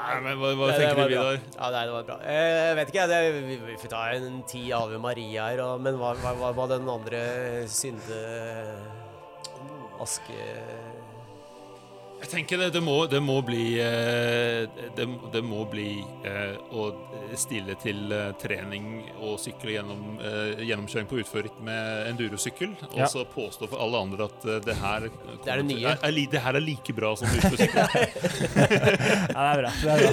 Nei, 0.00 0.14
men 0.24 0.38
hva, 0.40 0.50
hva 0.58 0.68
det 0.70 0.76
tenker 0.80 0.96
det 0.98 1.04
du. 1.04 1.12
Vidar? 1.12 1.36
Ja, 1.54 1.66
nei, 1.74 1.82
det 1.86 1.92
var 1.94 2.06
bra. 2.08 2.16
Eh, 2.24 2.54
Jeg 2.70 2.76
vet 2.78 2.92
ikke, 2.92 3.02
jeg. 3.04 3.10
Det, 3.10 3.42
vi, 3.46 3.56
vi 3.68 3.76
får 3.82 3.92
ta 3.92 4.00
en 4.16 4.38
ti 4.48 4.62
Ave 4.74 4.98
Maria 5.02 5.50
her, 5.52 5.60
og, 5.66 5.82
men 5.84 5.98
hva, 6.00 6.14
hva, 6.22 6.32
hva 6.40 6.50
var 6.56 6.72
den 6.72 6.88
andre 6.90 7.20
synde... 7.70 8.20
Aske... 10.00 10.38
Jeg 12.20 12.28
tenker 12.28 12.58
det, 12.60 12.66
det, 12.74 12.80
må, 12.84 13.06
det 13.08 13.16
må 13.24 13.38
bli 13.46 13.78
eh, 13.80 14.66
Det, 14.96 15.06
det 15.32 15.40
må 15.46 15.62
bli 15.72 16.02
eh, 16.28 16.56
å 16.76 16.90
stille 17.40 17.74
til 17.80 18.12
eh, 18.12 18.32
trening 18.40 19.06
og 19.24 19.38
sykle 19.40 19.70
gjennom 19.76 20.18
gjennomkjøring 20.20 21.08
på 21.10 21.18
utført 21.22 21.56
med 21.64 22.08
endurosykkel, 22.10 22.70
og 22.90 22.98
Ja. 23.00 23.06
så 23.08 23.22
påstå 23.30 23.66
for 23.70 23.78
alle 23.80 23.96
andre 24.04 24.24
at 24.28 24.40
det 24.66 24.74
her 24.82 25.00
Det 25.08 25.48
er 25.48 25.56
det 25.62 25.64
til- 25.64 25.70
nye. 25.70 25.86
Er, 25.94 25.98
er, 26.10 26.14
det 26.34 26.40
her 26.44 26.54
er 26.60 26.64
like 26.64 26.92
bra 26.96 27.10
som 27.16 27.26
utførsykkel. 27.30 27.80
ja, 27.80 27.84
det 29.32 29.46
er 29.46 29.56
bra. 29.62 29.70
Det 29.80 29.90
er 29.90 29.96
bra. 30.04 30.12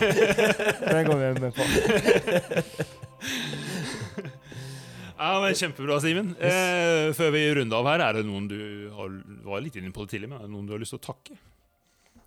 Den 0.93 1.03
går 1.11 1.17
vi 1.17 1.23
med 1.41 1.51
på. 1.57 1.63
ja, 5.17 5.31
men 5.41 5.55
Kjempebra, 5.57 5.97
Simen. 6.03 6.27
Eh, 6.39 7.09
før 7.17 7.31
vi 7.35 7.41
runder 7.59 7.77
av 7.81 7.85
her, 7.91 7.99
er 8.07 8.11
det 8.21 8.25
noen 8.29 8.45
du 8.51 8.57
har, 8.95 9.09
var 9.47 9.59
litt 9.65 9.75
inne 9.79 9.91
på 9.95 10.01
det 10.05 10.11
tidlig, 10.15 10.29
men 10.31 10.39
er 10.39 10.43
det 10.47 10.53
noen 10.55 10.67
du 10.69 10.73
har 10.77 10.81
lyst 10.84 10.93
til 10.95 11.01
å 11.01 11.07
takke? 11.11 11.34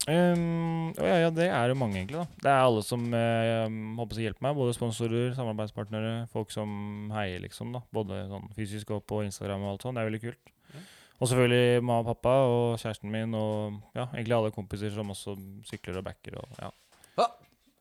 Um, 0.09 0.95
ja, 0.97 1.17
ja, 1.27 1.33
det 1.35 1.51
er 1.53 1.69
jo 1.69 1.77
mange, 1.77 1.99
egentlig. 2.01 2.23
da 2.23 2.41
Det 2.41 2.51
er 2.51 2.63
alle 2.65 2.85
som 2.87 3.03
uh, 3.13 3.67
håper 3.99 4.21
å 4.21 4.25
hjelpe 4.25 4.45
meg. 4.47 4.57
Både 4.57 4.77
sponsorer, 4.77 5.35
samarbeidspartnere, 5.37 6.15
folk 6.33 6.55
som 6.55 7.11
heier, 7.15 7.43
liksom. 7.45 7.75
da 7.77 7.83
Både 7.95 8.23
sånn 8.31 8.49
fysisk 8.57 8.95
og 8.97 9.05
på 9.11 9.21
Instagram 9.27 9.67
og 9.67 9.75
alt 9.75 9.87
sånt. 9.87 9.99
Det 9.99 10.05
er 10.05 10.11
veldig 10.11 10.23
kult. 10.25 10.55
Ja. 10.73 10.85
Og 11.21 11.29
selvfølgelig 11.29 11.83
mamma 11.85 12.01
og 12.01 12.09
pappa 12.15 12.35
og 12.49 12.67
kjæresten 12.81 13.13
min 13.13 13.37
og 13.37 13.77
ja, 13.93 14.07
egentlig 14.15 14.39
alle 14.39 14.55
kompiser 14.55 14.95
som 14.95 15.13
også 15.13 15.37
sykler 15.69 16.01
og 16.01 16.07
backer. 16.09 16.41
Og, 16.41 16.57
ja. 16.63 16.73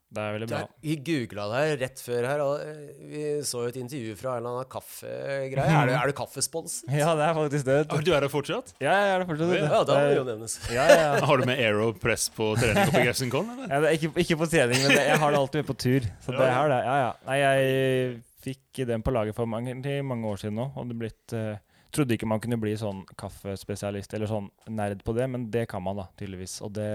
Ja. 0.10 0.16
Det 0.16 0.22
er 0.24 0.32
veldig 0.34 0.48
bra. 0.50 0.60
Vi 0.82 0.94
googla 1.06 1.44
deg 1.52 1.72
rett 1.84 2.00
før 2.02 2.26
her, 2.26 2.42
og 2.42 2.64
eh, 2.64 3.02
vi 3.12 3.24
så 3.46 3.62
jo 3.62 3.70
et 3.70 3.76
intervju 3.78 4.16
fra 4.18 4.32
en 4.34 4.40
eller 4.42 4.56
annen 4.56 4.70
kaffegreie. 4.74 5.76
Er 5.84 5.92
er 5.94 6.10
du 6.10 6.16
kaffesponset? 6.18 6.88
Ja, 7.00 7.12
det 7.18 7.28
er 7.28 7.36
faktisk 7.38 7.68
det. 7.68 7.76
Ah, 7.94 8.02
du. 8.02 8.10
Er 8.18 8.26
det 8.26 8.32
fortsatt? 8.34 8.74
Ja, 8.82 8.96
jeg 8.98 9.12
er 9.14 9.22
det 9.22 9.28
fortsatt. 9.30 9.52
vet. 9.54 9.68
Ja, 9.68 9.84
da 9.86 10.00
må 10.00 10.08
det 10.10 10.18
jo 10.18 10.26
nevnes. 10.32 10.58
ja, 10.78 10.88
ja, 10.90 10.98
ja. 11.04 11.28
Har 11.30 11.42
du 11.42 11.46
med 11.46 11.62
Aeropress 11.62 12.26
på 12.34 12.50
trening 12.58 12.90
på 12.90 13.04
Grefsenkollen, 13.06 13.54
eller? 13.54 13.70
Ja, 13.70 13.84
det 13.86 13.92
er 13.92 14.00
ikke, 14.00 14.12
ikke 14.26 14.40
på 14.42 14.50
trening, 14.50 14.82
men 14.82 14.96
det, 14.96 15.06
jeg 15.12 15.22
har 15.22 15.36
det 15.36 15.44
alltid 15.44 15.62
med 15.62 15.70
på 15.70 15.78
tur. 15.86 16.10
Så 16.26 16.34
det 16.34 16.42
er 16.48 16.58
har 16.58 16.74
det. 16.74 16.82
Ja, 16.90 16.98
ja. 17.04 17.12
Nei, 17.30 17.40
jeg 17.44 18.20
fikk 18.50 18.82
den 18.90 19.06
på 19.06 19.14
laget 19.14 19.38
for 19.38 19.50
mange, 19.52 19.78
mange 20.10 20.34
år 20.34 20.42
siden 20.42 20.58
nå. 20.58 20.72
Og 20.74 20.90
det 20.90 20.98
blitt 21.06 21.38
uh, 21.38 21.54
Trodde 21.90 22.14
ikke 22.14 22.28
man 22.30 22.42
kunne 22.42 22.60
bli 22.62 22.76
sånn 22.78 23.00
kaffespesialist 23.18 24.12
eller 24.14 24.30
sånn 24.30 24.50
nerd 24.70 25.00
på 25.02 25.14
det, 25.18 25.26
men 25.34 25.48
det 25.50 25.64
kan 25.72 25.82
man 25.82 25.98
da, 25.98 26.06
tydeligvis. 26.20 26.60
Og 26.62 26.76
det, 26.76 26.90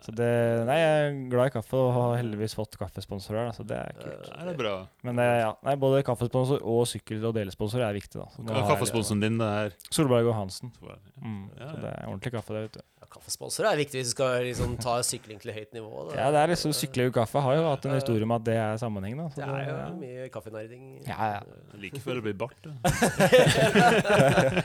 så 0.00 0.14
det 0.16 0.28
Nei, 0.68 0.76
jeg 0.80 1.00
er 1.06 1.16
glad 1.32 1.50
i 1.50 1.54
kaffe 1.54 1.76
og 1.76 1.90
har 1.96 2.14
heldigvis 2.20 2.54
fått 2.56 2.76
kaffesponsorer, 2.80 3.50
da, 3.50 3.52
så 3.56 3.66
det 3.68 3.76
er 3.78 3.92
kult. 4.00 4.30
Det 4.32 4.52
er 4.54 4.58
bra. 4.58 4.74
Men 5.04 5.16
det, 5.20 5.26
ja, 5.42 5.50
nei, 5.66 5.74
både 5.82 6.02
kaffesponsor 6.06 6.62
og 6.64 6.86
sykkel- 6.88 7.24
og 7.28 7.34
delesponsor 7.36 7.84
er 7.84 7.92
viktig, 7.98 8.16
da. 8.20 8.28
Nå 8.40 8.54
har 8.56 8.68
Kaffesponsoren 8.74 9.20
din, 9.24 9.38
det 9.40 9.50
er 9.64 9.76
Solberg 9.90 10.30
og 10.32 10.38
Hansen. 10.40 10.72
Ja, 10.82 10.96
Mm, 11.20 11.50
Ja, 11.60 11.66
Så 11.68 11.76
det 11.82 11.90
er 11.92 12.06
ordentlig 12.08 12.32
kaffe, 12.32 12.54
det, 12.56 12.60
vet 12.64 12.78
du. 12.80 12.99
Ja, 13.10 13.16
kaffesponsor 13.16 13.66
er 13.66 13.78
viktig 13.80 13.98
hvis 13.98 14.10
du 14.12 14.14
skal 14.14 14.44
liksom, 14.46 14.76
ta 14.78 14.92
sykling 15.02 15.40
til 15.42 15.50
høyt 15.54 15.72
nivå. 15.74 16.04
Da. 16.10 16.14
Ja, 16.14 16.28
det 16.30 16.38
er 16.44 16.52
liksom 16.52 16.70
Sykle 16.76 17.08
og 17.10 17.14
kaffe 17.16 17.42
har 17.42 17.56
jo 17.58 17.64
hatt 17.66 17.86
en 17.88 17.96
historie 17.96 18.22
om 18.22 18.34
at 18.36 18.44
det 18.46 18.54
er 18.54 18.78
sammenheng, 18.78 19.18
da. 19.18 19.26
Så 19.34 19.40
Det 19.40 19.48
er 19.48 19.66
jo 19.66 19.74
ja. 19.80 19.88
mye 19.98 20.28
kaffenerding. 20.30 20.84
Ja, 21.08 21.18
ja. 21.34 21.40
Like 21.82 22.00
før 22.04 22.20
det 22.20 22.24
blir 22.28 22.38
bart. 22.38 22.70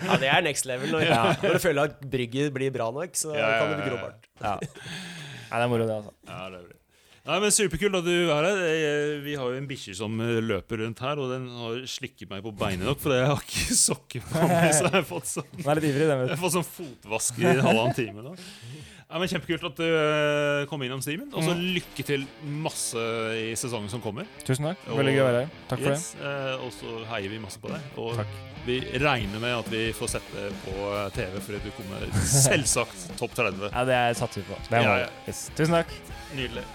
Ja, 0.06 0.18
det 0.22 0.30
er 0.30 0.42
next 0.46 0.66
level. 0.70 0.92
Når, 0.94 1.10
når 1.42 1.58
du 1.58 1.60
føler 1.64 1.90
at 1.90 2.00
brygget 2.12 2.54
blir 2.54 2.72
bra 2.76 2.92
nok, 2.94 3.18
så 3.18 3.34
Ja, 3.34 3.50
ja, 3.50 3.60
kan 3.60 3.74
det 3.74 3.78
bli 3.82 3.86
ja. 3.86 3.92
gråbart. 3.96 4.30
Ja. 4.42 4.56
Det 4.62 5.62
er 5.64 5.68
moro, 5.72 5.86
det, 5.88 5.96
altså. 5.96 6.14
Ja, 6.30 6.42
det 6.52 6.60
er 6.62 6.68
det. 6.70 6.80
Nei, 7.26 7.40
men 7.42 7.50
Superkult 7.54 7.98
at 7.98 8.06
du 8.06 8.12
er 8.30 8.46
her. 8.46 8.60
Vi 9.26 9.34
har 9.40 9.50
jo 9.50 9.58
en 9.58 9.66
bikkje 9.70 9.96
som 9.98 10.14
eh, 10.22 10.36
løper 10.46 10.84
rundt 10.84 11.00
her, 11.02 11.18
og 11.18 11.32
den 11.34 11.48
har 11.58 11.80
slikket 11.90 12.30
meg 12.30 12.44
på 12.46 12.52
beinet 12.54 12.86
nok, 12.86 13.00
for 13.02 13.16
jeg 13.18 13.26
har 13.32 13.42
ikke 13.42 13.78
sokker 13.80 14.26
på 14.30 14.44
meg. 14.46 14.68
Så 14.78 14.84
jeg 14.86 14.94
har 14.94 15.08
fått 15.10 15.32
sånn, 15.32 15.48
jeg 15.58 16.36
har 16.36 16.44
fått 16.44 16.54
sånn 16.60 16.68
fotvask 16.70 17.40
i 17.42 17.48
halvannen 17.50 17.98
time. 17.98 18.28
da. 18.28 18.36
Ja, 19.06 19.20
men 19.22 19.30
Kjempekult 19.30 19.64
at 19.70 19.78
du 19.78 19.86
eh, 19.86 20.64
kom 20.70 20.82
innom, 20.82 21.02
Simen. 21.06 21.30
Og 21.38 21.46
så 21.46 21.54
lykke 21.54 22.04
til 22.08 22.24
masse 22.64 22.98
i 23.38 23.52
sesongen 23.60 23.92
som 23.92 24.02
kommer. 24.02 24.26
Tusen 24.48 24.66
takk. 24.66 24.82
Veldig 24.90 25.14
gøy 25.14 25.22
å 25.22 25.28
være 25.30 25.44
her. 25.44 25.54
Takk 25.70 25.84
for 25.84 25.92
det. 25.94 26.00
Yes, 26.00 26.08
eh, 26.18 26.66
Og 26.66 26.74
så 26.74 26.96
heier 27.14 27.30
vi 27.36 27.40
masse 27.44 27.62
på 27.62 27.70
deg. 27.70 27.86
Og 28.02 28.18
Takk. 28.18 28.36
vi 28.66 28.80
regner 29.06 29.44
med 29.46 29.54
at 29.60 29.70
vi 29.72 29.84
får 29.96 30.16
sett 30.18 30.32
det 30.34 30.50
på 30.66 30.92
TV, 31.16 31.38
fordi 31.48 31.62
du 31.68 31.72
kommer 31.78 32.08
selvsagt 32.50 33.08
topp 33.22 33.38
30. 33.38 33.70
Ja, 33.70 33.86
det 33.92 34.00
er 34.02 34.18
satser 34.18 34.42
vi 34.42 34.50
på. 34.50 34.62
Det 34.72 34.82
er 34.82 34.90
Ja, 34.90 34.98
ja. 35.06 35.12
Yes. 35.30 35.46
Tusen 35.56 35.78
takk. 35.78 35.94
Nydelig. 36.34 36.66